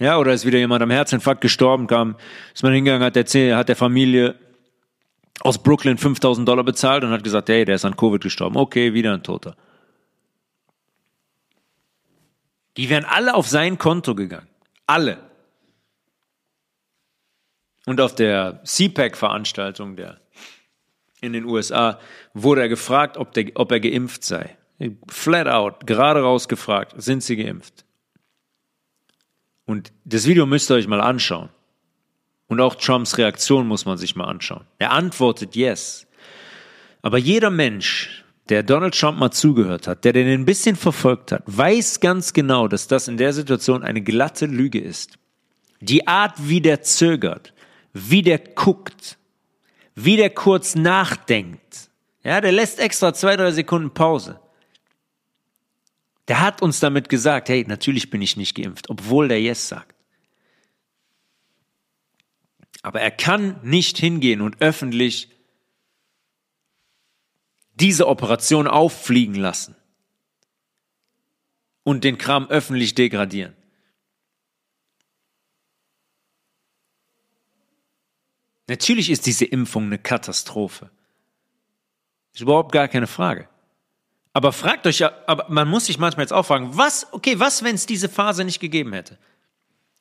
Ja, 0.01 0.18
oder 0.18 0.32
ist 0.32 0.44
wieder 0.44 0.59
jemand 0.59 0.82
am 0.82 0.90
Herzinfarkt 0.90 1.40
gestorben, 1.40 1.86
kam, 1.86 2.16
ist 2.52 2.62
man 2.62 2.72
hingegangen, 2.72 3.05
hat 3.05 3.16
der, 3.16 3.56
hat 3.56 3.68
der 3.68 3.76
Familie 3.76 4.35
aus 5.40 5.62
Brooklyn 5.62 5.98
5000 5.98 6.48
Dollar 6.48 6.64
bezahlt 6.64 7.05
und 7.05 7.10
hat 7.10 7.24
gesagt, 7.24 7.48
hey, 7.48 7.64
der 7.64 7.76
ist 7.76 7.85
an 7.85 7.97
Covid 7.97 8.22
gestorben. 8.22 8.56
Okay, 8.56 8.94
wieder 8.94 9.12
ein 9.12 9.22
Toter. 9.22 9.56
Die 12.76 12.89
wären 12.90 13.05
alle 13.05 13.35
auf 13.35 13.47
sein 13.47 13.78
Konto 13.78 14.14
gegangen. 14.14 14.48
Alle. 14.86 15.18
Und 17.86 18.01
auf 18.01 18.15
der 18.15 18.62
CPAC-Veranstaltung 18.65 19.97
der 19.97 20.20
in 21.20 21.32
den 21.32 21.44
USA 21.44 21.98
wurde 22.35 22.62
er 22.62 22.69
gefragt, 22.69 23.16
ob, 23.16 23.32
der, 23.32 23.47
ob 23.55 23.73
er 23.73 23.81
geimpft 23.81 24.24
sei. 24.24 24.56
Flat 25.09 25.48
out, 25.48 25.86
gerade 25.86 26.20
raus 26.20 26.48
gefragt, 26.48 26.94
sind 26.97 27.23
Sie 27.23 27.36
geimpft? 27.36 27.85
Und 29.65 29.93
das 30.05 30.27
Video 30.27 30.44
müsst 30.44 30.70
ihr 30.70 30.74
euch 30.74 30.86
mal 30.86 31.01
anschauen. 31.01 31.48
Und 32.47 32.61
auch 32.61 32.74
Trumps 32.74 33.16
Reaktion 33.16 33.66
muss 33.66 33.86
man 33.86 33.97
sich 33.97 34.16
mal 34.16 34.27
anschauen. 34.27 34.65
Er 34.78 34.90
antwortet 34.90 35.56
yes. 35.56 36.06
Aber 37.01 37.16
jeder 37.16 37.51
Mensch, 37.51 38.24
der 38.51 38.62
Donald 38.62 38.98
Trump 38.98 39.19
mal 39.19 39.31
zugehört 39.31 39.86
hat, 39.86 40.05
der 40.05 40.12
den 40.12 40.28
ein 40.28 40.44
bisschen 40.44 40.77
verfolgt 40.77 41.32
hat, 41.32 41.43
weiß 41.47 42.01
ganz 42.01 42.35
genau, 42.35 42.69
dass 42.69 42.86
das 42.86 43.09
in 43.09 43.16
der 43.16 43.32
Situation 43.32 43.82
eine 43.82 44.02
glatte 44.02 44.44
Lüge 44.44 44.81
ist. 44.81 45.19
Die 45.81 46.06
Art, 46.06 46.35
wie 46.39 46.61
der 46.61 46.82
zögert, 46.82 47.53
wie 47.94 48.22
der 48.22 48.38
guckt, 48.38 49.16
wie 49.94 50.16
der 50.16 50.30
kurz 50.30 50.74
nachdenkt. 50.74 51.88
Ja, 52.22 52.40
der 52.40 52.52
lässt 52.52 52.80
extra 52.80 53.14
zwei, 53.14 53.36
drei 53.36 53.52
Sekunden 53.52 53.94
Pause. 53.94 54.40
Der 56.28 56.40
hat 56.40 56.60
uns 56.60 56.80
damit 56.80 57.08
gesagt, 57.08 57.48
hey, 57.48 57.64
natürlich 57.66 58.10
bin 58.10 58.20
ich 58.20 58.36
nicht 58.36 58.54
geimpft, 58.54 58.90
obwohl 58.90 59.28
der 59.28 59.40
Yes 59.40 59.68
sagt. 59.68 59.94
Aber 62.82 63.00
er 63.00 63.10
kann 63.10 63.60
nicht 63.62 63.96
hingehen 63.96 64.40
und 64.40 64.60
öffentlich 64.60 65.30
diese 67.74 68.08
Operation 68.08 68.66
auffliegen 68.66 69.34
lassen 69.34 69.76
und 71.82 72.04
den 72.04 72.18
Kram 72.18 72.48
öffentlich 72.48 72.94
degradieren. 72.94 73.54
Natürlich 78.69 79.11
ist 79.11 79.27
diese 79.27 79.45
Impfung 79.45 79.85
eine 79.85 79.99
Katastrophe. 79.99 80.91
Ist 82.32 82.41
überhaupt 82.41 82.73
gar 82.73 82.89
keine 82.89 83.07
Frage. 83.07 83.49
Aber 84.32 84.53
fragt 84.53 84.86
euch 84.86 84.99
ja, 84.99 85.12
aber 85.27 85.47
man 85.49 85.69
muss 85.69 85.86
sich 85.86 85.99
manchmal 85.99 86.24
jetzt 86.24 86.32
auch 86.32 86.47
fragen, 86.47 86.77
was, 86.77 87.07
okay, 87.12 87.39
was, 87.39 87.62
wenn 87.62 87.77
es 87.77 87.86
diese 87.86 88.09
Phase 88.09 88.45
nicht 88.45 88.59
gegeben 88.59 88.93
hätte? 88.93 89.16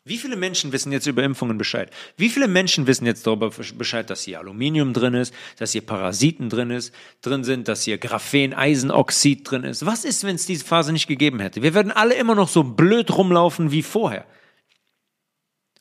Wie 0.05 0.17
viele 0.17 0.35
Menschen 0.35 0.73
wissen 0.73 0.91
jetzt 0.91 1.07
über 1.07 1.23
Impfungen 1.23 1.57
Bescheid? 1.57 1.89
Wie 2.17 2.27
viele 2.27 2.49
Menschen 2.49 2.87
wissen 2.87 3.05
jetzt 3.05 3.25
darüber 3.25 3.51
Bescheid, 3.51 4.09
dass 4.09 4.23
hier 4.23 4.39
Aluminium 4.39 4.91
drin 4.91 5.13
ist, 5.13 5.33
dass 5.57 5.71
hier 5.71 5.85
Parasiten 5.85 6.49
drin 6.49 6.71
ist, 6.71 6.93
drin 7.21 7.45
sind, 7.45 7.69
dass 7.69 7.83
hier 7.83 7.97
Graphen-Eisenoxid 7.97 9.49
drin 9.49 9.63
ist? 9.63 9.85
Was 9.85 10.03
ist, 10.03 10.25
wenn 10.25 10.35
es 10.35 10.45
diese 10.45 10.65
Phase 10.65 10.91
nicht 10.91 11.07
gegeben 11.07 11.39
hätte? 11.39 11.61
Wir 11.61 11.73
würden 11.73 11.91
alle 11.91 12.15
immer 12.15 12.35
noch 12.35 12.49
so 12.49 12.63
blöd 12.63 13.15
rumlaufen 13.15 13.71
wie 13.71 13.83
vorher. 13.83 14.25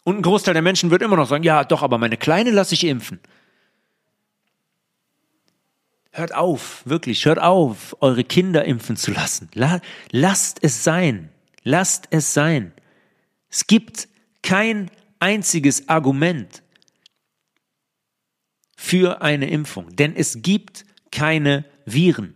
Und 0.05 0.17
ein 0.19 0.23
Großteil 0.23 0.55
der 0.55 0.63
Menschen 0.63 0.91
wird 0.91 1.03
immer 1.03 1.17
noch 1.17 1.29
sagen, 1.29 1.45
ja, 1.45 1.65
doch, 1.65 1.83
aber 1.83 1.99
meine 1.99 2.17
Kleine 2.17 2.51
lasse 2.51 2.75
ich 2.75 2.85
impfen. 2.85 3.21
Hört 6.11 6.35
auf, 6.35 6.83
wirklich, 6.85 7.25
hört 7.25 7.39
auf, 7.39 7.97
eure 8.01 8.25
Kinder 8.25 8.65
impfen 8.65 8.97
zu 8.97 9.13
lassen. 9.13 9.49
lasst 10.11 10.59
es 10.63 10.85
sein. 10.85 11.31
Lasst 11.63 12.09
es 12.11 12.35
sein. 12.35 12.73
Es 13.49 13.67
gibt 13.67 14.09
kein 14.43 14.91
einziges 15.21 15.89
Argument 15.89 16.63
für 18.77 19.23
eine 19.23 19.49
Impfung, 19.49 19.95
denn 19.95 20.17
es 20.17 20.43
gibt 20.43 20.85
keine 21.11 21.65
Viren. 21.87 22.35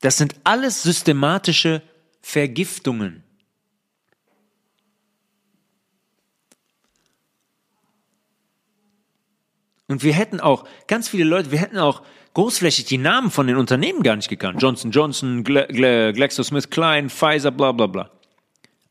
Das 0.00 0.16
sind 0.16 0.34
alles 0.44 0.82
systematische 0.82 1.82
Vergiftungen. 2.22 3.25
Und 9.88 10.02
wir 10.02 10.12
hätten 10.12 10.40
auch, 10.40 10.64
ganz 10.88 11.08
viele 11.08 11.24
Leute, 11.24 11.50
wir 11.50 11.58
hätten 11.58 11.78
auch 11.78 12.02
großflächig 12.34 12.86
die 12.86 12.98
Namen 12.98 13.30
von 13.30 13.46
den 13.46 13.56
Unternehmen 13.56 14.02
gar 14.02 14.16
nicht 14.16 14.28
gekannt. 14.28 14.60
Johnson 14.60 14.90
Johnson, 14.90 15.44
Gle 15.44 15.68
Gle 15.68 16.12
GlaxoSmithKline, 16.12 17.08
Pfizer, 17.08 17.50
bla 17.50 17.72
bla 17.72 17.86
bla. 17.86 18.10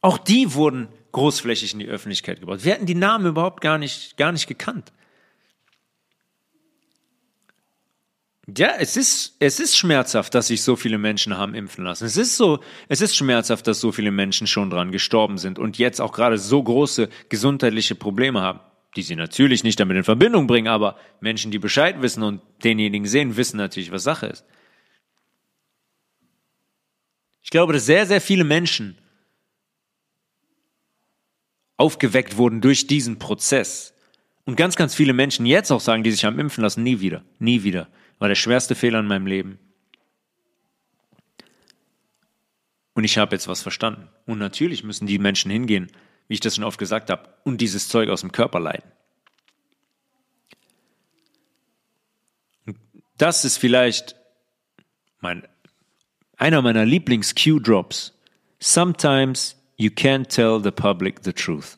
Auch 0.01 0.17
die 0.17 0.53
wurden 0.53 0.87
großflächig 1.11 1.73
in 1.73 1.79
die 1.79 1.87
Öffentlichkeit 1.87 2.39
gebracht. 2.39 2.63
Wir 2.63 2.73
hätten 2.73 2.85
die 2.85 2.95
Namen 2.95 3.25
überhaupt 3.25 3.61
gar 3.61 3.77
nicht, 3.77 4.17
gar 4.17 4.31
nicht 4.31 4.47
gekannt. 4.47 4.91
Ja, 8.47 8.73
es 8.77 8.95
ist, 8.95 9.35
es 9.39 9.59
ist 9.59 9.75
schmerzhaft, 9.75 10.35
dass 10.35 10.47
sich 10.47 10.61
so 10.61 10.75
viele 10.75 10.99
Menschen 10.99 11.35
haben 11.35 11.55
impfen 11.55 11.83
lassen. 11.83 12.05
Es 12.05 12.15
ist 12.15 12.37
so, 12.37 12.59
es 12.89 13.01
ist 13.01 13.15
schmerzhaft, 13.15 13.65
dass 13.65 13.79
so 13.79 13.91
viele 13.91 14.11
Menschen 14.11 14.45
schon 14.45 14.69
dran 14.69 14.91
gestorben 14.91 15.39
sind 15.39 15.57
und 15.57 15.79
jetzt 15.79 15.99
auch 15.99 16.11
gerade 16.11 16.37
so 16.37 16.61
große 16.61 17.09
gesundheitliche 17.29 17.95
Probleme 17.95 18.41
haben, 18.41 18.59
die 18.95 19.01
sie 19.01 19.15
natürlich 19.15 19.63
nicht 19.63 19.79
damit 19.79 19.97
in 19.97 20.03
Verbindung 20.03 20.47
bringen, 20.47 20.67
aber 20.67 20.97
Menschen, 21.19 21.51
die 21.51 21.59
Bescheid 21.59 22.01
wissen 22.01 22.23
und 22.23 22.41
denjenigen 22.63 23.07
sehen, 23.07 23.35
wissen 23.37 23.57
natürlich, 23.57 23.91
was 23.91 24.03
Sache 24.03 24.27
ist. 24.27 24.45
Ich 27.41 27.49
glaube, 27.49 27.73
dass 27.73 27.85
sehr, 27.85 28.05
sehr 28.05 28.21
viele 28.21 28.43
Menschen 28.43 28.97
aufgeweckt 31.77 32.37
wurden 32.37 32.61
durch 32.61 32.87
diesen 32.87 33.19
Prozess. 33.19 33.93
Und 34.45 34.55
ganz, 34.55 34.75
ganz 34.75 34.95
viele 34.95 35.13
Menschen 35.13 35.45
jetzt 35.45 35.71
auch 35.71 35.79
sagen, 35.79 36.03
die 36.03 36.11
sich 36.11 36.25
haben 36.25 36.39
impfen 36.39 36.63
lassen, 36.63 36.83
nie 36.83 37.01
wieder, 37.01 37.23
nie 37.39 37.63
wieder. 37.63 37.87
War 38.19 38.29
der 38.29 38.35
schwerste 38.35 38.75
Fehler 38.75 38.99
in 38.99 39.07
meinem 39.07 39.27
Leben. 39.27 39.59
Und 42.93 43.03
ich 43.03 43.17
habe 43.17 43.35
jetzt 43.35 43.47
was 43.47 43.61
verstanden. 43.61 44.07
Und 44.25 44.39
natürlich 44.39 44.83
müssen 44.83 45.05
die 45.05 45.19
Menschen 45.19 45.51
hingehen, 45.51 45.91
wie 46.27 46.35
ich 46.35 46.39
das 46.39 46.55
schon 46.55 46.63
oft 46.63 46.79
gesagt 46.79 47.09
habe, 47.09 47.29
und 47.43 47.61
dieses 47.61 47.87
Zeug 47.87 48.09
aus 48.09 48.21
dem 48.21 48.31
Körper 48.31 48.59
leiden. 48.59 48.91
das 53.17 53.45
ist 53.45 53.57
vielleicht 53.57 54.15
mein, 55.21 55.47
einer 56.37 56.61
meiner 56.61 56.85
Lieblings-Q-Drops. 56.85 58.13
Sometimes 58.59 59.55
you 59.77 59.89
can't 59.89 60.27
tell 60.27 60.61
the 60.61 60.71
public 60.71 61.23
the 61.23 61.33
truth. 61.33 61.77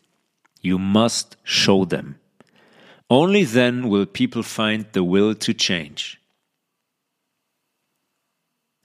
You 0.61 0.78
must 0.78 1.38
show 1.44 1.86
them. 1.86 2.15
Only 3.10 3.45
then 3.45 3.90
will 3.90 4.06
people 4.06 4.44
find 4.44 4.86
the 4.94 5.03
will 5.03 5.36
to 5.36 5.53
change. 5.53 6.19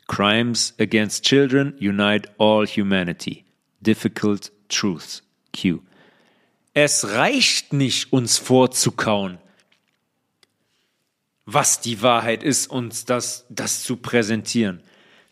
Crimes 0.07 0.75
against 0.79 1.25
children 1.25 1.75
unite 1.79 2.27
all 2.39 2.67
humanity. 2.67 3.45
Difficult 3.81 4.51
truths. 4.69 5.23
Q. 5.59 5.81
Es 6.75 7.11
reicht 7.11 7.73
nicht, 7.73 8.13
uns 8.13 8.39
vorzukauen, 8.39 9.39
was 11.45 11.81
die 11.81 12.01
Wahrheit 12.03 12.43
ist, 12.43 12.69
uns 12.69 13.05
das, 13.05 13.47
das 13.51 13.83
zu 13.83 13.97
präsentieren. 13.97 14.83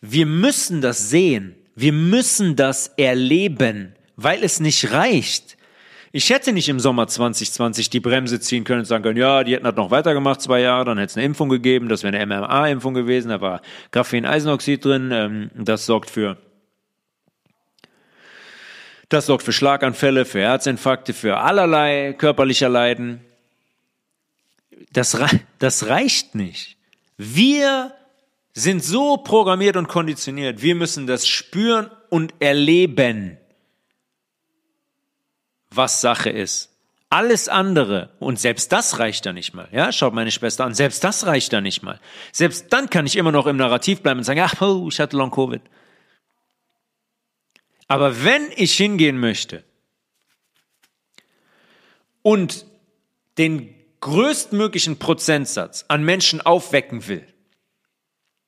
Wir 0.01 0.27
müssen 0.27 0.81
das 0.81 1.11
sehen. 1.11 1.55
Wir 1.75 1.93
müssen 1.93 2.57
das 2.57 2.89
erleben, 2.97 3.95
weil 4.17 4.43
es 4.43 4.61
nicht 4.61 4.93
reicht. 4.93 5.57
Ich 6.13 6.29
hätte 6.31 6.53
nicht 6.53 6.69
im 6.69 6.81
Sommer 6.81 7.07
2020 7.07 7.89
die 7.89 8.01
Bremse 8.01 8.41
ziehen 8.41 8.65
können 8.65 8.81
und 8.81 8.85
sagen 8.85 9.05
können, 9.05 9.17
ja, 9.17 9.45
die 9.45 9.55
hätten 9.55 9.65
das 9.65 9.77
noch 9.77 9.93
weitergemacht, 9.93 10.41
zwei 10.41 10.61
Jahre, 10.61 10.87
dann 10.87 10.99
hätte 10.99 11.13
es 11.13 11.17
eine 11.17 11.25
Impfung 11.25 11.49
gegeben, 11.49 11.89
das 11.89 12.03
wäre 12.03 12.17
eine 12.17 12.27
mRNA-Impfung 12.27 12.95
gewesen, 12.95 13.29
da 13.29 13.41
war 13.41 13.63
Graphen-Eisenoxid 13.93 14.85
drin, 14.85 15.11
ähm, 15.13 15.51
das 15.55 15.87
sorgt 15.87 16.11
für 16.11 16.37
das 19.11 19.27
sorgt 19.27 19.45
für 19.45 19.53
Schlaganfälle, 19.53 20.25
für 20.25 20.41
Herzinfarkte, 20.41 21.13
für 21.13 21.39
allerlei 21.39 22.15
körperlicher 22.17 22.69
Leiden. 22.69 23.21
Das, 24.93 25.19
das 25.59 25.87
reicht 25.87 26.35
nicht. 26.35 26.77
Wir 27.17 27.93
sind 28.55 28.83
so 28.83 29.19
programmiert 29.19 29.77
und 29.77 29.89
konditioniert. 29.89 30.63
Wir 30.63 30.75
müssen 30.75 31.07
das 31.07 31.29
spüren 31.29 31.91
und 32.09 32.35
erleben 32.41 33.37
was 35.71 36.01
Sache 36.01 36.31
ist. 36.31 36.69
Alles 37.09 37.49
andere, 37.49 38.11
und 38.21 38.39
selbst 38.39 38.71
das 38.71 39.01
reicht 39.01 39.27
da 39.27 39.33
nicht 39.33 39.53
mal. 39.53 39.67
Ja, 39.73 39.91
schaut 39.91 40.15
meine 40.15 40.31
Schwester 40.31 40.65
an, 40.65 40.75
selbst 40.75 41.03
das 41.03 41.27
reicht 41.27 41.53
da 41.53 41.61
nicht 41.61 41.83
mal. 41.83 41.99
Selbst 42.31 42.73
dann 42.73 42.89
kann 42.89 43.07
ich 43.07 43.17
immer 43.17 43.33
noch 43.33 43.47
im 43.47 43.57
Narrativ 43.57 44.01
bleiben 44.01 44.19
und 44.19 44.25
sagen, 44.25 44.41
ach, 44.41 44.61
oh, 44.61 44.87
ich 44.89 45.01
hatte 45.01 45.17
Long 45.17 45.33
Covid. 45.33 45.63
Aber 47.91 48.23
wenn 48.23 48.53
ich 48.55 48.77
hingehen 48.77 49.19
möchte 49.19 49.65
und 52.23 52.65
den 53.37 53.75
größtmöglichen 53.99 55.01
Prozentsatz 55.01 55.87
an 55.89 56.05
Menschen 56.05 56.41
aufwecken 56.41 57.09
will, 57.09 57.27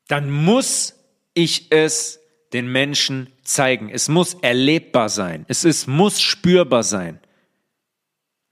dann 0.07 0.31
muss 0.31 0.95
ich 1.35 1.73
es 1.73 2.21
den 2.53 2.71
Menschen 2.71 3.33
zeigen. 3.43 3.91
Es 3.91 4.09
muss 4.09 4.35
erlebbar 4.35 5.09
sein. 5.09 5.45
Es 5.49 5.65
ist, 5.65 5.89
muss 5.89 6.21
spürbar 6.21 6.85
sein. 6.85 7.19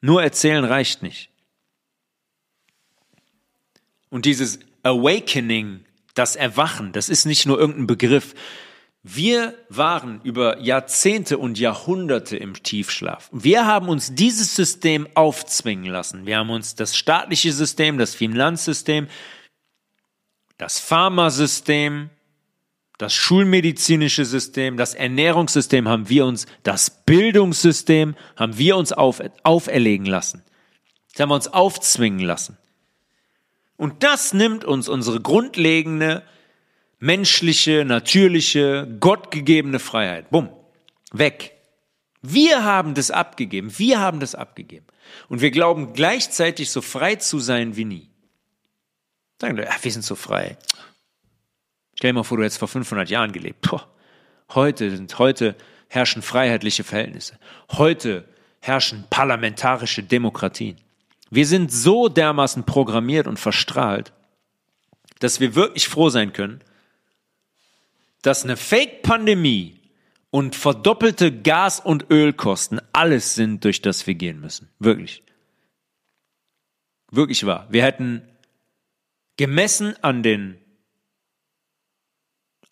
Nur 0.01 0.25
erzählen 0.25 0.65
reicht 0.65 1.05
nicht. 1.05 1.31
Und 4.09 4.25
dieses 4.25 4.59
Awakening, 4.83 5.85
das 6.15 6.35
Erwachen, 6.35 6.91
das 6.91 7.09
ist 7.09 7.27
nicht 7.27 7.47
nur 7.47 7.61
irgendein 7.61 7.87
Begriff. 7.87 8.35
Wir 9.03 9.55
waren 9.71 10.21
über 10.25 10.59
Jahrzehnte 10.59 11.39
und 11.39 11.59
Jahrhunderte 11.59 12.37
im 12.37 12.63
Tiefschlaf. 12.63 13.31
Wir 13.33 13.67
haben 13.67 13.89
uns 13.89 14.15
dieses 14.15 14.55
System 14.55 15.09
aufzwingen 15.15 15.87
lassen. 15.87 16.27
Wir 16.27 16.37
haben 16.37 16.51
uns 16.51 16.75
das 16.75 16.95
staatliche 16.95 17.53
System, 17.53 17.97
das 17.97 18.15
Finanzsystem, 18.15 19.09
das 20.59 20.79
Pharmasystem, 20.79 22.11
das 22.99 23.15
schulmedizinische 23.15 24.27
System, 24.27 24.77
das 24.77 24.95
Ernährungssystem 24.95 25.89
haben 25.89 26.11
wir 26.11 26.27
uns, 26.27 26.45
das 26.63 27.03
Bildungssystem 27.07 28.15
haben 28.37 28.59
wir 28.59 28.77
uns 28.77 28.93
auf, 28.93 29.23
auferlegen 29.43 30.05
lassen. 30.05 30.45
Das 31.13 31.21
haben 31.21 31.31
wir 31.31 31.37
uns 31.37 31.49
aufzwingen 31.49 32.21
lassen. 32.21 32.59
Und 33.79 34.03
das 34.03 34.35
nimmt 34.35 34.67
uns 34.67 34.91
unsere 34.91 35.23
grundlegende, 35.23 36.23
menschliche, 37.01 37.85
natürliche, 37.85 38.87
gottgegebene 39.01 39.79
Freiheit. 39.79 40.31
Bumm. 40.31 40.51
Weg. 41.13 41.53
Wir 42.23 42.63
haben 42.63 42.95
das 42.95 43.11
abgegeben. 43.11 43.77
Wir 43.79 43.99
haben 43.99 44.21
das 44.21 44.35
abgegeben. 44.35 44.87
Und 45.29 45.41
wir 45.41 45.51
glauben 45.51 45.95
gleichzeitig 45.95 46.71
so 46.71 46.83
frei 46.83 47.17
zu 47.17 47.41
sein 47.41 47.75
wie 47.77 47.87
nie. 47.87 48.11
Sagen 49.41 49.57
wir, 49.57 49.69
wir 49.81 49.91
sind 49.91 50.05
so 50.05 50.15
frei. 50.15 50.59
Stell 51.97 52.11
dir 52.11 52.15
mal 52.15 52.23
vor, 52.23 52.37
du 52.37 52.45
hättest 52.45 52.59
vor 52.59 52.69
500 52.69 53.09
Jahren 53.09 53.33
gelebt. 53.33 53.63
Puh. 53.63 53.81
Heute 54.55 54.91
sind, 54.91 55.19
heute 55.19 55.57
herrschen 55.89 56.23
freiheitliche 56.23 56.85
Verhältnisse. 56.85 57.39
Heute 57.73 58.29
herrschen 58.61 59.05
parlamentarische 59.09 60.03
Demokratien. 60.03 60.77
Wir 61.31 61.47
sind 61.47 61.73
so 61.73 62.09
dermaßen 62.09 62.65
programmiert 62.65 63.27
und 63.27 63.39
verstrahlt, 63.39 64.13
dass 65.21 65.41
wir 65.41 65.55
wirklich 65.55 65.89
froh 65.89 66.11
sein 66.11 66.33
können, 66.33 66.61
dass 68.23 68.45
eine 68.45 68.57
Fake-Pandemie 68.57 69.81
und 70.31 70.55
verdoppelte 70.55 71.33
Gas- 71.43 71.81
und 71.81 72.11
Ölkosten 72.11 72.81
alles 72.93 73.35
sind, 73.35 73.65
durch 73.65 73.83
das 73.83 74.07
wir 74.07 74.15
gehen 74.15 74.41
müssen. 74.41 74.69
Wirklich. 74.79 75.23
Wirklich 77.11 77.45
wahr. 77.45 77.67
Wir 77.71 77.83
hätten 77.83 78.23
gemessen 79.37 79.95
an 80.03 80.23
den 80.23 80.59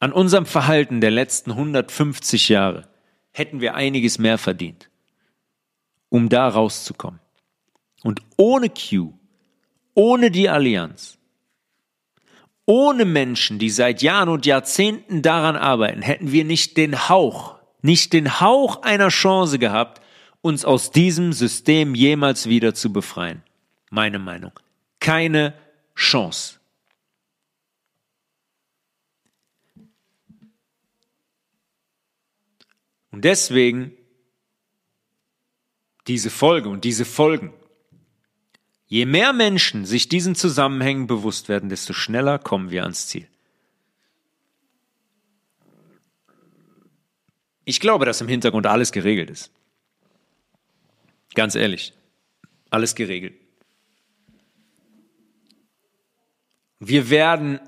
an 0.01 0.13
unserem 0.13 0.47
Verhalten 0.47 1.01
der 1.01 1.11
letzten 1.11 1.51
150 1.51 2.49
Jahre 2.51 2.89
hätten 3.33 3.61
wir 3.61 3.75
einiges 3.75 4.19
mehr 4.19 4.39
verdient, 4.39 4.91
um 6.09 6.29
da 6.29 6.49
rauszukommen. 6.49 7.21
Und 8.05 8.23
ohne 8.37 8.71
Q, 8.71 9.13
ohne 9.95 10.31
die 10.31 10.49
Allianz, 10.49 11.18
ohne 12.69 13.07
Menschen, 13.07 13.59
die 13.59 13.71
seit 13.71 14.03
Jahren 14.03 14.29
und 14.29 14.45
Jahrzehnten 14.45 15.23
daran 15.23 15.57
arbeiten, 15.57 16.03
hätten 16.03 16.33
wir 16.33 16.45
nicht 16.45 16.77
den 16.77 17.09
Hauch, 17.09 17.55
nicht 17.81 18.13
den 18.13 18.41
Hauch 18.41 18.83
einer 18.83 19.09
Chance 19.09 19.59
gehabt, 19.59 20.03
uns 20.43 20.67
aus 20.67 20.91
diesem 20.91 21.33
System 21.33 21.95
jemals 21.95 22.47
wieder 22.47 22.75
zu 22.75 22.93
befreien. 22.93 23.43
Meine 23.89 24.19
Meinung. 24.19 24.53
Keine 25.01 25.55
Chance. 25.97 26.61
Und 33.11 33.25
deswegen 33.25 33.93
diese 36.07 36.29
Folge 36.29 36.69
und 36.69 36.85
diese 36.85 37.07
Folgen. 37.07 37.55
Je 38.89 39.05
mehr 39.05 39.35
Menschen 39.35 39.85
sich 39.85 40.09
diesen 40.09 40.35
Zusammenhängen 40.35 41.07
bewusst 41.07 41.49
werden, 41.51 41.69
desto 41.69 41.93
schneller 41.93 42.39
kommen 42.39 42.71
wir 42.71 42.83
ans 42.83 43.07
Ziel. 43.07 43.29
Ich 47.67 47.81
glaube, 47.81 48.07
dass 48.07 48.23
im 48.23 48.29
Hintergrund 48.29 48.67
alles 48.67 48.93
geregelt 48.93 49.29
ist. 49.29 49.53
Ganz 51.35 51.55
ehrlich, 51.55 51.93
alles 52.71 52.95
geregelt. 52.95 53.35
Wir 56.81 57.11
werden 57.11 57.61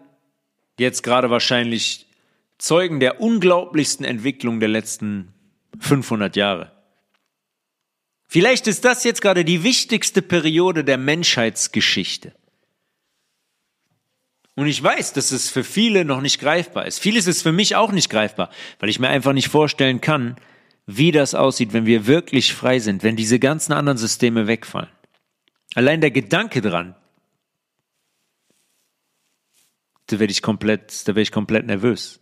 jetzt 0.78 1.02
gerade 1.02 1.28
wahrscheinlich 1.28 2.06
Zeugen 2.56 2.98
der 2.98 3.20
unglaublichsten 3.20 4.06
Entwicklung 4.06 4.58
der 4.58 4.70
letzten 4.70 5.34
500 5.80 6.34
Jahre. 6.34 6.79
Vielleicht 8.32 8.68
ist 8.68 8.84
das 8.84 9.02
jetzt 9.02 9.22
gerade 9.22 9.44
die 9.44 9.64
wichtigste 9.64 10.22
Periode 10.22 10.84
der 10.84 10.98
Menschheitsgeschichte. 10.98 12.32
Und 14.54 14.68
ich 14.68 14.80
weiß, 14.80 15.14
dass 15.14 15.32
es 15.32 15.50
für 15.50 15.64
viele 15.64 16.04
noch 16.04 16.20
nicht 16.20 16.38
greifbar 16.38 16.86
ist. 16.86 17.00
Vieles 17.00 17.26
ist 17.26 17.42
für 17.42 17.50
mich 17.50 17.74
auch 17.74 17.90
nicht 17.90 18.08
greifbar, 18.08 18.50
weil 18.78 18.88
ich 18.88 19.00
mir 19.00 19.08
einfach 19.08 19.32
nicht 19.32 19.48
vorstellen 19.48 20.00
kann, 20.00 20.36
wie 20.86 21.10
das 21.10 21.34
aussieht, 21.34 21.72
wenn 21.72 21.86
wir 21.86 22.06
wirklich 22.06 22.54
frei 22.54 22.78
sind, 22.78 23.02
wenn 23.02 23.16
diese 23.16 23.40
ganzen 23.40 23.72
anderen 23.72 23.98
Systeme 23.98 24.46
wegfallen. 24.46 24.90
Allein 25.74 26.00
der 26.00 26.12
Gedanke 26.12 26.60
dran, 26.60 26.94
da 30.06 30.20
werde 30.20 30.30
ich 30.30 30.40
komplett, 30.40 31.08
da 31.08 31.08
werde 31.08 31.22
ich 31.22 31.32
komplett 31.32 31.66
nervös. 31.66 32.20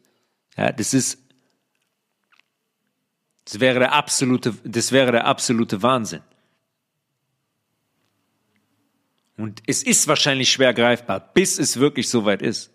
Ja, 0.56 0.72
das 0.72 0.94
ist, 0.94 1.27
das 3.48 3.60
wäre 3.60 3.78
der 3.78 3.94
absolute, 3.94 4.54
das 4.62 4.92
wäre 4.92 5.10
der 5.10 5.24
absolute 5.24 5.82
Wahnsinn. 5.82 6.20
Und 9.38 9.62
es 9.66 9.82
ist 9.82 10.06
wahrscheinlich 10.06 10.52
schwer 10.52 10.74
greifbar, 10.74 11.20
bis 11.32 11.58
es 11.58 11.78
wirklich 11.78 12.10
soweit 12.10 12.42
ist. 12.42 12.70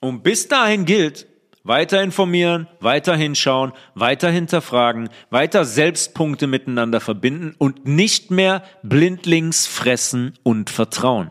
Und 0.00 0.22
bis 0.22 0.48
dahin 0.48 0.84
gilt, 0.84 1.26
weiter 1.62 2.02
informieren, 2.02 2.68
weiter 2.80 3.16
hinschauen, 3.16 3.72
weiter 3.94 4.30
hinterfragen, 4.30 5.08
weiter 5.30 5.64
Selbstpunkte 5.64 6.46
miteinander 6.46 7.00
verbinden 7.00 7.54
und 7.56 7.86
nicht 7.86 8.30
mehr 8.30 8.62
blindlings 8.82 9.66
fressen 9.66 10.38
und 10.42 10.68
vertrauen. 10.68 11.30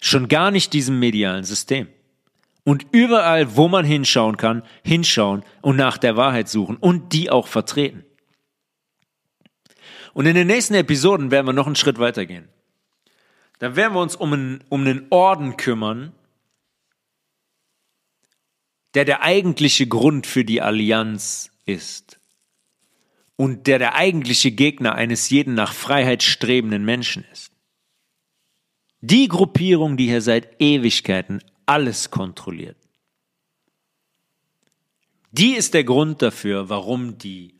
Schon 0.00 0.26
gar 0.26 0.50
nicht 0.50 0.72
diesem 0.72 0.98
medialen 0.98 1.44
System. 1.44 1.88
Und 2.66 2.84
überall, 2.90 3.54
wo 3.54 3.68
man 3.68 3.84
hinschauen 3.84 4.36
kann, 4.36 4.64
hinschauen 4.82 5.44
und 5.62 5.76
nach 5.76 5.98
der 5.98 6.16
Wahrheit 6.16 6.48
suchen 6.48 6.76
und 6.76 7.12
die 7.12 7.30
auch 7.30 7.46
vertreten. 7.46 8.04
Und 10.14 10.26
in 10.26 10.34
den 10.34 10.48
nächsten 10.48 10.74
Episoden 10.74 11.30
werden 11.30 11.46
wir 11.46 11.52
noch 11.52 11.66
einen 11.66 11.76
Schritt 11.76 12.00
weitergehen. 12.00 12.48
Da 13.60 13.76
werden 13.76 13.94
wir 13.94 14.00
uns 14.00 14.16
um 14.16 14.32
einen, 14.32 14.64
um 14.68 14.80
einen 14.80 15.06
Orden 15.10 15.56
kümmern, 15.56 16.12
der 18.94 19.04
der 19.04 19.22
eigentliche 19.22 19.86
Grund 19.86 20.26
für 20.26 20.44
die 20.44 20.60
Allianz 20.60 21.52
ist 21.66 22.18
und 23.36 23.68
der 23.68 23.78
der 23.78 23.94
eigentliche 23.94 24.50
Gegner 24.50 24.96
eines 24.96 25.30
jeden 25.30 25.54
nach 25.54 25.72
Freiheit 25.72 26.24
strebenden 26.24 26.84
Menschen 26.84 27.24
ist. 27.30 27.52
Die 29.02 29.28
Gruppierung, 29.28 29.96
die 29.96 30.06
hier 30.06 30.20
seit 30.20 30.60
Ewigkeiten 30.60 31.44
alles 31.66 32.10
kontrolliert. 32.10 32.76
Die 35.32 35.54
ist 35.54 35.74
der 35.74 35.84
Grund 35.84 36.22
dafür, 36.22 36.68
warum 36.68 37.18
die 37.18 37.54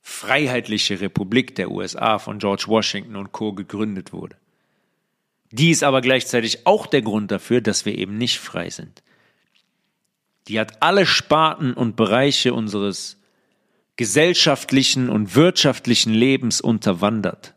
Freiheitliche 0.00 1.00
Republik 1.00 1.54
der 1.56 1.70
USA 1.70 2.18
von 2.18 2.38
George 2.38 2.64
Washington 2.66 3.16
und 3.16 3.32
Co. 3.32 3.52
gegründet 3.52 4.12
wurde. 4.12 4.36
Die 5.50 5.70
ist 5.70 5.82
aber 5.82 6.00
gleichzeitig 6.00 6.66
auch 6.66 6.86
der 6.86 7.02
Grund 7.02 7.30
dafür, 7.30 7.60
dass 7.60 7.84
wir 7.84 7.96
eben 7.96 8.18
nicht 8.18 8.38
frei 8.38 8.70
sind. 8.70 9.02
Die 10.48 10.60
hat 10.60 10.82
alle 10.82 11.06
Sparten 11.06 11.74
und 11.74 11.96
Bereiche 11.96 12.54
unseres 12.54 13.18
gesellschaftlichen 13.96 15.08
und 15.08 15.36
wirtschaftlichen 15.36 16.12
Lebens 16.12 16.60
unterwandert. 16.60 17.54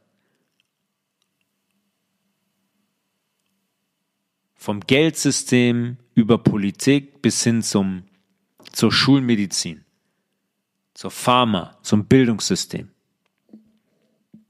Vom 4.57 4.81
Geldsystem 4.81 5.97
über 6.15 6.39
Politik 6.39 7.21
bis 7.21 7.43
hin 7.43 7.61
zum, 7.61 8.03
zur 8.71 8.91
Schulmedizin, 8.91 9.85
zur 10.93 11.11
Pharma, 11.11 11.77
zum 11.83 12.05
Bildungssystem. 12.05 12.89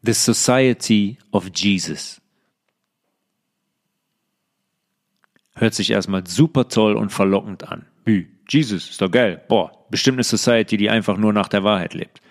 The 0.02 0.14
Society 0.14 1.18
of 1.32 1.50
Jesus. 1.54 2.22
Hört 5.56 5.74
sich 5.74 5.90
erstmal 5.92 6.26
super 6.26 6.70
toll 6.70 6.96
und 6.96 7.12
verlockend 7.12 7.68
an. 7.68 7.86
Jesus, 8.50 8.90
ist 8.90 9.02
doch 9.02 9.12
geil. 9.12 9.44
Boah, 9.50 9.86
bestimmt 9.90 10.16
eine 10.16 10.24
Society, 10.24 10.78
die 10.78 10.90
einfach 10.90 11.18
nur 11.18 11.34
nach 11.34 11.50
der 11.50 11.64
Wahrheit 11.64 11.94
lebt. 11.94 12.22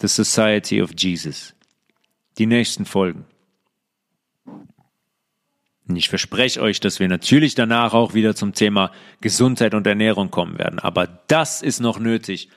The 0.00 0.08
Society 0.08 0.82
of 0.82 0.90
Jesus. 0.96 1.54
Die 2.38 2.46
nächsten 2.46 2.84
Folgen. 2.84 3.24
Und 5.90 5.96
ich 5.96 6.08
verspreche 6.08 6.62
euch, 6.62 6.78
dass 6.78 7.00
wir 7.00 7.08
natürlich 7.08 7.56
danach 7.56 7.94
auch 7.94 8.14
wieder 8.14 8.36
zum 8.36 8.54
Thema 8.54 8.92
Gesundheit 9.20 9.74
und 9.74 9.88
Ernährung 9.88 10.30
kommen 10.30 10.56
werden. 10.56 10.78
Aber 10.78 11.08
das 11.26 11.62
ist 11.62 11.80
noch 11.80 11.98
nötig, 11.98 12.48